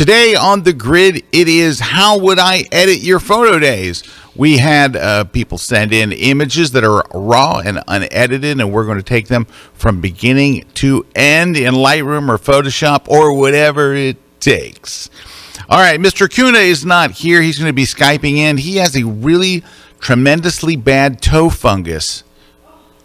Today 0.00 0.34
on 0.34 0.62
the 0.62 0.72
grid, 0.72 1.24
it 1.30 1.46
is 1.46 1.78
how 1.78 2.18
would 2.20 2.38
I 2.38 2.64
edit 2.72 3.00
your 3.00 3.20
photo 3.20 3.58
days? 3.58 4.02
We 4.34 4.56
had 4.56 4.96
uh, 4.96 5.24
people 5.24 5.58
send 5.58 5.92
in 5.92 6.10
images 6.10 6.72
that 6.72 6.84
are 6.84 7.04
raw 7.12 7.58
and 7.58 7.82
unedited, 7.86 8.58
and 8.58 8.72
we're 8.72 8.86
going 8.86 8.96
to 8.96 9.02
take 9.02 9.28
them 9.28 9.44
from 9.74 10.00
beginning 10.00 10.64
to 10.76 11.04
end 11.14 11.58
in 11.58 11.74
Lightroom 11.74 12.30
or 12.30 12.38
Photoshop 12.38 13.08
or 13.08 13.36
whatever 13.36 13.92
it 13.92 14.16
takes. 14.40 15.10
All 15.68 15.80
right, 15.80 16.00
Mr. 16.00 16.30
Kuna 16.30 16.60
is 16.60 16.82
not 16.86 17.10
here. 17.10 17.42
He's 17.42 17.58
going 17.58 17.68
to 17.68 17.74
be 17.74 17.84
Skyping 17.84 18.38
in. 18.38 18.56
He 18.56 18.76
has 18.76 18.96
a 18.96 19.04
really 19.04 19.62
tremendously 20.00 20.76
bad 20.76 21.20
toe 21.20 21.50
fungus. 21.50 22.24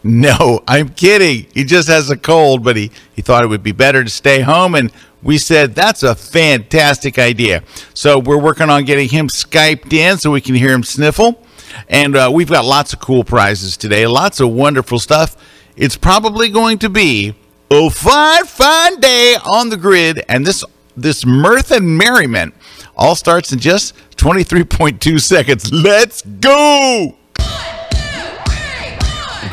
No, 0.01 0.63
I'm 0.65 0.89
kidding. 0.89 1.47
He 1.53 1.65
just 1.65 1.89
has 1.89 2.09
a 2.09 2.15
cold, 2.15 2.63
but 2.63 2.77
he, 2.77 2.91
he 3.15 3.21
thought 3.21 3.43
it 3.43 3.47
would 3.47 3.63
be 3.63 3.71
better 3.73 4.03
to 4.03 4.09
stay 4.09 4.39
home. 4.39 4.75
And 4.75 4.91
we 5.25 5.39
said, 5.39 5.73
that's 5.73 6.03
a 6.03 6.13
fantastic 6.13 7.17
idea. 7.17 7.63
So 7.95 8.19
we're 8.19 8.37
working 8.37 8.69
on 8.69 8.85
getting 8.85 9.09
him 9.09 9.27
Skyped 9.27 9.91
in 9.91 10.19
so 10.19 10.29
we 10.29 10.39
can 10.39 10.53
hear 10.53 10.71
him 10.71 10.83
sniffle. 10.83 11.43
And 11.89 12.15
uh, 12.15 12.29
we've 12.31 12.49
got 12.49 12.63
lots 12.63 12.93
of 12.93 12.99
cool 12.99 13.23
prizes 13.23 13.75
today, 13.75 14.05
lots 14.05 14.39
of 14.39 14.51
wonderful 14.51 14.99
stuff. 14.99 15.35
It's 15.75 15.97
probably 15.97 16.49
going 16.49 16.77
to 16.79 16.89
be 16.89 17.33
a 17.71 17.89
fine, 17.89 18.45
fine 18.45 18.99
day 18.99 19.35
on 19.43 19.69
the 19.69 19.77
grid. 19.77 20.23
And 20.29 20.45
this, 20.45 20.63
this 20.95 21.25
mirth 21.25 21.71
and 21.71 21.97
merriment 21.97 22.53
all 22.95 23.15
starts 23.15 23.51
in 23.51 23.57
just 23.57 23.95
23.2 24.17 25.19
seconds. 25.19 25.73
Let's 25.73 26.21
go! 26.21 27.15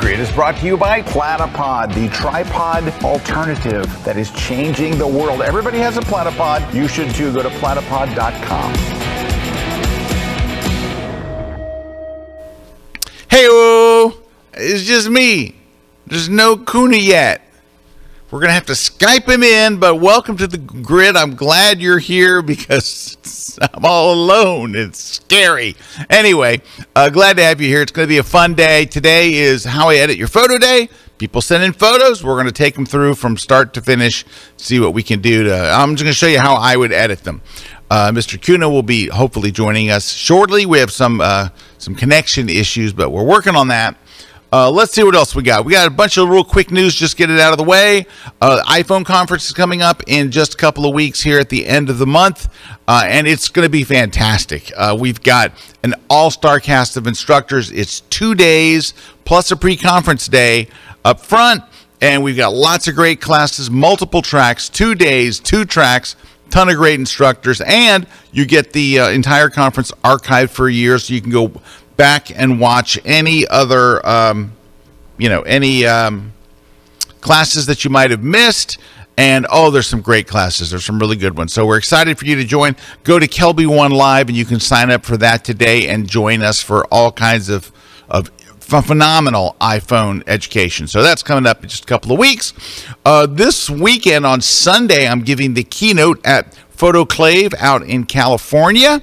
Grid 0.03 0.19
is 0.19 0.33
brought 0.33 0.57
to 0.57 0.67
you 0.67 0.77
by 0.77 1.01
Platypod, 1.01 1.95
the 1.95 2.09
tripod 2.09 2.89
alternative 3.05 3.87
that 4.03 4.17
is 4.17 4.33
changing 4.33 4.99
the 4.99 5.07
world. 5.07 5.43
Everybody 5.43 5.79
has 5.79 5.97
a 5.97 6.01
platypod. 6.01 6.75
You 6.75 6.89
should 6.89 7.15
too. 7.15 7.33
Go 7.33 7.41
to 7.41 7.49
platypod.com. 7.49 8.75
Hey, 13.31 13.47
it's 14.55 14.83
just 14.83 15.09
me. 15.09 15.55
There's 16.09 16.29
no 16.29 16.57
Kuna 16.57 16.97
yet. 16.97 17.41
We're 18.33 18.39
going 18.39 18.49
to 18.49 18.55
have 18.55 18.67
to 18.67 18.73
Skype 18.73 19.29
him 19.29 19.43
in, 19.43 19.77
but 19.77 19.97
welcome 19.97 20.39
to 20.39 20.47
the 20.47 20.57
grid. 20.57 21.17
I'm 21.17 21.35
glad 21.35 21.83
you're 21.83 21.99
here 21.99 22.41
because 22.41 23.59
I'm 23.75 23.85
all 23.85 24.15
alone. 24.15 24.75
It's 24.75 24.99
scary. 24.99 25.77
Anyway, 26.09 26.63
uh, 26.97 27.11
glad 27.11 27.37
to 27.37 27.43
have 27.43 27.61
you 27.61 27.69
here. 27.69 27.83
It's 27.83 27.93
going 27.93 28.07
to 28.07 28.09
be 28.09 28.17
a 28.17 28.23
fun 28.23 28.55
day. 28.55 28.87
Today 28.87 29.35
is 29.35 29.65
how 29.65 29.91
I 29.91 29.97
edit 29.97 30.17
your 30.17 30.29
photo 30.29 30.57
day. 30.57 30.89
People 31.19 31.43
send 31.43 31.63
in 31.63 31.75
photos. 31.75 32.25
We're 32.25 32.37
going 32.37 32.47
to 32.47 32.53
take 32.53 32.75
them 32.75 32.87
through 32.87 33.17
from 33.17 33.37
start 33.37 33.75
to 33.75 33.83
finish, 33.83 34.25
see 34.57 34.81
what 34.81 34.95
we 34.95 35.03
can 35.03 35.21
do 35.21 35.45
to. 35.45 35.55
I'm 35.55 35.95
just 35.95 36.03
going 36.03 36.13
to 36.13 36.19
show 36.19 36.27
you 36.27 36.41
how 36.41 36.55
I 36.55 36.75
would 36.75 36.91
edit 36.91 37.25
them. 37.25 37.43
Uh, 37.91 38.13
Mr. 38.13 38.41
Kuna 38.41 38.71
will 38.71 38.83
be 38.83 39.09
hopefully 39.09 39.51
joining 39.51 39.91
us 39.91 40.11
shortly. 40.11 40.65
We 40.65 40.79
have 40.79 40.91
some 40.91 41.21
uh, 41.21 41.51
some 41.77 41.95
connection 41.95 42.49
issues, 42.49 42.95
but 42.95 43.11
we're 43.11 43.27
working 43.27 43.57
on 43.57 43.69
that. 43.69 43.99
Uh, 44.53 44.71
let's 44.71 44.93
see 44.93 45.03
what 45.03 45.15
else 45.15 45.35
we 45.35 45.43
got. 45.43 45.65
We 45.65 45.73
got 45.73 45.87
a 45.87 45.91
bunch 45.91 46.19
of 46.19 46.29
real 46.29 46.45
quick 46.45 46.71
news. 46.71 46.95
Just 46.95 47.17
get 47.17 47.31
it 47.31 47.41
out 47.41 47.53
of 47.53 47.59
the 47.59 47.65
way. 47.65 48.07
Uh, 48.39 48.63
iPhone 48.67 49.03
conference 49.03 49.47
is 49.47 49.53
coming 49.53 49.81
up 49.81 50.03
in 50.07 50.31
just 50.31 50.53
a 50.53 50.57
couple 50.59 50.85
of 50.85 50.95
weeks 50.95 51.23
here 51.23 51.39
at 51.39 51.49
the 51.49 51.67
end 51.67 51.89
of 51.89 51.97
the 51.97 52.07
month, 52.07 52.53
uh, 52.87 53.03
and 53.07 53.27
it's 53.27 53.49
going 53.49 53.65
to 53.65 53.71
be 53.71 53.83
fantastic. 53.83 54.71
Uh, 54.77 54.95
we've 54.99 55.23
got 55.23 55.53
an 55.83 55.95
all-star 56.11 56.61
cast 56.61 56.99
of 56.99 57.07
instructors. 57.07 57.71
It's 57.71 58.01
two 58.01 58.35
days 58.35 58.93
plus 59.25 59.51
a 59.51 59.57
pre-conference 59.57 60.29
day 60.29 60.69
up 61.03 61.21
front, 61.21 61.63
and 62.03 62.23
we've 62.23 62.37
got 62.37 62.53
lots 62.53 62.87
of 62.89 62.95
great 62.95 63.23
classes, 63.23 63.71
multiple 63.71 64.21
tracks, 64.21 64.69
two 64.69 64.95
days, 64.95 65.41
two 65.41 65.65
tracks 65.65 66.15
ton 66.53 66.69
of 66.69 66.77
great 66.77 67.01
instructors, 67.01 67.63
and 67.63 68.07
you 68.31 68.45
get 68.45 68.75
the 68.75 69.01
uh, 69.01 69.09
entire 69.09 69.49
conference 69.49 69.91
archived 70.05 70.51
for 70.51 70.69
a 70.69 70.73
year, 70.73 70.99
so 70.99 71.15
you 71.15 71.21
can 71.21 71.31
go 71.31 71.51
back 72.03 72.33
and 72.37 72.59
watch 72.59 72.99
any 73.05 73.47
other, 73.47 74.05
um, 74.05 74.53
you 75.19 75.29
know, 75.29 75.43
any 75.43 75.87
um, 75.87 76.33
classes 77.21 77.67
that 77.67 77.85
you 77.85 77.91
might 77.91 78.11
have 78.11 78.25
missed. 78.25 78.77
And 79.17 79.47
oh, 79.49 79.71
there's 79.71 79.87
some 79.87 80.01
great 80.01 80.27
classes. 80.27 80.71
There's 80.71 80.85
some 80.85 80.99
really 80.99 81.15
good 81.15 81.37
ones. 81.37 81.53
So 81.53 81.65
we're 81.65 81.79
excited 81.79 82.19
for 82.19 82.25
you 82.25 82.35
to 82.35 82.45
join. 82.45 82.75
Go 83.05 83.21
to 83.21 83.29
KelbyOne 83.29 83.93
Live, 83.93 84.27
and 84.27 84.37
you 84.37 84.45
can 84.45 84.59
sign 84.59 84.91
up 84.91 85.05
for 85.05 85.17
that 85.19 85.45
today 85.45 85.87
and 85.87 86.11
join 86.11 86.43
us 86.43 86.61
for 86.61 86.87
all 86.87 87.13
kinds 87.13 87.49
of 87.49 87.71
of 88.09 88.33
phenomenal 88.59 89.55
iPhone 89.61 90.25
education. 90.27 90.89
So 90.89 91.05
that's 91.05 91.23
coming 91.23 91.47
up 91.47 91.63
in 91.63 91.69
just 91.69 91.85
a 91.85 91.87
couple 91.87 92.11
of 92.11 92.19
weeks. 92.19 92.53
Uh, 93.05 93.27
this 93.27 93.71
weekend 93.71 94.27
on 94.27 94.41
Sunday, 94.41 95.07
I'm 95.07 95.23
giving 95.23 95.55
the 95.55 95.63
keynote 95.63 96.21
at 96.27 96.59
Photoclave 96.77 97.55
out 97.61 97.83
in 97.85 98.07
California. 98.07 99.03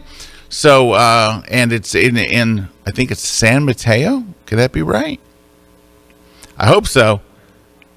So, 0.49 0.93
uh, 0.93 1.43
and 1.47 1.71
it's 1.71 1.93
in, 1.93 2.17
in, 2.17 2.69
I 2.85 2.91
think 2.91 3.11
it's 3.11 3.21
San 3.21 3.65
Mateo. 3.65 4.25
Could 4.47 4.57
that 4.57 4.71
be 4.71 4.81
right? 4.81 5.19
I 6.57 6.65
hope 6.65 6.87
so. 6.87 7.21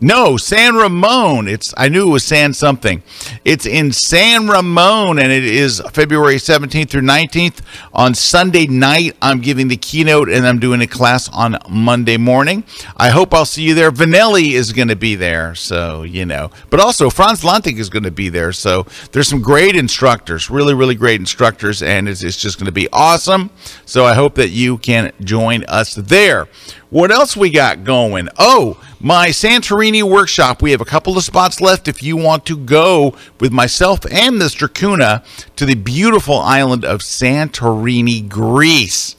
No, 0.04 0.36
San 0.36 0.74
Ramon. 0.74 1.46
It's 1.46 1.72
I 1.76 1.88
knew 1.88 2.08
it 2.08 2.10
was 2.10 2.24
San 2.24 2.54
something. 2.54 3.04
It's 3.44 3.66
in 3.66 3.92
San 3.92 4.48
Ramon 4.48 5.20
and 5.20 5.30
it 5.30 5.44
is 5.44 5.80
February 5.92 6.38
17th 6.38 6.90
through 6.90 7.02
19th. 7.02 7.60
On 7.94 8.12
Sunday 8.12 8.66
night, 8.66 9.16
I'm 9.22 9.40
giving 9.40 9.68
the 9.68 9.76
keynote 9.76 10.28
and 10.28 10.44
I'm 10.44 10.58
doing 10.58 10.80
a 10.80 10.88
class 10.88 11.28
on 11.28 11.56
Monday 11.70 12.16
morning. 12.16 12.64
I 12.96 13.10
hope 13.10 13.32
I'll 13.32 13.44
see 13.44 13.62
you 13.62 13.74
there. 13.74 13.92
Vanelli 13.92 14.54
is 14.54 14.72
going 14.72 14.88
to 14.88 14.96
be 14.96 15.14
there, 15.14 15.54
so 15.54 16.02
you 16.02 16.26
know. 16.26 16.50
But 16.68 16.80
also 16.80 17.08
Frans 17.08 17.44
Lanting 17.44 17.78
is 17.78 17.88
going 17.88 18.02
to 18.02 18.10
be 18.10 18.28
there. 18.28 18.52
So 18.52 18.84
there's 19.12 19.28
some 19.28 19.40
great 19.40 19.76
instructors, 19.76 20.50
really 20.50 20.74
really 20.74 20.96
great 20.96 21.20
instructors 21.20 21.80
and 21.80 22.08
it's, 22.08 22.24
it's 22.24 22.38
just 22.38 22.58
going 22.58 22.66
to 22.66 22.72
be 22.72 22.88
awesome. 22.92 23.50
So 23.86 24.04
I 24.04 24.14
hope 24.14 24.34
that 24.34 24.48
you 24.48 24.78
can 24.78 25.12
join 25.20 25.62
us 25.66 25.94
there. 25.94 26.48
What 26.90 27.10
else 27.10 27.36
we 27.36 27.48
got 27.48 27.84
going? 27.84 28.28
Oh, 28.38 28.78
my 29.02 29.28
Santorini 29.28 30.02
workshop. 30.02 30.62
We 30.62 30.70
have 30.70 30.80
a 30.80 30.86
couple 30.86 31.16
of 31.18 31.24
spots 31.24 31.60
left 31.60 31.88
if 31.88 32.02
you 32.02 32.16
want 32.16 32.46
to 32.46 32.56
go 32.56 33.14
with 33.40 33.52
myself 33.52 34.04
and 34.06 34.36
Mr. 34.36 34.72
Kuna 34.72 35.24
to 35.56 35.66
the 35.66 35.74
beautiful 35.74 36.38
island 36.38 36.84
of 36.84 37.00
Santorini, 37.00 38.28
Greece. 38.28 39.16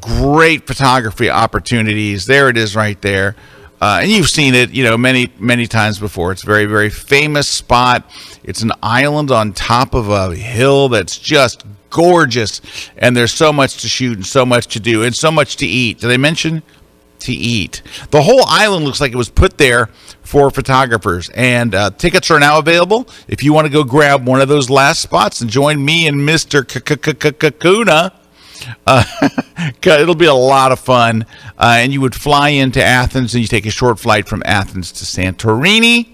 Great 0.00 0.66
photography 0.66 1.28
opportunities. 1.28 2.26
There 2.26 2.48
it 2.48 2.56
is 2.56 2.74
right 2.74 3.00
there. 3.02 3.36
Uh, 3.80 4.00
and 4.02 4.10
you've 4.10 4.28
seen 4.28 4.54
it, 4.54 4.70
you 4.70 4.82
know, 4.82 4.96
many, 4.96 5.30
many 5.38 5.66
times 5.66 5.98
before. 5.98 6.32
It's 6.32 6.42
a 6.42 6.46
very, 6.46 6.64
very 6.64 6.90
famous 6.90 7.46
spot. 7.46 8.10
It's 8.42 8.62
an 8.62 8.72
island 8.82 9.30
on 9.30 9.52
top 9.52 9.94
of 9.94 10.08
a 10.08 10.34
hill 10.34 10.88
that's 10.88 11.16
just 11.16 11.64
gorgeous, 11.90 12.60
and 12.96 13.16
there's 13.16 13.32
so 13.32 13.52
much 13.52 13.80
to 13.82 13.88
shoot 13.88 14.16
and 14.16 14.26
so 14.26 14.44
much 14.44 14.66
to 14.68 14.80
do 14.80 15.04
and 15.04 15.14
so 15.14 15.30
much 15.30 15.56
to 15.56 15.66
eat. 15.66 16.00
Did 16.00 16.10
I 16.10 16.16
mention 16.16 16.62
to 17.20 17.32
eat? 17.32 17.82
The 18.10 18.22
whole 18.22 18.44
island 18.46 18.84
looks 18.84 19.00
like 19.00 19.12
it 19.12 19.16
was 19.16 19.28
put 19.28 19.58
there 19.58 19.86
for 20.22 20.50
photographers, 20.50 21.30
and 21.30 21.74
uh, 21.74 21.90
tickets 21.90 22.30
are 22.30 22.38
now 22.38 22.58
available. 22.58 23.08
If 23.28 23.42
you 23.42 23.52
want 23.52 23.66
to 23.66 23.72
go 23.72 23.84
grab 23.84 24.26
one 24.26 24.40
of 24.40 24.48
those 24.48 24.68
last 24.68 25.00
spots 25.00 25.40
and 25.40 25.50
join 25.50 25.84
me 25.84 26.06
and 26.06 26.24
Mister 26.24 26.62
Kakuna. 26.62 28.12
Uh, 28.86 29.04
it'll 29.82 30.14
be 30.14 30.26
a 30.26 30.34
lot 30.34 30.72
of 30.72 30.80
fun. 30.80 31.24
Uh, 31.56 31.76
and 31.78 31.92
you 31.92 32.00
would 32.00 32.14
fly 32.14 32.50
into 32.50 32.82
Athens 32.82 33.34
and 33.34 33.40
you 33.40 33.48
take 33.48 33.66
a 33.66 33.70
short 33.70 33.98
flight 33.98 34.26
from 34.28 34.42
Athens 34.44 34.90
to 34.92 35.04
Santorini. 35.04 36.08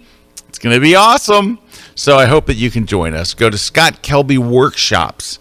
It's 0.49 0.59
going 0.59 0.75
to 0.75 0.81
be 0.81 0.95
awesome. 0.95 1.59
So 1.95 2.17
I 2.17 2.27
hope 2.27 2.47
that 2.47 2.55
you 2.55 2.71
can 2.71 2.87
join 2.87 3.15
us. 3.15 3.33
Go 3.33 3.49
to 3.49 3.57
Scott 3.57 4.03
Kelby 4.03 4.37
Workshops 4.37 5.39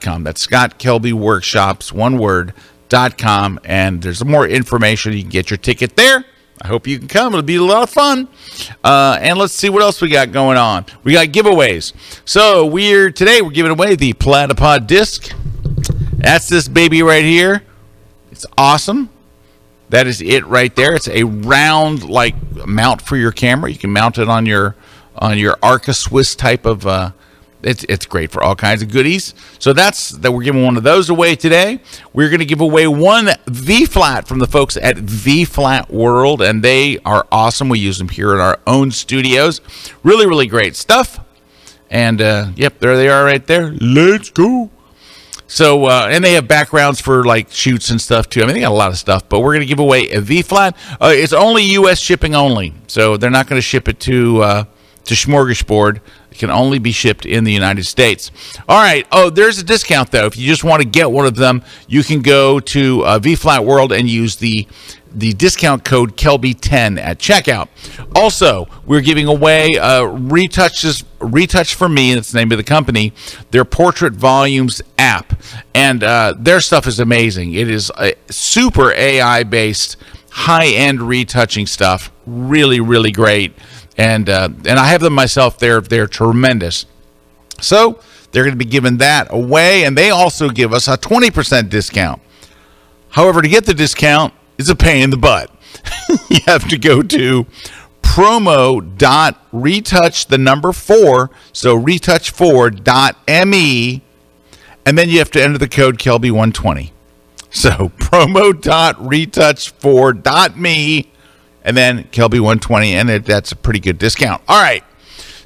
com. 0.00 0.24
That's 0.24 0.40
Scott 0.40 0.78
Kelby 0.78 1.12
Workshops, 1.12 1.92
one 1.92 2.18
word, 2.18 2.54
dot 2.94 3.18
com. 3.18 3.58
And 3.64 4.00
there's 4.00 4.24
more 4.24 4.46
information. 4.46 5.12
You 5.14 5.22
can 5.22 5.30
get 5.30 5.50
your 5.50 5.58
ticket 5.58 5.96
there. 5.96 6.24
I 6.62 6.68
hope 6.68 6.86
you 6.86 7.00
can 7.00 7.08
come. 7.08 7.34
It'll 7.34 7.42
be 7.42 7.56
a 7.56 7.62
lot 7.62 7.82
of 7.82 7.90
fun. 7.90 8.28
Uh, 8.84 9.18
and 9.20 9.36
let's 9.36 9.52
see 9.52 9.68
what 9.68 9.82
else 9.82 10.00
we 10.00 10.08
got 10.08 10.30
going 10.30 10.56
on. 10.56 10.86
We 11.02 11.12
got 11.12 11.26
giveaways. 11.26 11.92
So 12.24 12.64
we're 12.64 13.10
today 13.10 13.42
we're 13.42 13.50
giving 13.50 13.72
away 13.72 13.96
the 13.96 14.12
Platypod 14.12 14.86
disc. 14.86 15.34
That's 16.12 16.48
this 16.48 16.68
baby 16.68 17.02
right 17.02 17.24
here. 17.24 17.64
It's 18.30 18.46
awesome. 18.56 19.10
That 19.88 20.06
is 20.06 20.22
it 20.22 20.46
right 20.46 20.74
there. 20.76 20.94
It's 20.94 21.08
a 21.08 21.24
round 21.24 22.08
like 22.08 22.36
mount 22.64 23.02
for 23.02 23.16
your 23.16 23.32
camera. 23.32 23.70
You 23.70 23.78
can 23.78 23.90
mount 23.90 24.18
it 24.18 24.28
on 24.28 24.46
your 24.46 24.76
on 25.16 25.36
your 25.36 25.58
Arca 25.60 25.92
Swiss 25.92 26.36
type 26.36 26.64
of 26.64 26.86
uh, 26.86 27.10
it's, 27.64 27.84
it's 27.88 28.06
great 28.06 28.30
for 28.30 28.42
all 28.42 28.54
kinds 28.54 28.82
of 28.82 28.90
goodies. 28.90 29.34
So 29.58 29.72
that's 29.72 30.10
that 30.10 30.32
we're 30.32 30.42
giving 30.42 30.64
one 30.64 30.76
of 30.76 30.82
those 30.82 31.10
away 31.10 31.34
today. 31.36 31.80
We're 32.12 32.28
going 32.28 32.40
to 32.40 32.46
give 32.46 32.60
away 32.60 32.86
one 32.86 33.30
V 33.46 33.86
flat 33.86 34.28
from 34.28 34.38
the 34.38 34.46
folks 34.46 34.76
at 34.76 34.96
V 34.98 35.44
Flat 35.44 35.90
World, 35.90 36.42
and 36.42 36.62
they 36.62 36.98
are 37.04 37.26
awesome. 37.32 37.68
We 37.68 37.78
use 37.78 37.98
them 37.98 38.08
here 38.08 38.34
in 38.34 38.40
our 38.40 38.60
own 38.66 38.90
studios. 38.90 39.60
Really, 40.02 40.26
really 40.26 40.46
great 40.46 40.76
stuff. 40.76 41.20
And 41.90 42.20
uh, 42.20 42.50
yep, 42.56 42.78
there 42.78 42.96
they 42.96 43.08
are 43.08 43.24
right 43.24 43.46
there. 43.46 43.72
Let's 43.72 44.30
go. 44.30 44.70
So, 45.46 45.84
uh, 45.84 46.08
and 46.10 46.24
they 46.24 46.32
have 46.32 46.48
backgrounds 46.48 47.00
for 47.00 47.24
like 47.24 47.50
shoots 47.50 47.90
and 47.90 48.00
stuff 48.00 48.28
too. 48.28 48.42
I 48.42 48.46
mean, 48.46 48.54
they 48.54 48.60
got 48.60 48.72
a 48.72 48.74
lot 48.74 48.90
of 48.90 48.98
stuff, 48.98 49.28
but 49.28 49.40
we're 49.40 49.52
going 49.52 49.60
to 49.60 49.66
give 49.66 49.78
away 49.78 50.10
a 50.10 50.20
V 50.20 50.42
flat. 50.42 50.76
Uh, 51.00 51.12
it's 51.14 51.32
only 51.32 51.62
U.S. 51.74 52.00
shipping 52.00 52.34
only, 52.34 52.74
so 52.86 53.16
they're 53.16 53.30
not 53.30 53.46
going 53.46 53.58
to 53.58 53.62
ship 53.62 53.86
it 53.88 54.00
to 54.00 54.42
uh, 54.42 54.64
to 55.04 55.14
Smorgasbord. 55.14 56.00
It 56.34 56.38
can 56.38 56.50
only 56.50 56.80
be 56.80 56.90
shipped 56.90 57.24
in 57.26 57.44
the 57.44 57.52
United 57.52 57.84
States. 57.84 58.32
All 58.68 58.82
right. 58.82 59.06
Oh, 59.12 59.30
there's 59.30 59.58
a 59.58 59.62
discount 59.62 60.10
though. 60.10 60.26
If 60.26 60.36
you 60.36 60.48
just 60.48 60.64
want 60.64 60.82
to 60.82 60.88
get 60.88 61.12
one 61.12 61.26
of 61.26 61.36
them, 61.36 61.62
you 61.86 62.02
can 62.02 62.22
go 62.22 62.58
to 62.58 63.06
uh, 63.06 63.18
V 63.20 63.36
Flat 63.36 63.64
World 63.64 63.92
and 63.92 64.10
use 64.10 64.34
the 64.36 64.66
the 65.14 65.32
discount 65.34 65.84
code 65.84 66.16
Kelby10 66.16 66.98
at 66.98 67.20
checkout. 67.20 67.68
Also, 68.16 68.66
we're 68.84 69.00
giving 69.00 69.28
away 69.28 69.78
uh, 69.78 70.00
retouches 70.02 71.04
Retouch4me 71.20 72.14
that's 72.16 72.32
the 72.32 72.38
name 72.38 72.50
of 72.50 72.58
the 72.58 72.64
company 72.64 73.12
their 73.52 73.64
portrait 73.64 74.12
volumes 74.12 74.82
app 74.98 75.40
and 75.72 76.02
uh, 76.02 76.34
their 76.36 76.60
stuff 76.60 76.86
is 76.86 77.00
amazing 77.00 77.54
it 77.54 77.70
is 77.70 77.90
a 77.96 78.14
super 78.28 78.92
ai 78.92 79.42
based 79.42 79.96
high 80.30 80.66
end 80.66 81.00
retouching 81.00 81.66
stuff 81.66 82.12
really 82.26 82.78
really 82.78 83.10
great 83.10 83.54
and 83.96 84.28
uh, 84.28 84.48
and 84.66 84.78
i 84.78 84.86
have 84.86 85.00
them 85.00 85.12
myself. 85.14 85.58
They're 85.58 85.80
they're 85.80 86.06
tremendous. 86.06 86.86
So 87.60 88.00
they're 88.32 88.42
going 88.42 88.58
to 88.58 88.64
be 88.64 88.64
giving 88.64 88.96
that 88.98 89.28
away 89.30 89.84
and 89.84 89.96
they 89.96 90.10
also 90.10 90.50
give 90.50 90.72
us 90.72 90.88
a 90.88 90.98
20% 90.98 91.70
discount. 91.70 92.20
However 93.10 93.40
to 93.40 93.48
get 93.48 93.64
the 93.64 93.74
discount 93.74 94.34
is 94.58 94.68
a 94.68 94.74
pain 94.74 95.04
in 95.04 95.10
the 95.10 95.16
butt. 95.16 95.50
You 96.28 96.40
have 96.46 96.68
to 96.68 96.78
go 96.78 97.02
to 97.02 97.46
promo 98.02 98.96
dot 98.98 99.44
retouch 99.50 100.26
the 100.26 100.38
number 100.38 100.72
four 100.72 101.30
so 101.52 101.74
retouch 101.74 102.30
four 102.30 102.70
dot 102.70 103.16
me 103.26 104.02
and 104.84 104.96
then 104.98 105.08
you 105.08 105.18
have 105.18 105.30
to 105.32 105.42
enter 105.42 105.58
the 105.58 105.68
code 105.68 105.98
kelby 105.98 106.30
120 106.30 106.92
so 107.50 107.70
promo 107.98 108.58
dot 108.60 108.94
retouch 109.04 109.70
four 109.70 110.12
dot 110.12 110.56
me 110.56 111.10
and 111.64 111.76
then 111.76 112.04
kelby 112.04 112.40
120 112.40 112.94
and 112.94 113.10
it, 113.10 113.24
that's 113.24 113.52
a 113.52 113.56
pretty 113.56 113.80
good 113.80 113.98
discount 113.98 114.42
all 114.48 114.60
right 114.60 114.84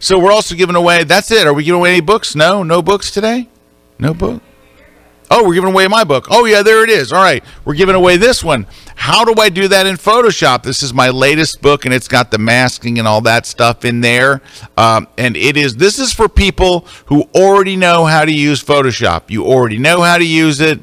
so 0.00 0.18
we're 0.18 0.32
also 0.32 0.54
giving 0.54 0.76
away 0.76 1.04
that's 1.04 1.30
it 1.30 1.46
are 1.46 1.52
we 1.52 1.64
giving 1.64 1.80
away 1.80 1.90
any 1.90 2.00
books 2.00 2.34
no 2.34 2.62
no 2.62 2.82
books 2.82 3.10
today 3.10 3.48
no 3.98 4.12
book 4.12 4.42
Oh, 5.30 5.46
we're 5.46 5.54
giving 5.54 5.70
away 5.70 5.86
my 5.88 6.04
book. 6.04 6.28
Oh, 6.30 6.46
yeah, 6.46 6.62
there 6.62 6.82
it 6.84 6.90
is. 6.90 7.12
All 7.12 7.22
right, 7.22 7.44
we're 7.64 7.74
giving 7.74 7.94
away 7.94 8.16
this 8.16 8.42
one. 8.42 8.66
How 8.96 9.24
do 9.24 9.38
I 9.40 9.50
do 9.50 9.68
that 9.68 9.86
in 9.86 9.96
Photoshop? 9.96 10.62
This 10.62 10.82
is 10.82 10.94
my 10.94 11.10
latest 11.10 11.60
book, 11.60 11.84
and 11.84 11.92
it's 11.92 12.08
got 12.08 12.30
the 12.30 12.38
masking 12.38 12.98
and 12.98 13.06
all 13.06 13.20
that 13.22 13.44
stuff 13.44 13.84
in 13.84 14.00
there. 14.00 14.40
Um, 14.76 15.06
and 15.18 15.36
it 15.36 15.56
is. 15.56 15.76
This 15.76 15.98
is 15.98 16.14
for 16.14 16.28
people 16.28 16.86
who 17.06 17.28
already 17.34 17.76
know 17.76 18.06
how 18.06 18.24
to 18.24 18.32
use 18.32 18.62
Photoshop. 18.64 19.30
You 19.30 19.44
already 19.44 19.78
know 19.78 20.00
how 20.00 20.16
to 20.16 20.26
use 20.26 20.60
it 20.60 20.80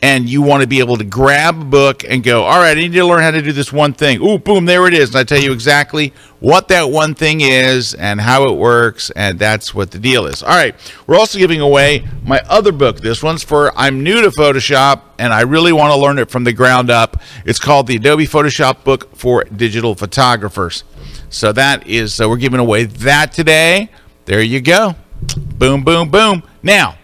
and 0.00 0.28
you 0.28 0.42
want 0.42 0.62
to 0.62 0.68
be 0.68 0.78
able 0.78 0.96
to 0.96 1.04
grab 1.04 1.60
a 1.60 1.64
book 1.64 2.04
and 2.04 2.22
go, 2.22 2.44
all 2.44 2.58
right, 2.58 2.76
I 2.76 2.80
need 2.80 2.92
to 2.92 3.04
learn 3.04 3.22
how 3.22 3.32
to 3.32 3.42
do 3.42 3.52
this 3.52 3.72
one 3.72 3.92
thing. 3.92 4.22
Ooh, 4.22 4.38
boom, 4.38 4.64
there 4.64 4.86
it 4.86 4.94
is. 4.94 5.10
And 5.10 5.18
I 5.18 5.24
tell 5.24 5.40
you 5.40 5.52
exactly 5.52 6.12
what 6.40 6.68
that 6.68 6.90
one 6.90 7.14
thing 7.14 7.40
is 7.40 7.94
and 7.94 8.20
how 8.20 8.48
it 8.48 8.56
works, 8.56 9.10
and 9.10 9.38
that's 9.38 9.74
what 9.74 9.90
the 9.90 9.98
deal 9.98 10.26
is. 10.26 10.42
All 10.42 10.50
right, 10.50 10.74
we're 11.06 11.18
also 11.18 11.38
giving 11.38 11.60
away 11.60 12.06
my 12.24 12.40
other 12.48 12.70
book. 12.70 13.00
This 13.00 13.22
one's 13.22 13.42
for 13.42 13.76
I'm 13.76 14.04
new 14.04 14.20
to 14.22 14.30
Photoshop 14.30 15.02
and 15.18 15.32
I 15.32 15.40
really 15.40 15.72
want 15.72 15.92
to 15.92 15.98
learn 15.98 16.18
it 16.18 16.30
from 16.30 16.44
the 16.44 16.52
ground 16.52 16.90
up. 16.90 17.20
It's 17.44 17.58
called 17.58 17.88
the 17.88 17.96
Adobe 17.96 18.26
Photoshop 18.26 18.84
Book 18.84 19.14
for 19.16 19.44
Digital 19.44 19.94
Photographers. 19.96 20.84
So 21.28 21.52
that 21.52 21.86
is, 21.86 22.14
so 22.14 22.28
we're 22.28 22.36
giving 22.36 22.60
away 22.60 22.84
that 22.84 23.32
today. 23.32 23.90
There 24.26 24.40
you 24.40 24.60
go. 24.60 24.94
Boom, 25.36 25.82
boom, 25.82 26.10
boom. 26.10 26.44
Now, 26.62 26.96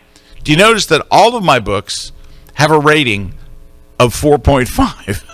do 0.44 0.52
you 0.52 0.58
notice 0.58 0.86
that 0.86 1.04
all 1.10 1.36
of 1.36 1.42
my 1.42 1.58
books 1.58 2.12
have 2.54 2.70
a 2.70 2.78
rating 2.78 3.34
of 3.98 4.14
4.5. 4.14 5.24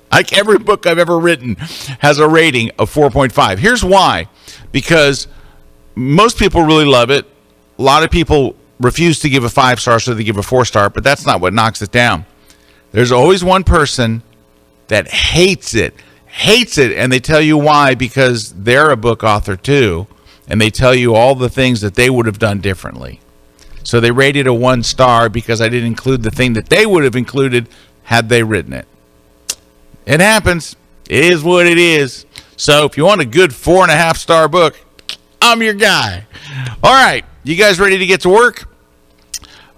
like 0.12 0.36
every 0.36 0.58
book 0.58 0.86
I've 0.86 0.98
ever 0.98 1.18
written 1.18 1.56
has 2.00 2.18
a 2.18 2.28
rating 2.28 2.70
of 2.78 2.92
4.5. 2.92 3.58
Here's 3.58 3.84
why 3.84 4.28
because 4.72 5.28
most 5.94 6.38
people 6.38 6.62
really 6.62 6.84
love 6.84 7.10
it. 7.10 7.26
A 7.78 7.82
lot 7.82 8.02
of 8.02 8.10
people 8.10 8.56
refuse 8.80 9.20
to 9.20 9.28
give 9.28 9.44
a 9.44 9.48
five 9.48 9.80
star, 9.80 10.00
so 10.00 10.14
they 10.14 10.24
give 10.24 10.36
a 10.36 10.42
four 10.42 10.64
star, 10.64 10.90
but 10.90 11.04
that's 11.04 11.26
not 11.26 11.40
what 11.40 11.52
knocks 11.52 11.82
it 11.82 11.90
down. 11.90 12.24
There's 12.92 13.12
always 13.12 13.44
one 13.44 13.64
person 13.64 14.22
that 14.88 15.08
hates 15.08 15.74
it, 15.74 15.94
hates 16.26 16.78
it, 16.78 16.92
and 16.92 17.12
they 17.12 17.20
tell 17.20 17.40
you 17.40 17.58
why 17.58 17.94
because 17.94 18.52
they're 18.52 18.90
a 18.90 18.96
book 18.96 19.22
author 19.22 19.56
too, 19.56 20.06
and 20.46 20.60
they 20.60 20.70
tell 20.70 20.94
you 20.94 21.14
all 21.14 21.34
the 21.34 21.50
things 21.50 21.80
that 21.80 21.94
they 21.94 22.08
would 22.08 22.26
have 22.26 22.38
done 22.38 22.60
differently. 22.60 23.20
So 23.88 24.00
they 24.00 24.10
rated 24.10 24.46
a 24.46 24.52
one 24.52 24.82
star 24.82 25.30
because 25.30 25.62
I 25.62 25.70
didn't 25.70 25.86
include 25.86 26.22
the 26.22 26.30
thing 26.30 26.52
that 26.52 26.68
they 26.68 26.84
would 26.84 27.04
have 27.04 27.16
included 27.16 27.70
had 28.02 28.28
they 28.28 28.42
written 28.42 28.74
it. 28.74 28.86
It 30.04 30.20
happens. 30.20 30.76
It 31.08 31.24
is 31.24 31.42
what 31.42 31.66
it 31.66 31.78
is. 31.78 32.26
So 32.58 32.84
if 32.84 32.98
you 32.98 33.06
want 33.06 33.22
a 33.22 33.24
good 33.24 33.54
four 33.54 33.80
and 33.80 33.90
a 33.90 33.96
half 33.96 34.18
star 34.18 34.46
book, 34.46 34.78
I'm 35.40 35.62
your 35.62 35.72
guy. 35.72 36.26
All 36.82 36.92
right. 36.92 37.24
You 37.44 37.56
guys 37.56 37.80
ready 37.80 37.96
to 37.96 38.04
get 38.04 38.20
to 38.20 38.28
work? 38.28 38.68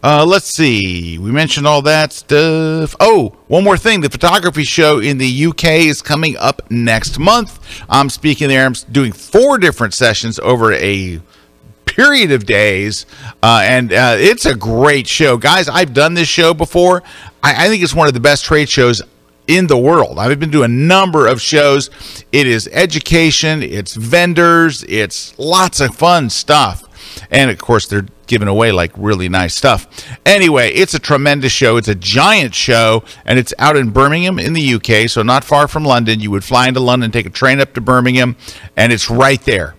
Uh, 0.02 0.26
let's 0.26 0.46
see. 0.46 1.16
We 1.16 1.30
mentioned 1.30 1.68
all 1.68 1.82
that 1.82 2.12
stuff. 2.12 2.96
Oh, 2.98 3.36
one 3.46 3.62
more 3.62 3.78
thing. 3.78 4.00
The 4.00 4.10
photography 4.10 4.64
show 4.64 4.98
in 4.98 5.18
the 5.18 5.46
UK 5.46 5.64
is 5.86 6.02
coming 6.02 6.36
up 6.36 6.68
next 6.68 7.20
month. 7.20 7.60
I'm 7.88 8.10
speaking 8.10 8.48
there. 8.48 8.66
I'm 8.66 8.74
doing 8.90 9.12
four 9.12 9.56
different 9.56 9.94
sessions 9.94 10.40
over 10.40 10.72
a 10.72 11.20
period 11.90 12.32
of 12.32 12.46
days. 12.46 13.04
Uh, 13.42 13.60
and 13.64 13.92
uh, 13.92 14.16
it's 14.19 14.46
a 14.46 14.54
great 14.54 15.06
show. 15.06 15.37
Guys, 15.37 15.69
I've 15.69 15.92
done 15.92 16.14
this 16.14 16.28
show 16.28 16.54
before. 16.54 17.02
I, 17.42 17.66
I 17.66 17.69
think 17.69 17.82
it's 17.82 17.94
one 17.94 18.08
of 18.08 18.14
the 18.14 18.20
best 18.20 18.44
trade 18.44 18.69
shows 18.69 19.02
in 19.46 19.66
the 19.66 19.76
world. 19.76 20.19
I've 20.19 20.38
been 20.38 20.50
doing 20.50 20.66
a 20.66 20.75
number 20.75 21.26
of 21.26 21.40
shows. 21.40 21.90
It 22.31 22.46
is 22.46 22.69
education, 22.72 23.62
it's 23.62 23.94
vendors, 23.94 24.84
it's 24.88 25.37
lots 25.38 25.81
of 25.81 25.94
fun 25.94 26.31
stuff. 26.31 26.87
And 27.31 27.50
of 27.50 27.58
course, 27.58 27.87
they're 27.87 28.06
giving 28.28 28.46
away 28.46 28.70
like 28.70 28.92
really 28.96 29.28
nice 29.28 29.56
stuff. 29.56 29.88
Anyway, 30.25 30.70
it's 30.70 30.94
a 30.94 31.00
tremendous 31.00 31.50
show. 31.50 31.76
It's 31.76 31.88
a 31.88 31.96
giant 31.96 32.54
show, 32.54 33.02
and 33.25 33.40
it's 33.40 33.52
out 33.58 33.76
in 33.76 33.90
Birmingham 33.90 34.38
in 34.38 34.52
the 34.52 34.75
UK, 34.75 35.10
so 35.10 35.22
not 35.22 35.42
far 35.42 35.66
from 35.66 35.84
London. 35.84 36.20
You 36.20 36.31
would 36.31 36.44
fly 36.44 36.69
into 36.69 36.78
London, 36.78 37.10
take 37.10 37.26
a 37.26 37.31
train 37.31 37.60
up 37.60 37.75
to 37.75 37.81
Birmingham, 37.81 38.37
and 38.76 38.92
it's 38.92 39.10
right 39.10 39.42
there 39.42 39.75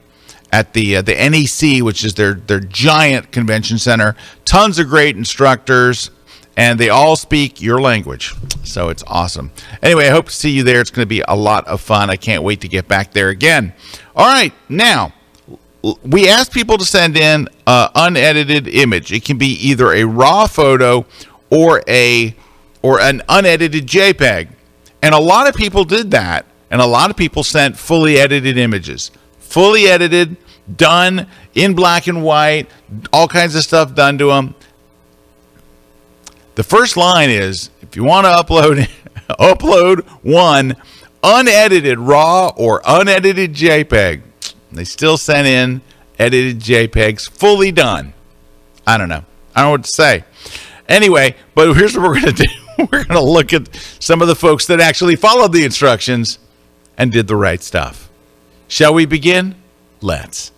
at 0.51 0.73
the 0.73 0.97
uh, 0.97 1.01
the 1.01 1.13
NEC, 1.13 1.83
which 1.83 2.03
is 2.03 2.15
their 2.15 2.33
their 2.33 2.59
giant 2.59 3.31
convention 3.31 3.77
center. 3.77 4.15
Tons 4.45 4.79
of 4.79 4.87
great 4.87 5.15
instructors, 5.15 6.11
and 6.57 6.79
they 6.79 6.89
all 6.89 7.15
speak 7.15 7.61
your 7.61 7.81
language. 7.81 8.33
So 8.63 8.89
it's 8.89 9.03
awesome. 9.07 9.51
Anyway, 9.81 10.07
I 10.07 10.11
hope 10.11 10.27
to 10.27 10.33
see 10.33 10.51
you 10.51 10.63
there. 10.63 10.81
It's 10.81 10.91
going 10.91 11.05
to 11.05 11.09
be 11.09 11.23
a 11.27 11.35
lot 11.35 11.67
of 11.67 11.81
fun. 11.81 12.09
I 12.09 12.17
can't 12.17 12.43
wait 12.43 12.61
to 12.61 12.67
get 12.67 12.87
back 12.87 13.13
there 13.13 13.29
again. 13.29 13.73
All 14.15 14.27
right, 14.27 14.53
now 14.69 15.13
we 16.03 16.29
asked 16.29 16.53
people 16.53 16.77
to 16.77 16.85
send 16.85 17.17
in 17.17 17.47
an 17.65 17.89
unedited 17.95 18.67
image. 18.67 19.11
It 19.11 19.25
can 19.25 19.37
be 19.37 19.47
either 19.47 19.91
a 19.93 20.03
raw 20.03 20.47
photo 20.47 21.05
or 21.49 21.83
a 21.87 22.35
or 22.81 22.99
an 22.99 23.21
unedited 23.29 23.87
JPEG. 23.87 24.49
And 25.03 25.15
a 25.15 25.19
lot 25.19 25.47
of 25.47 25.55
people 25.55 25.83
did 25.83 26.11
that, 26.11 26.45
and 26.69 26.79
a 26.81 26.85
lot 26.85 27.09
of 27.09 27.17
people 27.17 27.43
sent 27.43 27.77
fully 27.77 28.17
edited 28.17 28.57
images 28.57 29.11
fully 29.51 29.87
edited, 29.87 30.37
done 30.77 31.27
in 31.53 31.73
black 31.73 32.07
and 32.07 32.23
white, 32.23 32.69
all 33.11 33.27
kinds 33.27 33.53
of 33.55 33.63
stuff 33.63 33.93
done 33.93 34.17
to 34.17 34.27
them. 34.27 34.55
The 36.55 36.63
first 36.63 36.95
line 36.95 37.29
is 37.29 37.69
if 37.81 37.95
you 37.95 38.03
want 38.03 38.25
to 38.25 38.31
upload 38.31 38.89
upload 39.39 40.01
one 40.23 40.75
unedited 41.23 41.99
raw 41.99 42.51
or 42.55 42.81
unedited 42.85 43.53
JPEG. 43.53 44.21
They 44.71 44.83
still 44.85 45.17
sent 45.17 45.47
in 45.47 45.81
edited 46.17 46.59
JPEGs 46.59 47.29
fully 47.29 47.71
done. 47.71 48.13
I 48.87 48.97
don't 48.97 49.09
know. 49.09 49.25
I 49.53 49.61
don't 49.61 49.67
know 49.67 49.71
what 49.71 49.83
to 49.83 49.89
say. 49.89 50.23
Anyway, 50.87 51.35
but 51.55 51.73
here's 51.73 51.95
what 51.97 52.03
we're 52.03 52.21
going 52.21 52.35
to 52.35 52.43
do. 52.43 52.51
We're 52.79 53.03
going 53.03 53.07
to 53.07 53.21
look 53.21 53.53
at 53.53 53.73
some 53.99 54.21
of 54.21 54.27
the 54.27 54.35
folks 54.35 54.65
that 54.67 54.79
actually 54.79 55.15
followed 55.15 55.51
the 55.51 55.65
instructions 55.65 56.39
and 56.97 57.11
did 57.11 57.27
the 57.27 57.35
right 57.35 57.61
stuff. 57.61 58.10
Shall 58.71 58.93
we 58.93 59.05
begin? 59.05 59.55
Let's. 59.99 60.53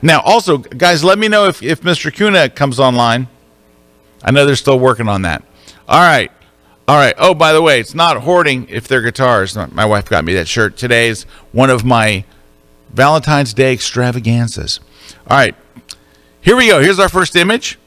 Now, 0.00 0.20
also, 0.20 0.58
guys, 0.58 1.02
let 1.02 1.18
me 1.18 1.26
know 1.26 1.48
if, 1.48 1.64
if 1.64 1.80
Mr. 1.80 2.14
Kuna 2.14 2.48
comes 2.48 2.78
online. 2.78 3.26
I 4.22 4.30
know 4.30 4.46
they're 4.46 4.54
still 4.54 4.78
working 4.78 5.08
on 5.08 5.22
that. 5.22 5.42
All 5.88 6.00
right. 6.00 6.30
All 6.86 6.94
right. 6.94 7.12
Oh, 7.18 7.34
by 7.34 7.52
the 7.52 7.60
way, 7.60 7.80
it's 7.80 7.92
not 7.92 8.18
hoarding 8.18 8.68
if 8.68 8.86
they're 8.86 9.02
guitars. 9.02 9.56
My 9.72 9.84
wife 9.84 10.08
got 10.08 10.24
me 10.24 10.34
that 10.34 10.46
shirt. 10.46 10.76
Today 10.76 11.08
is 11.08 11.24
one 11.50 11.70
of 11.70 11.84
my 11.84 12.24
Valentine's 12.92 13.52
Day 13.52 13.72
extravaganzas. 13.72 14.78
All 15.26 15.36
right. 15.36 15.56
Here 16.40 16.54
we 16.54 16.68
go. 16.68 16.80
Here's 16.80 17.00
our 17.00 17.08
first 17.08 17.34
image. 17.34 17.80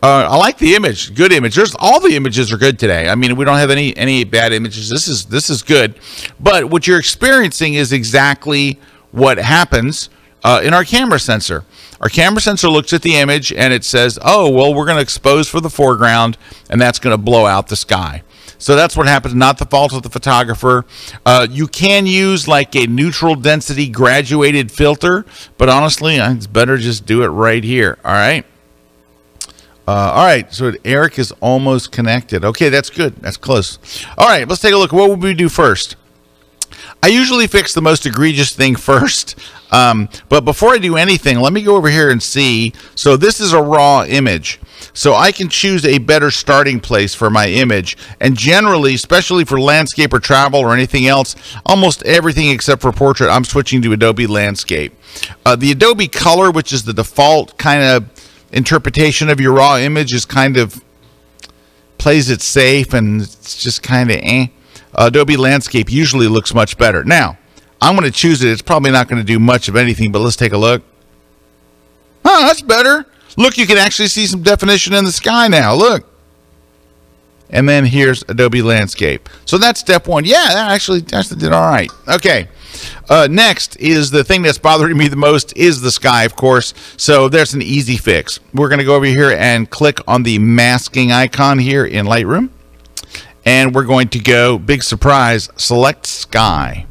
Uh, 0.00 0.28
I 0.30 0.36
like 0.36 0.58
the 0.58 0.74
image. 0.74 1.14
Good 1.14 1.32
image. 1.32 1.56
There's 1.56 1.74
all 1.78 1.98
the 1.98 2.14
images 2.14 2.52
are 2.52 2.56
good 2.56 2.78
today. 2.78 3.08
I 3.08 3.16
mean, 3.16 3.34
we 3.36 3.44
don't 3.44 3.58
have 3.58 3.70
any 3.70 3.96
any 3.96 4.22
bad 4.24 4.52
images. 4.52 4.88
This 4.88 5.08
is 5.08 5.26
this 5.26 5.50
is 5.50 5.62
good. 5.62 5.98
But 6.38 6.66
what 6.66 6.86
you're 6.86 7.00
experiencing 7.00 7.74
is 7.74 7.92
exactly 7.92 8.78
what 9.10 9.38
happens 9.38 10.08
uh, 10.44 10.60
in 10.62 10.72
our 10.72 10.84
camera 10.84 11.18
sensor. 11.18 11.64
Our 12.00 12.08
camera 12.08 12.40
sensor 12.40 12.68
looks 12.68 12.92
at 12.92 13.02
the 13.02 13.16
image 13.16 13.52
and 13.52 13.72
it 13.72 13.82
says, 13.82 14.20
"Oh, 14.22 14.48
well, 14.50 14.72
we're 14.72 14.84
going 14.84 14.98
to 14.98 15.02
expose 15.02 15.48
for 15.48 15.60
the 15.60 15.70
foreground, 15.70 16.38
and 16.70 16.80
that's 16.80 17.00
going 17.00 17.12
to 17.14 17.22
blow 17.22 17.46
out 17.46 17.66
the 17.66 17.76
sky." 17.76 18.22
So 18.58 18.74
that's 18.74 18.96
what 18.96 19.06
happens, 19.06 19.34
not 19.34 19.58
the 19.58 19.66
fault 19.66 19.92
of 19.92 20.02
the 20.02 20.10
photographer. 20.10 20.84
Uh, 21.24 21.46
you 21.48 21.68
can 21.68 22.06
use 22.06 22.48
like 22.48 22.74
a 22.74 22.86
neutral 22.86 23.36
density 23.36 23.88
graduated 23.88 24.70
filter, 24.72 25.24
but 25.56 25.68
honestly, 25.68 26.16
it's 26.16 26.48
better 26.48 26.76
just 26.76 27.06
do 27.06 27.22
it 27.22 27.28
right 27.28 27.62
here. 27.62 27.98
All 28.04 28.12
right. 28.12 28.44
Uh, 29.88 30.12
all 30.14 30.26
right, 30.26 30.52
so 30.52 30.74
Erik 30.84 31.18
is 31.18 31.32
almost 31.40 31.92
connected. 31.92 32.44
Okay, 32.44 32.68
that's 32.68 32.90
good. 32.90 33.16
That's 33.22 33.38
close. 33.38 33.78
All 34.18 34.28
right, 34.28 34.46
let's 34.46 34.60
take 34.60 34.74
a 34.74 34.76
look. 34.76 34.92
What 34.92 35.08
would 35.08 35.22
we 35.22 35.32
do 35.32 35.48
first? 35.48 35.96
I 37.02 37.06
usually 37.06 37.46
fix 37.46 37.72
the 37.72 37.80
most 37.80 38.04
egregious 38.04 38.54
thing 38.54 38.76
first. 38.90 39.40
Um, 39.70 40.10
but 40.28 40.44
before 40.44 40.74
I 40.74 40.78
do 40.78 40.98
anything, 40.98 41.40
let 41.40 41.54
me 41.54 41.62
go 41.62 41.74
over 41.74 41.88
here 41.88 42.10
and 42.10 42.22
see. 42.22 42.74
So 42.96 43.16
this 43.16 43.40
is 43.40 43.54
a 43.54 43.62
raw 43.62 44.04
image. 44.04 44.60
So 44.92 45.14
I 45.14 45.32
can 45.32 45.48
choose 45.48 45.86
a 45.86 45.96
better 45.96 46.30
starting 46.30 46.80
place 46.80 47.14
for 47.14 47.30
my 47.30 47.48
image. 47.48 47.96
And 48.20 48.36
generally, 48.36 48.94
especially 48.94 49.46
for 49.46 49.58
landscape 49.58 50.12
or 50.12 50.20
travel 50.20 50.60
or 50.60 50.74
anything 50.74 51.06
else, 51.06 51.34
almost 51.64 52.02
everything 52.02 52.50
except 52.50 52.82
for 52.82 52.92
portrait, 52.92 53.30
I'm 53.30 53.44
switching 53.44 53.80
to 53.80 53.94
Adobe 53.94 54.26
Landscape. 54.26 54.92
Uh, 55.46 55.56
the 55.56 55.70
Adobe 55.70 56.08
Color, 56.08 56.50
which 56.50 56.74
is 56.74 56.82
the 56.82 56.92
default 56.92 57.56
kind 57.56 57.82
of 57.82 58.27
interpretation 58.52 59.28
of 59.28 59.40
your 59.40 59.52
raw 59.52 59.76
image, 59.78 60.12
is 60.12 60.24
kind 60.24 60.56
of 60.56 60.82
plays 61.98 62.30
it 62.30 62.40
safe 62.40 62.94
and 62.94 63.22
it's 63.22 63.60
just 63.60 63.82
kind 63.82 64.10
of 64.10 64.18
eh. 64.22 64.46
Adobe 64.94 65.36
Landscape 65.36 65.90
usually 65.90 66.28
looks 66.28 66.54
much 66.54 66.78
better. 66.78 67.04
Now, 67.04 67.38
I'm 67.80 67.94
going 67.94 68.10
to 68.10 68.16
choose 68.16 68.42
it. 68.42 68.50
It's 68.50 68.62
probably 68.62 68.90
not 68.90 69.08
going 69.08 69.20
to 69.20 69.26
do 69.26 69.38
much 69.38 69.68
of 69.68 69.76
anything, 69.76 70.10
but 70.10 70.20
let's 70.20 70.36
take 70.36 70.52
a 70.52 70.58
look. 70.58 70.82
Oh, 72.24 72.46
that's 72.46 72.62
better. 72.62 73.06
Look, 73.36 73.56
you 73.56 73.66
can 73.66 73.78
actually 73.78 74.08
see 74.08 74.26
some 74.26 74.42
definition 74.42 74.94
in 74.94 75.04
the 75.04 75.12
sky 75.12 75.46
now. 75.48 75.74
Look. 75.74 76.07
And 77.50 77.68
then 77.68 77.86
here's 77.86 78.22
Adobe 78.28 78.62
Landscape. 78.62 79.28
So 79.46 79.58
that's 79.58 79.80
step 79.80 80.06
one. 80.06 80.24
Yeah, 80.24 80.48
that 80.48 80.70
actually, 80.70 81.04
actually 81.12 81.40
did 81.40 81.52
all 81.52 81.70
right. 81.70 81.90
Okay. 82.06 82.48
Uh, 83.08 83.26
next 83.30 83.76
is 83.76 84.10
the 84.10 84.22
thing 84.22 84.42
that's 84.42 84.58
bothering 84.58 84.96
me 84.96 85.08
the 85.08 85.16
most 85.16 85.56
is 85.56 85.80
the 85.80 85.90
sky, 85.90 86.24
of 86.24 86.36
course. 86.36 86.74
So 86.96 87.28
there's 87.28 87.54
an 87.54 87.62
easy 87.62 87.96
fix. 87.96 88.38
We're 88.52 88.68
going 88.68 88.80
to 88.80 88.84
go 88.84 88.94
over 88.94 89.06
here 89.06 89.30
and 89.30 89.68
click 89.68 89.98
on 90.06 90.22
the 90.22 90.38
masking 90.38 91.10
icon 91.10 91.58
here 91.58 91.86
in 91.86 92.06
Lightroom. 92.06 92.50
And 93.44 93.74
we're 93.74 93.84
going 93.84 94.08
to 94.08 94.18
go, 94.18 94.58
big 94.58 94.82
surprise, 94.82 95.48
select 95.56 96.06
sky. 96.06 96.86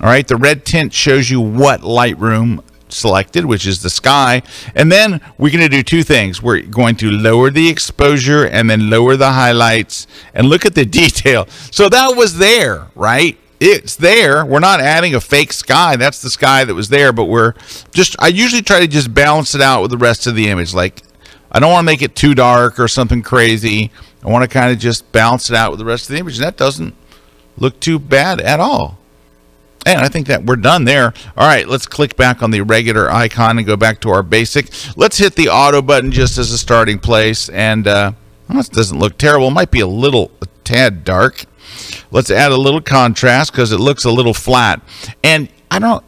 All 0.00 0.06
right, 0.08 0.26
the 0.26 0.36
red 0.36 0.64
tint 0.64 0.94
shows 0.94 1.28
you 1.28 1.40
what 1.40 1.82
Lightroom 1.82 2.62
selected, 2.92 3.44
which 3.44 3.66
is 3.66 3.82
the 3.82 3.90
sky. 3.90 4.42
And 4.74 4.90
then 4.90 5.20
we're 5.38 5.52
going 5.52 5.62
to 5.62 5.68
do 5.68 5.82
two 5.82 6.02
things. 6.02 6.42
We're 6.42 6.62
going 6.62 6.96
to 6.96 7.10
lower 7.10 7.50
the 7.50 7.68
exposure 7.68 8.46
and 8.46 8.68
then 8.68 8.90
lower 8.90 9.16
the 9.16 9.32
highlights 9.32 10.06
and 10.34 10.48
look 10.48 10.66
at 10.66 10.74
the 10.74 10.84
detail. 11.02 11.46
So 11.70 11.88
that 11.88 12.16
was 12.16 12.38
there, 12.38 12.88
right? 12.94 13.38
It's 13.60 13.96
there. 13.96 14.44
We're 14.44 14.60
not 14.60 14.80
adding 14.80 15.14
a 15.14 15.20
fake 15.20 15.52
sky. 15.52 15.96
That's 15.96 16.22
the 16.22 16.30
sky 16.30 16.64
that 16.64 16.74
was 16.74 16.88
there, 16.88 17.12
but 17.12 17.24
we're 17.24 17.54
just, 17.92 18.14
I 18.20 18.28
usually 18.28 18.62
try 18.62 18.80
to 18.80 18.86
just 18.86 19.12
balance 19.12 19.54
it 19.54 19.60
out 19.60 19.82
with 19.82 19.90
the 19.90 19.98
rest 19.98 20.26
of 20.26 20.36
the 20.36 20.48
image. 20.48 20.74
Like, 20.74 21.02
I 21.50 21.58
don't 21.58 21.72
want 21.72 21.84
to 21.84 21.86
make 21.86 22.02
it 22.02 22.14
too 22.14 22.34
dark 22.34 22.78
or 22.78 22.86
something 22.86 23.22
crazy. 23.22 23.90
I 24.22 24.28
want 24.30 24.42
to 24.42 24.48
kind 24.48 24.72
of 24.72 24.78
just 24.78 25.10
balance 25.12 25.50
it 25.50 25.56
out 25.56 25.70
with 25.70 25.78
the 25.78 25.84
rest 25.84 26.08
of 26.08 26.14
the 26.14 26.20
image. 26.20 26.36
And 26.36 26.44
that 26.44 26.56
doesn't 26.56 26.94
look 27.56 27.80
too 27.80 27.98
bad 27.98 28.40
at 28.40 28.60
all. 28.60 28.98
And 29.96 30.04
I 30.04 30.08
think 30.08 30.26
that 30.26 30.44
we're 30.44 30.56
done 30.56 30.84
there. 30.84 31.14
All 31.36 31.46
right, 31.46 31.66
let's 31.66 31.86
click 31.86 32.16
back 32.16 32.42
on 32.42 32.50
the 32.50 32.60
regular 32.60 33.10
icon 33.10 33.58
and 33.58 33.66
go 33.66 33.76
back 33.76 34.00
to 34.00 34.10
our 34.10 34.22
basic. 34.22 34.68
Let's 34.96 35.18
hit 35.18 35.34
the 35.34 35.48
auto 35.48 35.82
button 35.82 36.12
just 36.12 36.38
as 36.38 36.52
a 36.52 36.58
starting 36.58 36.98
place. 36.98 37.48
And 37.48 37.86
uh, 37.86 38.12
well, 38.48 38.58
this 38.58 38.68
doesn't 38.68 38.98
look 38.98 39.18
terrible. 39.18 39.48
It 39.48 39.52
might 39.52 39.70
be 39.70 39.80
a 39.80 39.86
little 39.86 40.30
a 40.42 40.46
tad 40.64 41.04
dark. 41.04 41.44
Let's 42.10 42.30
add 42.30 42.52
a 42.52 42.56
little 42.56 42.80
contrast 42.80 43.52
because 43.52 43.72
it 43.72 43.78
looks 43.80 44.04
a 44.04 44.10
little 44.10 44.34
flat. 44.34 44.80
And 45.22 45.48
I 45.70 45.78
don't, 45.78 46.04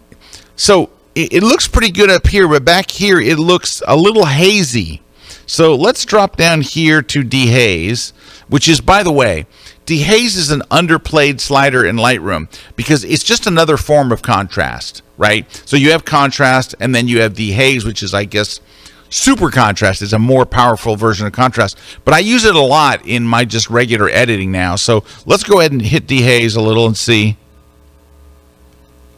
so 0.57 0.91
it, 1.15 1.35
it 1.35 1.43
looks 1.43 1.69
pretty 1.69 1.91
good 1.91 2.11
up 2.11 2.27
here, 2.27 2.49
but 2.49 2.65
back 2.65 2.91
here 2.91 3.21
it 3.21 3.39
looks 3.39 3.83
a 3.87 3.97
little 3.97 4.27
hazy. 4.27 5.03
So 5.47 5.75
let's 5.75 6.05
drop 6.05 6.37
down 6.37 6.61
here 6.61 7.03
to 7.03 7.23
dehaze, 7.23 8.13
which 8.49 8.69
is, 8.69 8.81
by 8.81 9.03
the 9.03 9.13
way, 9.13 9.47
Dehaze 9.91 10.37
is 10.37 10.53
an 10.53 10.63
underplayed 10.71 11.41
slider 11.41 11.85
in 11.85 11.97
Lightroom 11.97 12.49
because 12.77 13.03
it's 13.03 13.25
just 13.25 13.49
another 13.49 13.77
form 13.77 14.13
of 14.13 14.23
contrast, 14.23 15.03
right? 15.19 15.53
So 15.67 15.77
you 15.77 15.91
have 15.91 16.05
contrast 16.05 16.77
and 16.79 16.95
then 16.95 17.09
you 17.09 17.23
have 17.23 17.33
dehaze, 17.33 17.85
which 17.85 18.01
is, 18.01 18.15
I 18.15 18.25
guess, 18.25 18.61
super 19.09 19.51
contrast. 19.51 20.01
It's 20.01 20.13
a 20.13 20.19
more 20.21 20.47
powerful 20.47 20.95
version 20.95 21.27
of 21.27 21.33
contrast. 21.33 21.77
But 22.05 22.15
I 22.15 22.21
use 22.21 22.45
it 22.45 22.55
a 22.55 22.61
lot 22.61 23.05
in 23.05 23.25
my 23.25 23.45
just 23.45 23.69
regular 23.69 24.09
editing 24.09 24.53
now. 24.53 24.77
So 24.77 25.03
let's 25.27 25.43
go 25.43 25.59
ahead 25.59 25.73
and 25.73 25.83
hit 25.83 26.07
dehaze 26.07 26.57
a 26.57 26.61
little 26.61 26.87
and 26.87 26.97
see. 26.97 27.37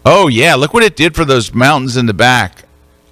Oh, 0.07 0.29
yeah, 0.29 0.55
look 0.55 0.73
what 0.73 0.85
it 0.85 0.97
did 0.97 1.15
for 1.15 1.27
those 1.27 1.53
mountains 1.53 1.99
in 1.99 2.07
the 2.07 2.15
back. 2.15 2.65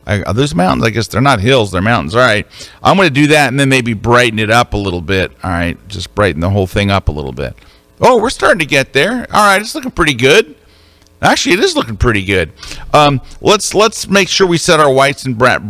Are 0.06 0.34
those 0.34 0.54
mountains? 0.54 0.84
I 0.84 0.90
guess 0.90 1.06
they're 1.06 1.20
not 1.20 1.40
hills, 1.40 1.70
they're 1.70 1.82
mountains. 1.82 2.14
All 2.14 2.22
right. 2.22 2.46
I'm 2.82 2.96
going 2.96 3.08
to 3.08 3.14
do 3.14 3.28
that 3.28 3.48
and 3.48 3.60
then 3.60 3.68
maybe 3.68 3.94
brighten 3.94 4.38
it 4.38 4.50
up 4.50 4.74
a 4.74 4.76
little 4.76 5.00
bit. 5.00 5.30
All 5.44 5.50
right. 5.50 5.76
Just 5.88 6.14
brighten 6.14 6.40
the 6.40 6.50
whole 6.50 6.66
thing 6.66 6.90
up 6.90 7.08
a 7.08 7.12
little 7.12 7.32
bit. 7.32 7.54
Oh, 8.00 8.20
we're 8.20 8.30
starting 8.30 8.58
to 8.58 8.66
get 8.66 8.92
there. 8.92 9.26
All 9.32 9.46
right. 9.46 9.60
It's 9.60 9.74
looking 9.74 9.92
pretty 9.92 10.14
good. 10.14 10.56
Actually, 11.22 11.54
it 11.54 11.60
is 11.60 11.76
looking 11.76 11.96
pretty 11.96 12.24
good. 12.24 12.50
Um, 12.94 13.20
let's 13.42 13.74
let's 13.74 14.08
make 14.08 14.28
sure 14.28 14.46
we 14.46 14.56
set 14.56 14.80
our 14.80 14.90
whites 14.90 15.26
and 15.26 15.36
black, 15.36 15.60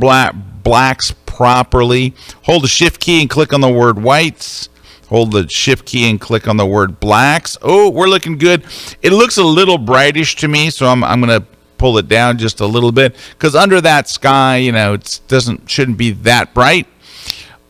blacks 0.62 1.10
properly. 1.26 2.14
Hold 2.44 2.62
the 2.62 2.68
shift 2.68 3.00
key 3.00 3.20
and 3.20 3.28
click 3.28 3.52
on 3.52 3.60
the 3.60 3.68
word 3.68 4.00
whites. 4.00 4.68
Hold 5.08 5.32
the 5.32 5.48
shift 5.48 5.86
key 5.86 6.08
and 6.08 6.20
click 6.20 6.46
on 6.46 6.56
the 6.56 6.66
word 6.66 7.00
blacks. 7.00 7.58
Oh, 7.62 7.90
we're 7.90 8.06
looking 8.06 8.38
good. 8.38 8.64
It 9.02 9.12
looks 9.12 9.38
a 9.38 9.42
little 9.42 9.76
brightish 9.76 10.36
to 10.36 10.46
me, 10.46 10.70
so 10.70 10.86
I'm, 10.86 11.02
I'm 11.02 11.20
going 11.20 11.40
to 11.40 11.46
pull 11.80 11.96
it 11.96 12.08
down 12.08 12.36
just 12.36 12.60
a 12.60 12.66
little 12.66 12.92
bit 12.92 13.16
because 13.30 13.56
under 13.56 13.80
that 13.80 14.06
sky, 14.06 14.58
you 14.58 14.70
know, 14.70 14.92
it 14.92 15.20
doesn't 15.28 15.68
shouldn't 15.68 15.96
be 15.96 16.10
that 16.10 16.52
bright. 16.52 16.86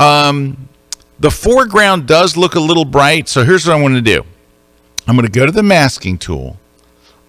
Um, 0.01 0.69
the 1.21 1.31
foreground 1.31 2.09
does 2.09 2.37
look 2.37 2.57
a 2.57 2.61
little 2.61 2.85
bright, 2.85 3.29
so 3.29 3.45
here's 3.45 3.67
what 3.67 3.75
I'm 3.75 3.83
going 3.83 3.95
to 3.95 4.01
do. 4.01 4.25
I'm 5.07 5.15
going 5.15 5.27
to 5.27 5.33
go 5.33 5.47
to 5.47 5.53
the 5.53 5.63
masking 5.63 6.19
tool. 6.19 6.59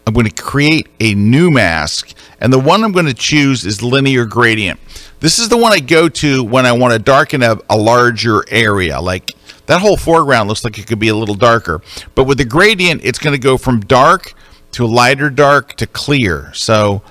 I'm 0.08 0.14
going 0.14 0.28
to 0.28 0.34
create 0.42 0.88
a 1.00 1.14
new 1.14 1.52
mask, 1.52 2.16
and 2.40 2.52
the 2.52 2.60
one 2.60 2.84
I'm 2.84 2.92
going 2.92 3.06
to 3.06 3.14
choose 3.14 3.64
is 3.64 3.84
linear 3.84 4.26
gradient. 4.26 4.80
This 5.20 5.38
is 5.38 5.50
the 5.50 5.58
one 5.58 5.72
I 5.72 5.80
go 5.80 6.10
to 6.10 6.44
when 6.44 6.66
I 6.66 6.72
want 6.72 6.94
to 6.94 7.00
darken 7.00 7.44
a, 7.44 7.58
a 7.70 7.78
larger 7.78 8.44
area. 8.50 9.00
Like 9.00 9.30
that 9.68 9.82
whole 9.82 9.98
foreground 9.98 10.50
looks 10.50 10.64
like 10.64 10.80
it 10.80 10.88
could 10.88 10.98
be 10.98 11.10
a 11.10 11.16
little 11.16 11.36
darker. 11.36 11.82
But 12.16 12.24
with 12.24 12.40
the 12.40 12.46
gradient, 12.46 13.02
it's 13.04 13.20
going 13.20 13.34
to 13.34 13.40
go 13.40 13.58
from 13.58 13.82
dark 13.82 14.34
to 14.74 14.86
lighter 14.86 15.30
dark 15.30 15.74
to 15.76 15.88
clear. 15.88 16.52
So 16.54 17.02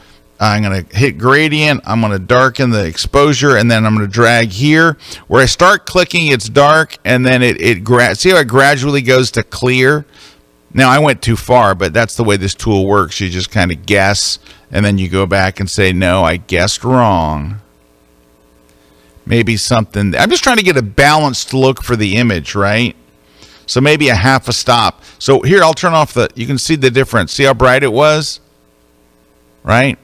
I'm 0.41 0.63
going 0.63 0.85
to 0.85 0.97
hit 0.97 1.19
gradient. 1.19 1.83
I'm 1.85 2.01
going 2.01 2.13
to 2.13 2.19
darken 2.19 2.71
the 2.71 2.87
exposure 2.87 3.57
and 3.57 3.71
then 3.71 3.85
I'm 3.85 3.95
going 3.95 4.07
to 4.07 4.13
drag 4.13 4.49
here. 4.49 4.97
Where 5.29 5.43
I 5.43 5.47
start 5.47 5.85
clicking, 5.85 6.29
it's 6.29 6.49
dark 6.49 6.97
and 7.05 7.27
then 7.27 7.43
it, 7.43 7.61
it 7.61 7.85
gra- 7.85 8.15
see 8.15 8.31
how 8.31 8.39
it 8.39 8.49
gradually 8.49 9.03
goes 9.03 9.31
to 9.33 9.43
clear? 9.43 10.07
Now 10.73 10.89
I 10.89 10.99
went 10.99 11.21
too 11.21 11.37
far, 11.37 11.75
but 11.75 11.93
that's 11.93 12.17
the 12.17 12.25
way 12.25 12.37
this 12.37 12.55
tool 12.55 12.87
works. 12.87 13.21
You 13.21 13.29
just 13.29 13.51
kind 13.51 13.71
of 13.71 13.85
guess 13.85 14.39
and 14.71 14.85
then 14.85 14.99
you 14.99 15.09
go 15.09 15.27
back 15.27 15.61
and 15.61 15.69
say, 15.69 15.93
no, 15.93 16.25
I 16.25 16.39
guessed 16.39 16.85
wrong. 16.85 17.61
Maybe 19.27 19.57
something. 19.57 20.17
I'm 20.17 20.31
just 20.31 20.43
trying 20.43 20.57
to 20.57 20.63
get 20.63 20.77
a 20.77 20.83
balanced 20.83 21.53
look 21.53 21.83
for 21.83 21.97
the 21.97 22.17
image, 22.17 22.55
right? 22.55 22.97
So 23.71 23.81
maybe 23.81 24.09
a 24.09 24.17
half 24.17 24.49
a 24.49 24.53
stop. 24.53 25.01
So 25.21 25.43
here, 25.43 25.63
I'll 25.63 25.75
turn 25.75 25.95
off 25.95 26.13
the, 26.13 26.29
you 26.35 26.45
can 26.45 26.59
see 26.59 26.75
the 26.75 26.91
difference. 26.91 27.33
See 27.33 27.45
how 27.45 27.55
bright 27.55 27.85
it 27.85 27.93
was? 27.93 28.41
Right? 29.63 29.97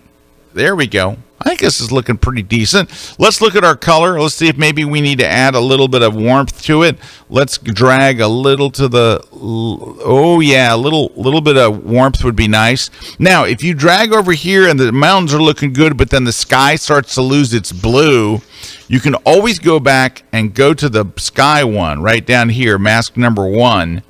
There 0.55 0.77
we 0.77 0.87
go. 0.87 1.17
I 1.41 1.49
think 1.49 1.61
this 1.63 1.81
is 1.81 1.91
looking 1.91 2.17
pretty 2.17 2.43
decent. 2.43 3.17
Let's 3.19 3.41
look 3.41 3.57
at 3.57 3.65
our 3.65 3.75
color. 3.75 4.21
Let's 4.21 4.37
see 4.37 4.47
if 4.47 4.57
maybe 4.57 4.85
we 4.85 5.01
need 5.01 5.19
to 5.19 5.27
add 5.27 5.57
a 5.57 5.61
little 5.61 5.89
bit 5.89 6.03
of 6.03 6.15
warmth 6.15 6.63
to 6.63 6.85
it. 6.85 6.97
Let's 7.29 7.59
drag 7.59 8.21
a 8.21 8.29
little 8.29 8.71
to 8.71 8.87
the, 8.87 9.27
oh 9.33 10.39
yeah, 10.39 10.73
a 10.73 10.77
little, 10.77 11.11
little 11.17 11.41
bit 11.41 11.57
of 11.57 11.85
warmth 11.85 12.23
would 12.23 12.37
be 12.37 12.47
nice. 12.47 12.89
Now, 13.19 13.43
if 13.43 13.65
you 13.65 13.75
drag 13.75 14.13
over 14.13 14.31
here 14.31 14.69
and 14.69 14.79
the 14.79 14.93
mountains 14.93 15.35
are 15.35 15.43
looking 15.43 15.73
good, 15.73 15.97
but 15.97 16.11
then 16.11 16.23
the 16.23 16.33
sky 16.33 16.77
starts 16.77 17.17
to 17.17 17.23
lose 17.23 17.53
its 17.53 17.73
blue, 17.73 18.43
you 18.89 19.01
can 19.01 19.15
always 19.17 19.59
go 19.59 19.81
back 19.81 20.23
and 20.33 20.55
go 20.55 20.75
to 20.75 20.89
the 20.89 21.07
sky 21.17 21.65
one 21.65 22.03
right 22.03 22.25
down 22.25 22.49
here, 22.49 22.79
mask 22.79 23.17
number 23.17 23.47
one, 23.47 24.03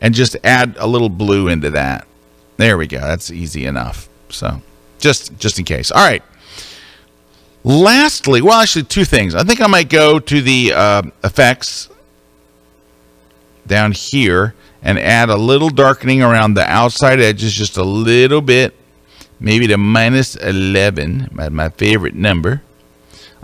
and 0.00 0.14
just 0.14 0.36
add 0.44 0.76
a 0.78 0.86
little 0.86 1.08
blue 1.08 1.48
into 1.48 1.70
that. 1.70 2.06
There 2.56 2.76
we 2.78 2.86
go. 2.86 3.00
That's 3.00 3.30
easy 3.30 3.66
enough. 3.66 4.08
So 4.28 4.60
just 4.98 5.36
just 5.38 5.58
in 5.58 5.64
case. 5.64 5.90
All 5.90 6.04
right. 6.04 6.22
Lastly, 7.62 8.42
well, 8.42 8.60
actually, 8.60 8.84
two 8.84 9.04
things. 9.04 9.34
I 9.34 9.42
think 9.42 9.60
I 9.62 9.66
might 9.66 9.88
go 9.88 10.18
to 10.18 10.42
the 10.42 10.72
uh, 10.74 11.02
effects 11.22 11.88
down 13.66 13.92
here 13.92 14.54
and 14.82 14.98
add 14.98 15.30
a 15.30 15.36
little 15.36 15.70
darkening 15.70 16.22
around 16.22 16.54
the 16.54 16.70
outside 16.70 17.20
edges, 17.20 17.54
just 17.54 17.78
a 17.78 17.82
little 17.82 18.42
bit, 18.42 18.74
maybe 19.40 19.66
to 19.66 19.78
minus 19.78 20.36
11, 20.36 21.30
my, 21.32 21.48
my 21.48 21.70
favorite 21.70 22.14
number. 22.14 22.62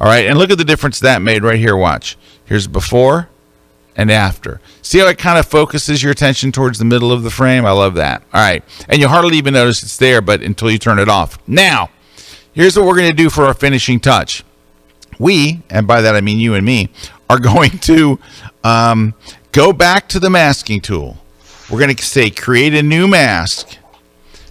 All 0.00 0.07
right, 0.07 0.26
and 0.26 0.38
look 0.38 0.50
at 0.50 0.59
the 0.59 0.64
difference 0.64 1.00
that 1.00 1.21
made 1.21 1.42
right 1.45 1.59
here. 1.59 1.76
Watch. 1.76 2.16
Here's 2.47 2.66
before, 2.66 3.28
and 3.95 4.11
after. 4.11 4.61
See 4.80 4.99
how 4.99 5.07
it 5.09 5.19
kind 5.19 5.38
of 5.38 5.47
focuses 5.47 6.02
your 6.02 6.11
attention 6.11 6.52
towards 6.52 6.78
the 6.78 6.87
middle 6.87 7.12
of 7.12 7.23
the 7.23 7.30
frame? 7.30 7.66
I 7.66 7.73
love 7.73 7.95
that. 7.97 8.23
All 8.33 8.40
right. 8.40 8.64
And 8.88 8.99
you 8.99 9.09
hardly 9.09 9.37
even 9.37 9.54
notice 9.54 9.83
it's 9.83 9.99
there, 9.99 10.23
but 10.23 10.42
until 10.42 10.71
you 10.71 10.78
turn 10.78 10.99
it 10.99 11.11
off. 11.11 11.38
Now, 11.47 11.90
here's 12.54 12.78
what 12.78 12.87
we're 12.87 12.97
going 12.97 13.11
to 13.11 13.16
do 13.16 13.28
for 13.28 13.45
our 13.45 13.52
finishing 13.52 14.00
touch. 14.00 14.42
We, 15.19 15.62
and 15.69 15.87
by 15.87 16.00
that 16.00 16.16
I 16.16 16.23
mean 16.23 16.38
you 16.38 16.54
and 16.54 16.64
me, 16.64 16.88
are 17.28 17.38
going 17.38 17.78
to 17.80 18.19
um, 18.64 19.14
go 19.52 19.73
back 19.73 20.09
to 20.09 20.19
the 20.19 20.30
masking 20.30 20.80
tool. 20.80 21.19
We're 21.71 21.78
going 21.78 21.95
to 21.95 22.02
say 22.02 22.30
create 22.30 22.75
a 22.75 22.83
new 22.83 23.07
mask. 23.07 23.76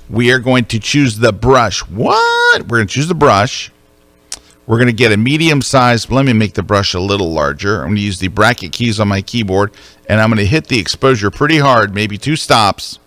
We 0.09 0.31
are 0.31 0.39
going 0.39 0.65
to 0.65 0.79
choose 0.79 1.17
the 1.17 1.33
brush. 1.33 1.79
What? 1.87 2.63
We're 2.63 2.77
going 2.77 2.87
to 2.87 2.93
choose 2.93 3.07
the 3.07 3.15
brush. 3.15 3.71
We're 4.69 4.77
going 4.77 4.85
to 4.85 4.93
get 4.93 5.11
a 5.11 5.17
medium 5.17 5.63
size. 5.63 6.11
Let 6.11 6.25
me 6.25 6.33
make 6.33 6.53
the 6.53 6.61
brush 6.61 6.93
a 6.93 6.99
little 6.99 7.33
larger. 7.33 7.81
I'm 7.81 7.87
going 7.87 7.95
to 7.95 8.03
use 8.03 8.19
the 8.19 8.27
bracket 8.27 8.71
keys 8.71 8.99
on 8.99 9.07
my 9.07 9.23
keyboard 9.23 9.71
and 10.07 10.21
I'm 10.21 10.29
going 10.29 10.37
to 10.37 10.45
hit 10.45 10.67
the 10.67 10.77
exposure 10.77 11.31
pretty 11.31 11.57
hard, 11.57 11.95
maybe 11.95 12.19
two 12.19 12.35
stops. 12.35 12.99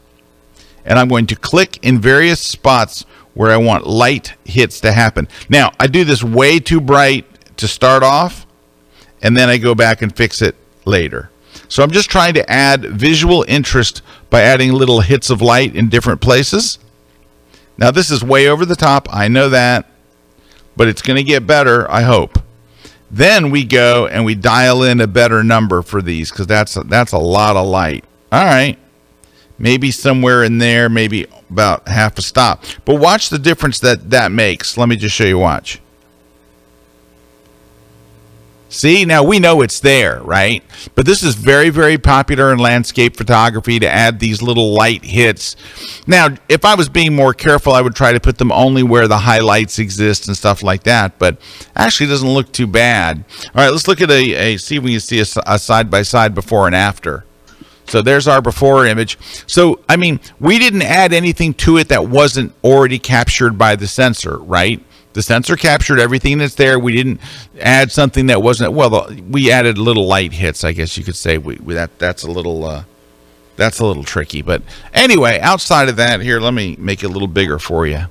And 0.85 0.99
I'm 0.99 1.07
going 1.07 1.29
to 1.29 1.37
click 1.37 1.79
in 1.81 2.01
various 2.01 2.41
spots 2.41 3.07
where 3.35 3.53
I 3.53 3.59
want 3.59 3.87
light 3.87 4.35
hits 4.45 4.81
to 4.81 4.91
happen. 4.91 5.29
Now, 5.49 5.71
I 5.79 5.87
do 5.87 6.03
this 6.03 6.25
way 6.25 6.59
too 6.59 6.81
bright 6.81 7.27
to 7.59 7.69
start 7.69 8.03
off, 8.03 8.45
and 9.23 9.37
then 9.37 9.49
I 9.49 9.57
go 9.57 9.77
back 9.77 10.03
and 10.03 10.15
fix 10.15 10.43
it 10.43 10.57
later. 10.85 11.31
So 11.69 11.85
I'm 11.85 11.93
just 11.93 12.11
trying 12.11 12.35
to 12.35 12.51
add 12.51 12.83
visual 12.83 13.45
interest 13.47 14.03
by 14.31 14.41
adding 14.41 14.73
little 14.73 15.01
hits 15.01 15.31
of 15.31 15.41
light 15.41 15.77
in 15.77 15.89
different 15.89 16.21
places. 16.21 16.81
Now, 17.79 17.93
this 17.93 18.11
is 18.11 18.25
way 18.25 18.49
over 18.49 18.67
the 18.67 18.75
top. 18.75 19.07
I 19.15 19.29
know 19.29 19.49
that 19.49 19.87
but 20.77 20.89
it's 20.89 21.03
going 21.03 21.17
to 21.17 21.23
get 21.23 21.47
better, 21.47 21.91
I 21.91 22.03
hope. 22.03 22.39
Then 23.11 23.51
we 23.51 23.65
go 23.65 24.07
and 24.07 24.25
we 24.25 24.35
dial 24.35 24.83
in 24.83 25.01
a 25.01 25.07
better 25.07 25.45
number 25.45 25.83
for 25.83 26.01
these 26.01 26.31
because 26.31 26.47
that's 26.47 26.75
that's 26.87 27.13
a 27.13 27.19
lot 27.19 27.57
of 27.57 27.67
light. 27.67 28.05
All 28.33 28.45
right, 28.45 28.79
maybe 29.59 29.91
somewhere 29.91 30.43
in 30.43 30.57
there, 30.57 30.89
maybe 30.89 31.27
about 31.51 31.87
half 31.89 32.17
a 32.17 32.23
stop. 32.23 32.65
But 32.87 32.95
watch 33.01 33.29
the 33.29 33.39
difference 33.39 33.81
that 33.81 34.09
that 34.09 34.33
makes. 34.33 34.79
Let 34.79 34.89
me 34.89 34.97
just 34.97 35.15
show 35.15 35.25
you. 35.25 35.39
Watch. 35.39 35.82
See, 38.73 39.05
now 39.05 39.23
we 39.23 39.39
know 39.39 39.61
it's 39.61 39.81
there, 39.81 40.23
right? 40.23 40.65
But 40.95 41.05
this 41.05 41.23
is 41.23 41.35
very, 41.35 41.69
very 41.69 41.99
popular 41.99 42.51
in 42.55 42.59
landscape 42.59 43.19
photography 43.19 43.79
to 43.79 43.87
add 43.87 44.19
these 44.19 44.41
little 44.41 44.73
light 44.73 45.05
hits. 45.05 45.57
Now, 46.07 46.29
if 46.49 46.65
I 46.65 46.75
was 46.75 46.89
being 46.89 47.15
more 47.15 47.35
careful, 47.35 47.75
I 47.75 47.83
would 47.83 47.95
try 47.95 48.13
to 48.13 48.19
put 48.19 48.39
them 48.39 48.51
only 48.51 48.83
where 48.83 49.07
the 49.07 49.19
highlights 49.19 49.79
exist 49.79 50.27
and 50.27 50.35
stuff 50.35 50.63
like 50.63 50.85
that. 50.85 51.19
But 51.19 51.39
actually, 51.77 52.07
doesn't 52.07 52.27
look 52.27 52.51
too 52.51 52.67
bad. 52.67 53.27
All 53.55 53.63
right, 53.63 53.69
let's 53.69 53.87
look 53.87 54.01
at 54.01 54.11
a, 54.11 54.55
a 54.55 54.57
see 54.57 54.77
if 54.77 54.83
we 54.83 54.93
can 54.93 55.01
see 55.01 55.21
a, 55.21 55.27
a 55.47 55.59
side 55.59 55.91
by 55.91 56.01
side 56.01 56.35
before 56.35 56.67
and 56.67 56.75
after. 56.75 57.27
So 57.89 58.01
there's 58.01 58.27
our 58.27 58.41
before 58.41 58.87
image. 58.87 59.19
So, 59.47 59.81
I 59.87 59.97
mean, 59.97 60.19
we 60.41 60.59
didn't 60.59 60.81
add 60.81 61.13
anything 61.13 61.53
to 61.55 61.77
it 61.77 61.89
that 61.89 62.09
wasn't 62.09 62.55
already 62.65 62.99
captured 62.99 63.59
by 63.59 63.77
the 63.77 63.87
sensor, 63.87 64.39
right? 64.39 64.83
The 65.13 65.23
sensor 65.23 65.57
captured 65.57 66.01
everything 66.01 66.39
that's 66.39 66.55
there. 66.55 66.79
We 66.79 66.93
didn't 66.93 67.21
add 67.61 67.93
something 67.93 68.27
that 68.27 68.43
wasn't 68.43 68.73
well. 68.73 69.11
We 69.29 69.51
added 69.51 69.79
little 69.79 70.07
light 70.07 70.33
hits, 70.33 70.65
I 70.65 70.73
guess 70.73 70.97
you 70.97 71.05
could 71.05 71.17
say. 71.17 71.39
We, 71.39 71.57
we 71.57 71.75
that 71.75 71.99
that's 71.99 72.23
a 72.23 72.31
little 72.31 72.65
uh, 72.65 72.85
that's 73.57 73.79
a 73.81 73.87
little 73.87 74.05
tricky. 74.05 74.43
But 74.43 74.63
anyway, 74.95 75.39
outside 75.41 75.89
of 75.89 75.97
that, 75.97 76.21
here 76.21 76.41
let 76.41 76.55
me 76.55 76.77
make 76.79 77.03
it 77.03 77.07
a 77.07 77.11
little 77.11 77.29
bigger 77.29 77.59
for 77.59 77.87
you. 77.87 78.07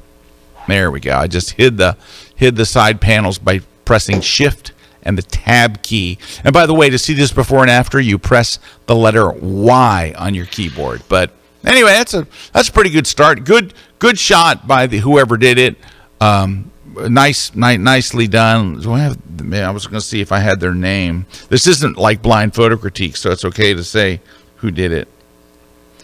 There 0.67 0.91
we 0.91 1.00
go. 1.00 1.15
I 1.15 1.27
just 1.27 1.51
hid 1.51 1.77
the 1.77 1.98
hid 2.36 2.55
the 2.55 2.65
side 2.65 3.01
panels 3.01 3.39
by 3.39 3.62
pressing 3.86 4.22
Shift 4.22 4.74
and 5.03 5.17
the 5.17 5.24
Tab 5.24 5.81
key. 5.81 6.17
And 6.43 6.53
by 6.53 6.65
the 6.65 6.74
way, 6.74 6.89
to 6.89 6.98
see 6.98 7.13
this 7.13 7.31
before 7.31 7.62
and 7.62 7.72
after, 7.72 8.00
you 8.00 8.17
press 8.17 8.60
the 8.86 8.96
letter 8.96 9.31
Y 9.31 10.13
on 10.17 10.36
your 10.36 10.46
keyboard. 10.46 11.01
But 11.10 11.31
anyway, 11.65 11.91
that's 11.91 12.13
a 12.13 12.27
that's 12.53 12.70
a 12.70 12.72
pretty 12.72 12.91
good 12.91 13.08
start. 13.08 13.43
Good 13.43 13.74
good 14.00 14.20
shot 14.20 14.67
by 14.67 14.88
the 14.88 15.00
whoever 15.00 15.38
did 15.38 15.58
it. 15.58 15.75
Um, 16.20 16.72
nice, 17.10 17.55
ni- 17.55 17.77
nicely 17.77 18.27
done. 18.27 18.81
I, 18.88 19.00
have, 19.00 19.17
I 19.53 19.72
was 19.72 19.88
going 19.88 20.00
to 20.00 20.05
see 20.05 20.22
if 20.22 20.31
I 20.31 20.39
had 20.39 20.60
their 20.60 20.74
name. 20.74 21.25
This 21.50 21.67
isn't 21.67 21.98
like 21.98 22.22
blind 22.22 22.53
photo 22.53 22.77
critique, 22.77 23.18
so 23.18 23.31
it's 23.31 23.46
okay 23.46 23.74
to 23.74 23.83
say 23.83 24.22
who 24.57 24.72
did 24.72 24.92
it. 24.92 25.07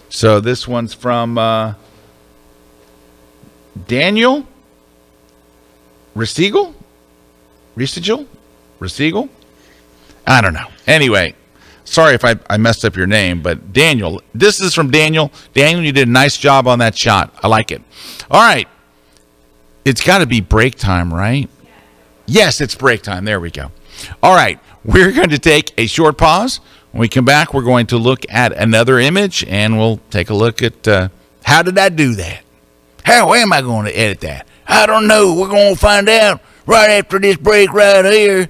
So 0.09 0.39
this 0.39 0.67
one's 0.67 0.93
from 0.93 1.37
uh, 1.37 1.73
Daniel 3.87 4.47
Resigal, 6.15 6.73
Resigal, 7.75 8.25
Resigal. 8.79 9.29
I 10.25 10.41
don't 10.41 10.53
know. 10.53 10.67
Anyway, 10.87 11.35
sorry 11.83 12.15
if 12.15 12.25
I, 12.25 12.35
I 12.49 12.57
messed 12.57 12.83
up 12.83 12.95
your 12.95 13.05
name, 13.05 13.41
but 13.41 13.71
Daniel. 13.71 14.21
This 14.33 14.59
is 14.59 14.73
from 14.73 14.89
Daniel. 14.89 15.31
Daniel, 15.53 15.85
you 15.85 15.91
did 15.91 16.07
a 16.07 16.11
nice 16.11 16.37
job 16.37 16.67
on 16.67 16.79
that 16.79 16.97
shot. 16.97 17.33
I 17.43 17.47
like 17.47 17.71
it. 17.71 17.81
All 18.31 18.41
right. 18.41 18.67
It's 19.87 20.03
got 20.03 20.17
to 20.17 20.25
be 20.25 20.41
break 20.41 20.75
time, 20.75 21.13
right? 21.13 21.49
Yes, 22.25 22.59
it's 22.59 22.75
break 22.75 23.03
time. 23.03 23.23
There 23.23 23.39
we 23.39 23.51
go. 23.51 23.71
All 24.21 24.35
right. 24.35 24.59
We're 24.83 25.13
going 25.13 25.29
to 25.29 25.39
take 25.39 25.73
a 25.77 25.87
short 25.87 26.17
pause. 26.17 26.59
When 26.91 26.99
we 26.99 27.07
come 27.07 27.23
back, 27.23 27.53
we're 27.53 27.63
going 27.63 27.87
to 27.87 27.97
look 27.97 28.25
at 28.29 28.51
another 28.51 28.99
image 28.99 29.45
and 29.45 29.77
we'll 29.77 30.01
take 30.09 30.29
a 30.29 30.33
look 30.33 30.61
at 30.61 30.85
uh, 30.85 31.07
how 31.45 31.61
did 31.61 31.77
I 31.77 31.87
do 31.87 32.15
that? 32.15 32.41
How 33.03 33.33
am 33.33 33.53
I 33.53 33.61
going 33.61 33.85
to 33.85 33.97
edit 33.97 34.19
that? 34.21 34.45
I 34.67 34.87
don't 34.87 35.07
know. 35.07 35.33
We're 35.33 35.47
going 35.47 35.75
to 35.75 35.79
find 35.79 36.09
out 36.09 36.41
right 36.65 36.89
after 36.89 37.17
this 37.17 37.37
break 37.37 37.71
right 37.71 38.03
here. 38.03 38.49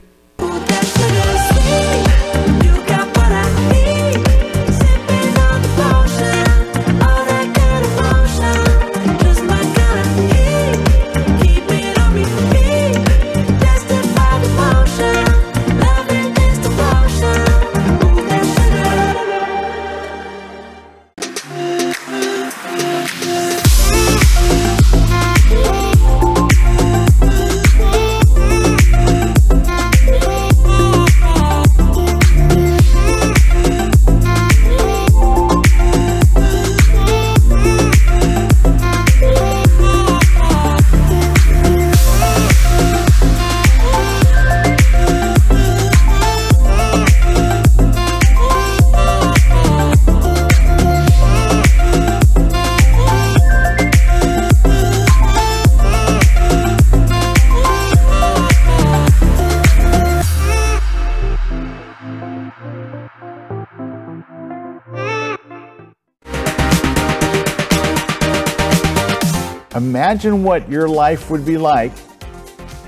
Imagine 69.78 70.44
what 70.44 70.68
your 70.68 70.90
life 70.90 71.30
would 71.30 71.46
be 71.46 71.56
like 71.56 71.92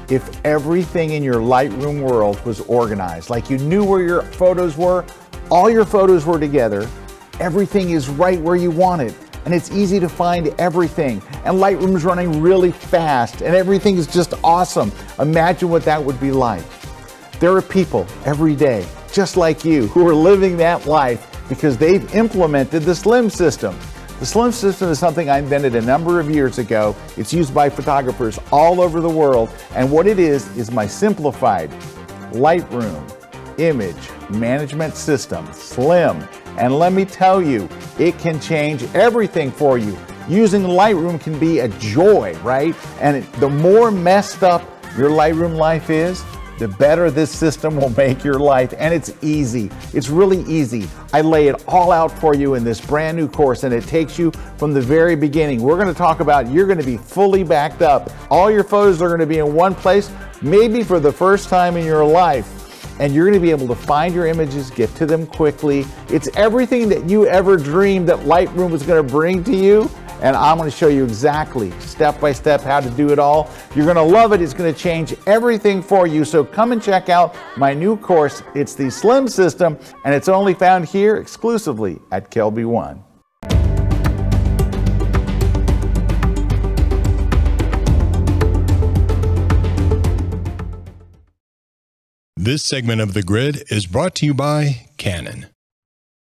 if 0.10 0.43
everything 0.43 1.12
in 1.12 1.21
your 1.21 1.36
Lightroom 1.36 2.02
world 2.02 2.43
was 2.47 2.62
organized. 2.62 3.30
Like 3.30 3.47
you 3.47 3.60
knew 3.60 3.86
where 3.86 4.02
your 4.02 4.23
photos 4.23 4.75
were, 4.75 5.06
all 5.52 5.69
your 5.69 5.86
photos 5.86 6.25
were 6.25 6.39
together, 6.39 6.89
everything 7.39 7.91
is 7.91 8.10
right 8.10 8.41
where 8.41 8.56
you 8.56 8.71
want 8.71 9.04
it, 9.04 9.13
and 9.45 9.54
it's 9.54 9.69
easy 9.69 9.99
to 9.99 10.10
find 10.10 10.47
everything. 10.60 11.21
And 11.45 11.60
Lightroom's 11.60 12.04
running 12.04 12.41
really 12.41 12.71
fast, 12.71 13.43
and 13.43 13.56
everything 13.56 13.95
is 13.97 14.08
just 14.08 14.34
awesome. 14.43 14.91
Imagine 15.19 15.69
what 15.69 15.84
that 15.86 16.04
would 16.04 16.19
be 16.19 16.32
like. 16.32 16.63
There 17.39 17.56
are 17.56 17.62
people 17.62 18.08
every 18.25 18.56
day, 18.56 18.84
just 19.13 19.38
like 19.38 19.63
you, 19.63 19.86
who 19.89 20.08
are 20.08 20.15
living 20.15 20.58
that 20.58 20.88
life 20.88 21.39
because 21.49 21.78
they've 21.78 22.15
implemented 22.15 22.82
the 22.82 22.95
Slim 22.95 23.30
system. 23.30 23.78
The 24.20 24.26
Slim 24.26 24.52
system 24.52 24.90
is 24.90 25.00
something 25.00 25.30
I 25.30 25.38
invented 25.38 25.76
a 25.76 25.82
number 25.82 26.20
of 26.20 26.30
years 26.30 26.58
ago. 26.58 26.94
It's 27.16 27.32
used 27.32 27.54
by 27.54 27.70
photographers 27.70 28.38
all 28.52 28.82
over 28.82 29.00
the 29.00 29.10
world, 29.10 29.50
and 29.76 29.90
what 29.90 30.08
it 30.08 30.20
is 30.20 30.46
is 30.58 30.72
my 30.72 30.86
simplified 30.88 31.72
Lightroom 32.34 33.02
image 33.60 33.96
management 34.30 34.96
system, 34.96 35.48
Slim. 35.54 36.22
And 36.58 36.78
let 36.78 36.92
me 36.92 37.06
tell 37.06 37.42
you, 37.42 37.70
it 37.98 38.20
can 38.20 38.42
change 38.42 38.84
everything 38.94 39.52
for 39.52 39.78
you. 39.78 39.98
Using 40.28 40.64
Lightroom 40.64 41.22
can 41.22 41.40
be 41.40 41.60
a 41.60 41.70
joy, 41.80 42.38
right? 42.44 42.76
And 43.00 43.24
the 43.36 43.50
more 43.50 43.90
messed 43.90 44.44
up 44.44 44.62
your 44.98 45.12
Lightroom 45.12 45.56
life 45.56 45.90
is, 45.90 46.26
the 46.60 46.67
better 46.67 47.10
this 47.10 47.32
system 47.32 47.76
will 47.78 47.89
make 47.91 48.24
your 48.24 48.38
life. 48.38 48.74
And 48.78 48.93
it's 48.93 49.12
easy. 49.22 49.72
It's 49.93 50.10
really 50.10 50.41
easy. 50.43 50.88
I 51.13 51.22
lay 51.22 51.48
it 51.48 51.63
all 51.67 51.91
out 51.91 52.12
for 52.12 52.36
you 52.36 52.54
in 52.56 52.63
this 52.63 52.80
brand 52.80 53.17
new 53.17 53.28
course, 53.28 53.63
and 53.63 53.74
it 53.74 53.86
takes 53.86 54.19
you 54.19 54.32
from 54.58 54.74
the 54.74 54.82
very 54.82 55.15
beginning. 55.15 55.62
We're 55.62 55.78
going 55.78 55.88
to 55.88 55.98
talk 55.98 56.19
about 56.19 56.52
you're 56.52 56.67
going 56.67 56.80
to 56.80 56.86
be 56.86 56.98
fully 56.98 57.43
backed 57.43 57.82
up. 57.82 58.12
All 58.30 58.52
your 58.52 58.63
photos 58.63 59.02
are 59.02 59.08
going 59.08 59.22
to 59.22 59.26
be 59.26 59.39
in 59.39 59.56
one 59.56 59.74
place, 59.74 60.12
maybe 60.41 60.84
for 60.84 61.00
the 61.00 61.12
first 61.12 61.50
time 61.50 61.78
in 61.78 61.86
your 61.86 62.06
life 62.06 62.58
and 63.00 63.15
you're 63.15 63.26
going 63.26 63.34
to 63.34 63.39
be 63.39 63.50
able 63.50 63.67
to 63.67 63.76
find 63.76 64.13
your 64.13 64.28
images, 64.28 64.69
get 64.69 64.93
to 64.95 65.06
them 65.06 65.26
quickly. 65.26 65.86
It's 66.10 66.28
everything 66.36 66.89
that 66.89 67.10
you 67.10 67.26
ever 67.28 67.56
dreamed 67.58 68.10
that 68.10 68.19
Lightroom 68.19 68.72
was 68.72 68.84
going 68.84 69.06
to 69.06 69.10
bring 69.10 69.43
to 69.45 69.56
you. 69.56 69.89
And 70.22 70.36
I'm 70.36 70.58
going 70.58 70.70
to 70.70 70.76
show 70.76 70.90
you 70.90 71.04
exactly, 71.04 71.72
step 71.80 72.20
by 72.20 72.32
step, 72.34 72.62
how 72.62 72.80
to 72.80 72.90
do 72.90 73.10
it 73.10 73.20
all. 73.20 73.50
You're 73.76 73.86
going 73.86 73.96
to 73.96 74.02
love 74.02 74.34
it. 74.34 74.42
It's 74.42 74.54
going 74.54 74.74
to 74.74 74.78
change 74.78 75.16
everything 75.28 75.82
for 75.82 76.08
you. 76.08 76.26
So 76.26 76.44
come 76.44 76.72
and 76.72 76.82
check 76.82 77.10
out 77.10 77.36
my 77.58 77.74
new 77.74 77.96
course. 77.96 78.44
It's 78.56 78.76
the 78.76 78.92
Slim 78.92 79.28
System, 79.28 79.78
and 80.04 80.14
it's 80.14 80.28
only 80.28 80.54
found 80.54 80.86
here 80.86 81.18
exclusively 81.18 82.00
at 82.12 82.32
KelbyOne. 82.32 83.04
This 92.36 92.64
segment 92.64 93.02
of 93.02 93.14
The 93.14 93.22
Grid 93.22 93.64
is 93.70 93.86
brought 93.86 94.16
to 94.16 94.26
you 94.26 94.34
by 94.34 94.88
Canon. 94.98 95.48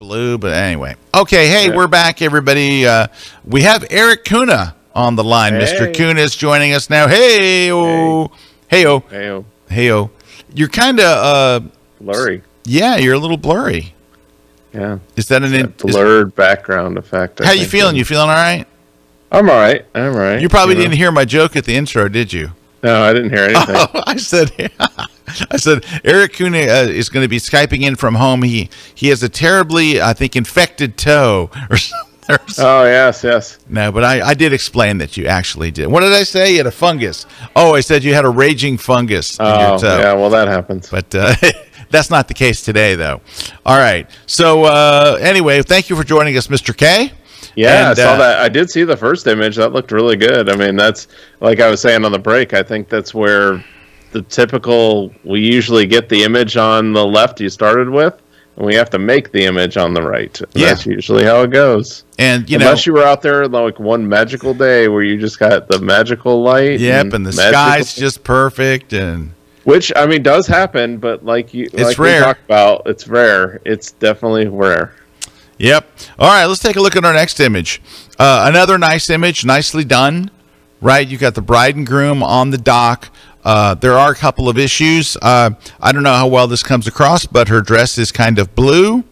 Blue, 0.06 0.38
but 0.38 0.54
anyway. 0.54 0.96
Okay, 1.16 1.48
hey, 1.48 1.76
we're 1.76 1.88
back, 1.88 2.22
everybody. 2.22 2.86
Uh, 2.86 3.08
we 3.44 3.64
have 3.64 3.84
Erik 3.90 4.24
Kuna 4.24 4.76
on 4.94 5.16
the 5.16 5.24
line. 5.24 5.54
Mr. 5.54 5.92
Kuna 5.92 6.22
is 6.22 6.36
joining 6.36 6.74
us 6.74 6.92
now. 6.92 7.08
Hey, 7.08 7.72
oh, 7.72 8.30
hey, 8.68 8.86
oh, 8.86 9.00
Hey, 9.10 9.42
hey, 9.68 9.92
oh. 9.92 10.12
You're 10.54 10.68
kind 10.70 11.00
of, 11.00 11.06
uh, 11.06 11.68
blurry. 12.00 12.44
yeah, 12.66 12.98
you're 12.98 13.16
a 13.16 13.18
little 13.18 13.36
blurry. 13.36 13.96
Yeah. 14.76 15.00
Is 15.16 15.28
that 15.30 15.42
an 15.42 15.52
That 15.54 15.84
is- 15.84 15.92
blurred 15.96 16.36
background 16.36 17.00
effect. 17.00 17.42
I 17.42 17.46
how 17.48 17.52
you 17.54 17.66
feeling? 17.66 17.96
You 17.96 18.06
feeling 18.06 18.30
all 18.30 18.36
right? 18.36 18.68
I'm 19.32 19.50
all 19.50 19.56
right. 19.56 19.88
I'm 19.96 20.14
all 20.14 20.20
right. 20.20 20.40
You 20.40 20.50
probably 20.50 20.76
know? 20.76 20.82
didn't 20.82 20.98
hear 20.98 21.12
my 21.12 21.26
joke 21.26 21.56
at 21.56 21.66
the 21.66 21.76
intro, 21.76 22.08
did 22.10 22.32
you? 22.32 22.52
No, 22.86 23.02
I 23.04 23.14
didn't 23.14 23.32
hear 23.32 23.44
anything. 23.46 23.76
Oh, 23.78 24.04
I 24.08 24.16
said, 24.18 24.52
I 25.52 25.58
said, 25.58 25.86
Erik 26.04 26.34
Kuna 26.34 26.60
uh, 26.60 26.88
is 26.88 27.10
going 27.10 27.24
to 27.24 27.28
be 27.30 27.38
skyping 27.38 27.82
in 27.82 27.96
from 27.96 28.16
home. 28.16 28.44
He 28.44 28.70
he 28.94 29.10
has 29.10 29.24
a 29.24 29.30
terribly, 29.30 30.02
I 30.02 30.14
think, 30.14 30.36
infected 30.36 30.98
toe 30.98 31.50
or 31.70 31.78
something. 31.78 32.12
oh, 32.60 32.84
yes, 32.86 33.24
yes. 33.24 33.60
No, 33.70 33.92
but 33.92 34.04
I, 34.04 34.30
I 34.30 34.34
did 34.34 34.52
explain 34.54 34.98
that 35.00 35.16
you 35.18 35.28
actually 35.28 35.72
did. 35.72 35.88
What 35.88 36.02
did 36.02 36.12
I 36.14 36.24
say? 36.24 36.52
You 36.52 36.58
had 36.58 36.68
a 36.68 36.72
fungus. 36.72 37.26
Oh, 37.56 37.76
I 37.76 37.82
said 37.82 38.04
you 38.04 38.14
had 38.16 38.26
a 38.26 38.30
raging 38.30 38.78
fungus 38.78 39.38
in 39.40 39.46
your 39.46 39.56
Oh, 39.74 39.78
toe. 39.78 40.00
yeah. 40.00 40.14
Well, 40.14 40.30
that 40.32 40.48
happens. 40.48 40.90
But 40.90 41.14
uh, 41.14 41.36
that's 41.92 42.10
not 42.10 42.28
the 42.28 42.34
case 42.34 42.62
today, 42.64 42.96
though. 42.96 43.22
All 43.66 43.78
right. 43.78 44.10
So 44.26 44.64
uh, 44.64 45.18
anyway, 45.22 45.62
thank 45.62 45.90
you 45.90 45.96
for 45.96 46.04
joining 46.04 46.36
us, 46.38 46.48
Mr. 46.48 46.76
K. 46.76 47.12
Yeah, 47.56 47.90
And, 47.92 48.00
I 48.00 48.04
saw 48.04 48.14
uh, 48.14 48.18
that. 48.18 48.40
I 48.40 48.50
did 48.50 48.70
see 48.70 48.84
the 48.84 48.98
first 48.98 49.28
image. 49.28 49.56
That 49.56 49.72
looked 49.74 49.92
really 49.92 50.18
good. 50.18 50.50
I 50.50 50.56
mean, 50.56 50.76
that's 50.76 51.08
like 51.40 51.60
I 51.60 51.70
was 51.70 51.82
saying 51.82 52.04
on 52.06 52.12
the 52.12 52.20
break. 52.20 52.54
I 52.54 52.64
think 52.64 52.90
that's 52.90 53.14
where 53.14 53.64
the 54.12 54.22
typical 54.24 55.14
we 55.24 55.40
usually 55.42 55.86
get 55.86 56.10
the 56.10 56.24
image 56.24 56.58
on 56.58 56.94
the 56.94 57.06
left 57.06 57.40
you 57.42 57.50
started 57.50 57.90
with, 57.90 58.22
and 58.58 58.66
we 58.66 58.76
have 58.76 58.90
to 58.92 59.00
make 59.00 59.32
the 59.32 59.44
image 59.46 59.78
on 59.78 59.94
the 59.94 60.02
right. 60.02 60.40
And 60.40 60.50
Yeah. 60.54 60.68
That's 60.68 60.86
usually 60.86 61.24
how 61.24 61.42
it 61.44 61.52
goes. 61.52 62.04
And 62.20 62.50
you 62.50 62.58
Unless 62.58 62.86
know, 62.88 62.92
you 62.92 62.98
were 63.00 63.06
out 63.06 63.22
there 63.22 63.48
like 63.48 63.80
one 63.80 64.08
magical 64.08 64.54
day 64.54 64.88
where 64.88 65.04
you 65.04 65.18
just 65.20 65.40
got 65.40 65.68
the 65.68 65.80
magical 65.80 66.42
light. 66.44 66.80
yep, 66.80 67.06
and 67.14 67.26
the 67.26 67.32
magical- 67.32 67.52
sky's 67.52 67.96
just 67.96 68.24
perfect, 68.24 68.94
and 68.94 69.32
Which 69.66 69.92
I 69.96 70.06
mean 70.06 70.24
does 70.24 70.46
happen, 70.48 70.98
but 70.98 71.26
like 71.26 71.54
you, 71.54 71.66
It's 71.74 71.84
like 71.84 72.00
rare. 72.00 72.20
we 72.20 72.26
talked 72.26 72.46
about, 72.46 72.84
it's 72.86 73.08
rare. 73.08 73.60
It's 73.66 73.92
definitely 73.92 74.48
rare. 74.48 74.94
Yep. 75.58 75.90
All 76.20 76.28
right, 76.28 76.46
let's 76.46 76.62
take 76.62 76.76
a 76.76 76.82
look 76.82 76.96
at 76.96 77.06
our 77.06 77.14
next 77.14 77.40
image. 77.40 77.82
Uh, 78.20 78.46
another 78.48 78.78
nice 78.78 79.10
image, 79.10 79.46
nicely 79.46 79.84
done. 79.84 80.32
Right, 80.82 81.08
you 81.08 81.18
got 81.18 81.36
the 81.36 81.42
bride 81.42 81.76
and 81.76 81.88
groom 81.88 82.22
on 82.22 82.52
the 82.52 82.58
dock. 82.58 83.10
Uh, 83.44 83.76
there 83.76 83.94
are 83.94 84.12
a 84.12 84.16
couple 84.16 84.50
of 84.50 84.58
issues. 84.58 85.16
Uh, 85.22 85.52
I 85.80 85.92
don't 85.92 86.04
know 86.04 86.14
how 86.14 86.28
well 86.28 86.48
this 86.48 86.64
comes 86.64 86.88
across, 86.88 87.26
but 87.26 87.48
her 87.48 87.62
dress 87.62 87.98
is 87.98 88.12
kind 88.12 88.40
of 88.40 88.56
blue. 88.56 89.04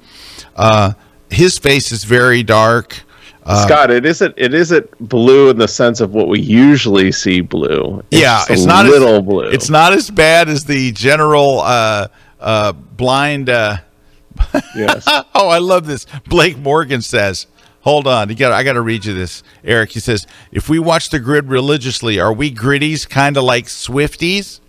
Uh, 0.56 0.93
his 1.29 1.58
face 1.58 1.91
is 1.91 2.03
very 2.03 2.43
dark. 2.43 3.03
Uh, 3.45 3.65
Scott, 3.65 3.91
it 3.91 4.06
isn't. 4.06 4.34
It 4.38 4.53
isn't 4.53 4.89
blue 5.10 5.49
in 5.49 5.58
the 5.58 5.67
sense 5.67 5.99
of 5.99 6.13
what 6.13 6.27
we 6.27 6.39
usually 6.39 7.12
see 7.12 7.41
blue. 7.41 8.01
yeah, 8.10 8.43
it's 8.49 8.63
a 8.63 8.67
not 8.67 8.86
little 8.86 9.17
as, 9.17 9.21
blue. 9.21 9.49
It's 9.49 9.69
not 9.69 9.93
as 9.93 10.10
bad 10.10 10.47
as 10.47 10.63
the 10.65 10.91
general 10.93 11.60
uh, 11.62 12.08
uh, 12.39 12.71
blind. 12.71 13.49
Yes. 14.76 15.04
oh, 15.08 15.48
I 15.50 15.60
love 15.60 15.86
this. 15.86 16.06
Blake 16.28 16.58
Morgan 16.58 17.02
says, 17.02 17.46
"Hold 17.82 18.08
on, 18.08 18.30
you 18.30 18.36
got. 18.36 18.52
I 18.52 18.63
got 18.63 18.74
to 18.74 18.82
read 18.82 19.06
you 19.06 19.13
this, 19.13 19.43
Erik." 19.63 19.91
He 19.91 20.00
says, 20.00 20.26
"If 20.52 20.67
we 20.69 20.80
watch 20.80 21.10
the 21.10 21.19
grid 21.19 21.48
religiously, 21.50 22.19
are 22.19 22.34
we 22.34 22.52
gritties, 22.52 23.08
kind 23.08 23.38
of 23.38 23.43
like 23.43 23.65
Swifties?" 23.65 24.60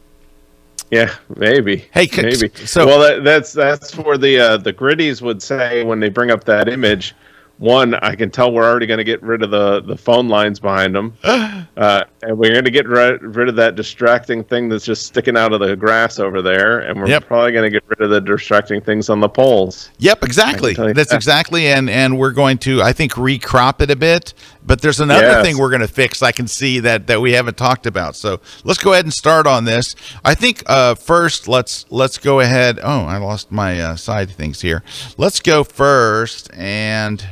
yeah, 0.90 1.14
maybe. 1.37 1.87
Hey, 1.92 2.07
c- 2.07 2.22
maybe. 2.22 2.50
so- 2.66 2.87
well, 2.87 3.00
that, 3.00 3.24
that's 3.24 3.53
that's 3.53 3.96
where 3.96 4.18
the 4.18 4.38
uh, 4.38 4.57
the 4.59 4.72
gritties 4.72 5.22
would 5.22 5.42
say 5.42 5.83
when 5.85 6.00
they 6.00 6.09
bring 6.11 6.31
up 6.31 6.44
that 6.44 6.68
image. 6.68 7.14
One, 7.59 7.95
I 7.95 8.17
can 8.17 8.31
tell 8.31 8.51
we're 8.53 8.64
already 8.69 8.87
going 8.87 8.99
to 8.99 9.05
get 9.05 9.23
rid 9.23 9.43
of 9.45 9.51
the, 9.53 9.81
the 9.81 9.97
phone 9.97 10.27
lines 10.29 10.59
behind 10.59 10.93
them, 10.95 11.14
uh, 11.23 12.03
and 12.23 12.37
we're 12.37 12.51
going 12.51 12.64
to 12.64 12.71
get 12.71 12.88
ri- 12.88 13.17
rid 13.19 13.49
of 13.49 13.55
that 13.57 13.77
distracting 13.77 14.43
thing 14.43 14.69
that's 14.69 14.85
just 14.85 15.07
sticking 15.07 15.37
out 15.37 15.53
of 15.53 15.61
the 15.61 15.77
grass 15.77 16.19
over 16.19 16.43
there, 16.43 16.81
and 16.81 17.01
we're 17.01 17.09
Yep. 17.09 17.27
probably 17.27 17.53
going 17.53 17.62
to 17.62 17.71
get 17.71 17.85
rid 17.87 18.01
of 18.01 18.11
the 18.11 18.21
distracting 18.21 18.81
things 18.81 19.09
on 19.09 19.21
the 19.21 19.29
poles. 19.29 19.90
Yep, 19.99 20.25
exactly. 20.25 20.75
That's 20.75 21.11
that. 21.11 21.14
exactly, 21.14 21.69
and 21.69 21.88
and 21.88 22.19
we're 22.19 22.33
going 22.33 22.59
to, 22.59 22.83
I 22.83 22.93
think, 22.93 23.12
recrop 23.12 23.81
it 23.81 23.90
a 23.90 23.97
bit. 23.97 24.35
But 24.67 24.81
there's 24.83 24.99
another 25.01 25.27
Yes. 25.27 25.45
thing 25.47 25.57
we're 25.59 25.71
going 25.71 25.81
to 25.83 25.88
fix. 25.88 26.23
I 26.23 26.33
can 26.33 26.49
see 26.49 26.81
that 26.81 27.07
that 27.07 27.21
we 27.21 27.33
haven't 27.35 27.57
talked 27.57 27.87
about. 27.87 28.17
So 28.17 28.40
let's 28.64 28.81
go 28.81 28.95
ahead 28.95 29.05
and 29.05 29.12
start 29.14 29.47
on 29.47 29.64
this. 29.64 29.95
I 30.25 30.35
think 30.35 30.64
uh, 30.67 30.97
first 30.97 31.47
let's 31.47 31.87
let's 31.88 32.19
go 32.19 32.40
ahead. 32.40 32.81
Oh, 32.83 33.03
I 33.05 33.19
lost 33.19 33.53
my 33.53 33.81
uh, 33.81 33.95
side 33.97 34.29
things 34.31 34.61
here. 34.62 34.83
Let's 35.17 35.38
go 35.38 35.62
first 35.62 36.51
and 36.55 37.25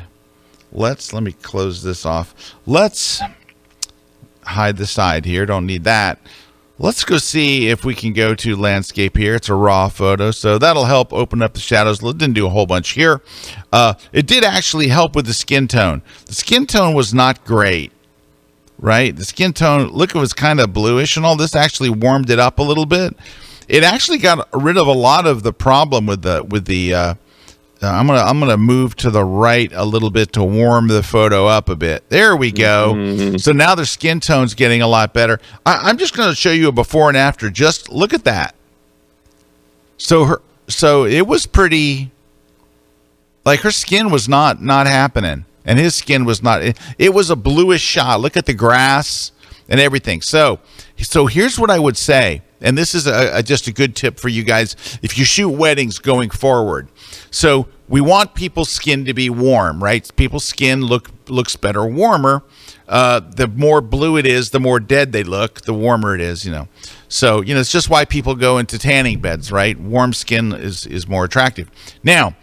let's 0.73 1.13
let 1.13 1.23
me 1.23 1.33
close 1.33 1.83
this 1.83 2.05
off. 2.05 2.35
Let's 2.67 3.21
hide 4.45 4.77
the 4.77 4.87
side 4.87 5.25
here. 5.25 5.47
Don't 5.47 5.67
need 5.67 5.85
that. 5.85 6.19
Let's 6.79 7.05
go 7.05 7.19
see 7.19 7.69
if 7.69 7.85
we 7.85 7.95
can 7.95 8.13
go 8.13 8.35
to 8.35 8.57
landscape 8.57 9.17
here. 9.17 9.37
It's 9.37 9.49
a 9.49 9.55
raw 9.55 9.89
photo, 9.89 10.31
so 10.33 10.59
that'll 10.59 10.87
help 10.87 11.13
open 11.13 11.41
up 11.41 11.55
the 11.55 11.61
shadows. 11.61 12.03
It 12.03 12.19
didn't 12.19 12.35
do 12.35 12.47
a 12.47 12.51
whole 12.51 12.67
bunch 12.67 12.91
here. 12.91 13.21
Uh, 13.73 13.95
it 14.13 14.27
did 14.27 14.43
actually 14.43 14.89
help 14.89 15.15
with 15.15 15.27
the 15.27 15.35
skin 15.35 15.69
tone. 15.69 16.03
The 16.27 16.35
skin 16.35 16.67
tone 16.67 16.95
was 16.95 17.15
not 17.15 17.45
great, 17.45 17.93
right? 18.79 19.15
The 19.15 19.25
skin 19.25 19.53
tone, 19.53 19.91
look, 19.91 20.15
it 20.15 20.19
was 20.19 20.33
kind 20.33 20.59
of 20.59 20.73
bluish 20.73 21.17
and 21.17 21.25
all 21.25 21.37
this 21.37 21.55
actually 21.55 21.91
warmed 21.91 22.31
it 22.31 22.41
up 22.41 22.59
a 22.59 22.65
little 22.65 22.87
bit. 22.87 23.15
It 23.69 23.85
actually 23.85 24.19
got 24.19 24.49
rid 24.53 24.77
of 24.77 24.89
a 24.89 24.93
lot 24.93 25.27
of 25.27 25.45
the 25.45 25.53
problem 25.53 26.07
with 26.07 26.23
the 26.23 26.43
with 26.43 26.65
the. 26.65 26.95
Uh, 26.95 27.15
uh, 27.83 27.88
I'm 27.88 28.07
gonna 28.07 28.21
I'm 28.21 28.38
gonna 28.38 28.57
move 28.57 28.95
to 28.97 29.11
the 29.11 29.25
right 29.25 29.71
a 29.75 29.85
little 29.85 30.11
bit 30.11 30.33
to 30.35 30.45
warm 30.45 30.88
the 30.88 31.03
photo 31.03 31.47
up 31.47 31.68
a 31.68 31.77
bit. 31.77 32.09
There 32.09 32.37
we 32.37 32.53
go. 32.53 33.37
So 33.38 33.53
now 33.53 33.75
the 33.75 33.87
skin 33.87 34.21
tone's 34.21 34.55
getting 34.55 34.83
a 34.83 34.87
lot 34.87 35.12
better. 35.12 35.40
I, 35.66 35.88
I'm 35.88 35.99
just 35.99 36.14
gonna 36.16 36.35
show 36.35 36.53
you 36.53 36.68
a 36.68 36.73
before 36.73 37.09
and 37.09 37.16
after. 37.16 37.51
Just 37.51 37.90
look 37.90 38.14
at 38.14 38.25
that. 38.25 38.55
So 39.97 40.25
her 40.25 40.42
so 40.68 41.05
it 41.05 41.27
was 41.27 41.47
pretty. 41.47 42.11
Like 43.45 43.61
her 43.61 43.73
skin 43.73 44.11
was 44.11 44.29
not 44.29 44.62
not 44.62 44.87
happening, 44.87 45.45
and 45.64 45.79
his 45.79 45.95
skin 45.97 46.25
was 46.25 46.42
not. 46.42 46.62
It, 46.62 46.79
it 46.99 47.12
was 47.12 47.31
a 47.31 47.37
bluish 47.37 47.83
shot. 47.83 48.21
Look 48.21 48.37
at 48.37 48.47
the 48.47 48.55
grass 48.55 49.33
and 49.68 49.81
everything. 49.81 50.21
So 50.21 50.61
so 50.99 51.27
here's 51.27 51.59
what 51.59 51.71
I 51.71 51.79
would 51.79 51.97
say, 51.97 52.42
and 52.62 52.79
this 52.79 52.94
is 52.94 53.07
a, 53.07 53.38
a, 53.38 53.42
just 53.42 53.66
a 53.66 53.72
good 53.72 53.94
tip 53.94 54.18
for 54.18 54.29
you 54.29 54.44
guys 54.44 54.98
if 55.03 55.18
you 55.18 55.25
shoot 55.25 55.51
weddings 55.51 55.98
going 55.98 56.31
forward. 56.31 56.88
So 57.31 57.68
we 57.88 58.01
want 58.01 58.35
people's 58.35 58.70
skin 58.70 59.05
to 59.05 59.12
be 59.14 59.29
warm, 59.29 59.83
right? 59.83 60.09
People's 60.16 60.44
skin 60.44 60.83
look 60.83 61.11
looks 61.29 61.57
better 61.57 61.85
warmer. 61.85 62.42
Uh, 62.88 63.20
the 63.20 63.46
more 63.46 63.81
blue 63.81 64.16
it 64.16 64.27
is, 64.27 64.51
the 64.51 64.61
more 64.61 64.81
dead 64.81 65.12
they 65.12 65.22
look. 65.22 65.62
The 65.62 65.75
warmer 65.75 66.14
it 66.14 66.20
is, 66.20 66.44
you 66.44 66.53
know. 66.53 66.68
So 67.09 67.42
you 67.42 67.55
know 67.55 67.61
it's 67.61 67.72
just 67.72 67.90
why 67.90 68.05
people 68.05 68.35
go 68.35 68.59
into 68.59 68.79
tanning 68.79 69.20
beds, 69.20 69.53
right? 69.53 69.79
Warm 69.79 70.12
skin 70.12 70.53
is 70.53 70.87
is 70.87 71.07
more 71.09 71.25
attractive. 71.25 71.70
Now, 72.03 72.35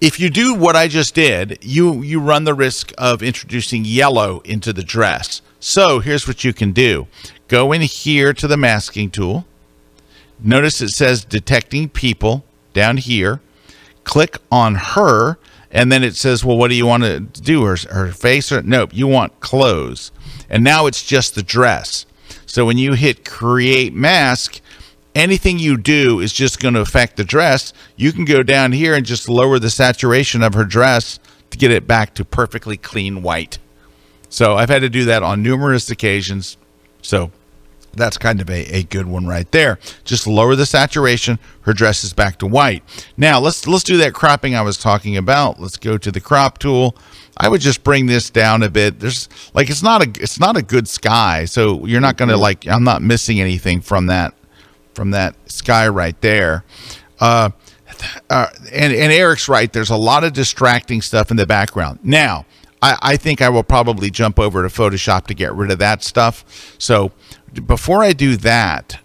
if 0.00 0.20
you 0.20 0.30
do 0.30 0.54
what 0.54 0.76
I 0.76 0.88
just 0.88 1.14
did, 1.14 1.58
you 1.62 2.02
you 2.02 2.20
run 2.20 2.44
the 2.44 2.54
risk 2.54 2.92
of 2.98 3.22
introducing 3.22 3.84
yellow 3.84 4.40
into 4.40 4.72
the 4.72 4.82
dress. 4.82 5.42
So 5.58 6.00
here's 6.00 6.28
what 6.28 6.44
you 6.44 6.52
can 6.52 6.72
do: 6.72 7.06
go 7.48 7.72
in 7.72 7.82
here 7.82 8.32
to 8.32 8.46
the 8.46 8.56
masking 8.56 9.10
tool. 9.10 9.46
Notice 10.38 10.80
it 10.80 10.90
says 10.90 11.24
detecting 11.24 11.88
people 11.88 12.44
down 12.72 12.98
here. 12.98 13.40
Click 14.04 14.38
on 14.52 14.74
her, 14.74 15.38
and 15.70 15.90
then 15.90 16.04
it 16.04 16.14
says, 16.14 16.44
"Well, 16.44 16.56
what 16.56 16.68
do 16.68 16.76
you 16.76 16.86
want 16.86 17.02
to 17.02 17.20
do? 17.20 17.64
Her 17.64 17.76
her 17.90 18.12
face 18.12 18.52
or 18.52 18.62
nope? 18.62 18.90
You 18.92 19.06
want 19.06 19.40
clothes." 19.40 20.12
And 20.48 20.62
now 20.62 20.86
it's 20.86 21.02
just 21.02 21.34
the 21.34 21.42
dress. 21.42 22.06
So 22.44 22.64
when 22.64 22.78
you 22.78 22.92
hit 22.92 23.24
create 23.24 23.94
mask, 23.94 24.60
anything 25.14 25.58
you 25.58 25.76
do 25.76 26.20
is 26.20 26.32
just 26.32 26.60
going 26.60 26.74
to 26.74 26.80
affect 26.80 27.16
the 27.16 27.24
dress. 27.24 27.72
You 27.96 28.12
can 28.12 28.24
go 28.24 28.42
down 28.42 28.72
here 28.72 28.94
and 28.94 29.04
just 29.04 29.28
lower 29.28 29.58
the 29.58 29.70
saturation 29.70 30.42
of 30.42 30.54
her 30.54 30.64
dress 30.64 31.18
to 31.50 31.58
get 31.58 31.70
it 31.70 31.86
back 31.86 32.14
to 32.14 32.24
perfectly 32.24 32.76
clean 32.76 33.22
white. 33.22 33.58
So 34.28 34.56
I've 34.56 34.68
had 34.68 34.82
to 34.82 34.88
do 34.88 35.04
that 35.06 35.22
on 35.22 35.42
numerous 35.42 35.90
occasions. 35.90 36.56
So 37.06 37.30
that's 37.94 38.18
kind 38.18 38.40
of 38.40 38.50
a, 38.50 38.76
a 38.76 38.82
good 38.82 39.06
one 39.06 39.26
right 39.26 39.50
there. 39.52 39.78
Just 40.04 40.26
lower 40.26 40.54
the 40.54 40.66
saturation. 40.66 41.38
Her 41.62 41.72
dress 41.72 42.04
is 42.04 42.12
back 42.12 42.38
to 42.38 42.46
white. 42.46 42.82
Now 43.16 43.40
let's 43.40 43.66
let's 43.66 43.84
do 43.84 43.96
that 43.98 44.12
cropping 44.12 44.54
I 44.54 44.62
was 44.62 44.76
talking 44.76 45.16
about. 45.16 45.60
Let's 45.60 45.76
go 45.76 45.96
to 45.96 46.12
the 46.12 46.20
crop 46.20 46.58
tool. 46.58 46.96
I 47.38 47.48
would 47.48 47.60
just 47.60 47.84
bring 47.84 48.06
this 48.06 48.30
down 48.30 48.62
a 48.62 48.70
bit. 48.70 49.00
There's 49.00 49.28
like 49.54 49.70
it's 49.70 49.82
not 49.82 50.02
a 50.02 50.22
it's 50.22 50.40
not 50.40 50.56
a 50.56 50.62
good 50.62 50.88
sky, 50.88 51.44
so 51.44 51.84
you're 51.86 52.00
not 52.00 52.16
gonna 52.16 52.36
like 52.36 52.66
I'm 52.66 52.84
not 52.84 53.02
missing 53.02 53.40
anything 53.40 53.80
from 53.80 54.06
that 54.06 54.34
from 54.94 55.10
that 55.12 55.34
sky 55.50 55.88
right 55.88 56.18
there. 56.20 56.64
Uh, 57.20 57.50
uh, 58.28 58.48
and 58.72 58.92
and 58.92 59.12
Erik's 59.12 59.48
right. 59.48 59.72
There's 59.72 59.90
a 59.90 59.96
lot 59.96 60.24
of 60.24 60.32
distracting 60.32 61.02
stuff 61.02 61.30
in 61.30 61.36
the 61.36 61.46
background. 61.46 62.00
Now 62.02 62.46
I, 62.82 62.98
I 63.02 63.16
think 63.16 63.40
I 63.40 63.48
will 63.48 63.62
probably 63.62 64.10
jump 64.10 64.38
over 64.38 64.62
to 64.62 64.68
Photoshop 64.68 65.26
to 65.26 65.34
get 65.34 65.54
rid 65.54 65.70
of 65.70 65.78
that 65.78 66.02
stuff. 66.02 66.74
So 66.78 67.12
before 67.66 68.02
I 68.02 68.12
do 68.12 68.36
that, 68.38 68.98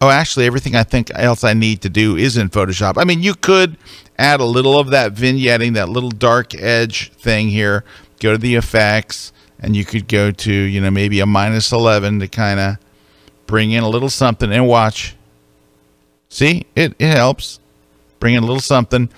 oh, 0.00 0.10
actually, 0.10 0.46
everything 0.46 0.74
I 0.74 0.84
think 0.84 1.10
else 1.14 1.44
I 1.44 1.54
need 1.54 1.82
to 1.82 1.88
do 1.88 2.16
is 2.16 2.36
in 2.36 2.50
Photoshop. 2.50 2.94
I 2.98 3.04
mean, 3.04 3.22
you 3.22 3.34
could 3.34 3.76
add 4.18 4.40
a 4.40 4.44
little 4.44 4.78
of 4.78 4.90
that 4.90 5.14
vignetting, 5.14 5.74
that 5.74 5.88
little 5.88 6.10
dark 6.10 6.54
edge 6.54 7.12
thing 7.12 7.48
here. 7.48 7.84
Go 8.20 8.32
to 8.32 8.38
the 8.38 8.54
effects, 8.54 9.32
and 9.58 9.74
you 9.74 9.84
could 9.84 10.08
go 10.08 10.30
to, 10.30 10.52
you 10.52 10.80
know, 10.80 10.90
maybe 10.90 11.20
a 11.20 11.26
minus 11.26 11.72
11 11.72 12.20
to 12.20 12.28
kind 12.28 12.60
of 12.60 12.76
bring 13.46 13.72
in 13.72 13.82
a 13.82 13.88
little 13.88 14.10
something 14.10 14.52
and 14.52 14.66
watch. 14.66 15.16
See, 16.28 16.66
it, 16.74 16.94
it 16.98 17.14
helps. 17.14 17.60
Bring 18.20 18.34
in 18.34 18.42
a 18.42 18.46
little 18.46 18.60
something. 18.60 19.08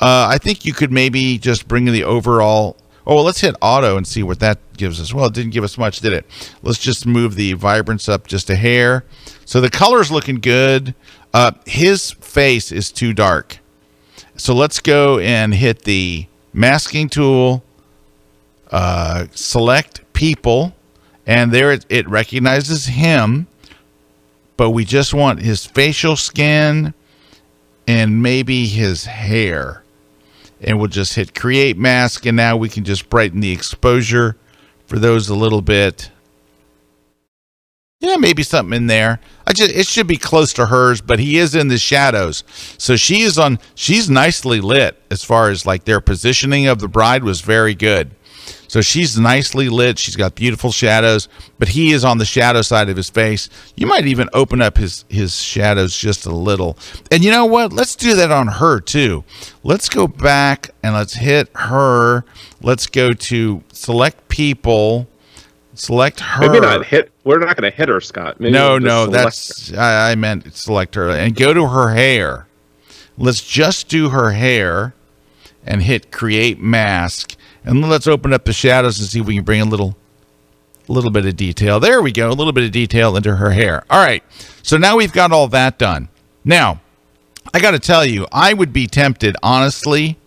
Uh, 0.00 0.28
I 0.30 0.38
think 0.38 0.64
you 0.64 0.72
could 0.72 0.92
maybe 0.92 1.38
just 1.38 1.66
bring 1.66 1.86
the 1.86 2.04
overall 2.04 2.76
Oh, 3.06 3.14
well, 3.16 3.24
let's 3.24 3.40
hit 3.40 3.54
auto 3.60 3.96
and 3.96 4.06
see 4.06 4.22
what 4.22 4.40
that 4.40 4.58
gives 4.76 5.00
us. 5.00 5.14
Well, 5.14 5.26
it 5.26 5.34
didn't 5.34 5.52
give 5.52 5.64
us 5.64 5.78
much, 5.78 6.00
did 6.00 6.12
it? 6.12 6.26
Let's 6.62 6.78
just 6.78 7.06
move 7.06 7.34
the 7.34 7.54
vibrance 7.54 8.08
up 8.08 8.26
just 8.26 8.50
a 8.50 8.56
hair. 8.56 9.04
So 9.44 9.60
the 9.60 9.70
color's 9.70 10.10
looking 10.12 10.36
good. 10.36 10.94
Uh, 11.32 11.52
his 11.66 12.10
face 12.12 12.70
is 12.72 12.92
too 12.92 13.12
dark. 13.12 13.58
So 14.36 14.54
let's 14.54 14.80
go 14.80 15.18
and 15.18 15.54
hit 15.54 15.82
the 15.82 16.26
masking 16.52 17.08
tool, 17.08 17.62
uh, 18.70 19.26
select 19.32 20.00
people, 20.12 20.74
and 21.26 21.52
there 21.52 21.72
it, 21.72 21.86
it 21.88 22.08
recognizes 22.08 22.86
him, 22.86 23.46
but 24.56 24.70
we 24.70 24.84
just 24.84 25.14
want 25.14 25.40
his 25.40 25.64
facial 25.64 26.16
skin 26.16 26.94
and 27.86 28.22
maybe 28.22 28.66
his 28.66 29.04
hair 29.04 29.82
and 30.60 30.78
we'll 30.78 30.88
just 30.88 31.14
hit 31.14 31.34
create 31.34 31.76
mask 31.76 32.26
and 32.26 32.36
now 32.36 32.56
we 32.56 32.68
can 32.68 32.84
just 32.84 33.08
brighten 33.08 33.40
the 33.40 33.52
exposure 33.52 34.36
for 34.86 34.98
those 34.98 35.28
a 35.28 35.34
little 35.34 35.62
bit. 35.62 36.10
Yeah 38.00 38.16
maybe 38.16 38.42
something 38.42 38.76
in 38.76 38.86
there. 38.86 39.20
I 39.46 39.52
just 39.52 39.72
it 39.72 39.86
should 39.86 40.06
be 40.06 40.16
close 40.16 40.52
to 40.54 40.66
hers 40.66 41.00
but 41.00 41.18
he 41.18 41.38
is 41.38 41.54
in 41.54 41.68
the 41.68 41.78
shadows. 41.78 42.44
So 42.78 42.96
she 42.96 43.20
is 43.20 43.38
on 43.38 43.58
she's 43.74 44.08
nicely 44.10 44.60
lit 44.60 45.00
as 45.10 45.24
far 45.24 45.50
as 45.50 45.66
like 45.66 45.84
their 45.84 46.00
positioning 46.00 46.66
of 46.66 46.78
the 46.78 46.88
bride 46.88 47.24
was 47.24 47.40
very 47.40 47.74
good 47.74 48.14
so 48.70 48.80
she's 48.80 49.18
nicely 49.18 49.68
lit. 49.68 49.98
She's 49.98 50.14
got 50.14 50.36
beautiful 50.36 50.70
shadows, 50.70 51.26
but 51.58 51.70
he 51.70 51.90
is 51.90 52.04
on 52.04 52.18
the 52.18 52.24
shadow 52.24 52.62
side 52.62 52.88
of 52.88 52.96
his 52.96 53.10
face. 53.10 53.48
You 53.74 53.88
might 53.88 54.06
even 54.06 54.28
open 54.32 54.62
up 54.62 54.76
his 54.76 55.04
his 55.08 55.34
shadows 55.42 55.96
just 55.96 56.24
a 56.24 56.30
little. 56.30 56.78
And 57.10 57.24
you 57.24 57.32
know 57.32 57.46
what? 57.46 57.72
Let's 57.72 57.96
do 57.96 58.14
that 58.14 58.30
on 58.30 58.46
her 58.46 58.78
too. 58.78 59.24
Let's 59.64 59.88
go 59.88 60.06
back 60.06 60.70
and 60.84 60.94
let's 60.94 61.14
hit 61.14 61.48
her. 61.56 62.24
Let's 62.62 62.86
go 62.86 63.10
to 63.10 63.64
select 63.72 64.28
people. 64.28 65.08
Select 65.74 66.20
her. 66.20 66.46
Maybe 66.46 66.60
not 66.60 66.86
hit. 66.86 67.10
We're 67.24 67.40
not 67.40 67.56
going 67.56 67.68
to 67.68 67.76
hit 67.76 67.88
her, 67.88 68.00
Scott. 68.00 68.38
Maybe 68.38 68.52
no, 68.52 68.78
no, 68.78 69.08
that's 69.08 69.74
I, 69.74 70.12
I 70.12 70.14
meant 70.14 70.54
select 70.54 70.94
her 70.94 71.10
and 71.10 71.34
go 71.34 71.52
to 71.52 71.66
her 71.66 71.92
hair. 71.92 72.46
Let's 73.18 73.44
just 73.44 73.88
do 73.88 74.10
her 74.10 74.30
hair 74.30 74.94
and 75.66 75.82
hit 75.82 76.12
create 76.12 76.60
mask 76.60 77.36
and 77.64 77.88
let's 77.88 78.06
open 78.06 78.32
up 78.32 78.44
the 78.44 78.52
shadows 78.52 78.98
and 78.98 79.08
see 79.08 79.20
if 79.20 79.26
we 79.26 79.36
can 79.36 79.44
bring 79.44 79.60
a 79.60 79.64
little 79.64 79.96
a 80.88 80.92
little 80.92 81.10
bit 81.10 81.24
of 81.24 81.36
detail. 81.36 81.78
There 81.78 82.02
we 82.02 82.12
go, 82.12 82.28
a 82.28 82.32
little 82.32 82.52
bit 82.52 82.64
of 82.64 82.72
detail 82.72 83.16
into 83.16 83.36
her 83.36 83.50
hair. 83.50 83.84
All 83.88 84.04
right, 84.04 84.24
so 84.62 84.76
now 84.76 84.96
we've 84.96 85.12
got 85.12 85.32
all 85.32 85.48
that 85.48 85.78
done. 85.78 86.08
Now, 86.44 86.80
I 87.52 87.60
got 87.60 87.72
to 87.72 87.78
tell 87.78 88.04
you, 88.04 88.26
I 88.32 88.54
would 88.54 88.72
be 88.72 88.86
tempted, 88.86 89.36
honestly, 89.42 90.18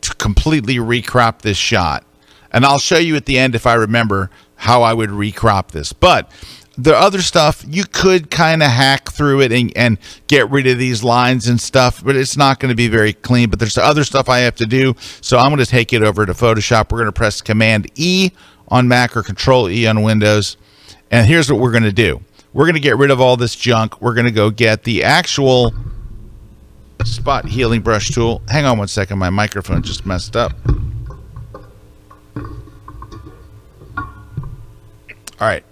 to 0.00 0.14
completely 0.14 0.76
recrop 0.76 1.42
this 1.42 1.56
shot. 1.56 2.04
And 2.52 2.64
I'll 2.64 2.78
show 2.78 2.98
you 2.98 3.16
at 3.16 3.26
the 3.26 3.38
end 3.38 3.54
if 3.54 3.66
I 3.66 3.74
remember 3.74 4.30
how 4.56 4.82
I 4.82 4.92
would 4.94 5.10
recrop 5.10 5.68
this. 5.68 5.92
But 5.92 6.30
the 6.78 6.96
other 6.96 7.20
stuff 7.20 7.64
you 7.66 7.84
could 7.84 8.30
kind 8.30 8.62
of 8.62 8.70
hack 8.70 9.10
through 9.10 9.40
it 9.40 9.50
and, 9.50 9.76
and 9.76 9.98
get 10.28 10.48
rid 10.48 10.64
of 10.68 10.78
these 10.78 11.02
lines 11.02 11.48
and 11.48 11.60
stuff 11.60 12.02
but 12.04 12.14
it's 12.14 12.36
not 12.36 12.60
going 12.60 12.68
to 12.68 12.76
be 12.76 12.86
very 12.86 13.12
clean 13.12 13.50
but 13.50 13.58
there's 13.58 13.76
other 13.76 14.04
stuff 14.04 14.28
i 14.28 14.38
have 14.38 14.54
to 14.54 14.64
do 14.64 14.94
so 15.20 15.36
i'm 15.36 15.48
going 15.48 15.58
to 15.58 15.66
take 15.66 15.92
it 15.92 16.02
over 16.02 16.24
to 16.24 16.32
photoshop. 16.32 16.92
We're 16.92 16.98
going 16.98 17.06
to 17.06 17.12
press 17.12 17.42
command 17.42 17.90
e 17.96 18.30
on 18.68 18.86
mac 18.86 19.16
or 19.16 19.24
control 19.24 19.68
e 19.68 19.86
on 19.88 20.02
windows 20.02 20.56
and 21.10 21.26
here's 21.26 21.50
what 21.50 21.58
we're 21.60 21.72
going 21.72 21.84
to 21.84 21.92
do. 21.92 22.20
We're 22.52 22.66
going 22.66 22.74
to 22.74 22.80
get 22.80 22.96
rid 22.96 23.10
of 23.10 23.20
all 23.20 23.36
this 23.36 23.56
junk. 23.56 24.00
We're 24.00 24.14
going 24.14 24.26
to 24.26 24.32
go 24.32 24.50
get 24.50 24.84
the 24.84 25.04
actual 25.04 25.72
spot 27.04 27.46
healing 27.46 27.80
brush 27.80 28.10
tool. 28.10 28.42
Hang 28.48 28.66
on 28.66 28.78
one 28.78 28.88
second 28.88 29.18
my 29.18 29.30
microphone 29.30 29.82
just 29.82 30.06
messed 30.06 30.36
up. 30.36 30.52
All 35.40 35.46
right 35.46 35.64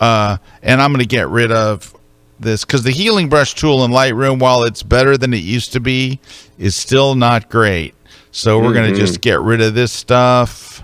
uh, 0.00 0.38
and 0.62 0.80
I'm 0.80 0.92
going 0.92 1.02
to 1.02 1.08
get 1.08 1.28
rid 1.28 1.52
of 1.52 1.94
this 2.40 2.64
because 2.64 2.82
the 2.82 2.90
healing 2.90 3.28
brush 3.28 3.54
tool 3.54 3.84
in 3.84 3.90
Lightroom, 3.90 4.38
while 4.38 4.62
it's 4.62 4.82
better 4.82 5.16
than 5.16 5.34
it 5.34 5.42
used 5.42 5.72
to 5.72 5.80
be, 5.80 6.20
is 6.58 6.76
still 6.76 7.14
not 7.14 7.50
great. 7.50 7.94
So 8.30 8.58
we're 8.58 8.66
mm-hmm. 8.66 8.74
going 8.74 8.94
to 8.94 8.98
just 8.98 9.20
get 9.20 9.40
rid 9.40 9.60
of 9.60 9.74
this 9.74 9.92
stuff, 9.92 10.82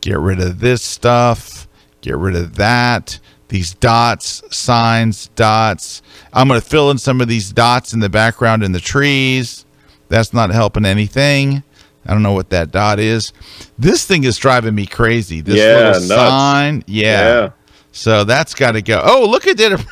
get 0.00 0.18
rid 0.18 0.40
of 0.40 0.60
this 0.60 0.82
stuff, 0.82 1.66
get 2.00 2.16
rid 2.16 2.36
of 2.36 2.56
that. 2.56 3.18
These 3.48 3.74
dots, 3.74 4.42
signs, 4.54 5.28
dots. 5.36 6.02
I'm 6.32 6.48
going 6.48 6.60
to 6.60 6.66
fill 6.66 6.90
in 6.90 6.98
some 6.98 7.20
of 7.20 7.28
these 7.28 7.52
dots 7.52 7.92
in 7.92 8.00
the 8.00 8.08
background 8.08 8.64
in 8.64 8.72
the 8.72 8.80
trees. 8.80 9.64
That's 10.08 10.32
not 10.32 10.50
helping 10.50 10.84
anything. 10.84 11.62
I 12.04 12.12
don't 12.12 12.22
know 12.22 12.32
what 12.32 12.50
that 12.50 12.70
dot 12.70 12.98
is. 12.98 13.32
This 13.78 14.04
thing 14.04 14.24
is 14.24 14.36
driving 14.36 14.74
me 14.74 14.86
crazy. 14.86 15.40
This 15.40 15.56
yeah, 15.56 15.90
little 15.92 16.08
nuts. 16.08 16.08
sign. 16.08 16.84
Yeah. 16.86 17.10
yeah. 17.42 17.50
So 17.96 18.24
that's 18.24 18.54
got 18.54 18.72
to 18.72 18.82
go. 18.82 19.00
Oh, 19.02 19.26
look 19.26 19.46
at 19.46 19.58
it. 19.58 19.70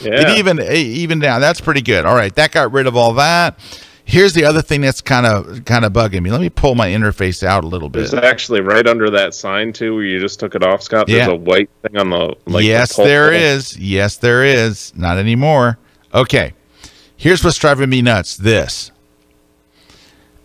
yeah. 0.00 0.30
it 0.30 0.38
even 0.38 0.60
even 0.60 1.18
down. 1.18 1.40
That's 1.40 1.60
pretty 1.60 1.82
good. 1.82 2.06
All 2.06 2.14
right, 2.14 2.32
that 2.36 2.52
got 2.52 2.70
rid 2.70 2.86
of 2.86 2.96
all 2.96 3.14
that. 3.14 3.58
Here's 4.04 4.34
the 4.34 4.44
other 4.44 4.62
thing 4.62 4.82
that's 4.82 5.00
kind 5.00 5.26
of 5.26 5.64
kind 5.64 5.84
of 5.84 5.92
bugging 5.92 6.22
me. 6.22 6.30
Let 6.30 6.40
me 6.40 6.48
pull 6.48 6.76
my 6.76 6.88
interface 6.90 7.42
out 7.42 7.64
a 7.64 7.66
little 7.66 7.88
bit. 7.88 8.08
There's 8.10 8.14
actually 8.14 8.60
right 8.60 8.86
under 8.86 9.10
that 9.10 9.34
sign 9.34 9.72
too, 9.72 9.96
where 9.96 10.04
you 10.04 10.20
just 10.20 10.38
took 10.38 10.54
it 10.54 10.62
off, 10.62 10.82
Scott. 10.82 11.08
There's 11.08 11.26
yeah. 11.26 11.32
a 11.32 11.36
white 11.36 11.68
thing 11.82 11.96
on 11.96 12.10
the. 12.10 12.36
Like, 12.46 12.64
yes, 12.64 12.96
the 12.96 13.02
there 13.02 13.32
is. 13.32 13.76
Yes, 13.76 14.16
there 14.16 14.44
is. 14.44 14.94
Not 14.94 15.18
anymore. 15.18 15.78
Okay. 16.14 16.54
Here's 17.16 17.42
what's 17.42 17.58
driving 17.58 17.90
me 17.90 18.00
nuts. 18.00 18.36
This. 18.36 18.92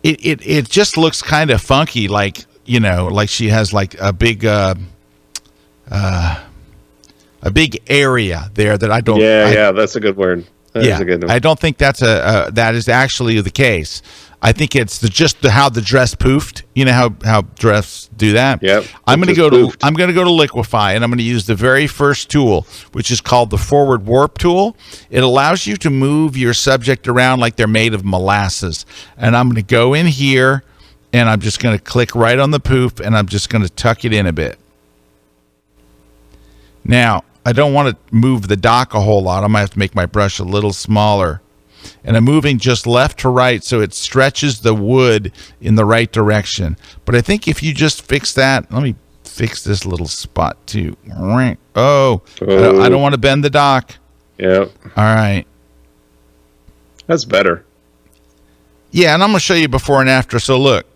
It 0.02 0.26
it 0.26 0.44
it 0.44 0.68
just 0.68 0.96
looks 0.96 1.22
kind 1.22 1.50
of 1.50 1.60
funky, 1.60 2.08
like 2.08 2.44
you 2.64 2.80
know, 2.80 3.06
like 3.06 3.28
she 3.28 3.48
has 3.50 3.72
like 3.72 3.94
a 4.00 4.12
big. 4.12 4.44
uh 4.44 4.74
uh 5.88 6.46
a 7.42 7.50
big 7.50 7.82
area 7.88 8.50
there 8.54 8.76
that 8.76 8.90
I 8.90 9.00
don't. 9.00 9.20
Yeah, 9.20 9.46
I, 9.46 9.52
yeah, 9.52 9.72
that's 9.72 9.96
a 9.96 10.00
good 10.00 10.16
word. 10.16 10.46
That 10.72 10.84
yeah, 10.84 11.02
good 11.02 11.28
I 11.28 11.40
don't 11.40 11.58
think 11.58 11.78
that's 11.78 12.00
a, 12.00 12.46
a, 12.46 12.52
that 12.52 12.76
is 12.76 12.88
actually 12.88 13.40
the 13.40 13.50
case. 13.50 14.02
I 14.42 14.52
think 14.52 14.74
it's 14.74 14.98
the, 14.98 15.08
just 15.08 15.42
the, 15.42 15.50
how 15.50 15.68
the 15.68 15.82
dress 15.82 16.14
poofed. 16.14 16.62
You 16.74 16.84
know 16.84 16.92
how 16.92 17.14
how 17.24 17.42
dress 17.42 18.08
do 18.16 18.32
that. 18.34 18.62
Yep. 18.62 18.84
I'm 19.06 19.20
going 19.20 19.34
to 19.34 19.34
go 19.34 19.50
poofed. 19.50 19.78
to 19.78 19.86
I'm 19.86 19.94
going 19.94 20.08
to 20.08 20.14
go 20.14 20.24
to 20.24 20.30
Liquify 20.30 20.94
and 20.94 21.04
I'm 21.04 21.10
going 21.10 21.18
to 21.18 21.24
use 21.24 21.46
the 21.46 21.54
very 21.54 21.86
first 21.86 22.30
tool, 22.30 22.66
which 22.92 23.10
is 23.10 23.20
called 23.20 23.50
the 23.50 23.58
Forward 23.58 24.06
Warp 24.06 24.38
tool. 24.38 24.76
It 25.10 25.22
allows 25.22 25.66
you 25.66 25.76
to 25.78 25.90
move 25.90 26.36
your 26.36 26.54
subject 26.54 27.08
around 27.08 27.40
like 27.40 27.56
they're 27.56 27.66
made 27.66 27.92
of 27.92 28.04
molasses. 28.04 28.86
And 29.18 29.36
I'm 29.36 29.48
going 29.48 29.56
to 29.56 29.62
go 29.62 29.92
in 29.92 30.06
here 30.06 30.62
and 31.12 31.28
I'm 31.28 31.40
just 31.40 31.60
going 31.60 31.76
to 31.76 31.82
click 31.82 32.14
right 32.14 32.38
on 32.38 32.52
the 32.52 32.60
poof 32.60 33.00
and 33.00 33.16
I'm 33.16 33.26
just 33.26 33.50
going 33.50 33.62
to 33.62 33.70
tuck 33.70 34.04
it 34.04 34.12
in 34.12 34.26
a 34.26 34.32
bit. 34.32 34.58
Now, 36.84 37.24
I 37.50 37.52
don't 37.52 37.74
want 37.74 37.88
to 37.88 38.14
move 38.14 38.46
the 38.46 38.56
dock 38.56 38.94
a 38.94 39.00
whole 39.00 39.24
lot. 39.24 39.42
I 39.42 39.48
might 39.48 39.58
have 39.58 39.70
to 39.70 39.78
make 39.80 39.92
my 39.92 40.06
brush 40.06 40.38
a 40.38 40.44
little 40.44 40.72
smaller. 40.72 41.42
And 42.04 42.16
I'm 42.16 42.22
moving 42.22 42.60
just 42.60 42.86
left 42.86 43.18
to 43.20 43.28
right 43.28 43.64
so 43.64 43.80
it 43.80 43.92
stretches 43.92 44.60
the 44.60 44.72
wood 44.72 45.32
in 45.60 45.74
the 45.74 45.84
right 45.84 46.12
direction. 46.12 46.76
But 47.04 47.16
I 47.16 47.22
think 47.22 47.48
if 47.48 47.60
you 47.60 47.74
just 47.74 48.02
fix 48.02 48.34
that, 48.34 48.70
let 48.70 48.84
me 48.84 48.94
fix 49.24 49.64
this 49.64 49.84
little 49.84 50.06
spot 50.06 50.64
too. 50.68 50.96
Oh, 51.12 51.56
oh. 51.74 52.22
I 52.40 52.44
don't, 52.44 52.76
don't 52.76 52.92
oh. 52.92 52.98
want 52.98 53.14
to 53.14 53.20
bend 53.20 53.42
the 53.42 53.50
dock. 53.50 53.96
Yep. 54.38 54.70
All 54.96 55.04
right. 55.04 55.44
That's 57.08 57.24
better. 57.24 57.64
Yeah, 58.92 59.14
and 59.14 59.24
I'm 59.24 59.30
gonna 59.30 59.40
show 59.40 59.54
you 59.54 59.66
before 59.66 60.00
and 60.00 60.08
after. 60.08 60.38
So 60.38 60.56
look, 60.56 60.86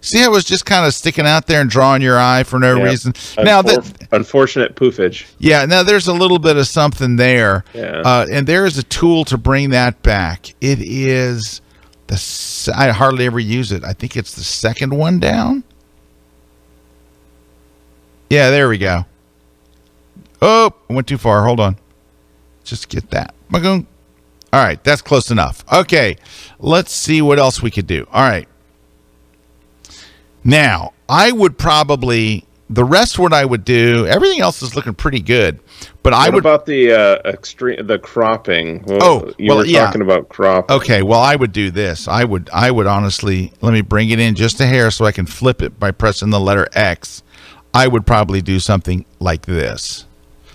see 0.00 0.22
it 0.22 0.30
was 0.30 0.44
just 0.44 0.64
kind 0.66 0.86
of 0.86 0.94
sticking 0.94 1.26
out 1.26 1.46
there 1.46 1.60
and 1.60 1.68
drawing 1.68 2.02
your 2.02 2.18
eye 2.18 2.42
for 2.44 2.58
no 2.58 2.76
Yeah. 2.76 2.82
reason. 2.84 3.14
Now 3.38 3.62
that 3.62 4.08
unfortunate 4.12 4.74
poofage. 4.76 5.24
yeah, 5.38 5.64
now 5.64 5.82
there's 5.82 6.06
a 6.08 6.12
little 6.12 6.38
bit 6.38 6.56
of 6.56 6.66
something 6.66 7.16
there, 7.16 7.64
Yeah. 7.74 8.02
uh, 8.04 8.26
and 8.32 8.46
there 8.46 8.64
is 8.66 8.78
a 8.78 8.82
tool 8.84 9.24
to 9.26 9.36
bring 9.38 9.70
that 9.70 10.02
back. 10.02 10.54
It 10.60 10.78
is 10.80 11.60
the 12.06 12.72
I 12.74 12.88
hardly 12.90 13.26
ever 13.26 13.40
use 13.40 13.72
it. 13.72 13.84
I 13.84 13.92
think 13.92 14.16
it's 14.16 14.32
the 14.34 14.44
second 14.44 14.94
one 14.94 15.18
down. 15.20 15.62
Yeah, 18.30 18.50
there 18.50 18.68
we 18.68 18.78
go. 18.78 19.04
Oh, 20.40 20.72
I 20.88 20.92
went 20.92 21.06
too 21.06 21.18
far. 21.18 21.44
Hold 21.44 21.60
on. 21.60 21.76
Just 22.64 22.88
get 22.88 23.10
that. 23.10 23.34
All 23.52 24.64
right, 24.64 24.82
that's 24.84 25.02
close 25.02 25.30
enough. 25.30 25.62
Okay, 25.72 26.16
let's 26.58 26.92
see 26.92 27.20
what 27.20 27.38
else 27.38 27.60
we 27.62 27.70
could 27.70 27.86
do. 27.86 28.06
All 28.12 28.22
right. 28.26 28.47
Now, 30.48 30.94
I 31.10 31.30
would 31.30 31.58
probably 31.58 32.44
the 32.70 32.84
rest 32.84 33.18
what 33.18 33.32
I 33.32 33.44
would 33.44 33.64
do. 33.64 34.06
Everything 34.06 34.40
else 34.40 34.62
is 34.62 34.74
looking 34.74 34.94
pretty 34.94 35.20
good, 35.20 35.58
but 36.02 36.12
I 36.14 36.28
would. 36.30 36.38
about 36.38 36.64
the 36.66 36.92
uh, 36.92 37.16
extreme 37.30 37.86
the 37.86 37.98
cropping? 37.98 38.82
Well, 38.86 38.98
Oh, 39.02 39.32
you 39.38 39.48
well, 39.50 39.58
were 39.58 39.66
yeah. 39.66 39.84
talking 39.86 40.02
about 40.02 40.28
crop. 40.30 40.70
Okay, 40.70 41.02
well, 41.02 41.20
I 41.20 41.36
would 41.36 41.52
do 41.52 41.70
this. 41.70 42.08
I 42.08 42.24
would, 42.24 42.48
I 42.52 42.70
would 42.70 42.86
honestly 42.86 43.52
let 43.60 43.72
me 43.72 43.80
bring 43.82 44.08
it 44.10 44.18
in 44.20 44.34
just 44.34 44.58
a 44.60 44.66
hair 44.66 44.90
so 44.90 45.04
I 45.04 45.12
can 45.12 45.26
flip 45.26 45.60
it 45.62 45.78
by 45.78 45.90
pressing 45.90 46.30
the 46.30 46.40
letter 46.40 46.66
X. 46.72 47.22
I 47.74 47.86
would 47.88 48.06
probably 48.06 48.40
do 48.40 48.58
something 48.58 49.04
like 49.20 49.44
this, 49.44 50.06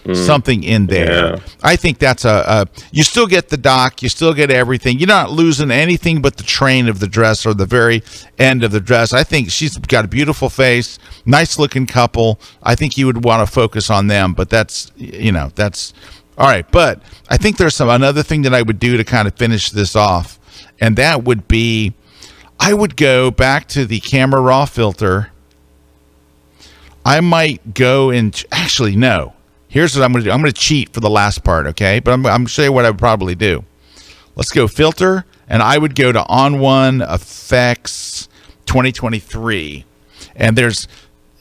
Mm. 0.03 0.17
something 0.17 0.63
in 0.63 0.87
there. 0.87 1.35
Yeah. 1.35 1.39
I 1.61 1.77
think 1.77 1.97
that's 1.97 2.25
a, 2.25 2.43
a. 2.45 2.67
You 2.91 3.03
still 3.03 3.25
get 3.25 3.47
the 3.47 3.55
dock, 3.55 4.03
you 4.03 4.09
still 4.09 4.33
get 4.33 4.51
everything. 4.51 4.99
You're 4.99 5.07
not 5.07 5.31
losing 5.31 5.71
anything 5.71 6.21
but 6.21 6.35
the 6.35 6.43
train 6.43 6.89
of 6.89 6.99
the 6.99 7.07
dress 7.07 7.45
or 7.45 7.53
the 7.53 7.65
very 7.65 8.03
end 8.37 8.65
of 8.65 8.71
the 8.71 8.81
dress. 8.81 9.13
I 9.13 9.23
think 9.23 9.49
she's 9.49 9.77
got 9.77 10.03
a 10.03 10.09
beautiful 10.09 10.49
face, 10.49 10.99
nice 11.25 11.57
looking 11.57 11.87
couple. 11.87 12.39
I 12.61 12.75
think 12.75 12.97
you 12.97 13.05
would 13.05 13.23
want 13.23 13.47
to 13.47 13.51
focus 13.51 13.89
on 13.89 14.07
them, 14.07 14.33
but 14.33 14.49
that's 14.49 14.91
you 14.97 15.31
know 15.31 15.51
that's 15.55 15.93
all 16.37 16.47
right. 16.47 16.69
But 16.69 17.01
I 17.29 17.37
think 17.37 17.55
there's 17.55 17.75
some 17.75 17.87
another 17.87 18.23
thing 18.23 18.41
that 18.41 18.53
I 18.53 18.61
would 18.61 18.79
do 18.79 18.97
to 18.97 19.05
kind 19.05 19.25
of 19.25 19.35
finish 19.35 19.71
this 19.71 19.95
off, 19.95 20.37
and 20.81 20.97
that 20.97 21.23
would 21.23 21.47
be 21.47 21.93
I 22.59 22.73
would 22.73 22.97
go 22.97 23.31
back 23.31 23.69
to 23.69 23.85
the 23.85 24.01
camera 24.01 24.41
raw 24.41 24.65
filter. 24.65 25.31
I 27.05 27.21
might 27.21 27.73
go 27.73 28.09
and 28.09 28.43
actually 28.51 28.95
no. 28.97 29.33
Here's 29.73 29.95
what 29.95 30.05
I'm 30.05 30.12
going 30.12 30.23
to 30.23 30.29
do. 30.29 30.31
I'm 30.31 30.39
going 30.39 30.53
to 30.53 30.62
cheat 30.62 30.93
for 30.93 30.99
the 30.99 31.09
last 31.09 31.43
part, 31.43 31.65
okay? 31.65 31.99
But 31.99 32.12
I'm, 32.12 32.23
I'm 32.27 32.41
going 32.41 32.45
to 32.45 32.51
show 32.51 32.62
you 32.62 32.71
what 32.71 32.86
I 32.86 32.91
would 32.91 32.99
probably 32.99 33.33
do. 33.33 33.65
Let's 34.36 34.51
go 34.51 34.67
filter, 34.67 35.25
and 35.49 35.63
I 35.63 35.79
would 35.79 35.95
go 35.95 36.12
to 36.12 36.21
ON1 36.21 37.12
Effects 37.12 38.29
2023, 38.67 39.83
and 40.36 40.55
there's 40.55 40.88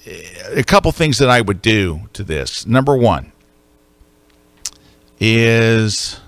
eh, 0.07 0.23
a 0.57 0.64
couple 0.64 0.90
things 0.92 1.18
that 1.18 1.29
I 1.29 1.42
would 1.42 1.61
do 1.61 2.09
to 2.14 2.25
this. 2.25 2.64
Number 2.66 2.97
one 2.97 3.33
is 5.21 6.18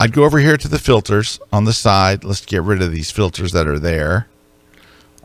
I'd 0.00 0.14
go 0.14 0.24
over 0.24 0.38
here 0.38 0.56
to 0.56 0.66
the 0.66 0.78
filters 0.78 1.40
on 1.52 1.64
the 1.64 1.74
side. 1.74 2.24
Let's 2.24 2.46
get 2.46 2.62
rid 2.62 2.80
of 2.80 2.90
these 2.90 3.10
filters 3.10 3.52
that 3.52 3.68
are 3.68 3.78
there. 3.78 4.28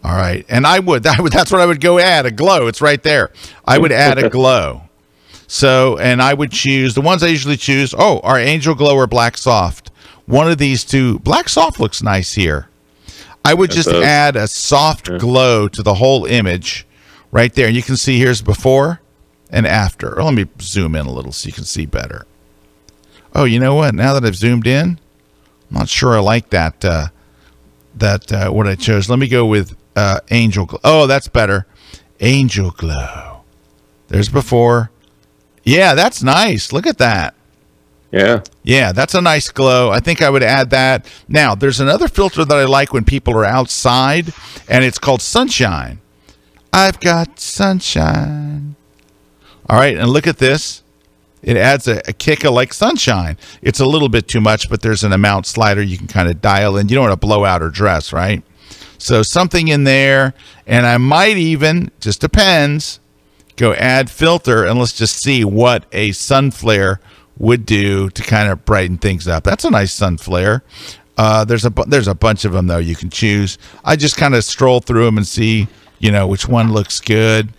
All 0.03 0.15
right, 0.15 0.45
and 0.49 0.65
I 0.65 0.79
would, 0.79 1.03
that 1.03 1.19
would 1.19 1.31
that's 1.31 1.51
what 1.51 1.61
I 1.61 1.65
would 1.65 1.81
go 1.81 1.99
add 1.99 2.25
a 2.25 2.31
glow. 2.31 2.67
It's 2.67 2.81
right 2.81 3.01
there. 3.01 3.31
I 3.65 3.77
would 3.77 3.91
add 3.91 4.17
a 4.17 4.29
glow. 4.37 4.83
So, 5.47 5.97
and 5.97 6.21
I 6.21 6.33
would 6.33 6.51
choose 6.51 6.95
the 6.95 7.01
ones 7.01 7.23
I 7.23 7.27
usually 7.27 7.57
choose. 7.57 7.93
Oh, 7.97 8.21
our 8.21 8.39
Angel 8.39 8.73
Glow 8.73 8.95
or 8.95 9.05
Black 9.05 9.37
Soft. 9.37 9.91
One 10.25 10.49
of 10.49 10.57
these 10.59 10.85
two. 10.85 11.19
Black 11.19 11.49
Soft 11.49 11.77
looks 11.77 12.01
nice 12.01 12.33
here. 12.33 12.69
I 13.43 13.53
would 13.53 13.71
just 13.71 13.89
add 13.89 14.37
a 14.37 14.47
soft 14.47 15.17
glow 15.17 15.67
to 15.67 15.83
the 15.83 15.95
whole 15.95 16.25
image 16.25 16.87
right 17.31 17.53
there. 17.53 17.67
And 17.67 17.75
you 17.75 17.81
can 17.81 17.97
see 17.97 18.17
here's 18.17 18.41
before 18.41 19.01
and 19.49 19.67
after. 19.67 20.11
Let 20.23 20.33
me 20.33 20.45
zoom 20.61 20.95
in 20.95 21.05
a 21.05 21.11
little 21.11 21.31
so 21.31 21.47
you 21.47 21.53
can 21.53 21.63
see 21.65 21.85
better. 21.85 22.25
Oh, 23.33 23.43
you 23.43 23.59
know 23.59 23.75
what? 23.75 23.95
Now 23.95 24.13
that 24.13 24.23
I've 24.25 24.35
zoomed 24.35 24.67
in, 24.67 24.99
I'm 25.69 25.77
not 25.77 25.89
sure 25.89 26.15
I 26.15 26.19
like 26.19 26.49
that. 26.51 26.85
Uh, 26.85 27.07
that 27.95 28.31
uh, 28.31 28.51
what 28.51 28.67
I 28.67 28.75
chose. 28.75 29.09
Let 29.09 29.19
me 29.19 29.27
go 29.27 29.45
with 29.45 29.75
uh, 29.95 30.19
Angel 30.29 30.65
Glow. 30.65 30.79
Oh, 30.83 31.07
that's 31.07 31.27
better. 31.27 31.65
Angel 32.19 32.71
Glow. 32.71 33.41
There's 34.07 34.29
before. 34.29 34.91
Yeah, 35.63 35.93
that's 35.95 36.23
nice. 36.23 36.73
Look 36.73 36.87
at 36.87 36.97
that. 36.97 37.35
Yeah. 38.11 38.41
Yeah, 38.63 38.91
that's 38.91 39.15
a 39.15 39.21
nice 39.21 39.49
glow. 39.49 39.89
I 39.89 39.99
think 39.99 40.21
I 40.21 40.29
would 40.29 40.43
add 40.43 40.69
that. 40.71 41.05
Now, 41.29 41.55
there's 41.55 41.79
another 41.79 42.07
filter 42.09 42.43
that 42.43 42.57
I 42.57 42.65
like 42.65 42.93
when 42.93 43.05
people 43.05 43.33
are 43.35 43.45
outside, 43.45 44.33
and 44.67 44.83
it's 44.83 44.99
called 44.99 45.21
Sunshine. 45.21 45.99
I've 46.73 46.99
got 46.99 47.39
sunshine. 47.39 48.75
All 49.69 49.77
right, 49.77 49.97
and 49.97 50.09
look 50.09 50.27
at 50.27 50.37
this. 50.37 50.83
It 51.41 51.57
adds 51.57 51.87
a, 51.87 52.01
a 52.07 52.13
kick 52.13 52.43
of 52.43 52.53
like 52.53 52.73
sunshine. 52.73 53.37
It's 53.61 53.79
a 53.79 53.85
little 53.85 54.09
bit 54.09 54.27
too 54.27 54.41
much, 54.41 54.69
but 54.69 54.81
there's 54.81 55.03
an 55.03 55.11
amount 55.11 55.47
slider 55.47 55.81
you 55.81 55.97
can 55.97 56.07
kind 56.07 56.29
of 56.29 56.41
dial 56.41 56.77
in. 56.77 56.87
You 56.87 56.95
don't 56.95 57.05
want 57.09 57.19
to 57.19 57.25
blow 57.25 57.45
out 57.45 57.61
or 57.61 57.69
dress, 57.69 58.13
right? 58.13 58.43
So 59.01 59.23
something 59.23 59.67
in 59.67 59.83
there, 59.83 60.33
and 60.67 60.85
I 60.85 60.97
might 60.97 61.35
even, 61.37 61.89
just 61.99 62.21
depends, 62.21 62.99
go 63.55 63.73
add 63.73 64.09
filter 64.11 64.63
and 64.65 64.77
let's 64.79 64.93
just 64.93 65.21
see 65.21 65.43
what 65.43 65.85
a 65.91 66.11
sun 66.11 66.51
flare 66.51 66.99
would 67.37 67.65
do 67.65 68.09
to 68.11 68.21
kind 68.21 68.49
of 68.51 68.63
brighten 68.63 68.97
things 68.99 69.27
up. 69.27 69.43
That's 69.43 69.65
a 69.65 69.71
nice 69.71 69.91
sun 69.91 70.17
flare. 70.17 70.63
Uh, 71.17 71.43
there's 71.45 71.65
a 71.65 71.69
bu- 71.71 71.85
there's 71.85 72.07
a 72.07 72.15
bunch 72.15 72.45
of 72.45 72.53
them 72.53 72.67
though 72.67 72.77
you 72.77 72.95
can 72.95 73.09
choose. 73.09 73.57
I 73.83 73.95
just 73.95 74.17
kind 74.17 74.33
of 74.35 74.43
stroll 74.43 74.79
through 74.79 75.05
them 75.05 75.17
and 75.17 75.27
see 75.27 75.67
you 75.99 76.11
know 76.11 76.27
which 76.27 76.47
one 76.47 76.71
looks 76.71 76.99
good. 76.99 77.49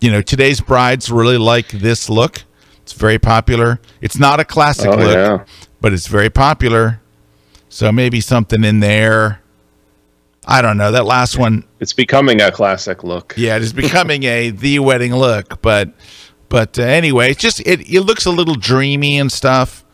You 0.00 0.10
know 0.10 0.22
today's 0.22 0.60
brides 0.60 1.10
really 1.10 1.38
like 1.38 1.68
this 1.68 2.08
look. 2.10 2.44
It's 2.82 2.92
very 2.92 3.18
popular. 3.18 3.80
It's 4.00 4.18
not 4.18 4.40
a 4.40 4.44
classic 4.44 4.88
Oh, 4.90 4.96
look, 4.96 5.14
yeah. 5.14 5.44
but 5.80 5.92
it's 5.92 6.06
very 6.06 6.30
popular. 6.30 7.00
So 7.68 7.90
maybe 7.92 8.20
something 8.20 8.62
in 8.64 8.80
there. 8.80 9.40
I 10.46 10.60
don't 10.60 10.76
know. 10.76 10.90
That 10.92 11.04
last 11.06 11.38
one 11.38 11.64
It's 11.80 11.92
becoming 11.92 12.40
a 12.40 12.50
classic 12.50 13.04
look. 13.04 13.34
yeah, 13.36 13.56
it 13.56 13.62
is 13.62 13.72
becoming 13.72 14.24
a 14.24 14.50
the 14.50 14.78
wedding 14.80 15.14
look, 15.14 15.62
but 15.62 15.90
but 16.48 16.78
uh, 16.78 16.82
anyway, 16.82 17.30
it's 17.30 17.40
just 17.40 17.60
it 17.60 17.80
it 17.88 18.00
looks 18.02 18.26
a 18.26 18.30
little 18.30 18.54
dreamy 18.56 19.18
and 19.18 19.30
stuff. 19.30 19.84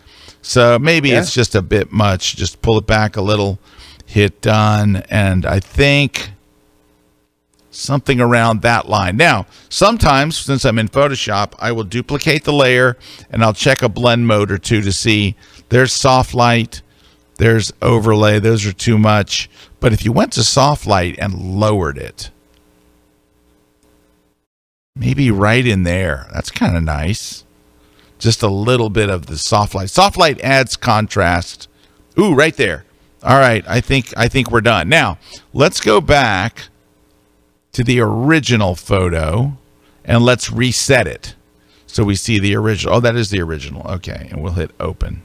So 0.40 0.78
maybe 0.78 1.10
Yeah. 1.10 1.20
it's 1.20 1.32
just 1.34 1.54
a 1.54 1.62
bit 1.62 1.92
much. 1.92 2.36
Just 2.36 2.62
pull 2.62 2.78
it 2.78 2.86
back 2.86 3.16
a 3.16 3.20
little, 3.20 3.58
hit 4.06 4.40
done, 4.40 5.02
and 5.10 5.44
I 5.44 5.60
think 5.60 6.30
something 7.70 8.20
around 8.20 8.62
that 8.62 8.88
line. 8.88 9.16
Now, 9.16 9.46
sometimes 9.68 10.36
since 10.38 10.64
I'm 10.64 10.78
in 10.78 10.88
Photoshop, 10.88 11.52
I 11.58 11.70
will 11.72 11.84
duplicate 11.84 12.44
the 12.44 12.52
layer 12.52 12.96
and 13.30 13.44
I'll 13.44 13.52
check 13.52 13.82
a 13.82 13.88
blend 13.88 14.26
mode 14.26 14.50
or 14.50 14.58
two 14.58 14.80
to 14.80 14.90
see 14.92 15.36
there's 15.68 15.92
soft 15.92 16.34
light, 16.34 16.82
there's 17.36 17.72
overlay, 17.82 18.40
those 18.40 18.66
are 18.66 18.72
too 18.72 18.98
much. 18.98 19.48
But 19.80 19.92
if 19.92 20.04
you 20.04 20.12
went 20.12 20.32
to 20.32 20.42
soft 20.42 20.86
light 20.86 21.18
and 21.18 21.60
lowered 21.60 21.98
it, 21.98 22.30
maybe 24.96 25.30
right 25.30 25.64
in 25.64 25.84
there, 25.84 26.26
that's 26.32 26.50
kind 26.50 26.76
of 26.76 26.82
nice. 26.82 27.44
Just 28.18 28.42
a 28.42 28.48
little 28.48 28.90
bit 28.90 29.08
of 29.08 29.26
the 29.26 29.38
soft 29.38 29.74
light. 29.74 29.90
Soft 29.90 30.16
light 30.16 30.40
adds 30.40 30.76
contrast. 30.76 31.68
Ooh, 32.18 32.34
right 32.34 32.56
there. 32.56 32.84
All 33.22 33.38
right, 33.38 33.64
I 33.68 33.80
think 33.80 34.12
I 34.16 34.28
think 34.28 34.50
we're 34.50 34.60
done. 34.60 34.88
Now, 34.88 35.18
let's 35.52 35.80
go 35.80 36.00
back 36.00 36.68
to 37.72 37.84
the 37.84 38.00
original 38.00 38.74
photo 38.74 39.56
and 40.04 40.24
let's 40.24 40.50
reset 40.50 41.06
it. 41.06 41.34
So 41.86 42.04
we 42.04 42.14
see 42.14 42.38
the 42.38 42.54
original. 42.54 42.96
Oh, 42.96 43.00
that 43.00 43.16
is 43.16 43.30
the 43.30 43.40
original. 43.40 43.88
Okay, 43.90 44.28
and 44.30 44.42
we'll 44.42 44.52
hit 44.52 44.70
open. 44.78 45.22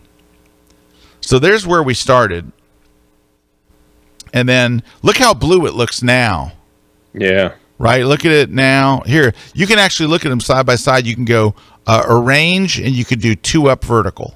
So 1.22 1.40
there's 1.40 1.68
where 1.68 1.84
we 1.84 1.94
started. 1.94 2.52
And 4.34 4.50
then 4.50 4.82
look 5.04 5.18
how 5.18 5.34
blue 5.34 5.66
it 5.68 5.74
looks 5.76 6.02
now, 6.02 6.54
Yeah. 7.14 7.54
right? 7.78 8.04
Look 8.06 8.26
at 8.26 8.32
it 8.32 8.50
now. 8.50 9.04
Here, 9.06 9.34
you 9.54 9.68
can 9.68 9.78
actually 9.80 10.08
look 10.08 10.26
at 10.26 10.30
them 10.30 10.40
side 10.42 10.66
by 10.66 10.76
side. 10.76 11.06
You 11.06 11.14
can 11.16 11.26
go 11.26 11.54
uh, 11.86 12.04
arrange 12.08 12.80
and 12.80 12.90
you 12.90 13.06
could 13.06 13.22
do 13.22 13.36
two 13.36 13.70
up 13.70 13.84
vertical. 13.84 14.36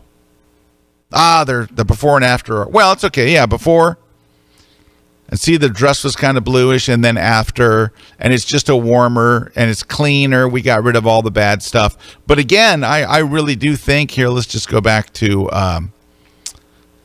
Ah, 1.12 1.44
they're 1.46 1.68
the 1.72 1.84
before 1.86 2.16
and 2.18 2.26
after. 2.26 2.62
are- 2.62 2.68
Well, 2.70 2.92
it's 2.92 3.04
okay. 3.06 3.34
Yeah, 3.34 3.46
before. 3.48 3.98
And 5.30 5.40
see, 5.40 5.58
the 5.58 5.68
dress 5.70 6.04
was 6.06 6.16
kind 6.16 6.38
of 6.38 6.46
bluish, 6.46 6.88
and 6.88 7.04
then 7.04 7.18
after, 7.18 7.92
and 8.18 8.32
it's 8.34 8.46
just 8.46 8.70
a 8.70 8.78
warmer 8.78 9.52
and 9.58 9.70
it's 9.70 9.84
cleaner. 9.84 10.48
We 10.48 10.62
got 10.62 10.84
rid 10.84 10.96
of 10.96 11.06
all 11.06 11.22
the 11.22 11.32
bad 11.32 11.62
stuff. 11.64 11.98
But 12.28 12.40
again, 12.40 12.82
I, 12.84 13.02
I 13.04 13.18
really 13.20 13.56
do 13.56 13.76
think 13.76 14.12
here, 14.12 14.30
let's 14.30 14.48
just 14.48 14.70
go 14.70 14.80
back 14.80 15.12
to 15.14 15.52
um, 15.52 15.92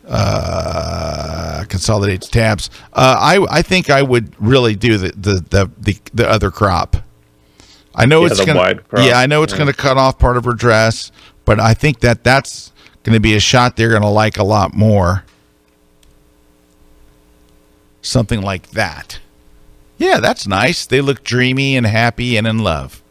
uh, 0.09 1.65
consolidate 1.69 2.23
tabs. 2.23 2.71
Uh, 2.93 3.17
I, 3.19 3.59
I 3.59 3.63
think 3.63 3.91
I 3.91 4.03
would 4.03 4.35
really 4.41 4.75
do 4.75 4.99
the, 4.99 5.09
the, 5.13 5.35
the, 5.51 5.71
the, 5.79 5.99
the 6.15 6.29
other 6.29 6.51
crop. 6.51 6.97
I 7.95 8.07
know 8.07 8.21
Yeah, 8.23 8.27
it's 8.29 8.45
gonna, 8.45 8.81
yeah, 8.97 9.19
I 9.19 9.27
know 9.27 9.43
it's 9.43 9.53
Yeah. 9.53 9.59
gonna 9.61 9.73
cut 9.75 9.97
off 9.99 10.19
part 10.19 10.37
of 10.37 10.45
her 10.45 10.55
dress, 10.55 11.13
but 11.45 11.61
I 11.61 11.75
think 11.75 12.01
that 12.01 12.25
that's 12.25 12.73
going 13.03 13.15
to 13.15 13.21
be 13.21 13.35
a 13.35 13.41
shot 13.41 13.77
they're 13.77 13.91
going 13.91 14.03
to 14.03 14.09
like 14.09 14.39
a 14.39 14.45
lot 14.45 14.75
more. 14.75 15.25
Something 18.01 18.43
like 18.43 18.71
that. 18.71 19.21
Yeah, 19.99 20.19
that's 20.21 20.47
nice. 20.47 20.87
They 20.87 21.01
look 21.01 21.23
dreamy 21.23 21.77
and 21.77 21.87
happy 21.87 22.37
and 22.37 22.47
in 22.47 22.59
love. 22.59 23.03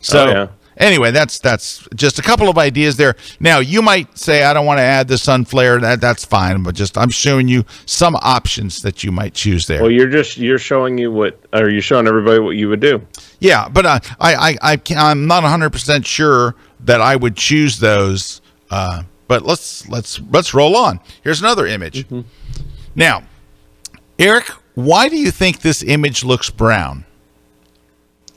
So 0.00 0.24
Oh, 0.26 0.30
yeah. 0.30 0.46
Anyway, 0.76 1.10
that's 1.10 1.38
that's 1.38 1.86
just 1.94 2.18
a 2.18 2.22
couple 2.22 2.48
of 2.48 2.58
ideas 2.58 2.96
there. 2.96 3.14
Now 3.40 3.58
you 3.58 3.82
might 3.82 4.16
say 4.16 4.44
I 4.44 4.54
don't 4.54 4.66
want 4.66 4.78
to 4.78 4.82
add 4.82 5.08
the 5.08 5.18
sun 5.18 5.44
flare. 5.44 5.78
That 5.78 6.00
that's 6.00 6.24
fine, 6.24 6.62
but 6.62 6.74
just 6.74 6.96
I'm 6.96 7.10
showing 7.10 7.48
you 7.48 7.64
some 7.86 8.16
options 8.16 8.82
that 8.82 9.04
you 9.04 9.12
might 9.12 9.34
choose 9.34 9.66
there. 9.66 9.82
Well, 9.82 9.90
you're 9.90 10.08
just 10.08 10.38
you're 10.38 10.58
showing 10.58 10.98
you 10.98 11.12
what, 11.12 11.38
or 11.52 11.68
you're 11.68 11.82
showing 11.82 12.06
everybody 12.06 12.38
what 12.38 12.56
you 12.56 12.68
would 12.68 12.80
do. 12.80 13.06
Yeah, 13.40 13.68
but 13.68 13.86
uh, 13.86 14.00
I 14.18 14.34
I 14.34 14.56
I 14.62 14.76
can, 14.76 14.98
I'm 14.98 15.26
not 15.26 15.42
100 15.42 15.70
percent 15.70 16.06
sure 16.06 16.54
that 16.80 17.00
I 17.00 17.16
would 17.16 17.36
choose 17.36 17.78
those. 17.78 18.40
Uh, 18.70 19.02
but 19.28 19.44
let's 19.44 19.88
let's 19.88 20.20
let's 20.30 20.54
roll 20.54 20.76
on. 20.76 21.00
Here's 21.22 21.40
another 21.40 21.66
image. 21.66 22.06
Now, 22.94 23.24
Erik, 24.18 24.48
why 24.74 25.08
do 25.08 25.16
you 25.16 25.30
think 25.30 25.60
this 25.60 25.82
image 25.82 26.24
looks 26.24 26.50
brown? 26.50 27.04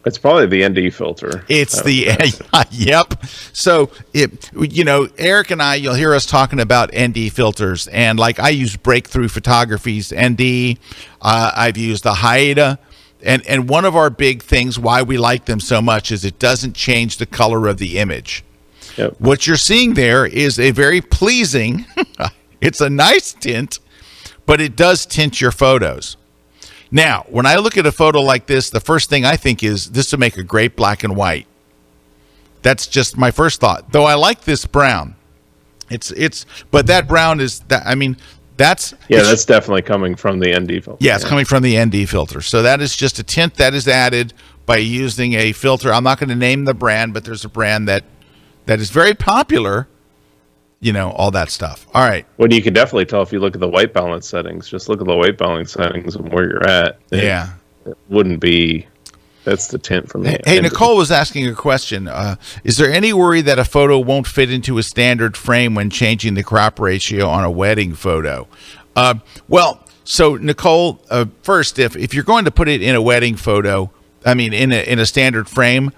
It's 0.05 0.17
probably 0.17 0.45
the 0.45 0.67
ND 0.67 0.93
filter. 0.93 1.43
It's 1.47 1.79
Uh, 1.79 1.83
the 1.83 2.67
yep. 2.71 3.25
So 3.53 3.89
it 4.13 4.51
you 4.53 4.83
know 4.83 5.09
Erik 5.17 5.51
and 5.51 5.61
I 5.61 5.75
you'll 5.75 5.95
hear 5.95 6.13
us 6.13 6.25
talking 6.25 6.59
about 6.59 6.91
ND 6.95 7.31
filters 7.31 7.87
and 7.87 8.19
like 8.19 8.39
I 8.39 8.49
use 8.49 8.75
Breakthrough 8.75 9.29
Photography's 9.29 10.13
ND. 10.13 10.77
Uh, 11.21 11.51
I've 11.55 11.77
used 11.77 12.03
the 12.03 12.15
Haida. 12.15 12.79
And, 13.23 13.45
and 13.47 13.67
one 13.67 13.85
of 13.85 13.95
our 13.95 14.11
big 14.11 14.43
things 14.43 14.77
why 14.77 15.01
we 15.01 15.17
like 15.17 15.45
them 15.45 15.59
so 15.59 15.81
much 15.81 16.11
is 16.11 16.23
it 16.23 16.37
doesn't 16.37 16.75
change 16.75 17.17
the 17.17 17.25
color 17.25 17.67
of 17.67 17.79
the 17.79 17.97
image. 17.97 18.43
Yep. 18.97 19.15
What 19.19 19.47
you're 19.47 19.55
seeing 19.55 19.95
there 19.95 20.27
is 20.27 20.59
a 20.59 20.69
very 20.69 21.01
pleasing, 21.01 21.85
it's 22.61 22.81
a 22.81 22.89
nice 22.89 23.33
tint, 23.33 23.79
but 24.45 24.61
it 24.61 24.75
does 24.75 25.07
tint 25.07 25.41
your 25.41 25.51
photos. 25.51 26.17
Now, 26.91 27.25
when 27.29 27.45
I 27.45 27.57
look 27.57 27.77
at 27.77 27.85
a 27.85 27.91
photo 27.91 28.21
like 28.21 28.45
this, 28.45 28.69
the 28.69 28.79
first 28.79 29.09
thing 29.09 29.25
I 29.25 29.35
think 29.35 29.63
is 29.63 29.91
this 29.91 30.11
would 30.11 30.19
make 30.19 30.37
a 30.37 30.43
great 30.43 30.75
black 30.75 31.03
and 31.03 31.15
white. 31.15 31.47
That's 32.61 32.87
just 32.87 33.17
my 33.17 33.31
first 33.31 33.59
thought. 33.59 33.91
Though 33.91 34.05
I 34.05 34.15
like 34.15 34.41
this 34.41 34.65
brown. 34.65 35.15
It's 35.89 36.11
it's 36.11 36.45
but 36.71 36.87
that 36.87 37.07
brown 37.07 37.39
is 37.39 37.59
that 37.67 37.83
I 37.85 37.93
mean 37.95 38.17
that's 38.57 38.93
Yeah, 39.07 39.21
that's 39.21 39.45
definitely 39.45 39.83
coming 39.83 40.15
from 40.15 40.39
the 40.39 40.57
ND 40.57 40.83
filter. 40.83 40.97
yeah, 40.99 41.15
it's 41.15 41.25
coming 41.25 41.45
from 41.45 41.61
the 41.61 41.77
ND 41.83 42.09
filter. 42.09 42.41
So 42.41 42.63
that 42.63 42.81
is 42.81 42.95
just 42.95 43.19
a 43.19 43.23
tint 43.23 43.55
that 43.55 43.73
is 43.73 43.87
added 43.87 44.33
by 44.65 44.77
using 44.77 45.33
a 45.33 45.51
filter. 45.51 45.93
I'm 45.93 46.03
not 46.03 46.19
going 46.19 46.29
to 46.29 46.35
name 46.35 46.65
the 46.65 46.73
brand, 46.73 47.13
but 47.13 47.23
there's 47.23 47.45
a 47.45 47.49
brand 47.49 47.87
that 47.87 48.03
that 48.65 48.79
is 48.79 48.89
very 48.89 49.13
popular. 49.13 49.87
You 50.81 50.93
know, 50.93 51.11
all 51.11 51.31
that 51.31 51.49
stuff. 51.49 51.87
All 51.93 52.05
right. 52.07 52.25
Well, 52.37 52.51
you 52.51 52.61
can 52.61 52.73
definitely 52.73 53.05
tell 53.05 53.21
if 53.21 53.31
you 53.31 53.39
look 53.39 53.55
at 53.55 53.59
the 53.61 53.67
white 53.67 53.93
balance 53.93 54.27
settings. 54.27 54.67
Just 54.69 54.87
look 54.89 55.01
at 55.01 55.07
the 55.07 55.15
white 55.15 55.37
balance 55.37 55.71
settings 55.73 56.15
and 56.15 56.31
where 56.31 56.43
you're 56.49 56.67
at. 56.67 56.99
It 57.11 57.23
Yeah. 57.23 57.49
wouldn't 58.09 58.39
be. 58.39 58.85
That's 59.45 59.67
the 59.67 59.77
tint 59.77 60.09
from 60.09 60.23
the. 60.23 60.39
Hey, 60.45 60.59
Nicole 60.59 60.97
was 60.97 61.11
asking 61.11 61.47
a 61.47 61.53
question. 61.53 62.07
Uh, 62.07 62.35
is 62.63 62.77
there 62.77 62.91
any 62.91 63.13
worry 63.13 63.41
that 63.41 63.59
a 63.59 63.63
photo 63.65 63.99
won't 63.99 64.25
fit 64.27 64.51
into 64.51 64.77
a 64.79 64.83
standard 64.83 65.37
frame 65.37 65.75
when 65.75 65.89
changing 65.91 66.33
the 66.33 66.41
crop 66.43 66.79
ratio 66.79 67.27
on 67.29 67.43
a 67.43 67.51
wedding 67.51 67.93
photo? 67.93 68.47
Uh, 68.95 69.15
well, 69.47 69.81
so 70.03 70.35
Nicole, 70.35 70.99
uh, 71.11 71.25
first, 71.43 71.77
if 71.79 71.95
if 71.95 72.13
you're 72.13 72.23
going 72.23 72.45
to 72.45 72.51
put 72.51 72.67
it 72.67 72.81
in 72.81 72.95
a 72.95 73.01
wedding 73.01 73.35
photo, 73.35 73.91
I 74.25 74.33
mean, 74.33 74.51
in 74.51 74.71
a 74.71 74.81
in 74.83 74.97
a 74.97 75.05
standard 75.05 75.47
frame, 75.47 75.91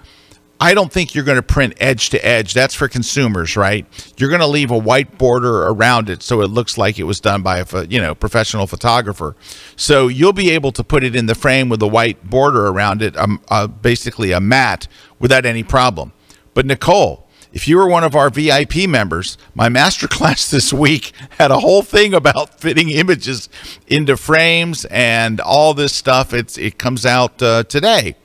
I 0.60 0.74
don't 0.74 0.92
think 0.92 1.14
you're 1.14 1.24
going 1.24 1.36
to 1.36 1.42
print 1.42 1.74
edge 1.78 2.10
to 2.10 2.26
edge. 2.26 2.52
That's 2.52 2.74
for 2.74 2.88
consumers, 2.88 3.56
right? 3.56 3.86
You're 4.16 4.28
going 4.28 4.40
to 4.40 4.46
leave 4.46 4.70
a 4.70 4.78
white 4.78 5.16
border 5.16 5.62
around 5.66 6.10
it 6.10 6.22
so 6.22 6.40
it 6.40 6.48
looks 6.48 6.76
like 6.76 6.98
it 6.98 7.04
was 7.04 7.20
done 7.20 7.42
by 7.42 7.58
a 7.58 7.84
you 7.86 8.00
know 8.00 8.14
professional 8.14 8.66
photographer. 8.66 9.36
So 9.76 10.08
you'll 10.08 10.32
be 10.32 10.50
able 10.50 10.72
to 10.72 10.82
put 10.82 11.04
it 11.04 11.14
in 11.14 11.26
the 11.26 11.34
frame 11.34 11.68
with 11.68 11.80
a 11.82 11.86
white 11.86 12.28
border 12.28 12.66
around 12.66 13.02
it, 13.02 13.16
um, 13.16 13.40
uh, 13.48 13.68
basically 13.68 14.32
a 14.32 14.40
mat, 14.40 14.88
without 15.20 15.46
any 15.46 15.62
problem. 15.62 16.12
But 16.54 16.66
Nicole, 16.66 17.28
if 17.52 17.68
you 17.68 17.76
were 17.76 17.88
one 17.88 18.04
of 18.04 18.16
our 18.16 18.28
VIP 18.28 18.88
members, 18.88 19.38
my 19.54 19.68
masterclass 19.68 20.50
this 20.50 20.72
week 20.72 21.12
had 21.38 21.50
a 21.50 21.60
whole 21.60 21.82
thing 21.82 22.14
about 22.14 22.60
fitting 22.60 22.90
images 22.90 23.48
into 23.86 24.16
frames 24.16 24.84
and 24.86 25.40
all 25.40 25.72
this 25.72 25.94
stuff. 25.94 26.34
It's 26.34 26.58
it 26.58 26.78
comes 26.78 27.06
out 27.06 27.40
uh, 27.40 27.62
today. 27.62 28.16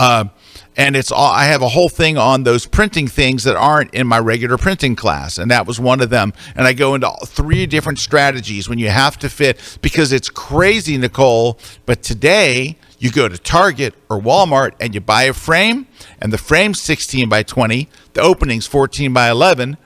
Uh, 0.00 0.26
and 0.76 0.96
it's 0.96 1.12
all 1.12 1.30
I 1.32 1.44
have 1.44 1.62
a 1.62 1.68
whole 1.68 1.88
thing 1.88 2.18
on 2.18 2.42
those 2.42 2.66
printing 2.66 3.06
things 3.06 3.44
that 3.44 3.56
aren't 3.56 3.94
in 3.94 4.06
my 4.06 4.18
regular 4.18 4.58
printing 4.58 4.96
class, 4.96 5.38
and 5.38 5.50
that 5.50 5.66
was 5.66 5.78
one 5.78 6.00
of 6.00 6.10
them. 6.10 6.32
And 6.56 6.66
I 6.66 6.72
go 6.72 6.94
into 6.94 7.10
three 7.26 7.66
different 7.66 7.98
strategies 7.98 8.68
when 8.68 8.78
you 8.78 8.88
have 8.88 9.18
to 9.20 9.28
fit 9.28 9.78
because 9.82 10.12
it's 10.12 10.28
crazy, 10.28 10.98
Nicole. 10.98 11.58
But 11.86 12.02
today 12.02 12.76
you 12.98 13.10
go 13.10 13.28
to 13.28 13.38
Target 13.38 13.94
or 14.08 14.20
Walmart 14.20 14.72
and 14.80 14.94
you 14.94 15.00
buy 15.00 15.24
a 15.24 15.32
frame, 15.32 15.86
and 16.20 16.32
the 16.32 16.38
frame's 16.38 16.80
16 16.80 17.28
by 17.28 17.42
20, 17.42 17.88
the 18.14 18.20
opening's 18.20 18.66
14 18.66 19.12
by 19.12 19.30
11. 19.30 19.76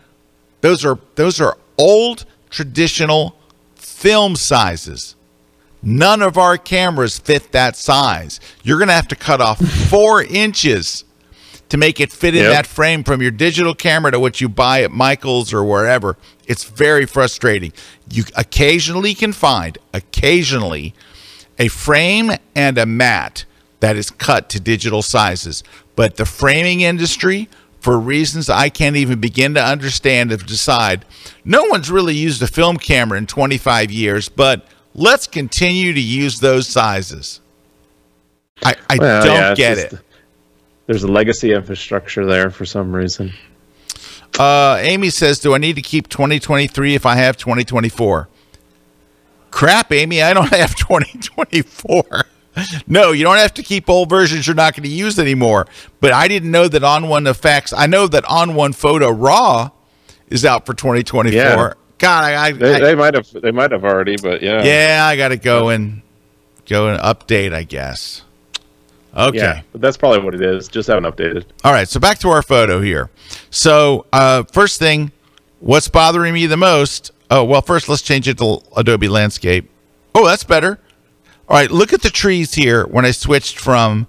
Those 0.61 0.85
are 0.85 0.99
those 1.17 1.41
are 1.41 1.57
old 1.77 2.25
traditional 2.51 3.37
film 3.75 4.37
sizes. 4.37 5.17
None 5.83 6.23
of 6.23 6.37
our 6.37 6.59
cameras 6.59 7.19
fit 7.19 7.53
that 7.53 7.77
size. 7.77 8.41
You're 8.63 8.79
going 8.79 8.89
to 8.89 8.95
have 8.95 9.09
to 9.09 9.17
cut 9.17 9.41
off 9.41 9.59
four 9.91 10.23
inches 10.23 11.05
to 11.69 11.77
make 11.77 12.01
it 12.01 12.11
fit 12.11 12.35
in 12.35 12.43
Yep. 12.45 12.53
that 12.53 12.67
frame 12.67 13.05
from 13.05 13.21
your 13.23 13.31
digital 13.31 13.75
camera 13.75 14.11
to 14.11 14.19
what 14.19 14.41
you 14.41 14.49
buy 14.49 14.83
at 14.83 14.91
Michael's 14.91 15.53
or 15.53 15.63
wherever. 15.65 16.17
It's 16.47 16.65
very 16.65 17.05
frustrating. 17.07 17.73
You 18.11 18.25
occasionally 18.37 19.15
can 19.15 19.33
find, 19.33 19.77
occasionally, 19.93 20.95
a 21.59 21.69
frame 21.69 22.33
and 22.55 22.79
a 22.79 22.87
mat 22.87 23.45
that 23.81 23.97
is 23.97 24.11
cut 24.11 24.49
to 24.51 24.61
digital 24.61 25.03
sizes. 25.03 25.63
But 25.95 26.17
the 26.17 26.25
framing 26.25 26.81
industry, 26.81 27.49
for 27.81 27.99
reasons 28.01 28.49
I 28.49 28.71
can't 28.71 28.97
even 28.97 29.21
begin 29.21 29.55
to 29.55 29.63
understand, 29.65 30.31
have 30.31 30.47
decided 30.47 31.05
no 31.45 31.65
one's 31.65 31.91
really 31.91 32.15
used 32.15 32.43
a 32.43 32.47
film 32.47 32.79
camera 32.79 33.19
in 33.19 33.27
25 33.27 33.91
years, 33.93 34.29
but 34.29 34.67
let's 34.99 35.27
continue 35.27 35.93
to 35.93 36.01
use 36.01 36.41
those 36.41 36.67
sizes. 36.67 37.41
I, 38.65 38.75
I 38.91 38.97
Well, 38.99 39.25
don't 39.25 39.35
yeah, 39.35 39.55
get 39.55 39.77
just- 39.79 39.93
it. 39.95 40.01
There's 40.87 41.03
a 41.03 41.09
legacy 41.09 41.53
infrastructure 41.53 42.25
there 42.25 42.51
for 42.51 42.65
some 42.65 42.93
reason. 42.93 43.33
Uh, 44.39 44.79
Amy 44.81 45.11
says, 45.11 45.39
"Do 45.39 45.55
I 45.55 45.59
need 45.59 45.77
to 45.77 45.83
keep 45.83 46.09
2023 46.09 46.95
if 46.95 47.05
I 47.05 47.15
have 47.17 47.37
2024?" 47.37 48.29
Crap, 49.51 49.93
Amy, 49.93 50.23
I 50.23 50.33
don't 50.33 50.49
have 50.55 50.75
2024. 50.77 52.25
no, 52.87 53.13
you 53.13 53.23
don't 53.23 53.37
have 53.37 53.53
to 53.55 53.63
keep 53.63 53.89
old 53.91 54.09
versions 54.09 54.47
you're 54.47 54.57
not 54.57 54.75
going 54.75 54.85
to 54.85 54.89
use 54.89 55.19
anymore. 55.19 55.67
But 56.01 56.13
I 56.13 56.27
didn't 56.27 56.51
know 56.51 56.69
that 56.69 56.81
ON1 56.83 57.29
Effects. 57.29 57.73
I 57.75 57.87
know 57.87 58.07
that 58.09 58.25
ON1 58.25 58.75
Photo 58.75 59.11
RAW 59.11 59.71
is 60.29 60.45
out 60.45 60.65
for 60.67 60.73
2024. 60.75 61.39
Yeah. 61.39 61.73
God, 61.99 62.25
I, 62.25 62.47
I, 62.47 62.53
They, 62.53 62.81
they 62.81 62.95
might 62.95 63.15
have 63.15 63.31
they 63.33 63.51
might 63.51 63.73
have 63.73 63.85
already, 63.85 64.17
but 64.17 64.43
yeah, 64.43 64.63
yeah, 64.65 65.05
I 65.07 65.17
got 65.17 65.29
to 65.29 65.37
go 65.37 65.69
and 65.71 66.03
go 66.67 66.89
and 66.89 67.01
update. 67.01 67.53
I 67.53 67.65
guess. 67.65 68.23
Okay. 69.17 69.39
yeah. 69.39 69.63
But 69.73 69.81
that's 69.81 69.97
probably 69.97 70.21
what 70.21 70.35
it 70.35 70.43
is. 70.43 70.69
Just 70.69 70.87
haven't 70.89 71.05
updated. 71.05 71.45
All 71.65 71.73
right, 71.73 71.89
so 71.89 71.99
back 71.99 72.19
to 72.21 72.29
our 72.29 72.43
photo 72.43 72.81
here. 72.81 73.11
So, 73.51 74.07
uh, 74.13 74.45
first 74.45 74.79
thing, 74.79 75.11
what's 75.61 75.89
bothering 75.89 76.35
me 76.35 76.47
the 76.47 76.57
most? 76.59 77.11
Oh, 77.31 77.43
well, 77.43 77.63
first 77.63 77.89
let's 77.89 78.03
change 78.03 78.29
it 78.29 78.39
to 78.39 78.61
Adobe 78.77 79.09
Landscape. 79.09 79.69
Oh, 80.15 80.27
that's 80.27 80.45
better. 80.45 80.79
All 81.49 81.57
right, 81.57 81.71
look 81.71 81.93
at 81.93 82.03
the 82.03 82.11
trees 82.11 82.55
here 82.55 82.87
when 82.87 83.05
I 83.05 83.11
switched 83.11 83.59
from 83.59 84.07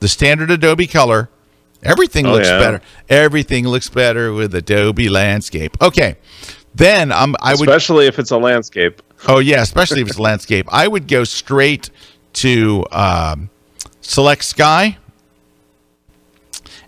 the 0.00 0.06
standard 0.08 0.50
Adobe 0.50 0.86
color. 0.86 1.28
Everything 1.82 2.26
Oh, 2.26 2.32
looks 2.32 2.48
yeah. 2.48 2.58
better. 2.58 2.80
Everything 3.08 3.66
looks 3.66 3.88
better 3.88 4.32
with 4.32 4.54
Adobe 4.54 5.08
Landscape. 5.08 5.76
Okay. 5.82 6.16
Then 6.74 7.12
um, 7.12 7.36
I 7.40 7.54
would 7.54 7.68
Especially 7.68 8.06
if 8.06 8.18
it's 8.18 8.30
a 8.30 8.38
landscape. 8.38 9.02
Oh 9.28 9.38
yeah, 9.38 9.62
especially 9.62 10.00
if 10.00 10.08
it's 10.08 10.18
a 10.18 10.22
landscape. 10.30 10.66
I 10.70 10.88
would 10.88 11.06
go 11.06 11.24
straight 11.24 11.90
to 12.34 12.84
um, 12.90 13.50
select 14.00 14.44
sky, 14.44 14.98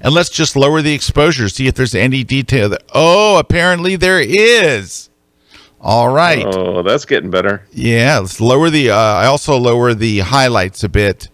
and 0.01 0.15
let's 0.15 0.31
just 0.31 0.57
lower 0.57 0.83
the 0.83 0.95
exposure. 0.95 1.49
See 1.49 1.67
if 1.67 1.75
there's 1.75 1.95
any 1.95 2.25
detail. 2.25 2.69
That, 2.71 2.83
oh, 2.95 3.39
apparently 3.39 3.97
there 3.97 4.21
is. 4.21 5.11
All 5.81 6.09
right. 6.09 6.45
Oh, 6.47 6.83
that's 6.83 7.05
getting 7.05 7.31
better. 7.31 7.67
Yeah, 7.71 8.21
let's 8.21 8.41
lower 8.41 8.71
the. 8.71 8.91
Uh, 8.91 8.97
I 8.97 9.27
also 9.27 9.57
lower 9.59 9.93
the 9.93 10.21
highlights 10.21 10.83
a 10.83 10.89
bit, 10.89 11.29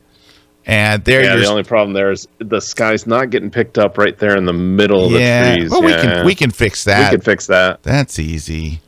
and 0.66 1.04
there 1.04 1.22
Yeah, 1.22 1.36
the 1.36 1.46
only 1.46 1.64
problem 1.64 1.92
there 1.94 2.10
is 2.10 2.28
the 2.38 2.60
sky's 2.60 3.06
not 3.06 3.30
getting 3.30 3.50
picked 3.50 3.78
up 3.78 3.96
right 3.98 4.16
there 4.18 4.36
in 4.36 4.44
the 4.44 4.52
middle 4.52 5.06
of 5.06 5.12
yeah, 5.12 5.50
the 5.50 5.56
trees. 5.56 5.70
well, 5.70 5.82
we 5.82 5.92
can 5.92 6.26
we 6.26 6.34
can 6.34 6.50
fix 6.50 6.84
that. 6.84 7.10
we 7.10 7.16
can 7.16 7.24
fix 7.24 7.46
that. 7.46 7.82
That's 7.82 8.18
easy. 8.18 8.80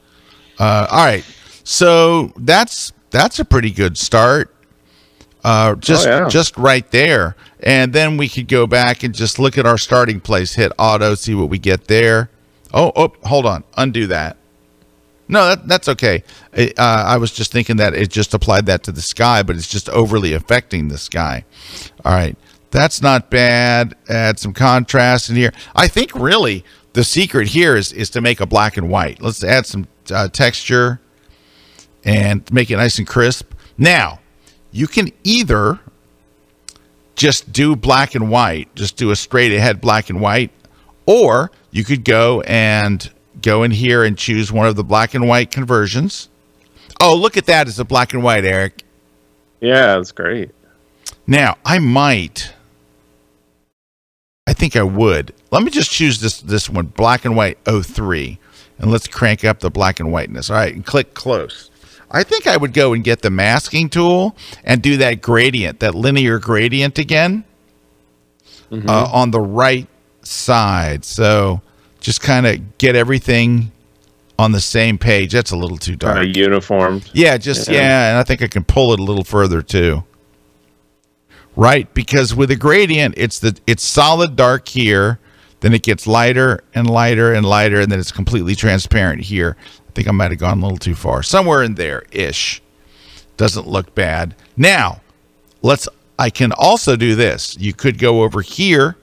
Uh, 0.58 0.86
all 0.90 1.04
right, 1.04 1.24
so 1.64 2.32
that's 2.36 2.92
that's 3.10 3.38
a 3.38 3.44
pretty 3.44 3.70
good 3.70 3.96
start. 3.98 4.54
Uh, 5.44 5.74
just 5.76 6.06
Oh, 6.06 6.10
yeah. 6.22 6.28
just 6.28 6.56
right 6.56 6.88
there, 6.92 7.34
and 7.60 7.92
then 7.92 8.16
we 8.16 8.28
could 8.28 8.46
go 8.46 8.66
back 8.66 9.02
and 9.02 9.12
just 9.14 9.38
look 9.40 9.58
at 9.58 9.66
our 9.66 9.78
starting 9.78 10.20
place. 10.20 10.54
Hit 10.54 10.70
auto, 10.78 11.14
see 11.16 11.34
what 11.34 11.48
we 11.48 11.58
get 11.58 11.88
there. 11.88 12.30
Oh, 12.72 12.92
oh, 12.94 13.12
hold 13.24 13.44
on, 13.46 13.64
undo 13.76 14.06
that. 14.06 14.36
No, 15.32 15.46
that, 15.48 15.66
that's 15.66 15.88
okay. 15.88 16.22
Uh, 16.54 16.74
I 16.76 17.16
was 17.16 17.32
just 17.32 17.52
thinking 17.52 17.76
that 17.78 17.94
it 17.94 18.10
just 18.10 18.34
applied 18.34 18.66
that 18.66 18.82
to 18.82 18.92
the 18.92 19.00
sky, 19.00 19.42
but 19.42 19.56
it's 19.56 19.66
just 19.66 19.88
overly 19.88 20.34
affecting 20.34 20.88
the 20.88 20.98
sky. 20.98 21.46
All 22.04 22.12
right. 22.12 22.36
That's 22.70 23.00
not 23.00 23.30
bad. 23.30 23.94
Add 24.10 24.38
some 24.38 24.52
contrast 24.52 25.30
in 25.30 25.36
here. 25.36 25.54
I 25.74 25.88
think 25.88 26.14
really 26.14 26.66
the 26.92 27.02
secret 27.02 27.48
here 27.48 27.76
is, 27.76 27.94
is 27.94 28.10
to 28.10 28.20
make 28.20 28.40
a 28.40 28.46
black 28.46 28.76
and 28.76 28.90
white. 28.90 29.22
Let's 29.22 29.42
add 29.42 29.64
some 29.64 29.88
uh, 30.10 30.28
texture 30.28 31.00
and 32.04 32.50
make 32.52 32.70
it 32.70 32.76
nice 32.76 32.98
and 32.98 33.06
crisp. 33.06 33.54
Now, 33.78 34.20
you 34.70 34.86
can 34.86 35.12
either 35.24 35.80
just 37.14 37.50
do 37.50 37.74
black 37.74 38.14
and 38.14 38.30
white, 38.30 38.74
just 38.74 38.98
do 38.98 39.10
a 39.10 39.16
straight 39.16 39.52
ahead 39.52 39.80
black 39.80 40.10
and 40.10 40.20
white, 40.20 40.50
or 41.06 41.50
you 41.70 41.84
could 41.84 42.04
go 42.04 42.42
and 42.42 43.10
go 43.42 43.62
in 43.62 43.70
here 43.70 44.04
and 44.04 44.16
choose 44.16 44.52
one 44.52 44.66
of 44.66 44.76
the 44.76 44.84
black 44.84 45.14
and 45.14 45.28
white 45.28 45.50
conversions. 45.50 46.28
Oh, 47.00 47.16
look 47.16 47.36
at 47.36 47.46
that 47.46 47.68
It's 47.68 47.78
a 47.78 47.84
black 47.84 48.12
and 48.12 48.22
white, 48.22 48.44
Erik. 48.44 48.82
Yeah, 49.60 49.96
that's 49.96 50.12
great. 50.12 50.50
Now, 51.26 51.56
I 51.64 51.78
might 51.78 52.52
I 54.46 54.52
think 54.54 54.76
I 54.76 54.82
would. 54.82 55.34
Let 55.50 55.62
me 55.62 55.70
just 55.70 55.90
choose 55.90 56.20
this 56.20 56.40
this 56.40 56.68
one, 56.68 56.86
black 56.86 57.24
and 57.24 57.36
white 57.36 57.58
03, 57.64 58.38
and 58.78 58.90
let's 58.90 59.06
crank 59.06 59.44
up 59.44 59.60
the 59.60 59.70
black 59.70 60.00
and 60.00 60.12
whiteness. 60.12 60.50
All 60.50 60.56
right, 60.56 60.74
and 60.74 60.84
click 60.84 61.14
close. 61.14 61.70
I 62.10 62.22
think 62.24 62.46
I 62.46 62.56
would 62.56 62.74
go 62.74 62.92
and 62.92 63.02
get 63.02 63.22
the 63.22 63.30
masking 63.30 63.88
tool 63.88 64.36
and 64.64 64.82
do 64.82 64.98
that 64.98 65.22
gradient, 65.22 65.80
that 65.80 65.94
linear 65.94 66.38
gradient 66.38 66.98
again 66.98 67.44
mm-hmm. 68.70 68.88
uh, 68.88 69.08
on 69.10 69.30
the 69.30 69.40
right 69.40 69.86
side. 70.20 71.04
So 71.06 71.62
just 72.02 72.20
kind 72.20 72.46
of 72.46 72.78
get 72.78 72.94
everything 72.94 73.72
on 74.38 74.52
the 74.52 74.60
same 74.60 74.98
page. 74.98 75.32
That's 75.32 75.52
a 75.52 75.56
little 75.56 75.78
too 75.78 75.96
dark. 75.96 76.16
Kind 76.16 76.30
of 76.30 76.36
uniform. 76.36 77.00
Yeah, 77.12 77.38
just 77.38 77.68
yeah. 77.68 77.74
yeah, 77.74 78.08
and 78.10 78.18
I 78.18 78.24
think 78.24 78.42
I 78.42 78.48
can 78.48 78.64
pull 78.64 78.92
it 78.92 79.00
a 79.00 79.02
little 79.02 79.24
further 79.24 79.62
too. 79.62 80.04
Right, 81.54 81.92
because 81.94 82.34
with 82.34 82.50
a 82.50 82.56
gradient, 82.56 83.14
it's 83.16 83.38
the 83.38 83.58
it's 83.66 83.84
solid 83.84 84.36
dark 84.36 84.68
here, 84.68 85.18
then 85.60 85.72
it 85.72 85.82
gets 85.82 86.06
lighter 86.06 86.64
and 86.74 86.88
lighter 86.88 87.32
and 87.32 87.46
lighter, 87.46 87.80
and 87.80 87.90
then 87.92 88.00
it's 88.00 88.12
completely 88.12 88.54
transparent 88.54 89.22
here. 89.22 89.56
I 89.88 89.92
think 89.92 90.08
I 90.08 90.12
might 90.12 90.30
have 90.30 90.40
gone 90.40 90.58
a 90.58 90.62
little 90.62 90.78
too 90.78 90.94
far. 90.94 91.22
Somewhere 91.22 91.62
in 91.62 91.74
there 91.74 92.04
ish. 92.10 92.62
Doesn't 93.36 93.66
look 93.66 93.94
bad. 93.94 94.34
Now, 94.56 95.00
let's 95.62 95.88
I 96.18 96.30
can 96.30 96.52
also 96.52 96.96
do 96.96 97.14
this. 97.14 97.56
You 97.58 97.72
could 97.72 97.98
go 97.98 98.22
over 98.22 98.40
here 98.40 98.96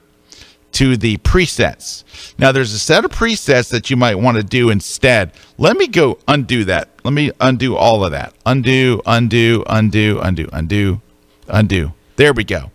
to 0.72 0.96
the 0.96 1.16
presets. 1.18 2.04
Now 2.38 2.52
there's 2.52 2.72
a 2.72 2.78
set 2.78 3.04
of 3.04 3.10
presets 3.10 3.70
that 3.70 3.90
you 3.90 3.96
might 3.96 4.16
want 4.16 4.36
to 4.36 4.42
do 4.42 4.70
instead. 4.70 5.32
Let 5.58 5.76
me 5.76 5.86
go 5.86 6.18
undo 6.28 6.64
that. 6.64 6.88
Let 7.04 7.12
me 7.12 7.30
undo 7.40 7.76
all 7.76 8.04
of 8.04 8.12
that. 8.12 8.34
Undo, 8.46 9.00
undo, 9.06 9.64
undo, 9.66 10.20
undo, 10.20 10.48
undo, 10.52 11.00
undo. 11.48 11.92
There 12.16 12.32
we 12.32 12.44
go. 12.44 12.70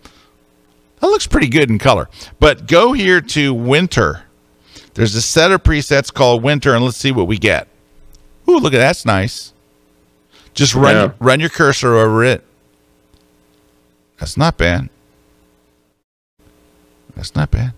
That 1.00 1.06
looks 1.08 1.26
pretty 1.26 1.48
good 1.48 1.70
in 1.70 1.78
color. 1.78 2.08
But 2.40 2.66
go 2.66 2.92
here 2.92 3.20
to 3.20 3.54
winter. 3.54 4.24
There's 4.94 5.14
a 5.14 5.22
set 5.22 5.52
of 5.52 5.62
presets 5.62 6.12
called 6.12 6.42
winter, 6.42 6.74
and 6.74 6.84
let's 6.84 6.96
see 6.96 7.12
what 7.12 7.26
we 7.26 7.38
get. 7.38 7.68
Ooh, 8.48 8.58
look 8.58 8.72
at 8.72 8.78
that. 8.78 8.86
that's 8.86 9.04
nice. 9.04 9.52
Just 10.54 10.74
run 10.74 10.94
yeah. 10.94 11.12
run 11.20 11.38
your 11.38 11.50
cursor 11.50 11.96
over 11.96 12.24
it. 12.24 12.42
That's 14.18 14.36
not 14.36 14.56
bad. 14.56 14.88
That's 17.14 17.34
not 17.34 17.50
bad. 17.50 17.74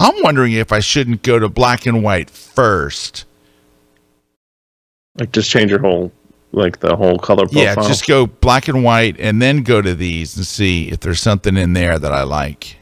I'm 0.00 0.22
wondering 0.22 0.52
if 0.52 0.72
I 0.72 0.80
shouldn't 0.80 1.22
go 1.22 1.38
to 1.38 1.48
black 1.48 1.86
and 1.86 2.02
white 2.02 2.30
first. 2.30 3.24
Like 5.18 5.32
just 5.32 5.50
change 5.50 5.70
your 5.70 5.80
whole 5.80 6.12
like 6.52 6.80
the 6.80 6.96
whole 6.96 7.18
color 7.18 7.46
profile. 7.46 7.62
Yeah, 7.62 7.74
just 7.74 8.06
go 8.06 8.26
black 8.26 8.68
and 8.68 8.82
white 8.84 9.16
and 9.18 9.40
then 9.40 9.62
go 9.62 9.82
to 9.82 9.94
these 9.94 10.36
and 10.36 10.46
see 10.46 10.90
if 10.90 11.00
there's 11.00 11.20
something 11.20 11.56
in 11.56 11.72
there 11.72 11.98
that 11.98 12.12
I 12.12 12.22
like. 12.22 12.78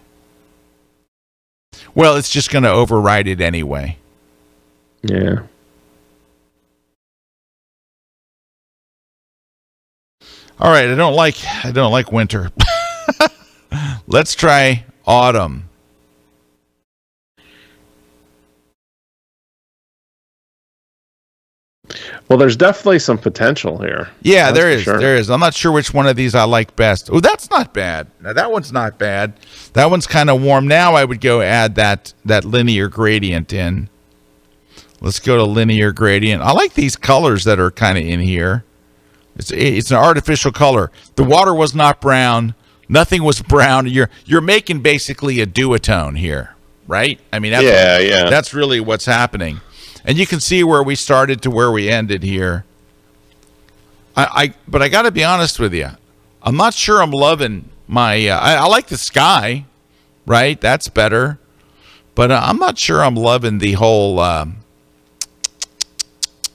Well, 1.94 2.16
it's 2.16 2.30
just 2.30 2.50
going 2.50 2.64
to 2.64 2.70
override 2.70 3.28
it 3.28 3.40
anyway. 3.40 3.98
Yeah. 5.02 5.42
All 10.60 10.70
right, 10.70 10.88
I 10.88 10.94
don't 10.94 11.14
like 11.14 11.36
I 11.64 11.72
don't 11.72 11.90
like 11.92 12.12
winter. 12.12 12.50
Let's 14.06 14.34
try 14.34 14.84
autumn. 15.04 15.68
Well, 22.28 22.38
there's 22.38 22.56
definitely 22.56 22.98
some 22.98 23.18
potential 23.18 23.78
here. 23.78 24.08
Yeah, 24.22 24.52
there 24.52 24.70
is. 24.70 24.82
Sure. 24.82 24.98
There 24.98 25.16
is. 25.16 25.30
I'm 25.30 25.40
not 25.40 25.54
sure 25.54 25.72
which 25.72 25.92
one 25.92 26.06
of 26.06 26.16
these 26.16 26.34
I 26.34 26.44
like 26.44 26.74
best. 26.76 27.10
Oh, 27.12 27.20
that's 27.20 27.50
not 27.50 27.72
bad. 27.74 28.08
Now 28.20 28.32
that 28.32 28.50
one's 28.50 28.72
not 28.72 28.98
bad. 28.98 29.34
That 29.74 29.90
one's 29.90 30.06
kind 30.06 30.30
of 30.30 30.42
warm. 30.42 30.66
Now 30.66 30.94
I 30.94 31.04
would 31.04 31.20
go 31.20 31.40
add 31.40 31.74
that 31.76 32.12
that 32.24 32.44
linear 32.44 32.88
gradient 32.88 33.52
in. 33.52 33.88
Let's 35.00 35.20
go 35.20 35.36
to 35.36 35.44
linear 35.44 35.92
gradient. 35.92 36.42
I 36.42 36.52
like 36.52 36.74
these 36.74 36.96
colors 36.96 37.44
that 37.44 37.58
are 37.58 37.70
kind 37.70 37.98
of 37.98 38.04
in 38.04 38.20
here. 38.20 38.64
It's 39.36 39.50
it's 39.50 39.90
an 39.90 39.96
artificial 39.98 40.52
color. 40.52 40.90
The 41.16 41.24
water 41.24 41.54
was 41.54 41.74
not 41.74 42.00
brown. 42.00 42.54
Nothing 42.88 43.22
was 43.22 43.42
brown. 43.48 43.86
You're 43.86 44.10
you're 44.24 44.40
making 44.40 44.80
basically 44.80 45.40
a 45.40 45.46
duotone 45.46 46.18
here, 46.18 46.54
right? 46.86 47.20
I 47.32 47.38
mean, 47.38 47.52
that's 47.52 47.64
yeah, 47.64 47.98
yeah. 47.98 48.30
That's 48.30 48.54
really 48.54 48.80
what's 48.80 49.04
happening 49.04 49.60
and 50.04 50.18
you 50.18 50.26
can 50.26 50.40
see 50.40 50.62
where 50.62 50.82
we 50.82 50.94
started 50.94 51.42
to 51.42 51.50
where 51.50 51.70
we 51.70 51.88
ended 51.88 52.22
here. 52.22 52.64
I, 54.16 54.24
I 54.24 54.54
but 54.68 54.82
I 54.82 54.88
got 54.88 55.02
to 55.02 55.10
be 55.10 55.24
honest 55.24 55.58
with 55.58 55.74
you, 55.74 55.90
I'm 56.42 56.56
not 56.56 56.74
sure 56.74 57.02
I'm 57.02 57.10
loving 57.10 57.70
my. 57.88 58.28
Uh, 58.28 58.38
I, 58.38 58.54
I, 58.54 58.66
like 58.66 58.86
the 58.86 58.98
sky, 58.98 59.64
right? 60.26 60.60
That's 60.60 60.88
better, 60.88 61.38
but 62.14 62.30
uh, 62.30 62.40
I'm 62.44 62.58
not 62.58 62.78
sure 62.78 63.02
I'm 63.02 63.16
loving 63.16 63.58
the 63.58 63.72
whole. 63.72 64.20
Um, 64.20 64.58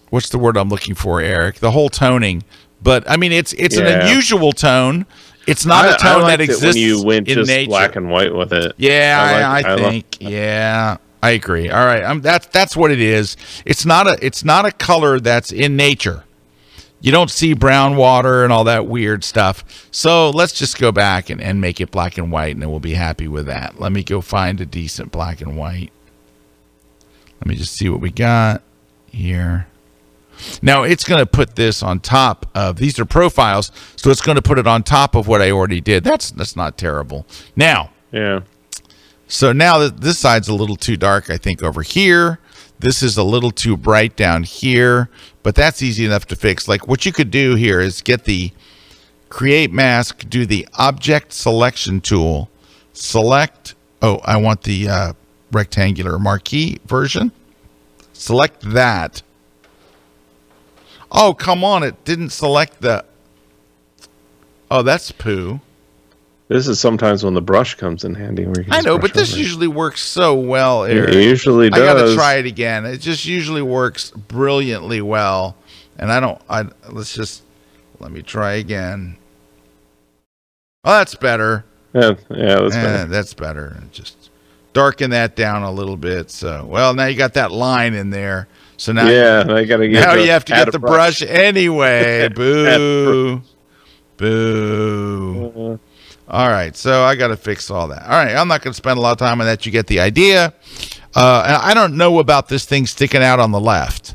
what's 0.09 0.29
the 0.29 0.37
word 0.39 0.57
I'm 0.57 0.69
looking 0.69 0.95
for, 0.95 1.21
Erik? 1.21 1.55
The 1.55 1.71
whole 1.71 1.89
toning. 1.89 2.43
But 2.81 3.09
I 3.09 3.17
mean, 3.17 3.31
it's 3.31 3.53
it's 3.53 3.77
yeah. 3.77 3.87
an 3.87 4.01
unusual 4.01 4.53
tone. 4.53 5.05
It's 5.47 5.65
not 5.65 5.85
I, 5.85 5.95
a 5.95 5.97
tone 5.97 6.27
that 6.27 6.41
exists 6.41 6.63
when 6.63 6.77
you 6.77 7.03
went 7.03 7.27
in 7.27 7.35
just 7.35 7.47
nature. 7.47 7.69
black 7.69 7.95
and 7.95 8.09
white 8.09 8.33
with 8.33 8.53
it. 8.53 8.73
Yeah, 8.77 9.17
I, 9.19 9.31
like, 9.31 9.65
I, 9.65 9.73
I 9.73 9.77
think. 9.77 10.17
yeah, 10.19 10.97
I 11.21 11.31
agree. 11.31 11.69
All 11.69 11.85
right, 11.85 12.03
I'm, 12.03 12.21
that's 12.21 12.47
that's 12.47 12.77
what 12.77 12.91
it 12.91 13.01
is. 13.01 13.35
It's 13.65 13.85
not 13.85 14.07
a 14.07 14.17
it's 14.25 14.43
not 14.43 14.65
a 14.65 14.71
color 14.71 15.19
that's 15.19 15.51
in 15.51 15.75
nature. 15.75 16.23
You 17.01 17.11
don't 17.11 17.29
see 17.29 17.53
brown 17.53 17.95
water 17.95 18.43
and 18.43 18.51
all 18.51 18.65
that 18.65 18.85
weird 18.85 19.23
stuff. 19.23 19.87
So 19.91 20.31
let's 20.31 20.51
just 20.51 20.77
go 20.77 20.91
back 20.91 21.29
and, 21.29 21.41
and 21.41 21.61
make 21.61 21.79
it 21.79 21.91
black 21.91 22.17
and 22.17 22.29
white, 22.31 22.53
and 22.53 22.61
then 22.61 22.69
we'll 22.69 22.81
be 22.81 22.93
happy 22.93 23.27
with 23.27 23.45
that. 23.45 23.79
Let 23.79 23.93
me 23.93 24.03
go 24.03 24.19
find 24.19 24.59
a 24.59 24.65
decent 24.65 25.11
black 25.11 25.39
and 25.39 25.55
white. 25.55 25.91
Let 27.39 27.47
me 27.47 27.55
just 27.55 27.75
see 27.75 27.87
what 27.89 28.01
we 28.01 28.11
got 28.11 28.63
here. 29.07 29.67
Now 30.61 30.83
it's 30.83 31.03
going 31.03 31.19
to 31.19 31.25
put 31.25 31.55
this 31.55 31.83
on 31.83 31.99
top 31.99 32.45
of 32.55 32.77
these 32.77 32.99
are 32.99 33.05
profiles, 33.05 33.71
so 33.95 34.09
it's 34.09 34.21
going 34.21 34.35
to 34.37 34.41
put 34.41 34.57
it 34.57 34.67
on 34.67 34.83
top 34.83 35.15
of 35.15 35.27
what 35.27 35.41
I 35.41 35.51
already 35.51 35.81
did. 35.81 36.03
That's 36.03 36.31
that's 36.31 36.55
not 36.55 36.77
terrible. 36.77 37.25
Now, 37.55 37.91
yeah. 38.11 38.41
So 39.29 39.53
now 39.53 39.87
this 39.87 40.17
side's 40.17 40.47
a 40.47 40.55
little 40.55 40.75
too 40.75 40.97
dark, 40.97 41.29
I 41.29 41.37
think 41.37 41.61
over 41.61 41.83
here. 41.83 42.39
This 42.79 43.03
is 43.03 43.15
a 43.15 43.23
little 43.23 43.51
too 43.51 43.77
bright 43.77 44.15
down 44.15 44.41
here, 44.41 45.07
but 45.43 45.53
that's 45.53 45.83
easy 45.83 46.03
enough 46.03 46.25
to 46.27 46.35
fix. 46.35 46.67
Like 46.67 46.87
what 46.87 47.05
you 47.05 47.11
could 47.11 47.29
do 47.29 47.53
here 47.53 47.79
is 47.79 48.01
get 48.01 48.23
the 48.23 48.51
create 49.29 49.71
mask, 49.71 50.27
do 50.27 50.47
the 50.47 50.67
object 50.79 51.31
selection 51.31 52.01
tool, 52.01 52.49
select, 52.93 53.75
oh, 54.01 54.19
I 54.25 54.37
want 54.37 54.63
the 54.63 54.89
uh, 54.89 55.13
rectangular 55.51 56.17
marquee 56.17 56.79
version. 56.85 57.31
Select 58.13 58.61
that. 58.71 59.21
Oh, 61.11 61.35
come 61.35 61.63
on, 61.63 61.83
it 61.83 62.03
didn't 62.03 62.31
select 62.31 62.81
the, 62.81 63.05
oh, 64.71 64.81
that's 64.81 65.11
poo. 65.11 65.61
This 66.49 66.67
is 66.67 66.79
sometimes 66.79 67.23
when 67.23 67.35
the 67.35 67.43
brush 67.43 67.75
comes 67.75 68.03
in 68.03 68.15
handy. 68.15 68.43
Where 68.43 68.65
I 68.71 68.81
know, 68.81 68.97
but 68.97 69.13
this 69.13 69.37
usually 69.37 69.67
works 69.67 70.01
so 70.01 70.33
well. 70.33 70.83
Erik. 70.83 71.13
It 71.13 71.23
usually 71.23 71.69
does. 71.69 71.79
I 71.79 71.93
got 71.93 72.07
to 72.07 72.15
try 72.15 72.35
it 72.35 72.47
again. 72.47 72.87
It 72.87 72.97
just 72.97 73.23
usually 73.23 73.61
works 73.61 74.09
brilliantly 74.09 75.01
well. 75.01 75.55
And 75.99 76.11
I 76.11 76.19
don't. 76.19 76.41
I 76.49 76.65
let's 76.89 77.13
just 77.13 77.43
let 77.99 78.11
me 78.11 78.23
try 78.23 78.53
again. 78.53 79.15
Oh, 80.83 80.97
that's 80.97 81.13
better. 81.13 81.65
Yeah, 81.93 82.15
yeah, 82.29 82.59
that's 82.61 82.75
eh, 82.75 82.83
better. 82.83 83.05
That's 83.05 83.33
better. 83.35 83.83
Just 83.91 84.31
darken 84.73 85.11
that 85.11 85.35
down 85.35 85.61
a 85.61 85.71
little 85.71 85.97
bit. 85.97 86.31
So, 86.31 86.65
well, 86.65 86.95
now 86.95 87.05
you 87.05 87.17
got 87.17 87.35
that 87.35 87.51
line 87.51 87.93
in 87.93 88.09
there. 88.09 88.47
So 88.77 88.91
now, 88.91 89.07
yeah, 89.07 89.45
I 89.47 89.65
gotta 89.65 89.87
get. 89.87 90.01
Now 90.01 90.13
you 90.15 90.31
have 90.31 90.45
to 90.45 90.53
get 90.53 90.71
the 90.71 90.79
brush, 90.79 91.19
brush 91.19 91.29
anyway. 91.29 92.29
Boo, 92.35 93.41
boo. 94.17 95.53
Uh-huh. 95.55 95.77
All 96.29 96.49
right, 96.49 96.75
so 96.75 97.03
I 97.03 97.15
got 97.15 97.29
to 97.29 97.37
fix 97.37 97.71
all 97.71 97.87
that. 97.87 98.03
All 98.03 98.09
right, 98.11 98.35
I'm 98.35 98.47
not 98.47 98.61
going 98.61 98.71
to 98.71 98.77
spend 98.77 98.97
a 98.99 99.01
lot 99.01 99.13
of 99.13 99.17
time 99.17 99.41
on 99.41 99.47
that. 99.47 99.65
You 99.65 99.71
get 99.71 99.87
the 99.87 99.99
idea. 99.99 100.53
Uh, 101.15 101.43
and 101.47 101.55
I 101.55 101.73
don't 101.73 101.97
know 101.97 102.19
about 102.19 102.47
this 102.49 102.65
thing 102.65 102.85
sticking 102.85 103.23
out 103.23 103.39
on 103.39 103.51
the 103.51 103.59
left. 103.59 104.13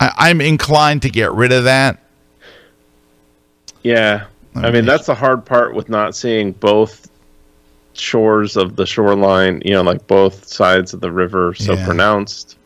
I, 0.00 0.12
I'm 0.16 0.40
inclined 0.40 1.02
to 1.02 1.10
get 1.10 1.30
rid 1.32 1.52
of 1.52 1.64
that. 1.64 2.02
Yeah. 3.82 4.24
I 4.54 4.70
mean, 4.70 4.84
that's 4.86 5.06
the 5.06 5.14
hard 5.14 5.44
part 5.44 5.74
with 5.74 5.88
not 5.88 6.14
seeing 6.14 6.52
both 6.52 7.10
shores 7.94 8.56
of 8.56 8.76
the 8.76 8.86
shoreline, 8.86 9.60
you 9.64 9.72
know, 9.72 9.82
like 9.82 10.06
both 10.06 10.46
sides 10.46 10.94
of 10.94 11.00
the 11.00 11.10
river 11.12 11.54
so 11.54 11.74
Yeah. 11.74 11.84
pronounced. 11.84 12.56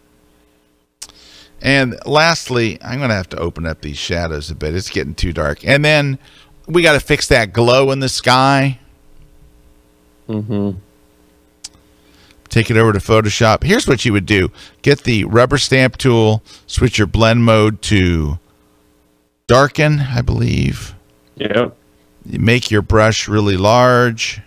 And 1.62 1.98
lastly, 2.07 2.78
I'm 2.82 2.98
going 2.98 3.09
to 3.11 3.16
have 3.16 3.28
to 3.30 3.38
open 3.38 3.66
up 3.66 3.80
these 3.80 3.98
shadows 3.98 4.50
a 4.50 4.54
bit. 4.54 4.74
It's 4.74 4.90
getting 4.90 5.14
too 5.14 5.32
dark. 5.32 5.64
And 5.64 5.84
then 5.84 6.18
we 6.67 6.83
got 6.83 6.93
to 6.93 7.01
fix 7.01 7.29
that 7.29 7.53
glow 7.53 7.91
in 7.91 8.01
the 8.01 8.09
sky. 8.09 8.79
Mm-hmm. 10.29 10.79
Take 12.49 12.71
it 12.71 12.77
over 12.77 12.93
to 12.93 12.99
Photoshop. 12.99 13.62
Here's 13.64 13.87
what 13.87 14.05
you 14.05 14.12
would 14.12 14.27
do 14.27 14.51
get 14.83 15.05
the 15.05 15.25
rubber 15.25 15.59
stamp 15.59 15.97
tool, 15.97 16.43
switch 16.67 16.99
your 16.99 17.07
blend 17.07 17.45
mode 17.45 17.83
to 17.83 18.39
darken, 19.47 20.01
I 20.01 20.23
believe. 20.23 20.95
Yep. 21.37 21.77
You 22.25 22.39
make 22.41 22.71
your 22.71 22.83
brush 22.83 23.29
really 23.29 23.57
large. 23.57 24.41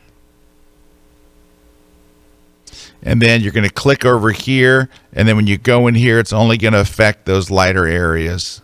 And 3.01 3.21
then 3.21 3.41
you're 3.41 3.53
going 3.53 3.67
to 3.67 3.73
click 3.73 4.03
over 4.03 4.31
here. 4.31 4.89
And 5.13 5.25
then 5.27 5.37
when 5.37 5.47
you 5.47 5.57
go 5.57 5.87
in 5.87 5.95
here, 5.95 6.19
it's 6.19 6.33
only 6.33 6.57
going 6.57 6.73
to 6.73 6.81
affect 6.81 7.25
those 7.25 7.49
lighter 7.49 7.85
areas. 7.85 8.61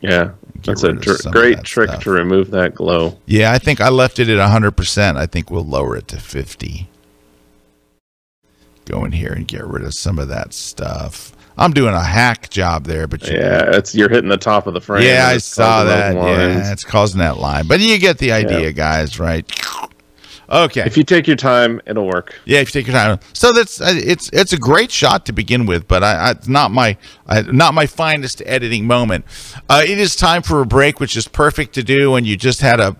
Yeah. 0.00 0.30
That's 0.64 0.82
a 0.82 0.88
rid 0.88 0.96
of 0.96 1.02
dr- 1.02 1.16
some 1.18 1.30
of 1.30 1.34
great 1.34 1.56
that 1.56 1.64
trick 1.64 1.88
stuff. 1.90 2.02
to 2.04 2.10
remove 2.10 2.50
that 2.52 2.74
glow. 2.74 3.18
Yeah, 3.26 3.52
I 3.52 3.58
think 3.58 3.80
I 3.80 3.88
left 3.88 4.18
it 4.18 4.28
at 4.28 4.38
100%. 4.38 5.16
I 5.16 5.26
think 5.26 5.50
we'll 5.50 5.64
lower 5.64 5.96
it 5.96 6.08
to 6.08 6.18
50. 6.20 6.88
Go 8.84 9.04
in 9.04 9.12
here 9.12 9.32
and 9.32 9.46
get 9.48 9.64
rid 9.66 9.82
of 9.84 9.94
some 9.94 10.18
of 10.18 10.28
that 10.28 10.52
stuff. 10.54 11.32
I'm 11.58 11.72
doing 11.72 11.94
a 11.94 12.02
hack 12.02 12.50
job 12.50 12.84
there, 12.84 13.06
but 13.06 13.26
you, 13.26 13.34
Yeah, 13.36 13.70
it's 13.76 13.94
you're 13.94 14.10
hitting 14.10 14.28
the 14.28 14.36
top 14.36 14.66
of 14.66 14.74
the 14.74 14.80
frame. 14.80 15.02
yeah, 15.04 15.26
I 15.28 15.38
saw 15.38 15.84
that. 15.84 16.14
Yeah, 16.14 16.70
it's 16.72 16.84
causing 16.84 17.18
that 17.20 17.38
line. 17.38 17.66
But 17.66 17.80
you 17.80 17.98
get 17.98 18.18
the 18.18 18.32
idea, 18.32 18.60
Yeah. 18.60 18.70
guys, 18.72 19.18
right? 19.18 19.44
Okay. 20.48 20.82
If 20.82 20.96
you 20.96 21.02
take 21.02 21.26
your 21.26 21.36
time, 21.36 21.80
it'll 21.86 22.06
work. 22.06 22.38
Yeah, 22.44 22.60
if 22.60 22.74
you 22.74 22.80
take 22.80 22.86
your 22.86 22.96
time. 22.96 23.18
So 23.32 23.52
that's 23.52 23.80
uh, 23.80 23.92
it's 23.94 24.30
it's 24.32 24.52
a 24.52 24.58
great 24.58 24.90
shot 24.90 25.26
to 25.26 25.32
begin 25.32 25.66
with, 25.66 25.88
but 25.88 26.04
I, 26.04 26.14
I 26.14 26.30
it's 26.32 26.48
not 26.48 26.70
my 26.70 26.96
I, 27.26 27.42
not 27.42 27.74
my 27.74 27.86
finest 27.86 28.42
editing 28.46 28.86
moment. 28.86 29.24
Uh, 29.68 29.82
it 29.86 29.98
is 29.98 30.14
time 30.14 30.42
for 30.42 30.60
a 30.60 30.66
break, 30.66 31.00
which 31.00 31.16
is 31.16 31.26
perfect 31.26 31.74
to 31.74 31.82
do 31.82 32.12
when 32.12 32.24
you 32.24 32.36
just 32.36 32.60
had 32.60 32.78
a 32.78 32.96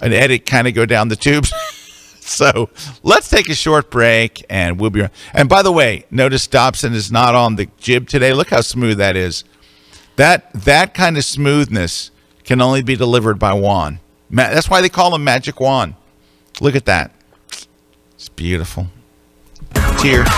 an 0.00 0.12
edit 0.12 0.46
kind 0.46 0.66
of 0.66 0.74
go 0.74 0.86
down 0.86 1.08
the 1.08 1.16
tubes. 1.16 1.52
so 2.20 2.70
let's 3.02 3.28
take 3.28 3.48
a 3.50 3.54
short 3.54 3.90
break, 3.90 4.44
and 4.48 4.80
we'll 4.80 4.90
be. 4.90 5.06
And 5.34 5.48
by 5.48 5.62
the 5.62 5.72
way, 5.72 6.06
notice 6.10 6.46
Dobson 6.46 6.94
is 6.94 7.12
not 7.12 7.34
on 7.34 7.56
the 7.56 7.68
jib 7.78 8.08
today. 8.08 8.32
Look 8.32 8.50
how 8.50 8.62
smooth 8.62 8.96
that 8.98 9.16
is. 9.16 9.44
That 10.16 10.50
that 10.54 10.94
kind 10.94 11.18
of 11.18 11.24
smoothness 11.24 12.10
can 12.44 12.62
only 12.62 12.82
be 12.82 12.96
delivered 12.96 13.38
by 13.38 13.52
Juan. 13.52 14.00
That's 14.30 14.70
why 14.70 14.80
they 14.80 14.88
call 14.88 15.14
him 15.14 15.24
Magic 15.24 15.60
Juan. 15.60 15.96
Look 16.60 16.76
at 16.76 16.84
that. 16.84 17.10
It's 18.14 18.28
beautiful. 18.28 18.86
Cheers. 20.00 20.28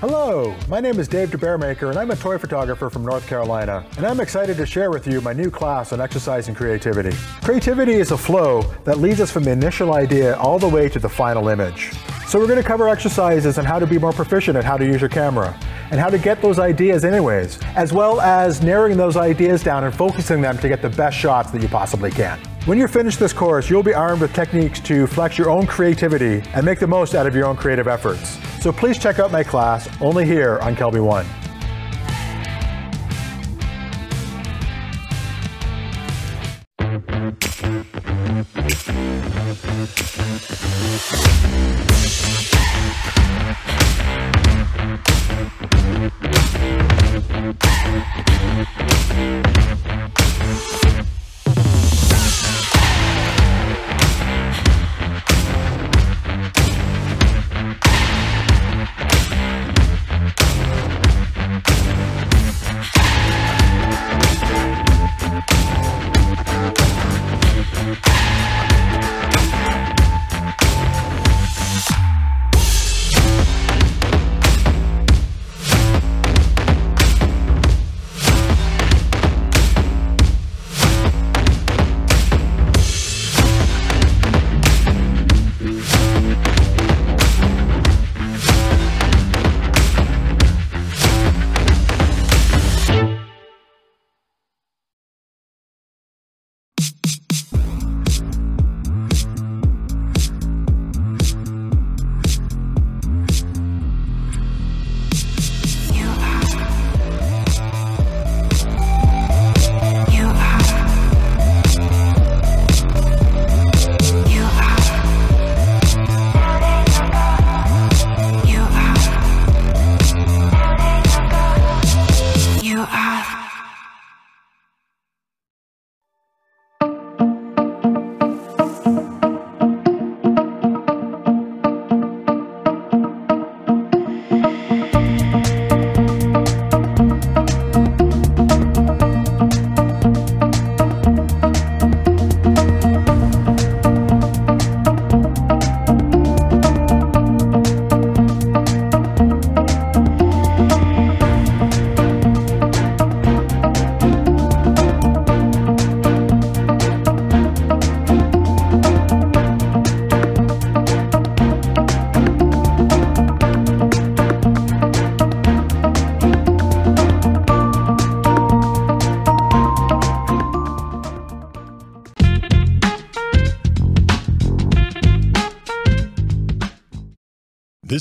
Hello, 0.00 0.54
my 0.68 0.78
name 0.78 1.00
is 1.00 1.08
Dave 1.08 1.30
DeBaeremaeker, 1.30 1.90
and 1.90 1.98
I'm 1.98 2.12
a 2.12 2.16
toy 2.16 2.38
photographer 2.38 2.88
from 2.88 3.04
North 3.04 3.26
Carolina. 3.26 3.84
And 3.96 4.06
I'm 4.06 4.20
excited 4.20 4.56
to 4.56 4.64
share 4.64 4.90
with 4.90 5.08
you 5.08 5.20
my 5.20 5.32
new 5.32 5.50
class 5.50 5.92
on 5.92 6.00
exercise 6.00 6.46
and 6.46 6.56
creativity. 6.56 7.16
Creativity 7.42 7.94
is 7.94 8.12
a 8.12 8.16
flow 8.16 8.62
that 8.84 8.98
leads 8.98 9.20
us 9.20 9.32
from 9.32 9.42
the 9.42 9.50
initial 9.50 9.92
idea 9.94 10.36
all 10.36 10.58
the 10.58 10.68
way 10.68 10.88
to 10.88 11.00
the 11.00 11.08
final 11.08 11.48
image. 11.48 11.92
So 12.28 12.38
we're 12.38 12.46
going 12.46 12.62
to 12.62 12.66
cover 12.66 12.88
exercises 12.88 13.58
on 13.58 13.64
how 13.64 13.80
to 13.80 13.86
be 13.88 13.98
more 13.98 14.12
proficient 14.12 14.56
at 14.56 14.62
how 14.62 14.76
to 14.76 14.86
use 14.86 15.00
your 15.00 15.10
camera, 15.10 15.58
and 15.90 16.00
how 16.00 16.08
to 16.08 16.18
get 16.18 16.40
those 16.42 16.58
ideas 16.58 17.04
anyways, 17.04 17.58
as 17.76 17.92
well 17.92 18.20
as 18.20 18.62
narrowing 18.62 18.96
those 18.96 19.16
ideas 19.16 19.62
down 19.62 19.84
and 19.84 19.94
focusing 19.94 20.40
them 20.40 20.58
to 20.58 20.68
get 20.68 20.82
the 20.82 20.90
best 20.90 21.16
shots 21.16 21.50
that 21.50 21.62
you 21.62 21.68
possibly 21.68 22.10
can. 22.10 22.38
When 22.66 22.76
you're 22.76 22.88
finished 22.88 23.18
this 23.18 23.32
course, 23.32 23.70
you'll 23.70 23.82
be 23.82 23.94
armed 23.94 24.20
with 24.20 24.34
techniques 24.34 24.80
to 24.80 25.06
flex 25.06 25.38
your 25.38 25.48
own 25.48 25.66
creativity 25.66 26.42
and 26.52 26.64
make 26.64 26.78
the 26.78 26.86
most 26.86 27.14
out 27.14 27.26
of 27.26 27.34
your 27.34 27.46
own 27.46 27.56
creative 27.56 27.88
efforts. 27.88 28.38
So 28.62 28.72
please 28.72 28.98
check 28.98 29.18
out 29.18 29.32
my 29.32 29.42
class 29.42 29.88
only 30.00 30.26
here 30.26 30.58
on 30.60 30.76
KelbyOne. 30.76 31.47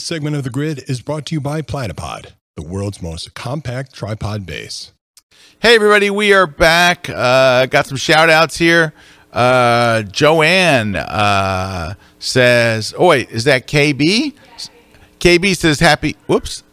Segment 0.08 0.38
of 0.38 0.45
the 0.45 0.49
grid 0.49 0.89
is 0.89 1.01
brought 1.01 1.26
to 1.26 1.36
you 1.36 1.41
by 1.41 1.62
Platypod, 1.62 2.32
the 2.55 2.62
world's 2.64 3.01
most 3.01 3.34
compact 3.34 3.93
tripod 3.93 4.45
base. 4.45 4.93
Hey, 5.60 5.76
everybody, 5.76 6.10
we 6.10 6.32
are 6.32 6.47
back. 6.47 7.10
Uh, 7.10 7.66
got 7.66 7.88
some 7.88 7.97
shout 7.97 8.30
outs 8.30 8.55
here. 8.55 8.93
Uh, 9.34 10.03
Joanne 10.03 10.95
uh, 10.95 11.95
says, 12.20 12.93
Oh, 12.97 13.08
wait, 13.08 13.30
is 13.32 13.43
that 13.43 13.68
KB? 13.68 14.34
KB 15.20 15.58
says, 15.58 15.82
Happy, 15.82 16.16
whoops. 16.26 16.64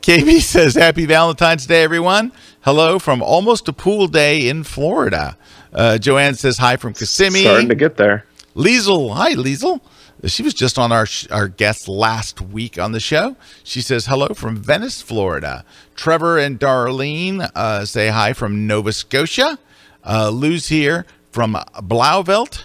KB 0.00 0.40
says, 0.40 0.74
Happy 0.74 1.04
Valentine's 1.04 1.66
Day, 1.66 1.82
everyone. 1.82 2.32
Hello 2.62 2.98
from 2.98 3.22
almost 3.22 3.68
a 3.68 3.74
pool 3.74 4.08
day 4.08 4.48
in 4.48 4.64
Florida. 4.64 5.36
Uh, 5.74 5.98
Joanne 5.98 6.36
says, 6.36 6.56
Hi 6.56 6.78
from 6.78 6.94
Kissimmee. 6.94 7.42
Starting 7.42 7.68
to 7.68 7.74
get 7.74 7.98
there. 7.98 8.24
Liesel, 8.56 9.14
hi 9.14 9.34
Liesel. 9.34 9.82
She 10.26 10.42
was 10.42 10.52
just 10.52 10.78
on 10.78 10.92
our 10.92 11.06
our 11.30 11.48
guest 11.48 11.88
last 11.88 12.40
week 12.40 12.78
on 12.78 12.92
the 12.92 13.00
show. 13.00 13.36
She 13.64 13.80
says 13.80 14.06
hello 14.06 14.28
from 14.28 14.56
Venice, 14.56 15.00
Florida. 15.00 15.64
Trevor 15.94 16.38
and 16.38 16.60
Darlene 16.60 17.50
uh, 17.54 17.84
say 17.86 18.08
hi 18.08 18.32
from 18.32 18.66
Nova 18.66 18.92
Scotia. 18.92 19.58
Uh, 20.04 20.30
Lou's 20.30 20.68
here 20.68 21.06
from 21.30 21.54
Blauvelt, 21.76 22.64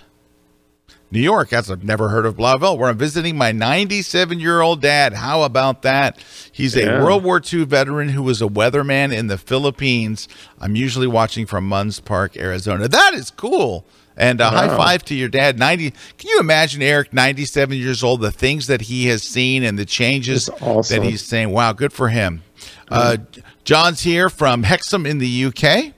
New 1.12 1.20
York. 1.22 1.50
That's 1.50 1.70
I've 1.70 1.84
never 1.84 2.10
heard 2.10 2.26
of 2.26 2.36
Blauvelt. 2.36 2.78
Where 2.78 2.90
I'm 2.90 2.98
visiting 2.98 3.38
my 3.38 3.54
97 3.54 4.40
year 4.40 4.60
old 4.60 4.82
dad. 4.82 5.14
How 5.14 5.44
about 5.44 5.82
that? 5.84 6.22
He's 6.52 6.76
a 6.76 7.02
World 7.02 7.24
War 7.24 7.42
II 7.42 7.64
veteran 7.66 8.10
who 8.10 8.24
was 8.24 8.42
a 8.42 8.48
weatherman 8.48 9.14
in 9.14 9.28
the 9.28 9.38
Philippines. 9.38 10.28
I'm 10.60 10.76
usually 10.76 11.08
watching 11.08 11.46
from 11.46 11.70
Munds 11.70 12.02
Park, 12.02 12.36
Arizona. 12.36 12.90
That 12.90 13.14
is 13.14 13.32
cool. 13.32 13.86
And 14.18 14.40
a 14.40 14.50
high 14.50 14.70
five 14.70 15.04
to 15.06 15.16
your 15.16 15.28
dad. 15.28 15.60
90. 15.60 15.92
Can 16.18 16.30
you 16.30 16.40
imagine 16.40 16.82
Erik, 16.82 17.12
97 17.14 17.78
years 17.78 18.04
old, 18.04 18.22
the 18.22 18.32
things 18.32 18.68
that 18.68 18.82
he 18.82 19.08
has 19.08 19.24
seen 19.24 19.64
and 19.64 19.78
the 19.78 19.86
changes 19.86 20.50
awesome. 20.62 21.04
that 21.04 21.10
he's 21.10 21.22
saying? 21.22 21.50
Wow, 21.50 21.74
good 21.74 21.92
for 21.92 22.10
him. 22.10 22.44
Uh, 22.90 23.18
John's 23.66 24.02
here 24.02 24.30
from 24.30 24.64
Hexham 24.64 25.06
in 25.06 25.18
the 25.18 25.46
UK. 25.46 25.94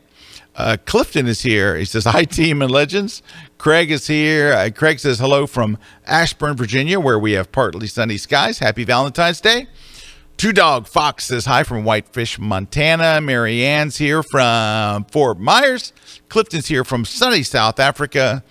Uh, 0.55 0.78
Clifton 0.86 1.28
is 1.28 1.41
here. 1.41 1.76
He 1.76 1.86
says, 1.86 2.05
Hi, 2.05 2.24
team 2.24 2.63
and 2.63 2.72
legends. 2.72 3.22
Craig 3.59 3.91
is 3.91 4.07
here. 4.07 4.53
Uh, 4.53 4.70
Craig 4.74 4.99
says, 4.99 5.20
Hello 5.20 5.45
from 5.45 5.78
Ashburn, 6.07 6.55
Virginia, 6.55 6.99
where 6.99 7.20
we 7.20 7.34
have 7.34 7.51
partly 7.51 7.86
sunny 7.86 8.18
skies. 8.18 8.57
Happy 8.57 8.84
Valentine's 8.84 9.39
Day. 9.39 9.68
Two 10.38 10.53
Dog 10.53 10.88
Fox 10.88 11.25
says 11.25 11.45
hi 11.45 11.63
from 11.63 11.83
Whitefish, 11.83 12.38
Montana. 12.38 13.19
Mary 13.21 13.65
Ann's 13.65 13.97
here 13.97 14.21
from 14.21 15.05
Fort 15.05 15.39
Myers. 15.39 15.93
Clifton's 16.29 16.67
here 16.67 16.83
from 16.83 17.05
sunny 17.05 17.41
South 17.41 17.79
Africa. 17.79 18.43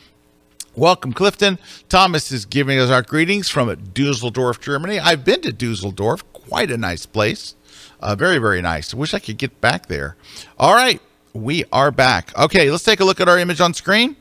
Welcome, 0.74 1.12
Clifton. 1.12 1.60
Thomas 1.88 2.32
is 2.32 2.44
giving 2.44 2.80
us 2.80 2.90
our 2.90 3.02
greetings 3.02 3.48
from 3.48 3.72
Dusseldorf, 3.94 4.60
Germany. 4.60 4.98
I've 4.98 5.24
been 5.24 5.42
to 5.42 5.52
Dusseldorf, 5.52 6.24
quite 6.32 6.72
a 6.72 6.76
nice 6.76 7.06
place. 7.06 7.54
Uh, 8.00 8.16
very, 8.16 8.38
very 8.38 8.60
nice. 8.60 8.92
Wish 8.92 9.14
I 9.14 9.20
could 9.20 9.38
get 9.38 9.60
back 9.60 9.86
there. 9.86 10.16
All 10.58 10.74
right, 10.74 11.00
we 11.34 11.64
are 11.70 11.92
back. 11.92 12.36
Okay, 12.36 12.68
let's 12.68 12.82
take 12.82 12.98
a 12.98 13.04
look 13.04 13.20
at 13.20 13.28
our 13.28 13.38
image 13.38 13.60
on 13.60 13.72
screen. 13.72 14.16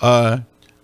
Uh, 0.00 0.38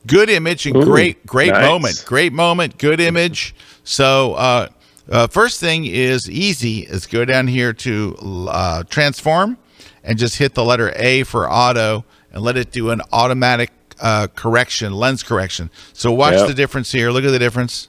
good 0.07 0.29
image 0.29 0.67
and 0.67 0.77
Ooh, 0.77 0.85
great, 0.85 1.25
great 1.25 1.53
nice. 1.53 1.67
moment. 1.67 2.05
Great 2.07 2.35
moment. 2.35 2.77
Good 2.77 3.01
image. 3.01 3.55
So, 3.83 4.35
uh, 4.35 4.69
uh, 5.09 5.27
first 5.29 5.61
thing 5.61 5.85
is 5.87 6.29
easy 6.31 6.81
is 6.81 7.07
go 7.07 7.25
down 7.25 7.47
here 7.47 7.73
to 7.73 8.17
uh, 8.49 8.83
transform 8.85 9.57
and 10.05 10.19
just 10.19 10.39
hit 10.39 10.55
the 10.55 10.65
letter 10.65 10.93
A 10.97 11.23
for 11.25 11.51
auto 11.51 12.05
and 12.33 12.43
let 12.43 12.57
it 12.57 12.71
do 12.71 12.91
an 12.91 13.01
automatic 13.13 13.71
uh, 14.01 14.27
correction, 14.35 14.93
lens 14.95 15.23
correction. 15.23 15.71
So 15.93 16.11
watch 16.13 16.35
Yep. 16.35 16.49
the 16.49 16.55
difference 16.55 16.93
here. 16.93 17.11
Look 17.11 17.25
at 17.25 17.31
the 17.31 17.39
difference. 17.39 17.89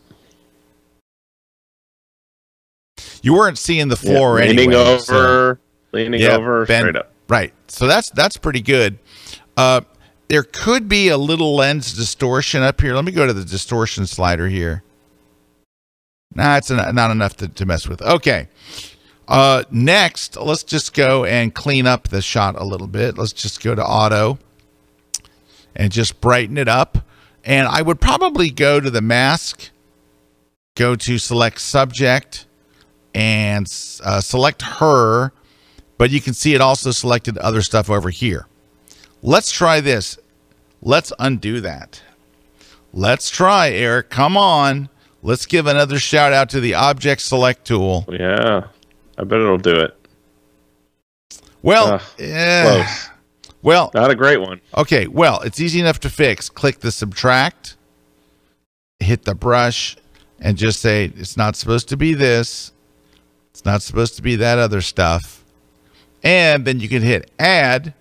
You 3.22 3.34
weren't 3.34 3.58
seeing 3.58 3.88
the 3.88 4.00
Yeah, 4.02 4.14
floor 4.16 4.36
leaning 4.40 4.74
anyway, 4.74 4.98
so- 5.00 5.16
over, 5.16 5.60
leaning 5.92 6.22
yeah, 6.22 6.36
over, 6.36 6.66
bend- 6.66 6.84
straight 6.84 6.96
up. 6.96 7.12
Right. 7.30 7.54
So 7.68 7.88
that's 7.88 8.10
that's 8.10 8.36
pretty 8.38 8.62
good. 8.62 9.00
Uh, 9.56 9.82
there 10.28 10.44
could 10.44 10.90
be 10.90 11.08
a 11.10 11.18
little 11.18 11.56
lens 11.56 11.94
distortion 11.94 12.62
up 12.62 12.82
here. 12.82 12.94
Let 12.94 13.06
me 13.06 13.12
go 13.12 13.26
to 13.26 13.34
the 13.34 13.46
distortion 13.46 14.06
slider 14.06 14.48
here. 14.50 14.84
Nah, 16.34 16.58
it's 16.58 16.70
not, 16.70 17.12
enough 17.12 17.38
to, 17.38 17.48
to 17.48 17.66
mess 17.66 17.88
with. 17.88 18.02
Okay. 18.02 18.48
Uh, 19.28 19.64
next, 19.70 20.38
let's 20.38 20.64
just 20.64 20.94
go 20.94 21.26
and 21.26 21.54
clean 21.54 21.88
up 21.88 22.08
the 22.08 22.22
shot 22.22 22.60
a 22.60 22.64
little 22.64 22.88
bit. 22.88 23.18
Let's 23.18 23.34
just 23.34 23.62
go 23.62 23.76
to 23.76 23.84
auto 23.84 24.40
and 25.76 25.92
just 25.92 26.22
brighten 26.22 26.58
it 26.58 26.68
up. 26.68 27.06
And 27.44 27.68
I 27.68 27.82
would 27.82 28.00
probably 28.00 28.50
go 28.50 28.80
to 28.80 28.90
the 28.90 29.02
mask, 29.02 29.72
go 30.76 30.96
to 30.96 31.18
select 31.18 31.60
subject, 31.60 32.46
and 33.14 33.66
uh, 34.04 34.22
select 34.22 34.62
her 34.62 35.34
but 36.02 36.10
you 36.10 36.20
can 36.20 36.34
see 36.34 36.56
it 36.56 36.62
also 36.62 36.90
selected 36.90 37.38
other 37.38 37.62
stuff 37.62 37.88
over 37.88 38.10
here. 38.10 38.48
Let's 39.22 39.52
try 39.52 39.82
this. 39.82 40.18
Let's 40.82 41.14
undo 41.20 41.62
that. 41.62 42.02
Let's 42.92 43.30
try, 43.30 43.70
Erik. 43.70 44.10
Come 44.10 44.36
on. 44.36 44.90
Let's 45.24 45.46
give 45.46 45.68
another 45.68 46.00
shout 46.00 46.34
out 46.34 46.50
to 46.50 46.60
the 46.60 46.74
object 46.74 47.22
select 47.22 47.66
tool. 47.66 48.06
Yeah, 48.10 48.68
I 49.18 49.24
bet 49.24 49.40
it'll 49.40 49.58
do 49.58 49.76
it. 49.76 49.96
Well, 51.62 52.00
Close. 52.18 53.10
well, 53.62 53.92
Not 53.94 54.10
a 54.10 54.16
great 54.16 54.42
one. 54.42 54.62
okay. 54.76 55.06
Well, 55.08 55.42
it's 55.42 55.60
easy 55.60 55.80
enough 55.80 56.00
to 56.02 56.10
fix. 56.10 56.50
Click 56.50 56.80
the 56.80 56.92
subtract, 56.92 57.76
hit 59.00 59.26
the 59.26 59.36
brush, 59.36 59.96
and 60.40 60.58
just 60.58 60.80
say 60.80 61.06
it's 61.16 61.38
not 61.38 61.56
supposed 61.56 61.88
to 61.90 61.98
be 61.98 62.16
this. 62.16 62.72
It's 63.52 63.64
not 63.64 63.84
supposed 63.84 64.16
to 64.16 64.24
be 64.24 64.38
that 64.38 64.58
other 64.58 64.82
stuff. 64.82 65.44
And 66.24 66.66
then 66.66 66.80
you 66.80 66.90
can 66.90 67.04
hit 67.04 67.30
add 67.38 67.94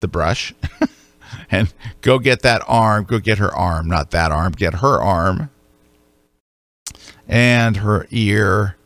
the 0.00 0.08
brush 0.08 0.54
and 1.50 1.72
go 2.00 2.18
get 2.18 2.40
that 2.42 2.62
arm. 2.66 3.04
Go 3.04 3.18
get 3.18 3.36
her 3.38 3.54
arm, 3.54 3.86
not 3.88 4.12
that 4.12 4.32
arm. 4.32 4.52
Get 4.52 4.74
her 4.74 5.02
arm 5.02 5.50
and 7.30 7.76
her 7.78 8.06
ear. 8.10 8.76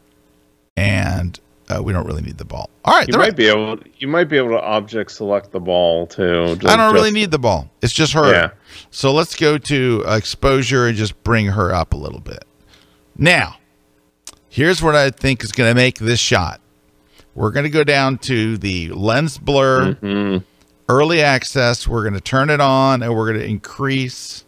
And 0.77 1.39
uh, 1.69 1.83
we 1.83 1.93
don't 1.93 2.05
really 2.07 2.23
need 2.23 2.37
the 2.39 2.45
ball. 2.45 2.69
All 2.85 2.95
right. 2.95 3.09
You 3.09 3.15
might 3.17 3.25
rest- 3.27 3.37
be 3.37 3.47
able. 3.49 3.79
You 3.99 4.09
might 4.09 4.25
be 4.25 4.37
able 4.37 4.51
to 4.51 4.61
object 4.61 5.11
select 5.13 5.51
the 5.53 5.61
ball 5.61 6.07
too. 6.07 6.57
I 6.67 6.77
don't 6.77 6.93
really 6.93 7.09
Just- 7.11 7.15
need 7.15 7.31
the 7.31 7.39
ball. 7.39 7.71
It's 7.83 7.93
just 7.93 8.13
her. 8.13 8.31
Yeah. 8.33 8.51
So 8.91 9.13
let's 9.13 9.35
go 9.37 9.57
to 9.59 10.05
exposure 10.07 10.87
and 10.89 10.97
just 10.97 11.21
bring 11.25 11.47
her 11.47 11.73
up 11.73 11.93
a 11.95 11.97
little 11.97 12.21
bit. 12.21 12.45
Now, 13.17 13.57
here's 14.49 14.83
what 14.83 14.97
I 14.97 15.11
think 15.11 15.45
is 15.45 15.53
going 15.53 15.71
to 15.71 15.75
make 15.75 15.99
this 15.99 16.19
shot. 16.21 16.61
We're 17.37 17.51
going 17.53 17.65
to 17.65 17.71
go 17.71 17.85
down 17.85 18.19
to 18.19 18.59
the 18.59 18.91
lens 18.91 19.39
blur, 19.39 19.95
Mhm. 19.95 20.43
early 20.89 21.23
access. 21.23 21.87
We're 21.87 22.03
going 22.03 22.15
to 22.15 22.21
turn 22.21 22.51
it 22.51 22.61
on 22.61 23.03
and 23.03 23.15
we're 23.15 23.27
going 23.33 23.39
to 23.41 23.47
increase. 23.47 24.44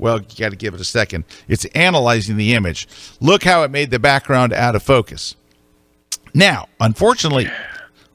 Well, 0.00 0.18
you 0.18 0.36
got 0.38 0.50
to 0.50 0.56
give 0.56 0.72
it 0.74 0.80
a 0.80 0.84
second. 0.84 1.24
It's 1.46 1.66
analyzing 1.66 2.36
the 2.38 2.54
image. 2.54 2.88
Look 3.20 3.44
how 3.44 3.62
it 3.64 3.70
made 3.70 3.90
the 3.90 3.98
background 3.98 4.52
out 4.54 4.74
of 4.74 4.82
focus. 4.82 5.36
Now, 6.32 6.68
unfortunately, 6.80 7.50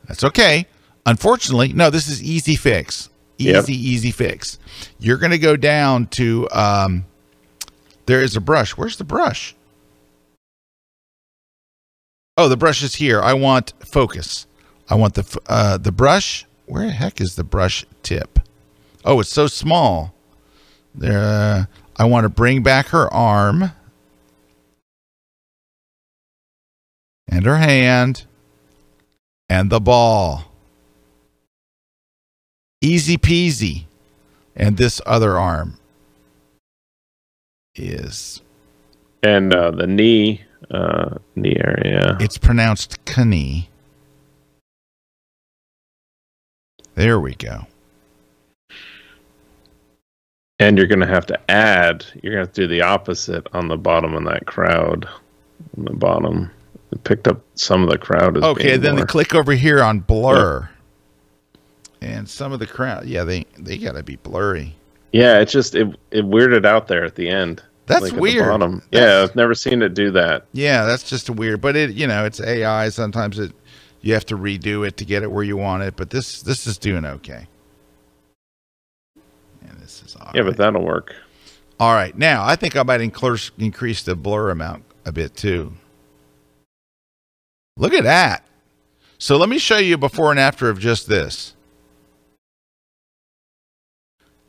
that's 0.07 0.23
okay. 0.23 0.65
Unfortunately, 1.05 1.73
no, 1.73 1.91
this 1.91 2.07
is 2.07 2.23
easy 2.23 2.55
fix. 2.55 3.09
Easy, 3.37 3.51
Yep. 3.51 3.69
easy 3.69 4.11
fix. 4.11 4.57
You're 4.97 5.17
going 5.17 5.31
to 5.31 5.37
go 5.37 5.55
down 5.55 6.07
to, 6.07 6.47
um, 6.51 7.05
there 8.07 8.21
is 8.21 8.35
a 8.35 8.41
brush. 8.41 8.71
Where's 8.71 8.97
the 8.97 9.03
brush? 9.03 9.53
Oh, 12.37 12.49
the 12.49 12.57
brush 12.57 12.81
is 12.81 12.95
here. 12.95 13.21
I 13.21 13.33
want 13.33 13.73
focus. 13.85 14.47
I 14.89 14.95
want 14.95 15.13
the 15.13 15.39
uh, 15.47 15.77
the 15.77 15.91
brush. 15.91 16.45
Where 16.65 16.85
the 16.85 16.91
heck 16.91 17.21
is 17.21 17.35
the 17.35 17.43
brush 17.43 17.85
tip? 18.03 18.39
Oh, 19.03 19.19
it's 19.19 19.29
so 19.29 19.47
small. 19.47 20.14
There. 20.97 21.19
Uh, 21.19 21.65
I 21.97 22.05
want 22.05 22.23
to 22.25 22.29
bring 22.29 22.61
back 22.63 22.87
her 22.87 23.11
arm 23.13 23.71
and 27.27 27.45
her 27.45 27.57
hand 27.57 28.25
and 29.49 29.69
the 29.69 29.79
ball. 29.79 30.43
Easy 32.81 33.17
peasy. 33.17 33.85
And 34.57 34.77
this 34.77 35.01
other 35.05 35.37
arm 35.37 35.77
is 37.75 38.41
And 39.21 39.53
uh, 39.53 39.71
the 39.71 39.85
knee, 39.85 40.43
uh, 40.71 41.17
knee 41.35 41.57
area. 41.59 42.15
It's 42.21 42.37
pronounced 42.37 43.03
Kani. 43.05 43.67
There 46.95 47.19
we 47.19 47.35
go. 47.35 47.67
And 50.59 50.77
you're 50.77 50.87
gonna 50.87 51.05
have 51.07 51.25
to 51.27 51.51
add. 51.51 52.05
You're 52.21 52.33
gonna 52.33 52.45
have 52.45 52.53
to 52.53 52.61
do 52.61 52.67
the 52.67 52.81
opposite 52.81 53.47
on 53.53 53.67
the 53.67 53.77
bottom 53.77 54.13
of 54.13 54.23
that 54.25 54.45
crowd. 54.45 55.05
On 55.77 55.85
the 55.85 55.93
bottom, 55.93 56.49
it 56.91 57.03
picked 57.03 57.27
up 57.27 57.41
some 57.55 57.83
of 57.83 57.89
the 57.89 57.97
crowd. 57.97 58.37
As 58.37 58.43
Okay, 58.43 58.77
then 58.77 58.93
more- 58.95 59.01
the 59.01 59.07
click 59.07 59.35
over 59.35 59.53
here 59.53 59.83
on 59.83 59.99
blur. 59.99 60.69
And 62.01 62.29
some 62.29 62.51
of 62.53 62.59
the 62.59 62.67
crowd, 62.67 63.05
yeah, 63.05 63.23
they 63.23 63.45
they 63.57 63.77
gotta 63.77 64.03
be 64.03 64.15
blurry. 64.17 64.75
Yeah, 65.11 65.39
it 65.39 65.45
just 65.49 65.75
it 65.75 65.87
it 66.11 66.23
weirded 66.25 66.65
out 66.65 66.87
there 66.87 67.03
at 67.03 67.15
the 67.15 67.27
end. 67.29 67.61
That's 67.87 68.01
like 68.11 68.13
weird. 68.13 68.47
bottom. 68.47 68.81
That's- 68.91 69.09
Yeah, 69.09 69.23
I've 69.23 69.35
never 69.35 69.53
seen 69.55 69.81
it 69.81 69.93
do 69.93 70.09
that. 70.11 70.45
Yeah, 70.53 70.85
that's 70.85 71.03
just 71.03 71.29
weird, 71.29 71.59
but 71.61 71.75
it 71.75 71.91
you 71.91 72.07
know 72.07 72.23
it's 72.25 72.39
AI. 72.39 72.89
Sometimes 72.89 73.39
it 73.39 73.51
you 74.01 74.13
have 74.13 74.25
to 74.27 74.37
redo 74.37 74.87
it 74.87 74.95
to 74.97 75.05
get 75.05 75.21
it 75.23 75.31
where 75.31 75.43
you 75.43 75.57
want 75.57 75.83
it. 75.83 75.95
But 75.97 76.11
this 76.11 76.41
this 76.43 76.65
is 76.65 76.77
doing 76.77 77.05
okay. 77.05 77.47
And 79.67 79.79
this 79.79 80.03
is 80.03 80.14
all 80.14 80.14
Yeah, 80.33 80.41
right. 80.41 80.47
but 80.47 80.57
that'll 80.57 80.83
work. 80.83 81.15
All 81.79 81.93
right, 81.93 82.17
now 82.17 82.45
I 82.45 82.55
think 82.55 82.75
I 82.75 82.83
might 82.83 83.01
increase 83.01 83.51
increase 83.57 84.03
the 84.03 84.15
blur 84.15 84.49
amount 84.49 84.83
a 85.05 85.11
bit 85.11 85.35
too. 85.35 85.73
Look 87.77 87.93
at 87.93 88.03
that. 88.03 88.45
So 89.17 89.37
let 89.37 89.49
me 89.49 89.57
show 89.57 89.77
you 89.77 89.97
before 89.97 90.31
and 90.31 90.39
after 90.39 90.69
of 90.69 90.79
just 90.79 91.07
this. 91.07 91.53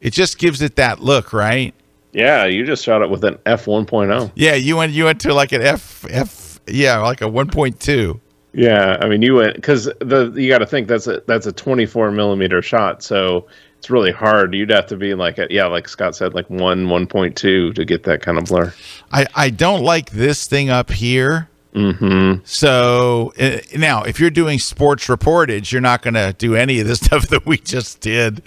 It 0.00 0.12
just 0.12 0.38
gives 0.38 0.62
it 0.62 0.76
that 0.76 1.00
look, 1.00 1.32
right? 1.32 1.74
Yeah, 2.12 2.44
you 2.46 2.64
just 2.64 2.84
shot 2.84 3.02
it 3.02 3.10
with 3.10 3.24
an 3.24 3.38
F 3.46 3.64
1.0. 3.66 4.30
Yeah, 4.34 4.54
you 4.54 4.76
went 4.76 4.92
you 4.92 5.04
went 5.04 5.20
to 5.22 5.34
like 5.34 5.52
an 5.52 5.62
F 5.62 6.06
F 6.08 6.60
yeah, 6.66 6.98
like 6.98 7.20
a 7.20 7.24
1.2. 7.24 8.20
Yeah, 8.52 8.96
I 9.00 9.08
mean 9.08 9.22
you 9.22 9.34
went 9.34 9.56
because 9.56 9.84
the 10.00 10.32
you 10.34 10.48
got 10.48 10.58
to 10.58 10.66
think 10.66 10.88
that's 10.88 11.06
a 11.06 11.22
that's 11.26 11.46
a 11.46 11.52
24 11.52 12.10
millimeter 12.12 12.62
shot, 12.62 13.02
so 13.02 13.46
it's 13.87 13.91
really 13.93 14.11
hard. 14.11 14.53
You'd 14.53 14.70
have 14.70 14.87
to 14.87 14.97
be 14.97 15.14
like 15.14 15.39
a, 15.39 15.47
yeah, 15.49 15.66
like 15.66 15.89
Scott 15.89 16.16
said, 16.16 16.34
like 16.34 16.51
one 16.51 16.89
1.2 16.89 17.37
to 17.37 17.84
get 17.84 18.03
that 18.03 18.20
kind 18.20 18.37
of 18.37 18.47
blur. 18.47 18.74
I 19.12 19.26
I 19.32 19.51
don't 19.51 19.84
like 19.84 20.11
this 20.11 20.49
thing 20.49 20.70
up 20.70 20.91
here. 20.91 21.49
Mm-hmm. 21.76 22.40
So 22.44 23.34
uh, 23.38 23.58
now, 23.76 24.02
if 24.02 24.18
you're 24.18 24.30
doing 24.30 24.58
sports 24.58 25.08
reportage, 25.08 25.72
you're 25.72 25.82
not 25.82 26.00
going 26.00 26.14
to 26.14 26.34
do 26.38 26.54
any 26.54 26.80
of 26.80 26.88
the 26.88 26.96
stuff 27.04 27.28
that 27.28 27.44
we 27.44 27.58
just 27.58 28.00
did. 28.00 28.42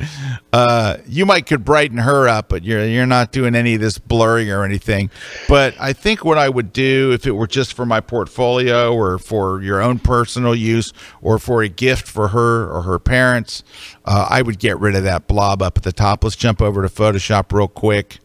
Uh, 0.51 0.97
you 1.05 1.27
might 1.27 1.45
could 1.45 1.63
brighten 1.63 1.99
her 1.99 2.27
up, 2.27 2.49
but 2.49 2.63
you're 2.63 2.83
you're 2.83 3.05
not 3.05 3.31
doing 3.31 3.53
any 3.53 3.75
of 3.75 3.81
this 3.81 3.99
blurring 3.99 4.49
or 4.49 4.63
anything. 4.63 5.11
But 5.47 5.75
I 5.79 5.93
think 5.93 6.25
what 6.25 6.39
I 6.39 6.49
would 6.49 6.73
do 6.73 7.11
if 7.11 7.27
it 7.27 7.33
were 7.33 7.45
just 7.45 7.73
for 7.73 7.85
my 7.85 8.01
portfolio 8.01 8.91
or 8.95 9.19
for 9.19 9.61
your 9.61 9.79
own 9.79 9.99
personal 9.99 10.55
use 10.55 10.91
or 11.21 11.37
for 11.37 11.61
a 11.61 11.69
gift 11.69 12.07
for 12.07 12.29
her 12.29 12.67
or 12.67 12.81
her 12.81 12.97
parents, 12.97 13.63
uh, 14.05 14.25
I 14.27 14.41
would 14.41 14.57
get 14.57 14.79
rid 14.79 14.95
of 14.95 15.03
that 15.03 15.27
blob 15.27 15.61
up 15.61 15.77
at 15.77 15.83
the 15.83 15.93
top. 15.93 16.23
Let's 16.23 16.35
jump 16.35 16.63
over 16.63 16.81
to 16.81 16.89
Photoshop 16.89 17.51
real 17.51 17.67
quick. 17.67 18.17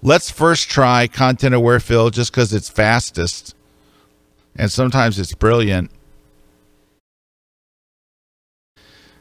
Let's 0.00 0.30
first 0.30 0.70
try 0.70 1.06
content 1.06 1.54
aware 1.54 1.80
fill 1.80 2.08
just 2.08 2.32
because 2.32 2.54
it's 2.54 2.70
fastest 2.70 3.54
and 4.58 4.70
sometimes 4.70 5.18
it's 5.18 5.32
brilliant. 5.34 5.90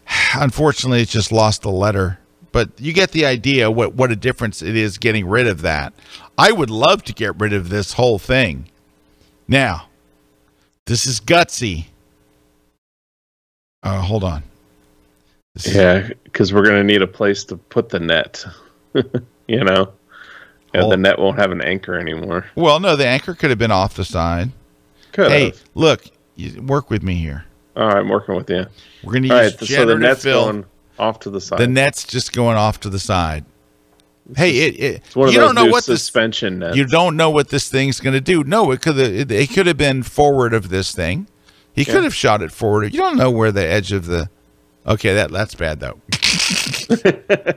Unfortunately, 0.36 1.02
it 1.02 1.10
just 1.10 1.32
lost 1.32 1.62
the 1.62 1.72
letter, 1.72 2.20
but 2.52 2.70
you 2.78 2.92
get 2.92 3.12
the 3.12 3.26
idea 3.26 3.70
what 3.72 3.94
what 3.94 4.12
a 4.12 4.16
difference 4.16 4.62
it 4.62 4.76
is 4.76 4.98
getting 4.98 5.28
rid 5.28 5.48
of 5.48 5.62
that. 5.62 5.94
I 6.38 6.52
would 6.52 6.70
love 6.70 7.04
to 7.04 7.14
get 7.14 7.40
rid 7.40 7.54
of 7.54 7.70
this 7.70 7.94
whole 7.94 8.20
thing. 8.20 8.70
Now, 9.48 9.88
this 10.86 11.06
is 11.06 11.22
gutsy. 11.22 11.86
Uh, 13.84 14.02
hold 14.02 14.24
on. 14.24 14.44
This 15.54 15.74
Yeah, 15.74 16.10
because 16.24 16.54
we're 16.54 16.66
gonna 16.66 16.84
need 16.84 17.02
a 17.02 17.08
place 17.08 17.44
to 17.46 17.58
put 17.58 17.90
the 17.90 18.00
net. 18.00 18.44
you 19.48 19.64
know, 19.64 19.94
yeah, 20.74 20.88
the 20.88 20.98
net 20.98 21.20
won't 21.20 21.38
have 21.38 21.52
an 21.52 21.62
anchor 21.62 21.98
anymore. 21.98 22.46
Well, 22.56 22.80
no, 22.80 22.96
the 22.96 23.08
anchor 23.08 23.36
could 23.36 23.52
have 23.52 23.60
been 23.60 23.72
off 23.72 23.96
the 23.96 24.06
side. 24.06 24.52
Could 25.18 25.32
Hey, 25.32 25.45
have. 25.45 25.63
look, 25.74 26.05
you, 26.36 26.61
work 26.61 26.91
with 26.91 27.01
me 27.01 27.15
here. 27.15 27.45
All 27.76 27.88
right, 27.88 27.97
I'm 27.97 28.07
working 28.07 28.36
with 28.36 28.47
you. 28.51 28.68
We're 29.03 29.13
going 29.13 29.24
to 29.24 29.30
All 29.36 29.43
use 29.43 29.51
right, 29.53 29.59
so 29.59 29.65
the 29.65 29.65
generative 29.65 29.99
net's 29.99 30.24
fill. 30.24 30.43
going 30.45 30.65
off 30.99 31.20
to 31.22 31.32
the 31.32 31.41
side. 31.41 31.57
the 31.59 31.65
net's 31.68 32.03
just 32.05 32.34
going 32.34 32.55
off 32.55 32.80
to 32.82 32.89
the 32.89 32.99
side. 32.99 33.43
Hey, 34.36 34.51
it, 34.59 34.76
it 34.76 34.95
it's 35.05 35.15
one 35.15 35.30
of 35.30 35.34
you 35.34 35.39
those 35.39 35.47
don't 35.47 35.55
know 35.55 35.65
new 35.65 35.72
what 35.72 35.86
this 35.88 36.01
suspension 36.01 36.59
nets. 36.59 36.78
you 36.78 36.86
don't 36.86 37.15
know 37.18 37.32
what 37.32 37.49
this 37.49 37.68
thing's 37.68 37.99
going 37.99 38.13
to 38.13 38.22
do. 38.22 38.43
No, 38.43 38.70
it 38.72 38.82
could 38.82 38.99
it, 38.99 39.32
it 39.32 39.49
could 39.49 39.65
have 39.65 39.78
been 39.78 40.03
forward 40.03 40.53
of 40.53 40.70
this 40.70 40.93
thing. 40.93 41.26
He 41.74 41.84
could 41.84 42.03
have 42.03 42.13
shot 42.13 42.43
it 42.43 42.51
forward. 42.51 42.93
You 42.93 42.99
don't 42.99 43.18
know 43.18 43.32
where 43.32 43.51
the 43.51 43.65
edge 43.65 43.91
of 43.91 44.05
the. 44.05 44.30
Okay, 44.86 45.15
that 45.15 45.32
that's 45.32 45.55
bad 45.55 45.80
though. 45.80 45.99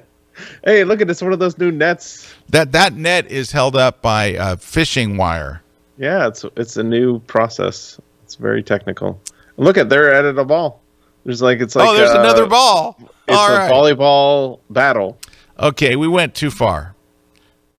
Hey, 0.64 0.84
look 0.84 1.00
at 1.00 1.06
this! 1.06 1.22
One 1.22 1.32
of 1.32 1.38
those 1.38 1.56
new 1.58 1.70
nets. 1.70 2.32
That 2.50 2.72
that 2.72 2.94
net 2.94 3.26
is 3.26 3.52
held 3.52 3.76
up 3.76 4.00
by 4.02 4.36
uh, 4.36 4.56
fishing 4.56 5.16
wire. 5.16 5.62
Yeah, 6.00 6.26
it's 6.28 6.46
it's 6.56 6.78
a 6.78 6.82
new 6.82 7.18
process. 7.20 8.00
It's 8.24 8.34
very 8.34 8.62
technical. 8.62 9.20
Look 9.58 9.76
at 9.76 9.90
they're 9.90 10.14
at 10.14 10.24
it 10.24 10.38
a 10.38 10.44
ball. 10.44 10.80
There's 11.24 11.42
like 11.42 11.60
it's 11.60 11.76
like 11.76 11.86
oh, 11.86 11.94
there's 11.94 12.10
uh, 12.10 12.20
another 12.20 12.46
ball. 12.46 12.96
It's 13.28 13.36
All 13.36 13.48
a 13.50 13.58
right. 13.58 13.70
volleyball 13.70 14.60
battle. 14.70 15.18
Okay, 15.58 15.96
we 15.96 16.08
went 16.08 16.34
too 16.34 16.50
far. 16.50 16.94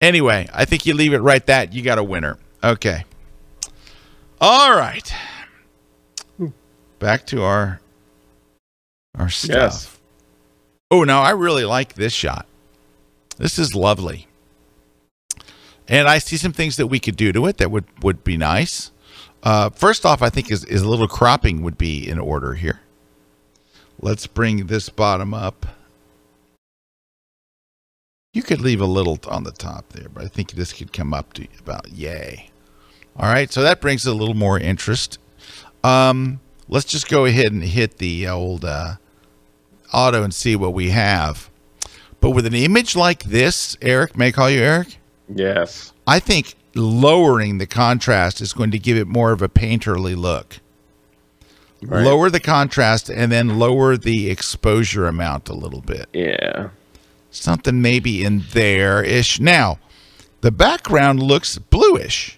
Anyway, 0.02 0.48
I 0.54 0.66
think 0.66 0.86
you 0.86 0.94
leave 0.94 1.14
it 1.14 1.20
right 1.20 1.44
that 1.48 1.74
you 1.74 1.82
got 1.82 1.98
a 1.98 2.04
winner. 2.04 2.38
Okay. 2.64 3.06
All 4.40 4.76
right. 4.76 5.12
Back 7.00 7.26
to 7.28 7.42
our 7.42 7.82
our 9.18 9.30
stuff. 9.30 9.56
Yes. 9.56 9.98
Oh, 10.92 11.04
no, 11.04 11.22
I 11.22 11.32
really 11.32 11.64
like 11.64 11.94
this 11.94 12.14
shot. 12.14 12.46
This 13.38 13.58
is 13.58 13.74
lovely. 13.74 14.28
And 15.92 16.08
I 16.08 16.20
see 16.20 16.38
some 16.38 16.54
things 16.54 16.78
that 16.78 16.88
we 16.88 17.02
could 17.02 17.18
do 17.18 17.34
to 17.34 17.46
it 17.48 17.58
that 17.58 17.70
would 17.70 17.84
would 18.02 18.24
be 18.24 18.38
nice. 18.38 18.92
Uh, 19.44 19.70
first 19.70 20.06
off, 20.06 20.22
I 20.22 20.30
think 20.30 20.50
is, 20.50 20.64
is 20.66 20.84
a 20.84 20.90
little 20.90 21.08
cropping 21.08 21.64
would 21.64 21.78
be 21.78 22.08
in 22.08 22.18
order 22.18 22.54
here. 22.54 22.80
Let's 24.00 24.26
bring 24.26 24.68
this 24.68 24.88
bottom 24.88 25.34
up. 25.34 25.66
You 28.34 28.42
could 28.42 28.62
leave 28.62 28.80
a 28.80 28.86
little 28.86 29.20
on 29.28 29.44
the 29.44 29.52
top 29.52 29.90
there, 29.90 30.08
but 30.08 30.24
I 30.24 30.28
think 30.28 30.52
this 30.52 30.72
could 30.72 30.94
come 30.94 31.14
up 31.14 31.34
to 31.34 31.48
about 31.60 31.92
yay. 31.92 32.52
All 33.18 33.28
right, 33.28 33.52
so 33.52 33.62
that 33.62 33.82
brings 33.82 34.06
a 34.06 34.14
little 34.14 34.34
more 34.34 34.58
interest. 34.58 35.20
Um, 35.84 36.40
let's 36.70 36.86
just 36.86 37.10
go 37.10 37.26
ahead 37.26 37.52
and 37.52 37.64
hit 37.64 37.98
the 37.98 38.30
old 38.30 38.64
uh, 38.64 38.96
auto 39.94 40.24
and 40.24 40.34
see 40.34 40.56
what 40.56 40.74
we 40.74 40.92
have. 40.92 41.50
But 42.22 42.30
with 42.30 42.46
an 42.46 42.54
image 42.54 42.96
like 42.96 43.24
this, 43.24 43.76
Erik, 43.82 44.18
may 44.18 44.28
I 44.28 44.32
call 44.32 44.50
you 44.50 44.62
Erik? 44.62 45.01
Yes. 45.34 45.94
I 46.08 46.20
think 46.20 46.56
lowering 46.76 47.58
the 47.58 47.68
contrast 47.68 48.42
is 48.42 48.54
going 48.54 48.72
to 48.72 48.80
give 48.80 48.98
it 48.98 49.08
more 49.08 49.32
of 49.32 49.42
a 49.42 49.50
painterly 49.50 50.16
look. 50.16 50.60
Right. 51.84 52.04
Lower 52.06 52.30
the 52.30 52.40
contrast 52.40 53.10
and 53.10 53.32
then 53.32 53.58
lower 53.58 53.98
the 53.98 54.30
exposure 54.30 55.08
amount 55.08 55.50
a 55.50 55.54
little 55.54 55.82
bit. 55.82 56.08
Yeah. 56.14 56.70
Something 57.32 57.82
maybe 57.82 58.24
in 58.24 58.44
there 58.52 59.04
ish. 59.04 59.40
Now, 59.40 59.80
the 60.42 60.52
background 60.52 61.24
looks 61.24 61.58
bluish, 61.58 62.38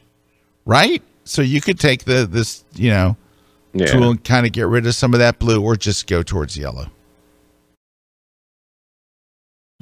right? 0.66 1.02
So 1.26 1.42
you 1.42 1.60
could 1.62 1.80
take 1.80 2.06
the 2.06 2.26
this, 2.26 2.64
you 2.76 2.90
know, 2.90 3.18
Yeah. 3.74 3.88
tool 3.88 4.12
and 4.12 4.24
kind 4.24 4.46
of 4.46 4.52
get 4.54 4.68
rid 4.68 4.86
of 4.88 4.96
some 4.96 5.14
of 5.14 5.20
that 5.20 5.40
blue 5.40 5.62
or 5.62 5.76
just 5.76 6.08
go 6.08 6.24
towards 6.24 6.56
yellow. 6.58 6.90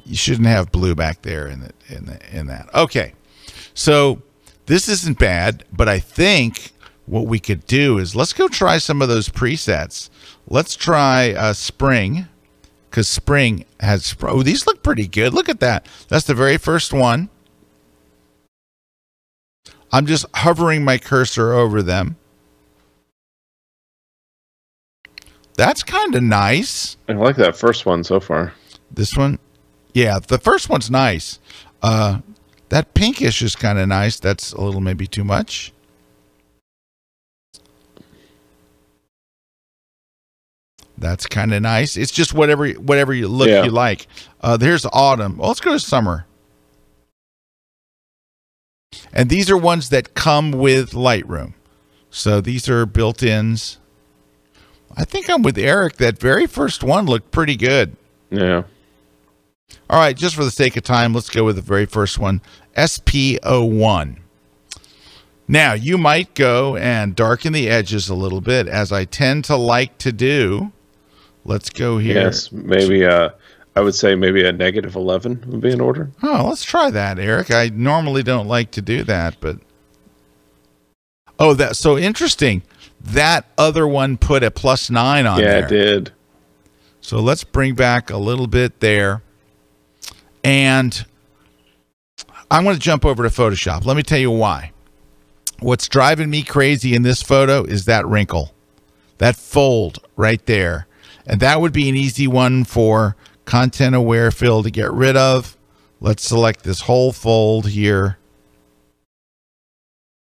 You 0.04 0.16
shouldn't 0.16 0.48
have 0.48 0.72
blue 0.72 0.94
back 0.94 1.22
there 1.22 1.46
in 1.46 1.60
the 1.60 1.72
in 1.88 2.06
the 2.06 2.36
in 2.36 2.46
that. 2.46 2.74
Okay. 2.74 3.14
So 3.74 4.22
this 4.66 4.88
isn't 4.88 5.18
bad, 5.18 5.64
but 5.72 5.88
I 5.88 5.98
think 5.98 6.72
what 7.06 7.26
we 7.26 7.38
could 7.38 7.66
do 7.66 7.98
is 7.98 8.14
let's 8.14 8.32
go 8.32 8.48
try 8.48 8.78
some 8.78 9.02
of 9.02 9.08
those 9.08 9.28
presets. 9.28 10.10
Let's 10.46 10.74
try 10.74 11.32
uh, 11.32 11.52
spring 11.52 12.26
because 12.90 13.08
spring 13.08 13.64
has 13.80 14.14
oh 14.22 14.42
these 14.42 14.66
look 14.66 14.82
pretty 14.82 15.06
good. 15.06 15.32
Look 15.32 15.48
at 15.48 15.60
that. 15.60 15.86
That's 16.08 16.26
the 16.26 16.34
very 16.34 16.58
first 16.58 16.92
one. 16.92 17.30
I'm 19.90 20.06
just 20.06 20.24
hovering 20.34 20.84
my 20.84 20.98
cursor 20.98 21.52
over 21.52 21.82
them. 21.82 22.16
That's 25.54 25.82
kind 25.82 26.14
of 26.14 26.22
nice. 26.22 26.96
I 27.08 27.12
like 27.12 27.36
that 27.36 27.56
first 27.56 27.84
one 27.84 28.02
so 28.04 28.18
far. 28.18 28.54
This 28.90 29.16
one, 29.16 29.38
yeah, 29.94 30.18
the 30.18 30.38
first 30.38 30.68
one's 30.68 30.90
nice. 30.90 31.38
Uh, 31.82 32.20
that 32.68 32.94
pinkish 32.94 33.42
is 33.42 33.54
kind 33.56 33.78
of 33.78 33.88
nice. 33.88 34.18
That's 34.18 34.52
a 34.52 34.60
little 34.60 34.80
maybe 34.80 35.06
too 35.06 35.24
much. 35.24 35.72
That's 40.98 41.26
kind 41.26 41.52
of 41.52 41.62
nice. 41.62 41.96
It's 41.96 42.12
just 42.12 42.32
whatever 42.32 42.68
whatever 42.68 43.12
you 43.12 43.26
look 43.28 43.48
Yeah. 43.48 43.64
you 43.64 43.70
like. 43.70 44.06
Uh, 44.40 44.56
there's 44.56 44.86
autumn. 44.92 45.38
Well, 45.38 45.48
let's 45.48 45.60
go 45.60 45.72
to 45.72 45.80
summer. 45.80 46.26
And 49.12 49.28
these 49.28 49.50
are 49.50 49.56
ones 49.56 49.88
that 49.88 50.14
come 50.14 50.52
with 50.52 50.92
Lightroom. 50.92 51.54
So 52.10 52.40
these 52.42 52.68
are 52.68 52.84
built-ins. 52.84 53.78
I 54.96 55.04
think 55.04 55.30
I'm 55.30 55.42
with 55.42 55.56
Erik. 55.56 55.96
That 55.96 56.18
very 56.18 56.46
first 56.46 56.82
one 56.84 57.06
looked 57.06 57.30
pretty 57.30 57.56
good. 57.56 57.96
Yeah. 58.30 58.64
All 59.90 59.98
right, 59.98 60.16
just 60.16 60.34
for 60.34 60.44
the 60.44 60.50
sake 60.50 60.76
of 60.76 60.82
time, 60.82 61.12
let's 61.12 61.28
go 61.28 61.44
with 61.44 61.56
the 61.56 61.62
very 61.62 61.86
first 61.86 62.18
one 62.18 62.40
SP01. 62.76 64.18
Now, 65.48 65.72
you 65.74 65.98
might 65.98 66.34
go 66.34 66.76
and 66.76 67.14
darken 67.14 67.52
the 67.52 67.68
edges 67.68 68.08
a 68.08 68.14
little 68.14 68.40
bit, 68.40 68.68
as 68.68 68.90
I 68.92 69.04
tend 69.04 69.44
to 69.46 69.56
like 69.56 69.98
to 69.98 70.12
do. 70.12 70.72
Let's 71.44 71.68
go 71.68 71.98
here. 71.98 72.14
Yes. 72.14 72.50
Maybe. 72.52 73.04
Uh, 73.04 73.30
I 73.74 73.80
would 73.80 73.94
say 73.94 74.14
maybe 74.14 74.46
a 74.46 74.52
negative 74.52 74.96
eleven 74.96 75.42
would 75.48 75.60
be 75.60 75.72
in 75.72 75.80
order. 75.80 76.10
Oh, 76.22 76.46
let's 76.48 76.64
try 76.64 76.90
that, 76.90 77.18
Erik. 77.18 77.50
I 77.50 77.70
normally 77.74 78.22
don't 78.22 78.46
like 78.46 78.70
to 78.72 78.82
do 78.82 79.02
that, 79.04 79.36
but 79.40 79.58
Oh, 81.38 81.54
that 81.54 81.76
so 81.76 81.98
interesting. 81.98 82.62
That 83.00 83.46
other 83.58 83.86
one 83.86 84.16
put 84.16 84.44
a 84.44 84.50
plus 84.52 84.90
nine 84.90 85.26
on 85.26 85.40
yeah, 85.40 85.44
there. 85.44 85.58
Yeah, 85.58 85.64
it 85.64 85.68
did. 85.68 86.12
So 87.00 87.18
let's 87.18 87.42
bring 87.42 87.74
back 87.74 88.10
a 88.10 88.16
little 88.16 88.46
bit 88.46 88.78
there. 88.78 89.22
And 90.44 91.04
I'm 92.50 92.64
going 92.64 92.76
to 92.76 92.80
jump 92.80 93.04
over 93.04 93.22
to 93.22 93.28
Photoshop. 93.28 93.84
Let 93.84 93.96
me 93.96 94.02
tell 94.02 94.18
you 94.18 94.30
why. 94.30 94.72
What's 95.60 95.88
driving 95.88 96.28
me 96.28 96.42
crazy 96.42 96.94
in 96.94 97.02
this 97.02 97.22
photo 97.22 97.64
is 97.64 97.84
that 97.84 98.06
wrinkle, 98.06 98.52
that 99.18 99.36
fold 99.36 99.98
right 100.16 100.44
there. 100.46 100.86
And 101.26 101.40
that 101.40 101.60
would 101.60 101.72
be 101.72 101.88
an 101.88 101.94
easy 101.94 102.26
one 102.26 102.64
for 102.64 103.16
content 103.44 103.94
aware 103.94 104.30
fill 104.30 104.62
to 104.64 104.70
get 104.70 104.92
rid 104.92 105.16
of. 105.16 105.56
Let's 106.00 106.26
select 106.26 106.64
this 106.64 106.80
whole 106.82 107.12
fold 107.12 107.68
here 107.68 108.18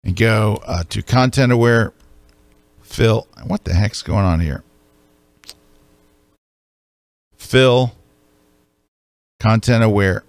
and 0.05 0.15
go 0.15 0.61
uh, 0.67 0.85
to 0.91 1.03
content 1.03 1.51
aware 1.51 1.95
fill. 2.83 3.27
What 3.47 3.65
the 3.65 3.73
heck's 3.73 4.03
going 4.03 4.25
on 4.25 4.41
here? 4.41 4.63
Fill 7.37 7.95
content 9.43 9.83
aware. 9.83 10.23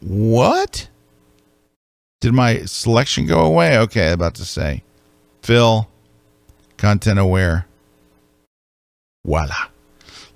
What? 0.00 0.88
Did 2.20 2.32
my 2.32 2.64
selection 2.64 3.26
go 3.26 3.40
away? 3.40 3.76
Okay, 3.78 4.12
about 4.12 4.36
to 4.36 4.44
say. 4.44 4.84
Fill 5.42 5.88
content 6.76 7.18
aware. 7.18 7.66
Voila. 9.24 9.68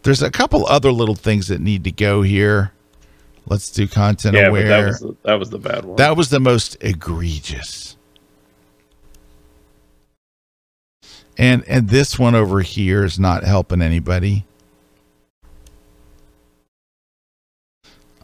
There's 0.02 0.22
a 0.22 0.30
couple 0.30 0.66
other 0.66 0.90
little 0.90 1.14
things 1.14 1.46
that 1.48 1.60
need 1.60 1.84
to 1.84 1.92
go 1.92 2.22
here. 2.22 2.72
Let's 3.46 3.70
do 3.70 3.86
content 3.86 4.34
Yeah, 4.34 4.48
aware. 4.48 4.66
that 4.68 4.86
was 4.86 5.00
the, 5.00 5.16
that 5.22 5.38
was 5.38 5.50
the 5.50 5.58
bad 5.58 5.84
one. 5.84 5.96
That 5.96 6.16
was 6.16 6.30
the 6.30 6.40
most 6.40 6.76
egregious. 6.80 7.96
And 11.38 11.64
and 11.68 11.88
this 11.88 12.18
one 12.18 12.34
over 12.34 12.60
here 12.60 13.04
is 13.04 13.18
not 13.20 13.44
helping 13.44 13.82
anybody. 13.82 14.44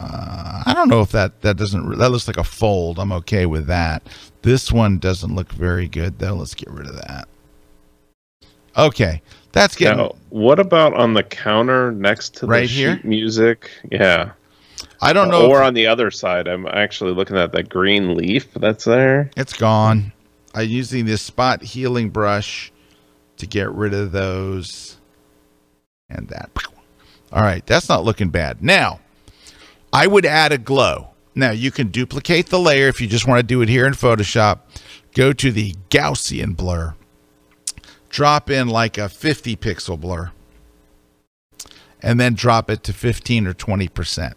Uh, 0.01 0.63
I 0.65 0.73
don't 0.75 0.89
know 0.89 1.03
if 1.03 1.13
that 1.13 1.43
that 1.43 1.57
doesn't 1.57 1.99
that 1.99 2.11
looks 2.11 2.27
like 2.27 2.39
a 2.39 2.45
fold. 2.45 2.99
I'm 2.99 3.13
okay 3.13 3.45
with 3.47 3.67
that. 3.67 4.03
This 4.43 4.73
one 4.73 4.99
doesn't 4.99 5.35
look 5.35 5.53
very 5.53 5.89
good 5.89 6.19
though. 6.19 6.35
Let's 6.35 6.55
get 6.55 6.71
rid 6.71 6.87
of 6.87 6.95
that. 6.97 7.29
Okay, 8.77 9.21
that's 9.53 9.77
getting 9.77 9.99
now, 9.99 10.15
what 10.31 10.59
about 10.59 10.95
on 10.95 11.13
the 11.15 11.23
counter 11.25 11.93
next 11.93 12.35
to 12.37 12.47
Right 12.47 12.61
the 12.69 12.75
here? 12.75 12.97
sheet 12.97 13.05
music? 13.05 13.71
Yeah. 13.91 14.33
I 15.03 15.13
don't 15.13 15.29
know. 15.29 15.51
Or 15.51 15.61
if- 15.61 15.67
on 15.67 15.75
the 15.75 15.87
other 15.87 16.11
side, 16.11 16.47
I'm 16.49 16.67
actually 16.67 17.13
looking 17.13 17.37
at 17.37 17.53
that 17.53 17.69
green 17.69 18.15
leaf 18.15 18.53
that's 18.55 18.85
there. 18.85 19.31
It's 19.37 19.53
gone. 19.53 20.13
I'm 20.55 20.69
using 20.69 21.05
this 21.05 21.21
spot 21.23 21.63
healing 21.63 22.11
brush 22.11 22.73
to 23.39 23.47
get 23.47 23.71
rid 23.73 23.93
of 23.93 24.13
those 24.13 24.97
and 26.09 26.29
that. 26.29 26.51
All 27.33 27.43
right, 27.43 27.65
that's 27.67 27.89
not 27.89 28.05
looking 28.05 28.31
bad. 28.31 28.63
Now, 28.63 29.01
I 29.93 30.07
would 30.07 30.27
add 30.27 30.53
a 30.53 30.59
glow. 30.59 31.09
Now, 31.35 31.51
you 31.51 31.71
can 31.71 31.89
duplicate 31.89 32.49
the 32.49 32.59
layer 32.59 32.89
if 32.89 33.01
you 33.01 33.07
just 33.07 33.27
want 33.27 33.39
to 33.39 33.43
do 33.47 33.63
it 33.63 33.69
here 33.69 33.87
in 33.87 33.93
Photoshop. 33.93 34.61
Go 35.15 35.33
to 35.33 35.51
the 35.53 35.75
Gaussian 35.91 36.57
blur. 36.57 36.95
Drop 38.09 38.51
in 38.51 38.69
like 38.69 38.99
a 38.99 39.09
50 39.09 39.57
pixel 39.57 39.99
blur. 39.99 40.33
And 42.03 42.19
then 42.19 42.35
drop 42.35 42.71
it 42.71 42.83
to 42.85 42.93
15 42.93 43.47
or 43.47 43.55
20%. 43.55 44.35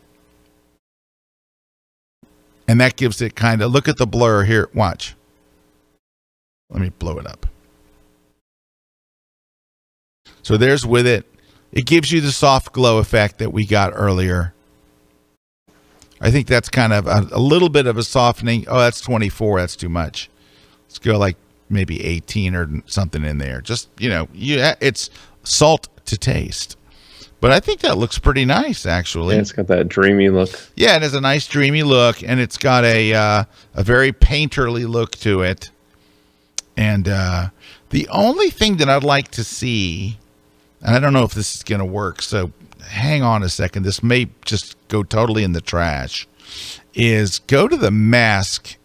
And 2.68 2.80
that 2.80 2.96
gives 2.96 3.22
it 3.22 3.36
kind 3.36 3.62
of 3.62 3.72
look 3.72 3.88
at 3.88 3.98
the 3.98 4.08
blur 4.08 4.44
here. 4.44 4.70
Watch. 4.74 5.16
Let 6.70 6.82
me 6.82 6.90
blow 6.90 7.18
it 7.18 7.28
up. 7.28 7.46
So 10.42 10.58
there's 10.58 10.86
with 10.86 11.08
it. 11.08 11.26
It 11.72 11.86
gives 11.86 12.12
you 12.12 12.22
the 12.22 12.32
soft 12.32 12.72
glow 12.72 13.00
effect 13.00 13.40
that 13.40 13.52
we 13.52 13.66
got 13.66 13.94
earlier. 13.96 14.53
I 16.24 16.32
think 16.32 16.48
that's 16.48 16.70
kind 16.70 16.94
of 16.94 17.06
a, 17.06 17.28
a 17.34 17.40
little 17.40 17.70
bit 17.70 17.86
of 17.86 17.98
a 17.98 18.04
softening. 18.04 18.66
Oh, 18.70 18.80
that's 18.80 19.02
24. 19.02 19.60
That's 19.60 19.76
too 19.76 19.90
much. 19.90 20.30
Let's 20.88 20.98
go 20.98 21.18
like 21.18 21.36
maybe 21.70 22.04
18 22.04 22.56
or 22.56 22.70
something 22.86 23.26
in 23.26 23.40
there. 23.40 23.60
Just, 23.60 23.90
you 24.00 24.10
know, 24.10 24.30
you 24.34 24.58
it's 24.80 25.10
salt 25.44 25.90
to 26.06 26.18
taste. 26.18 26.78
But 27.42 27.52
I 27.52 27.60
think 27.60 27.82
that 27.82 27.98
looks 27.98 28.18
pretty 28.18 28.46
nice 28.46 28.86
actually. 28.86 29.36
Yeah, 29.36 29.42
it's 29.42 29.52
got 29.52 29.68
that 29.68 29.90
dreamy 29.90 30.30
look. 30.30 30.50
Yeah, 30.78 30.96
it 30.96 31.02
has 31.02 31.14
a 31.14 31.20
nice 31.20 31.46
dreamy 31.46 31.84
look, 31.84 32.24
and 32.24 32.40
it's 32.40 32.58
got 32.58 32.86
a 32.86 33.14
uh, 33.14 33.44
a 33.74 33.84
very 33.84 34.14
painterly 34.14 34.88
look 34.88 35.12
to 35.18 35.42
it. 35.42 35.70
And 36.78 37.10
uh, 37.10 37.50
the 37.90 38.08
only 38.08 38.50
thing 38.50 38.78
that 38.78 38.88
I'd 38.88 39.04
like 39.04 39.28
to 39.32 39.44
see, 39.44 40.18
and 40.82 40.96
I 40.96 41.00
don't 41.00 41.12
know 41.12 41.26
if 41.26 41.34
this 41.34 41.54
is 41.54 41.64
going 41.64 41.80
to 41.80 41.86
work, 41.86 42.22
so 42.22 42.54
hang 42.84 43.24
on 43.24 43.44
a 43.44 43.50
second. 43.50 43.84
This 43.84 44.04
may 44.04 44.30
just 44.46 44.76
go 44.88 45.04
totally 45.04 45.44
in 45.44 45.54
the 45.54 45.62
trash. 45.62 46.28
Is 46.94 47.40
go 47.40 47.68
to 47.68 47.76
the 47.76 47.92
mask, 47.92 48.76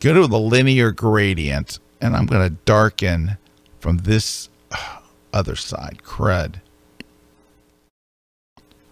go 0.00 0.14
to 0.14 0.26
the 0.26 0.38
linear 0.38 0.90
gradient, 0.90 1.78
and 2.00 2.16
I'm 2.16 2.26
going 2.26 2.48
to 2.48 2.56
darken 2.64 3.36
from 3.78 3.98
this 3.98 4.48
uh, 4.70 4.98
other 5.32 5.56
side. 5.56 6.00
Crud. 6.04 6.56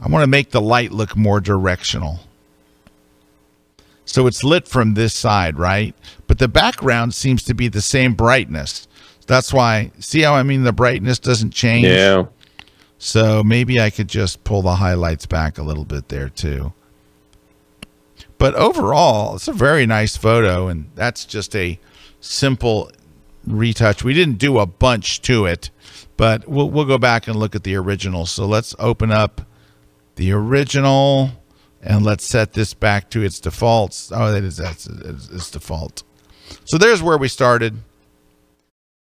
I 0.00 0.08
want 0.08 0.22
to 0.22 0.28
make 0.28 0.50
the 0.50 0.60
light 0.60 0.92
look 0.92 1.16
more 1.16 1.40
directional. 1.40 2.20
So 4.04 4.26
it's 4.26 4.42
lit 4.42 4.66
from 4.66 4.94
this 4.94 5.14
side, 5.14 5.58
right? 5.58 5.94
But 6.26 6.38
the 6.38 6.48
background 6.48 7.14
seems 7.14 7.42
to 7.44 7.54
be 7.54 7.68
the 7.68 7.82
same 7.82 8.14
brightness. 8.14 8.88
That's 9.26 9.52
why, 9.52 9.92
see 10.00 10.22
how 10.22 10.34
I 10.34 10.42
mean 10.42 10.64
the 10.64 10.72
brightness 10.72 11.18
doesn't 11.18 11.52
change? 11.52 11.86
Yeah. 11.86 12.24
So 13.02 13.42
maybe 13.42 13.80
I 13.80 13.88
could 13.88 14.08
just 14.08 14.44
pull 14.44 14.60
the 14.60 14.74
highlights 14.74 15.24
back 15.24 15.56
a 15.56 15.62
little 15.62 15.86
bit 15.86 16.08
there 16.10 16.28
too. 16.28 16.74
But 18.36 18.54
overall, 18.54 19.36
it's 19.36 19.48
a 19.48 19.54
very 19.54 19.86
nice 19.86 20.18
photo, 20.18 20.68
and 20.68 20.90
that's 20.94 21.24
just 21.24 21.56
a 21.56 21.80
simple 22.20 22.92
retouch. 23.46 24.04
We 24.04 24.12
didn't 24.12 24.36
do 24.36 24.58
a 24.58 24.66
bunch 24.66 25.22
to 25.22 25.46
it, 25.46 25.70
but 26.18 26.46
we'll 26.46 26.68
we'll 26.68 26.84
go 26.84 26.98
back 26.98 27.26
and 27.26 27.36
look 27.36 27.54
at 27.54 27.64
the 27.64 27.74
original. 27.74 28.26
So 28.26 28.44
let's 28.44 28.74
open 28.78 29.10
up 29.10 29.46
the 30.16 30.32
original 30.32 31.30
and 31.82 32.04
let's 32.04 32.24
set 32.24 32.52
this 32.52 32.74
back 32.74 33.08
to 33.10 33.22
its 33.22 33.40
defaults. 33.40 34.12
Oh, 34.14 34.30
that 34.30 34.44
is 34.44 34.58
that's 34.58 34.86
it's, 34.86 35.30
it's 35.30 35.50
default. 35.50 36.02
So 36.66 36.76
there's 36.76 37.02
where 37.02 37.16
we 37.16 37.28
started, 37.28 37.78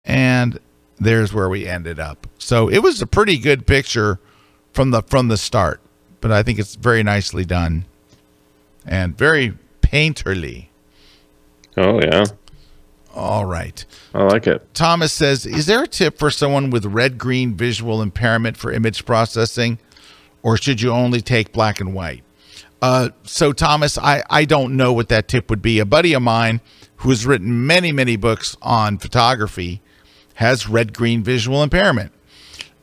and 0.03 0.59
there's 0.99 1.33
where 1.33 1.49
we 1.49 1.67
ended 1.67 1.99
up. 1.99 2.27
So 2.37 2.69
it 2.69 2.79
was 2.79 3.01
a 3.01 3.07
pretty 3.07 3.37
good 3.37 3.67
picture 3.67 4.19
from 4.73 4.91
the 4.91 5.01
from 5.03 5.27
the 5.27 5.37
start, 5.37 5.81
but 6.21 6.31
I 6.31 6.43
think 6.43 6.59
it's 6.59 6.75
very 6.75 7.03
nicely 7.03 7.45
done 7.45 7.85
and 8.85 9.17
very 9.17 9.57
painterly. 9.81 10.67
Oh 11.77 11.99
yeah. 12.01 12.25
All 13.13 13.45
right. 13.45 13.85
I 14.13 14.23
like 14.23 14.45
it. 14.45 14.73
Thomas 14.73 15.13
says, 15.13 15.45
"Is 15.45 15.65
there 15.65 15.83
a 15.83 15.87
tip 15.87 16.19
for 16.19 16.29
someone 16.29 16.69
with 16.69 16.85
red-green 16.85 17.55
visual 17.55 18.01
impairment 18.01 18.57
for 18.57 18.71
image 18.73 19.05
processing, 19.05 19.79
or 20.43 20.57
should 20.57 20.81
you 20.81 20.91
only 20.91 21.21
take 21.21 21.53
black 21.53 21.79
and 21.79 21.93
white?" 21.93 22.23
Uh, 22.81 23.09
so, 23.23 23.53
Thomas, 23.53 23.97
I 23.97 24.23
I 24.29 24.43
don't 24.43 24.75
know 24.75 24.91
what 24.91 25.09
that 25.09 25.27
tip 25.29 25.49
would 25.49 25.61
be. 25.61 25.79
A 25.79 25.85
buddy 25.85 26.13
of 26.13 26.21
mine 26.21 26.59
who 26.97 27.09
has 27.09 27.25
written 27.25 27.65
many 27.65 27.91
many 27.93 28.17
books 28.17 28.57
on 28.61 28.97
photography 28.97 29.81
has 30.35 30.67
red-green 30.67 31.23
visual 31.23 31.63
impairment, 31.63 32.11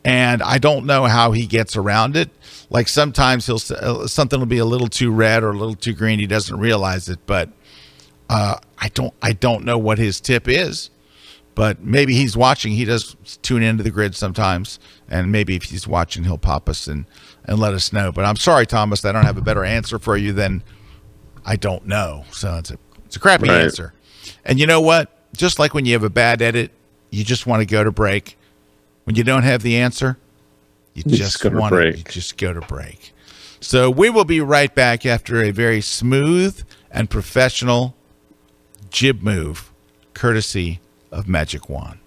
and 0.04 0.42
I 0.42 0.58
don't 0.58 0.84
know 0.86 1.04
how 1.04 1.32
he 1.32 1.46
gets 1.46 1.76
around 1.76 2.16
it. 2.16 2.30
Like 2.70 2.88
sometimes 2.88 3.46
he'll 3.46 3.60
uh, 3.76 4.06
something 4.06 4.38
will 4.38 4.46
be 4.46 4.58
a 4.58 4.64
little 4.64 4.88
too 4.88 5.10
red 5.10 5.42
or 5.42 5.50
a 5.50 5.56
little 5.56 5.74
too 5.74 5.92
green. 5.92 6.18
He 6.18 6.26
doesn't 6.26 6.58
realize 6.58 7.08
it, 7.08 7.20
but 7.26 7.50
uh, 8.28 8.56
I 8.78 8.88
don't 8.88 9.14
I 9.22 9.32
don't 9.32 9.64
know 9.64 9.78
what 9.78 9.98
his 9.98 10.20
tip 10.20 10.48
is 10.48 10.90
but 11.54 11.82
maybe 11.82 12.14
he's 12.14 12.34
watching. 12.34 12.72
He 12.72 12.86
does 12.86 13.14
tune 13.42 13.62
into 13.62 13.82
the 13.82 13.90
grid 13.90 14.14
sometimes, 14.14 14.78
and 15.06 15.30
maybe 15.30 15.54
if 15.54 15.64
he's 15.64 15.86
watching, 15.86 16.24
he'll 16.24 16.38
pop 16.38 16.66
us 16.68 16.86
and 16.86 17.04
and 17.44 17.58
let 17.58 17.74
us 17.74 17.92
know. 17.92 18.10
But 18.10 18.24
I'm 18.24 18.36
sorry, 18.36 18.66
Thomas, 18.66 19.04
I 19.04 19.12
don't 19.12 19.26
have 19.26 19.36
a 19.36 19.42
better 19.42 19.62
answer 19.62 19.98
for 19.98 20.16
you 20.16 20.32
than 20.32 20.62
I 21.44 21.56
don't 21.56 21.86
know. 21.86 22.24
So 22.30 22.56
it's 22.56 22.70
a 22.70 22.78
it's 23.04 23.16
a 23.16 23.20
crappy 23.20 23.48
Right. 23.50 23.64
answer. 23.64 23.92
And 24.46 24.58
you 24.58 24.66
know 24.66 24.80
what? 24.80 25.10
Just 25.36 25.58
like 25.58 25.74
when 25.74 25.84
you 25.84 25.92
have 25.92 26.04
a 26.04 26.08
bad 26.10 26.40
edit, 26.40 26.72
you 27.12 27.22
just 27.22 27.46
want 27.46 27.60
to 27.60 27.66
go 27.66 27.84
to 27.84 27.92
break. 27.92 28.36
When 29.04 29.14
you 29.14 29.22
don't 29.22 29.42
have 29.44 29.62
the 29.62 29.76
answer, 29.76 30.16
you, 30.94 31.04
You 31.06 31.16
just, 31.16 31.42
just 31.42 31.54
want 31.54 31.72
to 31.74 31.96
you 31.96 32.04
just 32.04 32.36
go 32.36 32.52
to 32.52 32.60
break. 32.62 33.12
So 33.60 33.90
we 33.90 34.10
will 34.10 34.24
be 34.24 34.40
right 34.40 34.74
back 34.74 35.06
after 35.06 35.42
a 35.42 35.50
very 35.50 35.80
smooth 35.80 36.64
and 36.90 37.08
professional 37.08 37.94
jib 38.90 39.22
move, 39.22 39.72
courtesy 40.14 40.80
of 41.10 41.28
Magic 41.28 41.68
Wand. 41.68 41.98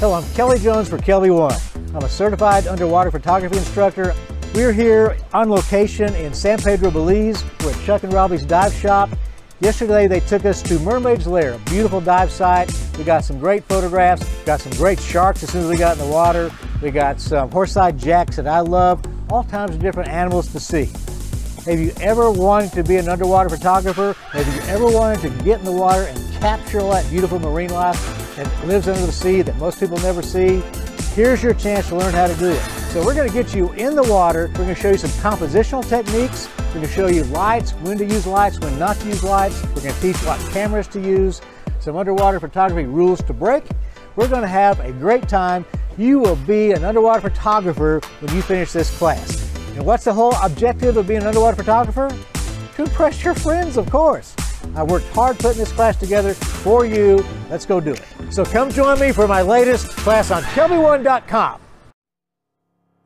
Hello, 0.00 0.14
I'm 0.14 0.32
Kelly 0.34 0.60
Jones 0.60 0.88
for 0.88 0.96
KelbyOne. 0.96 1.92
I'm 1.92 2.04
a 2.04 2.08
certified 2.08 2.68
underwater 2.68 3.10
photography 3.10 3.56
instructor. 3.56 4.14
We're 4.54 4.72
here 4.72 5.18
on 5.34 5.50
location 5.50 6.14
in 6.14 6.32
San 6.32 6.58
Pedro, 6.60 6.92
Belize. 6.92 7.44
We're 7.64 7.72
at 7.72 7.80
Chuck 7.84 8.04
and 8.04 8.12
Robbie's 8.12 8.46
Dive 8.46 8.72
Shop. 8.72 9.10
Yesterday 9.58 10.06
they 10.06 10.20
took 10.20 10.44
us 10.44 10.62
to 10.62 10.78
Mermaid's 10.78 11.26
Lair, 11.26 11.54
a 11.54 11.58
beautiful 11.68 12.00
dive 12.00 12.30
site. 12.30 12.72
We 12.96 13.02
got 13.02 13.24
some 13.24 13.40
great 13.40 13.64
photographs, 13.64 14.24
got 14.44 14.60
some 14.60 14.70
great 14.74 15.00
sharks 15.00 15.42
as 15.42 15.50
soon 15.50 15.64
as 15.64 15.68
we 15.68 15.76
got 15.76 15.98
in 15.98 16.06
the 16.06 16.12
water. 16.12 16.52
We 16.80 16.92
got 16.92 17.20
some 17.20 17.50
horse-eyed 17.50 17.98
jacks 17.98 18.36
that 18.36 18.46
I 18.46 18.60
love, 18.60 19.04
all 19.32 19.42
kinds 19.42 19.74
of 19.74 19.80
different 19.80 20.10
animals 20.10 20.46
to 20.52 20.60
see. 20.60 20.92
Have 21.68 21.80
you 21.80 21.90
ever 22.00 22.30
wanted 22.30 22.70
to 22.74 22.84
be 22.84 22.98
an 22.98 23.08
underwater 23.08 23.48
photographer? 23.48 24.12
Have 24.30 24.46
you 24.54 24.60
ever 24.70 24.86
wanted 24.86 25.22
to 25.22 25.42
get 25.42 25.58
in 25.58 25.64
the 25.64 25.72
water 25.72 26.02
and 26.02 26.34
capture 26.34 26.78
all 26.78 26.92
that 26.92 27.10
beautiful 27.10 27.40
marine 27.40 27.70
life 27.70 28.27
that 28.38 28.66
lives 28.66 28.86
under 28.86 29.04
the 29.04 29.12
sea 29.12 29.42
that 29.42 29.56
most 29.56 29.80
people 29.80 29.98
never 29.98 30.22
see? 30.22 30.62
Here's 31.14 31.42
your 31.42 31.54
chance 31.54 31.88
to 31.88 31.96
learn 31.96 32.14
how 32.14 32.28
to 32.28 32.34
do 32.36 32.50
it. 32.50 32.60
So 32.92 33.04
we're 33.04 33.26
to 33.26 33.32
get 33.32 33.54
you 33.54 33.72
in 33.72 33.96
the 33.96 34.04
water. 34.04 34.50
We're 34.56 34.66
to 34.66 34.74
show 34.74 34.90
you 34.90 34.96
some 34.96 35.10
compositional 35.10 35.86
techniques. 35.88 36.48
We're 36.72 36.82
to 36.82 36.88
show 36.88 37.08
you 37.08 37.24
lights, 37.24 37.72
when 37.72 37.98
to 37.98 38.04
use 38.04 38.26
lights, 38.26 38.60
when 38.60 38.78
not 38.78 38.96
to 39.00 39.06
use 39.06 39.24
lights. 39.24 39.60
We're 39.74 39.82
to 39.82 40.00
teach 40.00 40.20
you 40.22 40.28
what 40.28 40.38
cameras 40.52 40.86
to 40.88 41.00
use, 41.00 41.40
some 41.80 41.96
underwater 41.96 42.38
photography 42.38 42.86
rules 42.86 43.20
to 43.24 43.32
break. 43.32 43.64
We're 44.14 44.28
to 44.28 44.46
have 44.46 44.78
a 44.80 44.92
great 44.92 45.28
time. 45.28 45.64
You 45.96 46.20
will 46.20 46.36
be 46.36 46.70
an 46.70 46.84
underwater 46.84 47.20
photographer 47.20 48.00
when 48.20 48.34
you 48.34 48.42
finish 48.42 48.72
this 48.72 48.96
class. 48.98 49.52
And 49.74 49.84
what's 49.84 50.04
the 50.04 50.12
whole 50.12 50.34
objective 50.42 50.96
of 50.96 51.08
being 51.08 51.22
an 51.22 51.26
underwater 51.26 51.56
photographer? 51.56 52.08
To 52.76 52.82
impress 52.84 53.24
your 53.24 53.34
friends, 53.34 53.76
of 53.76 53.90
course. 53.90 54.36
I 54.76 54.84
worked 54.84 55.08
hard 55.08 55.38
putting 55.38 55.58
this 55.58 55.72
class 55.72 55.96
together 55.96 56.34
for 56.34 56.84
you. 56.84 57.24
Let's 57.50 57.66
go 57.66 57.80
do 57.80 57.92
it. 57.92 58.17
So 58.30 58.44
come 58.44 58.70
join 58.70 59.00
me 59.00 59.12
for 59.12 59.26
my 59.26 59.42
latest 59.42 59.88
class 59.96 60.30
on 60.30 60.42
KelbyOne.com. 60.42 61.60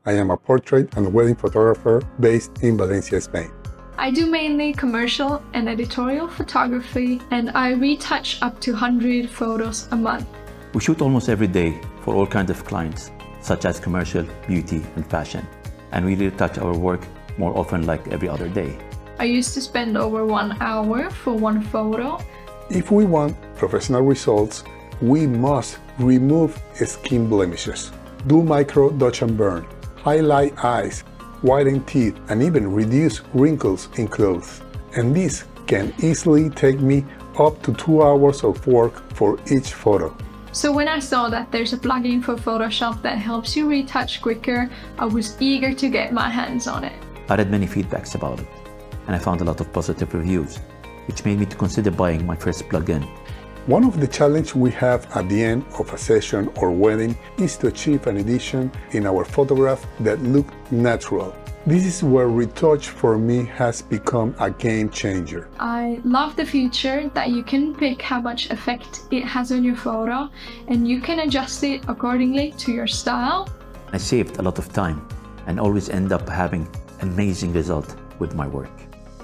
I 0.05 0.13
am 0.13 0.31
a 0.33 0.37
portrait 0.37 0.97
and 0.97 1.15
wedding 1.15 1.37
photographer 1.37 2.03
based 2.19 2.63
in 2.63 2.77
Valencia, 2.77 3.21
Spain. 3.21 3.51
I 3.99 4.11
do 4.11 4.27
mainly 4.27 4.73
commercial 4.73 5.41
and 5.55 5.69
editorial 5.69 6.27
photography, 6.27 7.21
and 7.31 7.51
I 7.51 7.73
retouch 7.75 8.43
up 8.43 8.61
to 8.63 8.73
100 8.73 9.31
photos 9.31 9.87
a 9.93 9.97
month. 9.97 10.27
We 10.75 10.81
shoot 10.81 11.01
almost 11.01 11.29
every 11.29 11.47
day 11.47 11.81
for 12.01 12.17
all 12.17 12.27
kinds 12.27 12.51
of 12.51 12.65
clients, 12.65 13.13
such 13.41 13.65
as 13.65 13.79
commercial, 13.79 14.27
beauty, 14.49 14.83
and 14.97 15.09
fashion. 15.09 15.47
And 15.93 16.05
we 16.05 16.17
retouch 16.17 16.59
our 16.59 16.77
work 16.77 17.07
more 17.39 17.57
often 17.57 17.87
like 17.87 18.09
every 18.09 18.29
other 18.29 18.49
day. 18.49 18.77
I 19.21 19.25
used 19.27 19.55
to 19.55 19.61
spend 19.61 19.97
over 19.97 20.27
one 20.27 20.61
hour 20.61 21.09
for 21.11 21.33
one 21.33 21.63
photo. 21.63 22.19
If 22.71 22.91
we 22.91 23.05
want 23.05 23.37
professional 23.55 24.03
results, 24.03 24.65
we 25.03 25.27
must 25.27 25.79
remove 25.99 26.63
skin 26.87 27.29
blemishes, 27.29 27.91
do 28.29 28.41
micro 28.43 28.89
dodge 28.91 29.23
and 29.23 29.37
burn, 29.37 29.67
highlight 29.97 30.57
eyes, 30.65 31.01
whiten 31.43 31.85
teeth, 31.85 32.17
and 32.29 32.41
even 32.41 32.73
reduce 32.73 33.21
wrinkles 33.35 33.89
in 33.99 34.07
clothes. 34.07 34.63
And 34.97 35.15
this 35.15 35.45
can 35.67 35.93
easily 35.99 36.51
take 36.51 36.79
me 36.81 37.05
up 37.39 37.61
to 37.65 37.75
two 37.75 38.03
hours 38.03 38.45
of 38.45 38.65
work 38.67 39.13
for 39.15 39.39
each 39.51 39.73
photo. 39.73 40.17
So 40.53 40.71
when 40.71 40.87
I 40.87 41.01
saw 41.01 41.29
that 41.31 41.51
there's 41.51 41.73
a 41.73 41.79
plugin 41.79 42.23
for 42.23 42.37
Photoshop 42.37 43.03
that 43.03 43.17
helps 43.19 43.57
you 43.57 43.69
retouch 43.69 44.21
quicker, 44.21 44.71
I 44.99 45.07
was 45.07 45.41
eager 45.41 45.73
to 45.73 45.89
get 45.89 46.13
my 46.13 46.29
hands 46.29 46.69
on 46.69 46.85
it. 46.85 46.93
I 47.29 47.37
read 47.37 47.51
many 47.51 47.67
feedbacks 47.67 48.15
about 48.15 48.39
it, 48.39 48.47
and 49.07 49.17
I 49.17 49.19
found 49.19 49.41
a 49.41 49.45
lot 49.45 49.61
of 49.61 49.73
positive 49.73 50.13
reviews, 50.15 50.59
which 51.07 51.25
made 51.25 51.41
me 51.41 51.47
to 51.47 51.57
consider 51.57 51.91
buying 51.91 52.25
my 52.27 52.37
first 52.37 52.69
plugin. 52.69 53.09
One 53.67 53.85
of 53.85 54.01
the 54.01 54.09
challenges 54.09 54.57
we 54.57 54.73
have 54.73 55.07
at 55.17 55.29
the 55.29 55.41
end 55.41 55.65
of 55.79 55.93
a 55.93 55.97
session 55.97 56.51
or 56.57 56.73
wedding 56.73 57.17
is 57.39 57.57
to 57.59 57.69
achieve 57.69 58.09
an 58.09 58.17
edition 58.17 58.73
in 58.91 59.07
our 59.07 59.25
photograph 59.25 59.87
that 60.01 60.21
look 60.21 60.49
natural. 60.73 61.33
This 61.65 61.87
is 61.87 62.03
where 62.03 62.27
Retouch4me 62.27 63.47
has 63.51 63.81
become 63.81 64.35
a 64.41 64.51
game 64.51 64.91
changer. 64.91 65.49
I 65.61 66.01
love 66.03 66.35
the 66.35 66.45
feature 66.45 67.09
that 67.15 67.31
you 67.31 67.45
can 67.45 67.73
pick 67.73 68.03
how 68.03 68.21
much 68.21 68.51
effect 68.51 69.03
it 69.13 69.23
has 69.23 69.53
on 69.53 69.63
your 69.63 69.77
photo 69.77 70.29
and 70.67 70.89
you 70.89 71.01
can 71.01 71.21
adjust 71.21 71.63
it 71.63 71.85
accordingly 71.87 72.51
to 72.59 72.73
your 72.73 72.89
style. 72.89 73.49
I 73.93 73.99
saved 73.99 74.41
a 74.41 74.43
lot 74.43 74.59
of 74.59 74.73
time 74.73 75.07
and 75.47 75.61
always 75.61 75.89
end 75.89 76.11
up 76.11 76.29
having 76.29 76.67
amazing 77.01 77.53
result 77.53 77.95
with 78.19 78.35
my 78.35 78.49
work. 78.49 78.73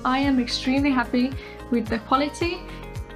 I 0.04 0.20
am 0.20 0.38
extremely 0.38 0.92
happy 0.92 1.32
with 1.72 1.88
the 1.88 1.98
quality. 1.98 2.60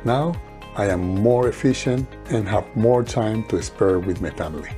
Now 0.04 0.34
I 0.74 0.86
am 0.86 1.00
more 1.00 1.48
efficient 1.48 2.08
and 2.30 2.48
have 2.48 2.64
more 2.74 3.04
time 3.04 3.44
to 3.48 3.62
spare 3.62 3.98
with 3.98 4.22
my 4.22 4.30
family. 4.30 4.70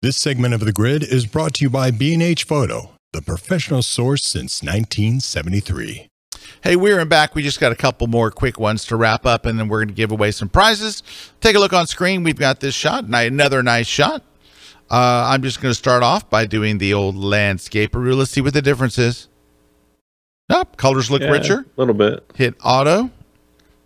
This 0.00 0.16
segment 0.16 0.54
of 0.54 0.60
The 0.60 0.72
Grid 0.72 1.02
is 1.02 1.26
brought 1.26 1.54
to 1.54 1.64
you 1.64 1.68
by 1.68 1.90
B&H 1.90 2.44
Photo, 2.44 2.92
the 3.12 3.20
professional 3.20 3.82
source 3.82 4.22
since 4.22 4.62
1973. 4.62 6.08
Hey, 6.62 6.76
we're 6.76 7.00
in 7.00 7.08
back. 7.08 7.34
We 7.34 7.42
just 7.42 7.60
got 7.60 7.72
a 7.72 7.76
couple 7.76 8.06
more 8.06 8.30
quick 8.30 8.58
ones 8.58 8.86
to 8.86 8.96
wrap 8.96 9.26
up, 9.26 9.44
and 9.44 9.58
then 9.58 9.68
we're 9.68 9.80
going 9.80 9.88
to 9.88 9.94
give 9.94 10.12
away 10.12 10.30
some 10.30 10.48
prizes. 10.48 11.02
Take 11.40 11.56
a 11.56 11.58
look 11.58 11.72
on 11.72 11.86
screen. 11.86 12.22
We've 12.22 12.38
got 12.38 12.60
this 12.60 12.74
shot, 12.74 13.04
another 13.04 13.62
nice 13.62 13.86
shot. 13.86 14.22
Uh, 14.90 15.28
I'm 15.28 15.42
just 15.42 15.60
going 15.60 15.70
to 15.70 15.74
start 15.74 16.02
off 16.02 16.30
by 16.30 16.46
doing 16.46 16.78
the 16.78 16.94
old 16.94 17.16
landscape 17.16 17.94
rule. 17.94 18.16
Let's 18.16 18.30
see 18.30 18.40
what 18.40 18.54
the 18.54 18.62
difference 18.62 18.98
is. 18.98 19.28
Nope, 20.48 20.76
colors 20.76 21.10
look 21.10 21.22
Yeah, 21.22 21.30
richer. 21.30 21.60
A 21.60 21.80
little 21.80 21.94
bit. 21.94 22.24
Hit 22.36 22.54
auto, 22.62 23.10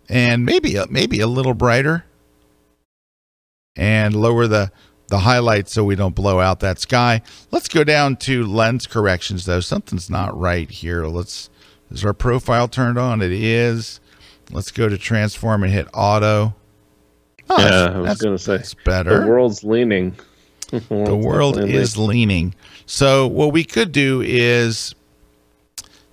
and 0.09 0.45
maybe 0.45 0.75
a, 0.75 0.85
maybe 0.87 1.19
a 1.19 1.27
little 1.27 1.55
brighter, 1.55 2.05
and 3.75 4.15
lower 4.15 4.45
the 4.47 4.71
the 5.07 5.19
highlights 5.19 5.73
so 5.73 5.83
we 5.83 5.95
don't 5.95 6.15
blow 6.15 6.39
out 6.39 6.61
that 6.61 6.79
sky. 6.79 7.21
Let's 7.49 7.67
go 7.67 7.83
down 7.83 8.15
to 8.17 8.45
lens 8.45 8.85
corrections 8.85 9.45
though. 9.45 9.59
Something's 9.59 10.09
not 10.09 10.37
right 10.39 10.69
here. 10.69 11.07
Let's 11.07 11.49
is 11.89 12.05
our 12.05 12.13
profile 12.13 12.67
turned 12.67 12.97
on? 12.97 13.21
It 13.21 13.31
is. 13.31 13.99
Let's 14.51 14.71
go 14.71 14.87
to 14.87 14.97
transform 14.97 15.63
and 15.63 15.71
hit 15.71 15.87
auto. 15.93 16.55
Oh, 17.49 17.57
yeah, 17.59 17.97
I 17.97 17.99
was 17.99 18.21
going 18.21 18.37
to 18.37 18.41
say. 18.41 18.57
that's 18.57 18.73
better. 18.73 19.21
The 19.21 19.27
world's 19.27 19.63
leaning. 19.63 20.15
the 20.89 21.15
world 21.15 21.59
is 21.59 21.97
leaning. 21.97 22.55
So 22.85 23.27
what 23.27 23.51
we 23.53 23.63
could 23.63 23.91
do 23.91 24.21
is 24.21 24.95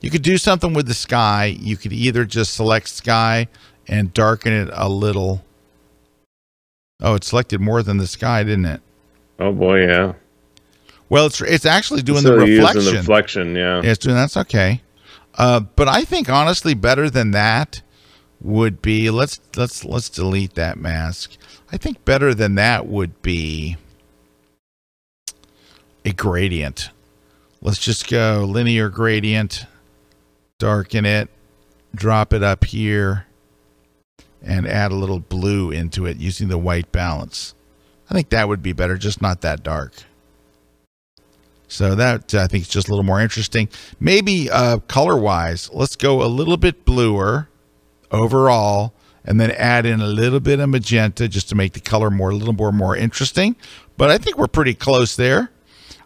you 0.00 0.10
could 0.10 0.22
do 0.22 0.38
something 0.38 0.74
with 0.74 0.86
the 0.86 0.94
sky. 0.94 1.46
You 1.46 1.76
could 1.76 1.92
either 1.92 2.24
just 2.24 2.54
select 2.54 2.88
sky 2.88 3.48
and 3.86 4.12
darken 4.12 4.52
it 4.52 4.68
a 4.72 4.88
little. 4.88 5.44
Oh, 7.00 7.14
it 7.14 7.24
selected 7.24 7.60
more 7.60 7.82
than 7.82 7.96
the 7.96 8.06
sky, 8.06 8.42
didn't 8.42 8.66
it? 8.66 8.82
Oh 9.38 9.52
boy, 9.52 9.86
yeah. 9.86 10.14
Well, 11.08 11.26
it's 11.26 11.40
it's 11.40 11.66
actually 11.66 12.02
doing 12.02 12.22
So 12.22 12.30
the 12.30 12.36
reflection. 12.38 12.84
the 12.84 12.92
reflection, 12.92 13.54
yeah. 13.54 13.80
Yeah, 13.82 13.90
it's 13.90 13.98
doing 13.98 14.16
that's 14.16 14.36
okay. 14.36 14.82
Uh, 15.34 15.60
but 15.60 15.88
I 15.88 16.04
think 16.04 16.28
honestly, 16.28 16.74
better 16.74 17.08
than 17.08 17.30
that 17.30 17.82
would 18.40 18.82
be 18.82 19.10
let's 19.10 19.40
let's 19.56 19.84
let's 19.84 20.08
delete 20.08 20.54
that 20.54 20.78
mask. 20.78 21.36
I 21.72 21.76
think 21.76 22.04
better 22.04 22.34
than 22.34 22.56
that 22.56 22.86
would 22.86 23.20
be 23.22 23.76
a 26.08 26.12
gradient. 26.12 26.90
Let's 27.60 27.78
just 27.78 28.08
go 28.08 28.44
linear 28.48 28.88
gradient, 28.88 29.66
darken 30.58 31.04
it, 31.04 31.28
drop 31.94 32.32
it 32.32 32.42
up 32.42 32.64
here, 32.64 33.26
and 34.42 34.66
add 34.66 34.90
a 34.90 34.94
little 34.94 35.18
blue 35.18 35.70
into 35.70 36.06
it 36.06 36.16
using 36.16 36.48
the 36.48 36.58
white 36.58 36.90
balance. 36.92 37.54
I 38.08 38.14
think 38.14 38.30
that 38.30 38.48
would 38.48 38.62
be 38.62 38.72
better, 38.72 38.96
just 38.96 39.20
not 39.20 39.42
that 39.42 39.62
dark. 39.62 39.92
So 41.66 41.94
that 41.94 42.34
I 42.34 42.46
think 42.46 42.62
is 42.62 42.68
just 42.68 42.88
a 42.88 42.90
little 42.90 43.04
more 43.04 43.20
interesting. 43.20 43.68
Maybe 44.00 44.48
uh, 44.50 44.78
color 44.78 45.16
wise, 45.18 45.68
let's 45.74 45.96
go 45.96 46.22
a 46.22 46.26
little 46.26 46.56
bit 46.56 46.86
bluer 46.86 47.48
overall, 48.10 48.94
and 49.24 49.38
then 49.38 49.50
add 49.50 49.84
in 49.84 50.00
a 50.00 50.06
little 50.06 50.40
bit 50.40 50.60
of 50.60 50.70
magenta 50.70 51.28
just 51.28 51.50
to 51.50 51.54
make 51.54 51.74
the 51.74 51.80
color 51.80 52.08
more 52.10 52.30
a 52.30 52.34
little 52.34 52.54
more 52.54 52.72
more 52.72 52.96
interesting. 52.96 53.56
But 53.98 54.10
I 54.10 54.16
think 54.16 54.38
we're 54.38 54.46
pretty 54.46 54.72
close 54.72 55.16
there. 55.16 55.50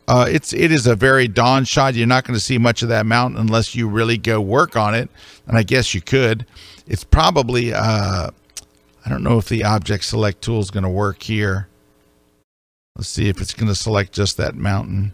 Uh, 0.09 0.27
it's 0.29 0.53
it 0.53 0.73
is 0.73 0.87
a 0.87 0.97
very 0.97 1.29
dawn 1.29 1.65
shot. 1.65 1.95
You're 1.95 2.07
not 2.07 2.25
going 2.25 2.35
to 2.35 2.41
see 2.45 2.59
much 2.59 2.83
of 2.83 2.89
that 2.89 3.07
mountain 3.07 3.41
unless 3.41 3.75
you 3.75 3.89
really 3.89 4.19
go 4.19 4.41
work 4.41 4.77
on 4.77 4.95
it, 4.95 5.09
and 5.47 5.57
I 5.57 5.63
guess 5.63 5.95
you 5.95 6.01
could. 6.01 6.45
It's 6.87 7.05
probably 7.05 7.73
uh, 7.73 8.31
I 9.05 9.09
don't 9.09 9.23
know 9.23 9.39
if 9.39 9.49
the 9.49 9.65
object 9.65 10.05
select 10.05 10.43
tool 10.43 10.61
is 10.61 10.71
going 10.71 10.83
to 10.83 10.91
work 10.91 11.23
here. 11.23 11.69
Let's 12.97 13.09
see 13.09 13.29
if 13.29 13.41
it's 13.41 13.55
going 13.55 13.69
to 13.69 13.75
select 13.75 14.13
just 14.13 14.37
that 14.37 14.55
mountain. 14.55 15.13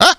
Ah! 0.00 0.16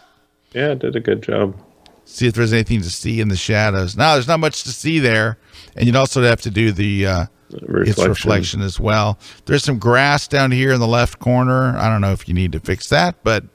Yeah, 0.53 0.75
did 0.75 0.95
a 0.95 0.99
good 0.99 1.23
job. 1.23 1.57
see 2.05 2.27
if 2.27 2.35
there's 2.35 2.53
anything 2.53 2.81
to 2.81 2.89
see 2.89 3.19
in 3.21 3.29
the 3.29 3.35
shadows. 3.35 3.97
Now 3.97 4.13
there's 4.13 4.27
not 4.27 4.39
much 4.39 4.63
to 4.63 4.69
see 4.69 4.99
there, 4.99 5.37
and 5.77 5.85
you'd 5.85 5.95
also 5.95 6.21
have 6.23 6.41
to 6.41 6.51
do 6.51 6.71
the 6.71 7.05
uh, 7.05 7.25
its 7.49 7.63
Reflection. 7.63 8.09
reflection 8.09 8.61
as 8.61 8.79
well. 8.79 9.17
There's 9.45 9.63
some 9.63 9.79
grass 9.79 10.27
down 10.27 10.51
here 10.51 10.73
in 10.73 10.79
the 10.79 10.87
left 10.87 11.19
corner. 11.19 11.77
I 11.77 11.87
don't 11.87 12.01
know 12.01 12.11
if 12.11 12.27
you 12.27 12.33
need 12.33 12.51
to 12.51 12.59
fix 12.59 12.89
that, 12.89 13.23
but 13.23 13.45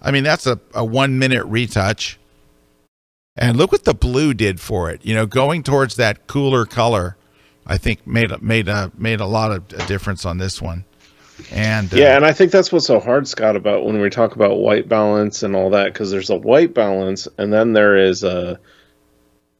I 0.00 0.10
mean 0.10 0.22
that's 0.22 0.46
a, 0.46 0.60
a 0.74 0.84
one 0.84 1.18
minute 1.18 1.44
retouch. 1.46 2.18
And 3.36 3.56
look 3.56 3.72
what 3.72 3.84
the 3.84 3.94
blue 3.94 4.34
did 4.34 4.60
for 4.60 4.90
it. 4.90 5.04
You 5.04 5.14
know, 5.14 5.24
going 5.24 5.62
towards 5.62 5.96
that 5.96 6.26
cooler 6.26 6.66
color, 6.66 7.16
I 7.66 7.78
think 7.78 8.06
made 8.06 8.30
a, 8.30 8.38
made 8.38 8.68
a 8.68 8.92
made 8.96 9.20
a 9.20 9.26
lot 9.26 9.50
of 9.50 9.72
a 9.72 9.86
difference 9.86 10.24
on 10.24 10.38
this 10.38 10.60
one. 10.60 10.84
And 11.50 11.92
uh, 11.92 11.96
yeah, 11.96 12.16
and 12.16 12.26
I 12.26 12.32
think 12.32 12.52
that's 12.52 12.70
what's 12.70 12.86
so 12.86 13.00
hard, 13.00 13.26
Scott, 13.26 13.56
about 13.56 13.84
when 13.84 14.00
we 14.00 14.10
talk 14.10 14.36
about 14.36 14.58
white 14.58 14.88
balance 14.88 15.42
and 15.42 15.56
all 15.56 15.70
that, 15.70 15.92
because 15.92 16.10
there's 16.10 16.30
a 16.30 16.36
white 16.36 16.74
balance, 16.74 17.26
and 17.38 17.52
then 17.52 17.72
there 17.72 17.96
is 17.96 18.22
a 18.22 18.60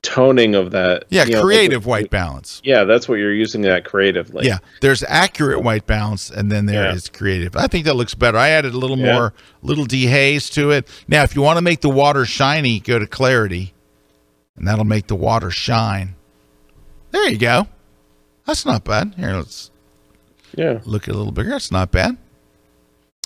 toning 0.02 0.54
of 0.54 0.70
that. 0.70 1.04
yeah, 1.10 1.24
you 1.24 1.32
know, 1.32 1.42
creative 1.42 1.86
like- 1.86 2.02
white 2.04 2.10
balance. 2.10 2.60
Yeah, 2.64 2.84
that's 2.84 3.08
what 3.08 3.16
you're 3.16 3.34
using 3.34 3.62
that 3.62 3.84
creatively. 3.84 4.46
Yeah, 4.46 4.58
there's 4.80 5.02
accurate 5.06 5.62
white 5.62 5.86
balance, 5.86 6.30
and 6.30 6.50
then 6.50 6.66
there 6.66 6.90
is 6.90 7.10
Yeah. 7.12 7.18
creative. 7.18 7.56
I 7.56 7.66
think 7.66 7.84
that 7.84 7.96
looks 7.96 8.14
better. 8.14 8.38
I 8.38 8.48
added 8.50 8.72
a 8.74 8.78
little 8.78 8.98
Yeah. 8.98 9.12
more, 9.12 9.34
little 9.62 9.86
dehaze 9.86 10.50
to 10.54 10.70
it. 10.70 10.88
Now, 11.06 11.22
if 11.22 11.36
you 11.36 11.42
want 11.42 11.58
to 11.58 11.62
make 11.62 11.82
the 11.82 11.90
water 11.90 12.24
shiny, 12.24 12.80
go 12.80 12.98
to 12.98 13.06
clarity, 13.06 13.74
and 14.56 14.66
that'll 14.66 14.84
make 14.86 15.06
the 15.06 15.16
water 15.16 15.50
shine. 15.50 16.14
There 17.10 17.28
you 17.28 17.38
go. 17.38 17.66
That's 18.46 18.64
not 18.64 18.84
bad. 18.84 19.14
Here, 19.16 19.34
let's 19.34 19.70
Yeah. 20.56 20.80
look 20.84 21.08
a 21.08 21.12
little 21.12 21.32
bigger. 21.32 21.50
That's 21.50 21.70
not 21.70 21.90
bad. 21.90 22.16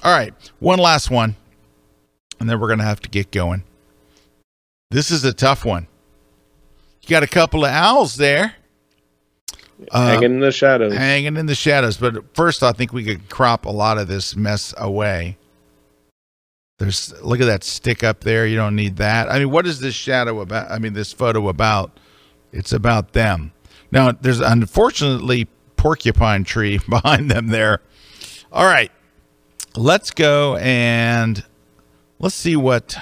All 0.02 0.12
right, 0.12 0.34
one 0.58 0.78
last 0.80 1.08
one, 1.10 1.36
and 2.40 2.50
then 2.50 2.58
we're 2.58 2.68
gonna 2.68 2.82
have 2.84 3.00
to 3.02 3.08
get 3.08 3.30
going. 3.30 3.62
This 4.90 5.10
is 5.10 5.24
a 5.24 5.32
tough 5.32 5.64
one. 5.64 5.86
You 7.04 7.10
got 7.10 7.22
a 7.22 7.28
couple 7.28 7.64
of 7.64 7.70
owls 7.70 8.16
there. 8.16 8.54
Uh, 9.90 10.06
Hanging 10.06 10.34
in 10.34 10.40
the 10.40 10.52
shadows. 10.52 10.94
hanging 10.94 11.36
in 11.36 11.46
the 11.46 11.54
shadows. 11.54 11.96
But 11.96 12.34
first, 12.34 12.62
I 12.62 12.72
think 12.72 12.92
we 12.92 13.04
could 13.04 13.28
crop 13.28 13.66
a 13.66 13.70
lot 13.70 13.98
of 13.98 14.08
this 14.08 14.36
mess 14.36 14.72
away. 14.78 15.36
There's 16.78 17.12
look 17.22 17.40
at 17.40 17.46
that 17.46 17.62
stick 17.64 18.02
up 18.02 18.20
there. 18.20 18.46
You 18.46 18.56
don't 18.56 18.76
need 18.76 18.96
that. 18.96 19.30
I 19.30 19.38
mean, 19.38 19.50
what 19.50 19.66
is 19.66 19.80
this 19.80 19.94
shadow 19.94 20.40
about? 20.40 20.70
I 20.70 20.78
mean, 20.78 20.92
this 20.92 21.12
photo 21.12 21.48
about? 21.48 21.98
It's 22.52 22.72
about 22.72 23.12
them. 23.12 23.52
Now, 23.90 24.12
there's 24.12 24.40
unfortunately 24.40 25.46
porcupine 25.76 26.44
tree 26.44 26.78
behind 26.88 27.30
them 27.30 27.48
there. 27.48 27.80
All 28.52 28.64
right, 28.64 28.90
let's 29.76 30.10
go 30.10 30.56
and 30.56 31.44
let's 32.18 32.34
see 32.34 32.56
what 32.56 32.96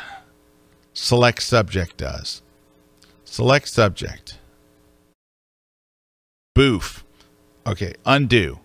select 0.92 1.42
subject 1.42 1.98
does. 1.98 2.41
Select 3.32 3.66
subject. 3.66 4.36
Boof. 6.54 7.02
Okay, 7.66 7.94
undo. 8.04 8.58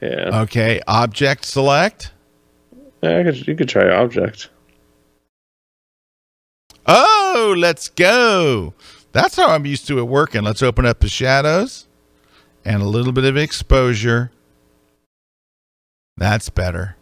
Yeah. 0.00 0.42
Okay, 0.42 0.80
object 0.86 1.44
select. 1.44 2.12
yeah 3.02 3.18
I 3.18 3.24
could, 3.24 3.44
you 3.44 3.56
could 3.56 3.68
try 3.68 3.90
object. 3.90 4.50
Oh, 6.86 7.56
let's 7.58 7.88
go. 7.88 8.72
That's 9.10 9.34
how 9.34 9.48
I'm 9.48 9.66
used 9.66 9.88
to 9.88 9.98
it 9.98 10.04
working. 10.04 10.44
Let's 10.44 10.62
open 10.62 10.86
up 10.86 11.00
the 11.00 11.08
shadows 11.08 11.88
and 12.64 12.82
a 12.82 12.86
little 12.86 13.12
bit 13.12 13.24
of 13.24 13.36
exposure. 13.36 14.30
That's 16.16 16.50
better. 16.50 16.94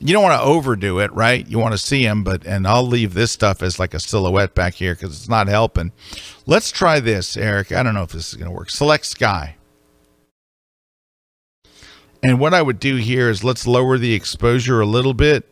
You 0.00 0.12
don't 0.12 0.22
want 0.22 0.40
to 0.40 0.44
overdo 0.44 0.98
it, 0.98 1.12
right? 1.12 1.46
You 1.46 1.58
want 1.58 1.72
to 1.72 1.78
see 1.78 2.04
them, 2.04 2.24
but 2.24 2.44
and 2.44 2.66
I'll 2.66 2.86
leave 2.86 3.14
this 3.14 3.30
stuff 3.30 3.62
as 3.62 3.78
like 3.78 3.94
a 3.94 4.00
silhouette 4.00 4.54
back 4.54 4.74
here 4.74 4.94
because 4.94 5.16
it's 5.16 5.28
not 5.28 5.46
helping. 5.46 5.92
Let's 6.46 6.72
try 6.72 7.00
this, 7.00 7.36
Erik. 7.36 7.72
I 7.72 7.82
don't 7.82 7.94
know 7.94 8.02
if 8.02 8.12
this 8.12 8.28
is 8.30 8.34
going 8.34 8.50
to 8.50 8.56
work. 8.56 8.70
Select 8.70 9.06
sky. 9.06 9.56
And 12.22 12.40
what 12.40 12.54
I 12.54 12.62
would 12.62 12.80
do 12.80 12.96
here 12.96 13.28
is 13.28 13.44
let's 13.44 13.66
lower 13.66 13.98
the 13.98 14.14
exposure 14.14 14.80
a 14.80 14.86
little 14.86 15.14
bit 15.14 15.46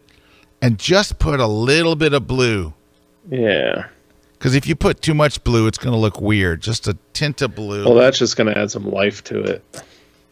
and 0.60 0.78
just 0.78 1.18
put 1.18 1.38
a 1.38 1.46
little 1.46 1.94
bit 1.94 2.14
of 2.14 2.26
blue. 2.26 2.72
Yeah. 3.30 3.86
Because 4.32 4.54
if 4.54 4.66
you 4.66 4.74
put 4.74 5.02
too 5.02 5.14
much 5.14 5.44
blue, 5.44 5.66
it's 5.66 5.78
going 5.78 5.92
to 5.92 5.98
look 5.98 6.20
weird. 6.20 6.62
Just 6.62 6.88
a 6.88 6.96
tint 7.12 7.42
of 7.42 7.54
blue. 7.54 7.84
Well, 7.84 7.94
that's 7.94 8.18
just 8.18 8.36
going 8.36 8.52
to 8.52 8.58
add 8.58 8.70
some 8.70 8.90
life 8.90 9.22
to 9.24 9.40
it. 9.40 9.64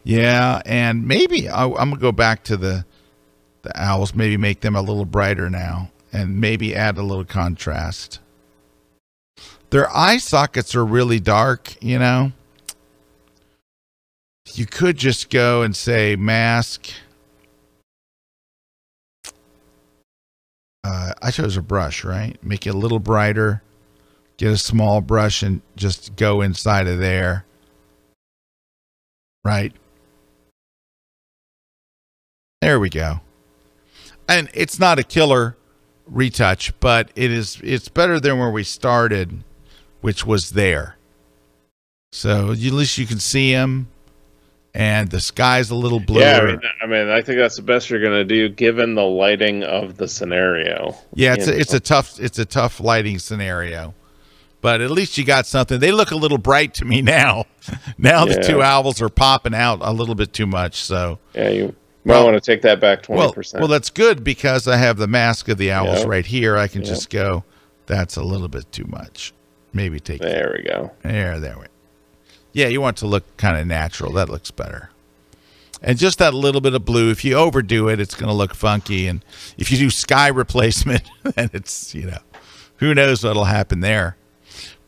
yeah, 0.03 0.61
and 0.65 1.07
maybe 1.07 1.47
I, 1.47 1.63
I'm 1.63 1.73
going 1.73 1.91
to 1.91 1.97
go 1.97 2.11
back 2.11 2.43
to 2.45 2.57
the 2.57 2.85
the 3.63 3.71
owls. 3.79 4.15
Maybe 4.15 4.37
make 4.37 4.61
them 4.61 4.75
a 4.75 4.81
little 4.81 5.05
brighter 5.05 5.49
now, 5.49 5.91
and 6.11 6.39
maybe 6.39 6.75
add 6.75 6.97
a 6.97 7.03
little 7.03 7.25
contrast. 7.25 8.19
Their 9.69 9.89
eye 9.95 10.17
sockets 10.17 10.75
are 10.75 10.85
really 10.85 11.19
dark. 11.19 11.81
You 11.81 11.99
know, 11.99 12.31
you 14.53 14.65
could 14.65 14.97
just 14.97 15.29
go 15.29 15.61
and 15.61 15.75
say 15.75 16.15
mask. 16.15 16.89
Uh, 20.83 21.13
I 21.21 21.31
chose 21.31 21.57
a 21.57 21.61
brush, 21.61 22.03
right? 22.03 22.41
Make 22.43 22.65
it 22.65 22.73
a 22.73 22.77
little 22.77 22.99
brighter. 22.99 23.61
Get 24.37 24.51
a 24.51 24.57
small 24.57 25.01
brush 25.01 25.43
and 25.43 25.61
just 25.75 26.15
go 26.15 26.41
inside 26.41 26.87
of 26.87 26.97
there. 26.97 27.45
Right. 29.45 29.73
There 32.61 32.79
we 32.79 32.89
go. 32.89 33.21
And 34.31 34.49
it's 34.53 34.79
not 34.79 34.99
a 34.99 35.03
killer 35.03 35.57
retouch, 36.05 36.77
but 36.79 37.11
it 37.15 37.31
is 37.31 37.59
it's 37.63 37.89
better 37.89 38.19
than 38.19 38.39
where 38.39 38.51
we 38.51 38.63
started, 38.63 39.43
which 40.01 40.25
was 40.25 40.51
there. 40.51 40.97
So 42.11 42.51
at 42.51 42.57
least 42.57 42.97
you 42.97 43.05
can 43.05 43.19
see 43.19 43.51
him 43.51 43.87
and 44.73 45.09
the 45.09 45.19
sky's 45.19 45.69
a 45.69 45.75
little 45.75 45.99
bluer. 45.99 46.21
Yeah, 46.21 46.39
I 46.39 46.45
mean, 46.45 46.59
I 46.83 46.85
mean, 46.87 47.09
I 47.09 47.21
think 47.21 47.39
that's 47.39 47.55
the 47.55 47.61
best 47.61 47.89
you're 47.89 48.01
going 48.01 48.13
to 48.13 48.25
do 48.25 48.49
given 48.49 48.95
the 48.95 49.03
lighting 49.03 49.63
of 49.63 49.97
the 49.97 50.07
scenario. 50.07 50.95
Yeah, 51.13 51.33
it's 51.33 51.47
a, 51.47 51.57
it's 51.57 51.73
a 51.73 51.79
tough 51.79 52.19
it's 52.19 52.39
a 52.39 52.45
tough 52.45 52.79
lighting 52.79 53.19
scenario, 53.19 53.93
but 54.61 54.81
at 54.81 54.91
least 54.91 55.17
you 55.17 55.25
got 55.25 55.45
something. 55.45 55.79
They 55.79 55.91
look 55.91 56.11
a 56.11 56.15
little 56.15 56.37
bright 56.37 56.73
to 56.75 56.85
me 56.85 57.01
now. 57.01 57.45
now 57.97 58.25
the 58.25 58.41
two 58.41 58.61
owls 58.61 59.01
are 59.01 59.09
popping 59.09 59.53
out 59.53 59.79
a 59.81 59.91
little 59.91 60.15
bit 60.15 60.33
too 60.33 60.47
much. 60.47 60.75
So 60.75 61.19
Yeah, 61.33 61.49
you 61.49 61.75
might 62.03 62.13
Well- 62.13 62.21
I 62.21 62.31
want 62.31 62.43
to 62.43 62.51
take 62.51 62.61
that 62.63 62.79
back 62.79 63.03
20%. 63.03 63.59
well, 63.59 63.67
that's 63.67 63.89
good 63.89 64.23
because 64.23 64.67
I 64.67 64.77
have 64.77 64.97
the 64.97 65.07
mask 65.07 65.47
of 65.49 65.57
the 65.57 65.71
owls 65.71 65.99
Yep. 65.99 66.07
right 66.07 66.25
here. 66.25 66.57
I 66.57 66.67
can 66.67 66.81
Yep. 66.81 66.89
just 66.89 67.09
go. 67.09 67.43
That's 67.87 68.15
a 68.15 68.23
little 68.23 68.47
bit 68.47 68.71
too 68.71 68.85
much. 68.87 69.33
Maybe 69.73 69.99
take 69.99 70.21
there 70.21 70.55
we 70.57 70.63
go. 70.69 70.91
there, 71.03 71.39
there 71.39 71.57
we. 71.59 71.65
Yeah, 72.53 72.67
you 72.67 72.81
want 72.81 72.97
it 72.97 72.99
to 73.01 73.07
look 73.07 73.37
kind 73.37 73.57
of 73.57 73.65
natural. 73.67 74.11
That 74.13 74.29
looks 74.29 74.51
better. 74.51 74.89
And 75.81 75.97
just 75.97 76.19
that 76.19 76.33
little 76.33 76.61
bit 76.61 76.73
of 76.75 76.85
blue. 76.85 77.09
If 77.09 77.23
you 77.25 77.35
overdo 77.35 77.87
it, 77.87 77.99
it's 77.99 78.13
going 78.13 78.27
to 78.27 78.33
look 78.35 78.53
funky. 78.53 79.07
And 79.07 79.23
if 79.57 79.71
you 79.71 79.77
do 79.77 79.89
sky 79.89 80.27
replacement, 80.43 81.03
then 81.35 81.49
it's 81.53 81.95
you 81.95 82.03
know, 82.07 82.19
who 82.77 82.93
knows 82.93 83.23
what'll 83.23 83.45
happen 83.45 83.79
there. 83.79 84.15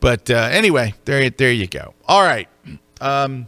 But 0.00 0.30
uh, 0.30 0.48
anyway, 0.52 0.94
there 1.06 1.30
there 1.30 1.50
you 1.52 1.66
go. 1.66 1.94
All 2.06 2.22
right. 2.22 2.48
Um, 3.00 3.46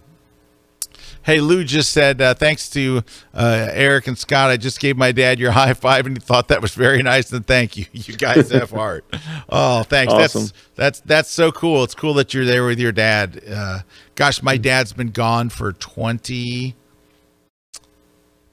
hey, 1.26 1.40
Lou 1.40 1.64
just 1.64 1.90
said 1.90 2.22
uh, 2.22 2.34
thanks 2.34 2.70
to 2.70 3.02
uh, 3.34 3.68
Erik 3.72 4.06
and 4.06 4.16
Scott. 4.16 4.48
I 4.48 4.56
just 4.56 4.78
gave 4.80 4.96
my 4.96 5.10
dad 5.12 5.38
your 5.38 5.50
high 5.52 5.74
five, 5.74 6.06
and 6.06 6.16
he 6.16 6.20
thought 6.20 6.48
that 6.48 6.62
was 6.62 6.72
very 6.72 7.02
nice. 7.02 7.30
And 7.32 7.46
thank 7.46 7.76
you. 7.76 7.84
You 8.06 8.16
guys 8.16 8.50
have 8.50 8.70
heart. 8.82 9.04
Oh, 9.48 9.82
thanks. 9.82 10.12
Awesome. 10.12 10.42
That's 10.42 10.52
that's 10.76 11.00
that's 11.00 11.30
so 11.30 11.50
cool. 11.50 11.82
It's 11.82 11.94
cool 11.94 12.14
that 12.14 12.32
you're 12.32 12.44
there 12.44 12.64
with 12.64 12.78
your 12.78 12.92
dad. 12.92 13.42
Uh, 13.50 13.80
gosh, 14.14 14.42
my 14.42 14.56
dad's 14.56 14.92
been 14.92 15.10
gone 15.10 15.48
for 15.48 15.72
twenty 15.72 16.76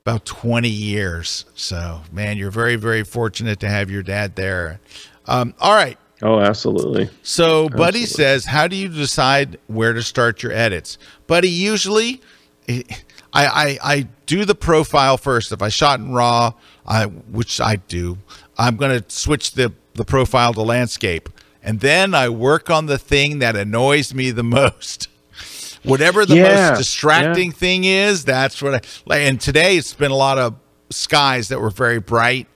about 0.06 0.26
20 0.26 0.68
years. 0.68 1.46
So, 1.56 2.02
man, 2.12 2.36
you're 2.38 2.52
very, 2.52 2.76
very 2.76 3.04
fortunate 3.04 3.62
to 3.62 3.70
have 3.70 3.90
your 3.90 4.04
dad 4.04 4.36
there. 4.36 4.82
Um, 5.28 5.54
all 5.62 5.74
right. 5.74 5.98
Oh, 6.22 6.40
absolutely. 6.40 7.10
So, 7.22 7.70
Buddy 7.70 8.02
Absolutely. 8.02 8.06
says, 8.08 8.46
How 8.46 8.68
do 8.68 8.76
you 8.76 8.90
decide 8.90 9.60
where 9.68 9.94
to 9.94 10.04
start 10.04 10.44
your 10.44 10.52
edits? 10.52 10.98
Buddy, 11.26 11.50
usually 11.50 12.22
I, 12.70 12.86
I, 13.34 13.80
I 13.84 14.08
do 14.26 14.46
the 14.46 14.56
profile 14.56 15.18
first. 15.18 15.52
If 15.52 15.62
I 15.62 15.70
shot 15.70 16.00
in 16.00 16.14
RAW, 16.14 16.54
I, 16.86 17.06
which 17.06 17.60
I 17.60 17.78
do, 17.78 18.18
I'm 18.58 18.78
going 18.78 19.02
to 19.02 19.10
switch 19.10 19.52
the, 19.54 19.74
the 19.94 20.06
profile 20.06 20.54
to 20.54 20.62
landscape. 20.62 21.30
And 21.62 21.80
then 21.80 22.14
I 22.14 22.30
work 22.30 22.70
on 22.70 22.88
the 22.88 22.98
thing 22.98 23.40
that 23.40 23.56
annoys 23.56 24.14
me 24.14 24.32
the 24.32 24.44
most. 24.44 25.08
Whatever 25.84 26.26
the 26.26 26.36
Yeah, 26.36 26.70
most 26.72 26.78
distracting 26.80 27.52
thing 27.52 27.84
is, 27.86 28.26
that's 28.26 28.62
what 28.62 28.76
I 28.76 28.82
like. 29.06 29.22
And 29.22 29.40
today 29.40 29.78
it's 29.78 29.94
been 29.94 30.12
a 30.12 30.16
lot 30.16 30.38
of 30.38 30.56
skies 30.90 31.50
that 31.50 31.60
were 31.60 31.70
very 31.70 32.00
bright. 32.00 32.48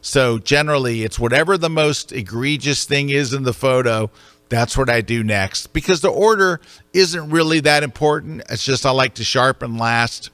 So 0.00 0.38
generally, 0.38 1.04
it's 1.04 1.18
whatever 1.18 1.56
the 1.56 1.70
most 1.70 2.12
egregious 2.12 2.84
thing 2.84 3.10
is 3.10 3.32
in 3.32 3.44
the 3.44 3.52
photo. 3.52 4.10
That's 4.52 4.76
what 4.76 4.90
I 4.90 5.00
do 5.00 5.24
next 5.24 5.72
because 5.72 6.02
the 6.02 6.10
order 6.10 6.60
isn't 6.92 7.30
really 7.30 7.60
that 7.60 7.82
important. 7.82 8.42
It's 8.50 8.62
just 8.62 8.84
I 8.84 8.90
like 8.90 9.14
to 9.14 9.24
sharpen 9.24 9.78
last. 9.78 10.28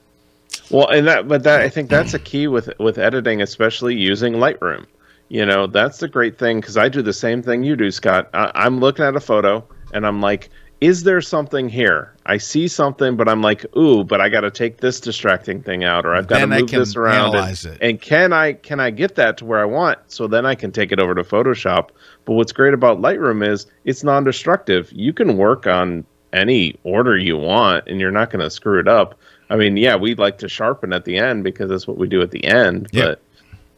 Well, 0.73 0.89
and 0.89 1.07
that, 1.07 1.28
but 1.28 1.45
that 1.45 1.61
I 1.61 1.69
think 1.69 1.89
that's 1.89 2.15
a 2.15 2.19
key 2.19 2.49
with 2.49 2.69
with 2.81 2.99
editing, 2.99 3.40
especially 3.40 3.95
using 3.95 4.32
Lightroom. 4.32 4.86
You 5.28 5.47
know, 5.47 5.69
that's 5.69 5.99
the 5.99 6.09
great 6.09 6.36
thing 6.36 6.61
because 6.61 6.77
I 6.77 6.89
do 6.89 7.01
the 7.01 7.12
same 7.12 7.45
thing 7.45 7.62
you 7.62 7.77
do, 7.77 7.93
Scott. 7.93 8.28
I, 8.35 8.51
I'm 8.57 8.81
looking 8.81 9.05
at 9.05 9.15
a 9.15 9.20
photo 9.20 9.65
and 9.93 10.05
I'm 10.05 10.20
like, 10.20 10.51
is 10.81 11.05
there 11.05 11.20
something 11.20 11.69
here? 11.69 12.12
I 12.27 12.39
see 12.39 12.66
something, 12.66 13.16
but 13.16 13.28
I'm 13.28 13.40
like, 13.40 13.65
ooh, 13.77 14.03
but 14.03 14.20
I 14.20 14.28
got 14.28 14.40
to 14.40 14.51
take 14.51 14.78
this 14.78 14.99
distracting 14.99 15.62
thing 15.62 15.85
out, 15.85 16.07
or 16.07 16.15
I've 16.15 16.27
got 16.27 16.40
to 16.40 16.47
move 16.49 16.70
this 16.70 16.97
around. 16.97 17.36
analyze 17.36 17.65
and, 17.65 17.74
it. 17.77 17.82
and 17.82 18.01
can 18.01 18.32
I 18.32 18.55
can 18.55 18.81
I 18.81 18.90
get 18.90 19.15
that 19.15 19.39
to 19.39 19.45
where 19.45 19.61
I 19.61 19.65
want? 19.65 19.99
So 20.09 20.27
then 20.27 20.45
I 20.45 20.57
can 20.57 20.73
take 20.73 20.90
it 20.90 20.99
over 20.99 21.15
to 21.15 21.23
Photoshop. 21.23 21.90
But 22.29 22.35
what's 22.35 22.53
great 22.53 22.75
about 22.75 23.01
Lightroom 23.01 23.43
is 23.43 23.65
it's 23.87 24.05
non-destructive. 24.05 24.93
You 24.93 25.15
can 25.15 25.39
work 25.39 25.67
on 25.67 26.05
any 26.35 26.79
order 26.85 27.17
you 27.17 27.39
want, 27.39 27.89
and 27.89 27.99
you're 27.99 28.11
not 28.11 28.29
going 28.29 28.43
to 28.45 28.51
screw 28.51 28.79
it 28.79 28.87
up. 28.87 29.19
I 29.49 29.57
mean, 29.57 29.79
yeah, 29.79 29.97
we'd 29.97 30.19
like 30.19 30.37
to 30.41 30.49
sharpen 30.49 30.93
at 30.93 31.07
the 31.07 31.17
end 31.17 31.43
because 31.43 31.71
that's 31.71 31.89
what 31.89 31.97
we 31.97 32.07
do 32.07 32.21
at 32.21 32.31
the 32.31 32.45
end. 32.45 32.89
Yep. 32.93 33.23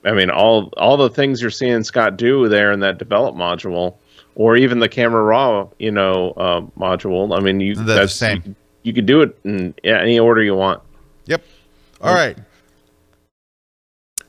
But 0.02 0.10
I 0.10 0.14
mean, 0.16 0.30
all 0.30 0.72
all 0.78 0.96
the 0.96 1.08
things 1.08 1.40
you're 1.40 1.52
seeing 1.52 1.84
Scott 1.84 2.16
do 2.16 2.48
there 2.48 2.72
in 2.72 2.80
that 2.80 2.98
develop 2.98 3.36
module, 3.36 3.94
or 4.34 4.56
even 4.56 4.80
the 4.80 4.88
camera 4.88 5.22
raw, 5.22 5.68
you 5.78 5.92
know, 5.92 6.32
uh, 6.32 6.62
module. 6.76 7.38
I 7.38 7.40
mean, 7.40 7.60
you 7.60 7.76
They're 7.76 7.84
the 7.84 7.94
that's 7.94 8.16
same. 8.16 8.42
You, 8.44 8.54
you 8.82 8.92
could 8.92 9.06
do 9.06 9.22
it 9.22 9.38
in 9.44 9.76
any 9.84 10.18
order 10.18 10.42
you 10.42 10.56
want. 10.56 10.82
Yep. 11.26 11.44
All 12.00 12.14
right. 12.14 12.36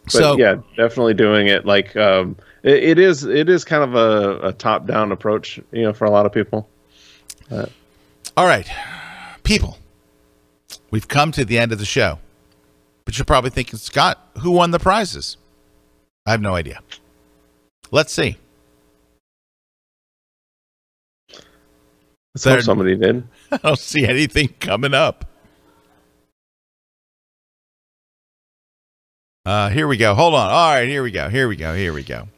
But 0.04 0.12
so 0.12 0.38
yeah, 0.38 0.58
definitely 0.78 1.16
doing 1.16 1.48
it 1.48 1.66
like 1.66 1.96
um, 1.96 2.36
it, 2.64 2.84
it 2.84 3.00
is. 3.00 3.24
It 3.24 3.50
is 3.50 3.64
kind 3.64 3.84
of 3.84 3.96
a, 3.96 4.48
a 4.48 4.54
top 4.54 4.86
down 4.86 5.12
approach, 5.12 5.60
you 5.72 5.84
know, 5.84 5.94
for 5.94 6.06
a 6.06 6.12
lot 6.12 6.26
of 6.26 6.32
people. 6.32 6.70
All 8.38 8.46
right, 8.46 8.70
people, 9.44 9.78
we've 10.90 11.08
come 11.08 11.32
to 11.34 11.44
the 11.44 11.60
end 11.60 11.72
of 11.72 11.80
the 11.80 11.86
show. 11.86 12.20
But 13.04 13.18
you're 13.18 13.26
probably 13.26 13.50
thinking, 13.50 13.78
Scott, 13.78 14.20
who 14.40 14.52
won 14.52 14.72
the 14.72 14.80
prizes? 14.80 15.38
I 16.26 16.32
have 16.32 16.42
no 16.42 16.56
idea. 16.56 16.80
Let's 17.92 18.14
see. 18.14 18.38
Let's 22.34 22.46
hope 22.46 22.62
somebody 22.62 22.96
did. 22.96 23.28
I 23.52 23.58
don't 23.58 23.78
see 23.78 24.06
anything 24.06 24.50
coming 24.60 24.94
up. 24.94 25.26
Uh, 29.46 29.70
here 29.70 29.88
we 29.88 29.98
go. 29.98 30.14
Hold 30.14 30.36
on. 30.36 30.50
All 30.50 30.74
right, 30.74 30.88
here 30.88 31.04
we 31.04 31.12
go. 31.12 31.28
Here 31.28 31.48
we 31.48 31.56
go. 31.56 31.76
Here 31.76 31.92
we 31.92 32.04
go. 32.04 32.30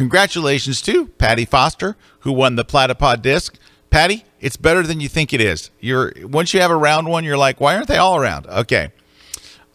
Congratulations 0.00 0.80
to 0.80 1.08
Patty 1.08 1.44
Foster, 1.44 1.94
who 2.20 2.32
won 2.32 2.56
the 2.56 2.64
Platypod 2.64 3.20
disc. 3.20 3.58
Patty, 3.90 4.24
it's 4.40 4.56
better 4.56 4.82
than 4.82 4.98
you 4.98 5.10
think 5.10 5.34
it 5.34 5.42
is. 5.42 5.70
You're 5.78 6.14
once 6.22 6.54
you 6.54 6.60
have 6.62 6.70
a 6.70 6.76
round 6.76 7.06
one, 7.06 7.22
you're 7.22 7.36
like, 7.36 7.60
why 7.60 7.76
aren't 7.76 7.88
they 7.88 7.98
all 7.98 8.16
around? 8.16 8.46
Okay. 8.46 8.92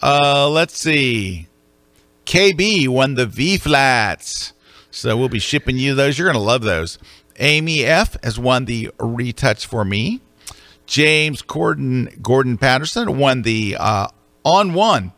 Uh, 0.02 0.50
let's 0.50 0.80
see. 0.80 1.48
KB 2.26 2.88
won 2.88 3.14
the 3.14 3.28
V-Flats. 3.28 4.54
So 4.90 5.16
we'll 5.16 5.30
be 5.30 5.38
shipping 5.38 5.78
you 5.78 5.94
those. 5.94 6.18
You're 6.18 6.26
going 6.26 6.42
to 6.42 6.42
love 6.42 6.64
those. 6.64 6.98
Amy 7.38 7.86
F 7.86 8.18
has 8.24 8.40
won 8.40 8.66
the 8.66 8.90
Retouch4me. 8.98 10.22
James 10.88 11.44
Gordon 11.44 12.18
Gordon 12.24 12.58
Patterson 12.58 13.20
won 13.20 13.44
the 13.44 13.78
uh, 13.80 14.08
ON1. 14.44 15.14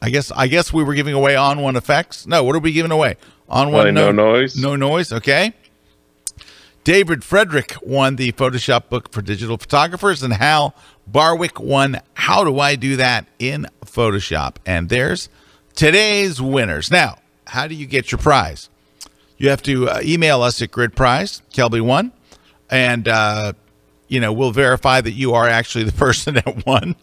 I 0.00 0.08
guess 0.08 0.30
I 0.30 0.46
guess 0.46 0.72
we 0.72 0.84
were 0.84 0.94
giving 0.94 1.12
away 1.12 1.34
ON1 1.34 1.76
Effects. 1.76 2.26
No, 2.26 2.42
what 2.44 2.56
are 2.56 2.60
we 2.60 2.72
giving 2.72 2.92
away? 2.92 3.16
ON1 3.48 3.70
Probably 3.70 3.90
NoNoise. 3.92 4.60
No 4.60 4.76
noise, 4.76 5.12
okay. 5.12 5.52
David 6.84 7.24
Frederick 7.24 7.74
won 7.82 8.16
the 8.16 8.32
Photoshop 8.32 8.88
book 8.88 9.12
for 9.12 9.20
digital 9.20 9.58
photographers, 9.58 10.22
and 10.22 10.32
Hal 10.32 10.74
Barwick 11.06 11.58
won 11.58 12.00
How 12.14 12.44
Do 12.44 12.60
I 12.60 12.76
Do 12.76 12.96
That 12.96 13.26
in 13.38 13.66
Photoshop? 13.84 14.56
And 14.64 14.88
there's 14.88 15.28
today's 15.74 16.40
winners. 16.40 16.90
Now, 16.90 17.18
how 17.48 17.66
do 17.66 17.74
you 17.74 17.86
get 17.86 18.12
your 18.12 18.18
prize? 18.18 18.68
You 19.38 19.50
have 19.50 19.62
to 19.64 19.88
uh, 19.88 20.00
email 20.02 20.42
us 20.42 20.62
at 20.62 20.70
Grid 20.70 20.96
Prize, 20.96 21.42
KelbyOne, 21.52 22.12
and 22.70 23.06
uh, 23.06 23.52
you 24.08 24.20
know 24.20 24.32
we'll 24.32 24.52
verify 24.52 25.00
that 25.00 25.12
you 25.12 25.34
are 25.34 25.48
actually 25.48 25.84
the 25.84 25.92
person 26.06 26.34
that 26.34 26.66
won. 26.66 26.96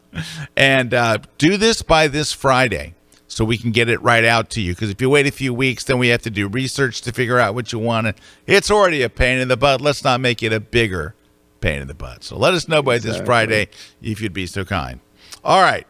And 0.56 0.94
uh, 0.94 1.20
do 1.38 1.58
this 1.58 1.82
by 1.82 2.08
this 2.08 2.32
Friday, 2.34 2.96
so 3.34 3.44
we 3.44 3.58
can 3.58 3.72
get 3.72 3.90
it 3.90 4.02
right 4.02 4.24
out 4.24 4.50
to 4.52 4.62
you. 4.62 4.74
Because 4.74 4.90
if 4.90 5.02
you 5.02 5.10
wait 5.10 5.26
a 5.26 5.32
few 5.32 5.54
weeks, 5.54 5.84
then 5.84 5.98
we 5.98 6.10
have 6.10 6.22
to 6.22 6.30
do 6.30 6.48
research 6.48 7.02
to 7.02 7.12
figure 7.12 7.40
out 7.40 7.56
what 7.56 7.72
you 7.72 7.80
want. 7.80 8.08
And 8.08 8.16
it's 8.46 8.70
already 8.70 9.02
a 9.02 9.10
pain 9.10 9.40
in 9.40 9.48
the 9.48 9.58
butt. 9.58 9.82
Let's 9.82 10.04
not 10.04 10.22
make 10.22 10.44
it 10.44 10.54
a 10.54 10.60
bigger 10.60 11.16
pain 11.60 11.82
in 11.82 11.88
the 11.88 11.96
butt. 11.96 12.24
So 12.24 12.38
let 12.38 12.54
us 12.54 12.68
know 12.68 12.84
by 12.84 13.00
this 13.00 13.20
Friday 13.22 13.70
if 14.02 14.22
you'd 14.22 14.34
be 14.34 14.46
so 14.46 14.64
kind. 14.64 15.00
All 15.44 15.62
right. 15.62 15.88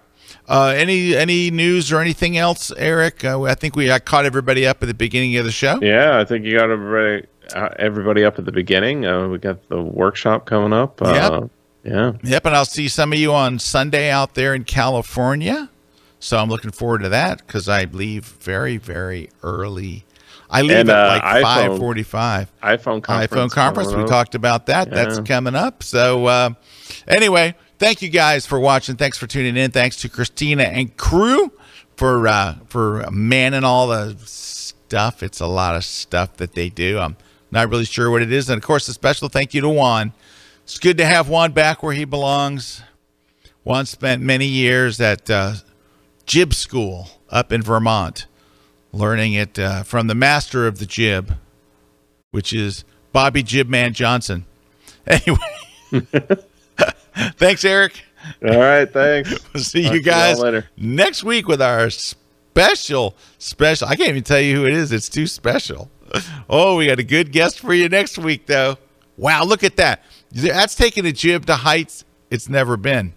Uh, 0.48 0.74
any 0.76 1.16
any 1.16 1.52
news 1.52 1.92
or 1.92 2.02
anything 2.02 2.38
else, 2.38 2.72
Erik? 2.76 3.24
Uh, 3.24 3.44
I 3.44 3.56
think 3.56 3.76
we 3.76 3.90
I 3.90 4.00
caught 4.00 4.26
everybody 4.26 4.68
up 4.68 4.84
at 4.84 4.88
the 4.88 4.94
beginning 4.94 5.38
of 5.38 5.46
the 5.46 5.52
show. 5.52 5.80
Yeah, 5.82 6.20
I 6.20 6.26
think 6.26 6.44
you 6.44 6.58
got 6.58 6.70
everybody 6.70 7.28
uh, 7.56 7.70
everybody 7.80 8.26
up 8.26 8.40
at 8.40 8.46
the 8.46 8.52
beginning. 8.52 9.06
Uh, 9.06 9.30
we 9.30 9.38
got 9.38 9.68
the 9.70 9.82
workshop 9.82 10.46
coming 10.46 10.74
up. 10.74 11.02
Uh, 11.02 11.48
yeah. 11.84 12.14
Yep, 12.24 12.46
and 12.46 12.56
I'll 12.56 12.66
see 12.66 12.88
some 12.88 13.14
of 13.14 13.20
you 13.20 13.34
on 13.34 13.60
Sunday 13.60 14.10
out 14.10 14.36
there 14.36 14.54
in 14.54 14.64
California. 14.66 15.70
So 16.24 16.38
I'm 16.38 16.50
looking 16.50 16.72
forward 16.72 17.00
to 17.02 17.10
that 17.10 17.46
because 17.46 17.68
I 17.68 17.84
leave 17.84 18.24
very, 18.26 18.78
very 18.78 19.30
early. 19.44 20.06
I 20.50 20.62
leave 20.62 20.78
And, 20.78 20.90
at 20.90 20.96
uh, 20.96 21.08
like 21.10 21.22
iPhone- 21.24 21.42
five 21.44 21.78
forty-five. 21.78 22.52
iPhone 22.62 23.04
conference. 23.04 23.32
iPhone 23.32 23.52
conference. 23.52 23.94
We 23.94 24.06
talked 24.06 24.34
about 24.34 24.68
that. 24.68 24.90
That's 24.90 25.20
coming 25.20 25.54
up. 25.56 25.84
So 25.84 26.26
uh, 26.28 26.50
anyway, 27.08 27.56
thank 27.78 28.02
you 28.02 28.10
guys 28.10 28.46
for 28.46 28.58
watching. 28.60 28.96
Thanks 28.96 29.18
for 29.18 29.28
tuning 29.28 29.58
in. 29.58 29.72
Thanks 29.72 29.98
to 29.98 30.10
Christina 30.10 30.64
and 30.64 30.96
crew 30.96 31.52
for 31.98 32.26
uh, 32.28 32.56
for 32.68 33.06
manning 33.12 33.66
all 33.66 33.88
the 33.90 34.16
stuff. 34.24 35.24
It's 35.24 35.42
a 35.42 35.48
lot 35.48 35.76
of 35.76 35.84
stuff 35.84 36.38
that 36.38 36.54
they 36.54 36.70
do. 36.70 37.00
I'm 37.00 37.18
not 37.52 37.70
really 37.70 37.86
sure 37.86 38.10
what 38.10 38.22
it 38.22 38.32
is, 38.32 38.50
and 38.50 38.58
of 38.58 38.64
course, 38.64 38.88
a 38.88 38.94
special 38.94 39.28
thank 39.28 39.54
you 39.54 39.60
to 39.62 39.70
Juan. 39.70 40.14
It's 40.64 40.80
good 40.80 40.98
to 41.00 41.06
have 41.06 41.28
Juan 41.28 41.52
back 41.52 41.84
where 41.84 41.94
he 41.94 42.06
belongs. 42.06 42.82
Juan 43.66 43.86
spent 43.86 44.22
many 44.22 44.46
years 44.46 45.02
at 45.02 45.30
uh, 45.30 45.56
jib 46.26 46.54
school 46.54 47.10
up 47.30 47.52
in 47.52 47.62
Vermont, 47.62 48.26
learning 48.92 49.34
it 49.34 49.58
uh, 49.60 49.84
from 49.84 50.08
the 50.08 50.16
master 50.16 50.68
of 50.68 50.80
the 50.80 50.86
jib, 50.86 51.38
which 52.32 52.54
is 52.54 52.84
Bobby 53.12 53.44
Jibman 53.44 53.94
Johnson. 53.94 54.46
Anyway, 55.06 55.38
thanks, 57.36 57.66
Erik. 57.66 58.02
All 58.42 58.58
right, 58.58 58.90
thanks. 58.90 59.38
We'll 59.54 59.62
see 59.64 59.84
Talk 59.84 59.94
you 59.96 60.02
guys 60.02 60.40
later. 60.40 60.70
next 60.78 61.26
week 61.26 61.46
with 61.46 61.62
our 61.62 61.90
special, 61.90 63.14
special. 63.38 63.90
I 63.90 63.98
can't 63.98 64.08
even 64.08 64.24
tell 64.24 64.40
you 64.40 64.56
who 64.56 64.66
it 64.66 64.74
is. 64.74 64.94
It's 64.94 65.10
too 65.10 65.28
special. 65.28 65.92
Oh, 66.50 66.78
we 66.78 66.88
got 66.88 67.00
a 67.00 67.04
good 67.04 67.34
guest 67.34 67.60
for 67.60 67.74
you 67.74 67.90
next 67.90 68.18
week, 68.18 68.46
though. 68.46 68.78
Wow, 69.18 69.44
look 69.44 69.64
at 69.66 69.76
that. 69.76 70.04
That's 70.32 70.76
taking 70.76 71.06
a 71.06 71.12
jib 71.12 71.48
to 71.48 71.56
heights 71.56 72.06
it's 72.30 72.48
never 72.48 72.78
been. 72.78 73.14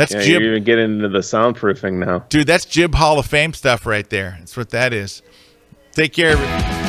That's 0.00 0.14
Yeah, 0.14 0.22
jib 0.22 0.40
you're 0.40 0.52
even 0.52 0.64
getting 0.64 0.96
into 0.96 1.10
the 1.10 1.18
soundproofing 1.18 1.98
now. 1.98 2.24
Dude, 2.30 2.46
that's 2.46 2.64
Jib 2.64 2.94
Hall 2.94 3.18
of 3.18 3.26
Fame 3.26 3.52
stuff 3.52 3.84
right 3.84 4.08
there. 4.08 4.36
That's 4.38 4.56
what 4.56 4.70
that 4.70 4.94
is. 4.94 5.20
Take 5.92 6.14
care, 6.14 6.30
everybody. 6.30 6.79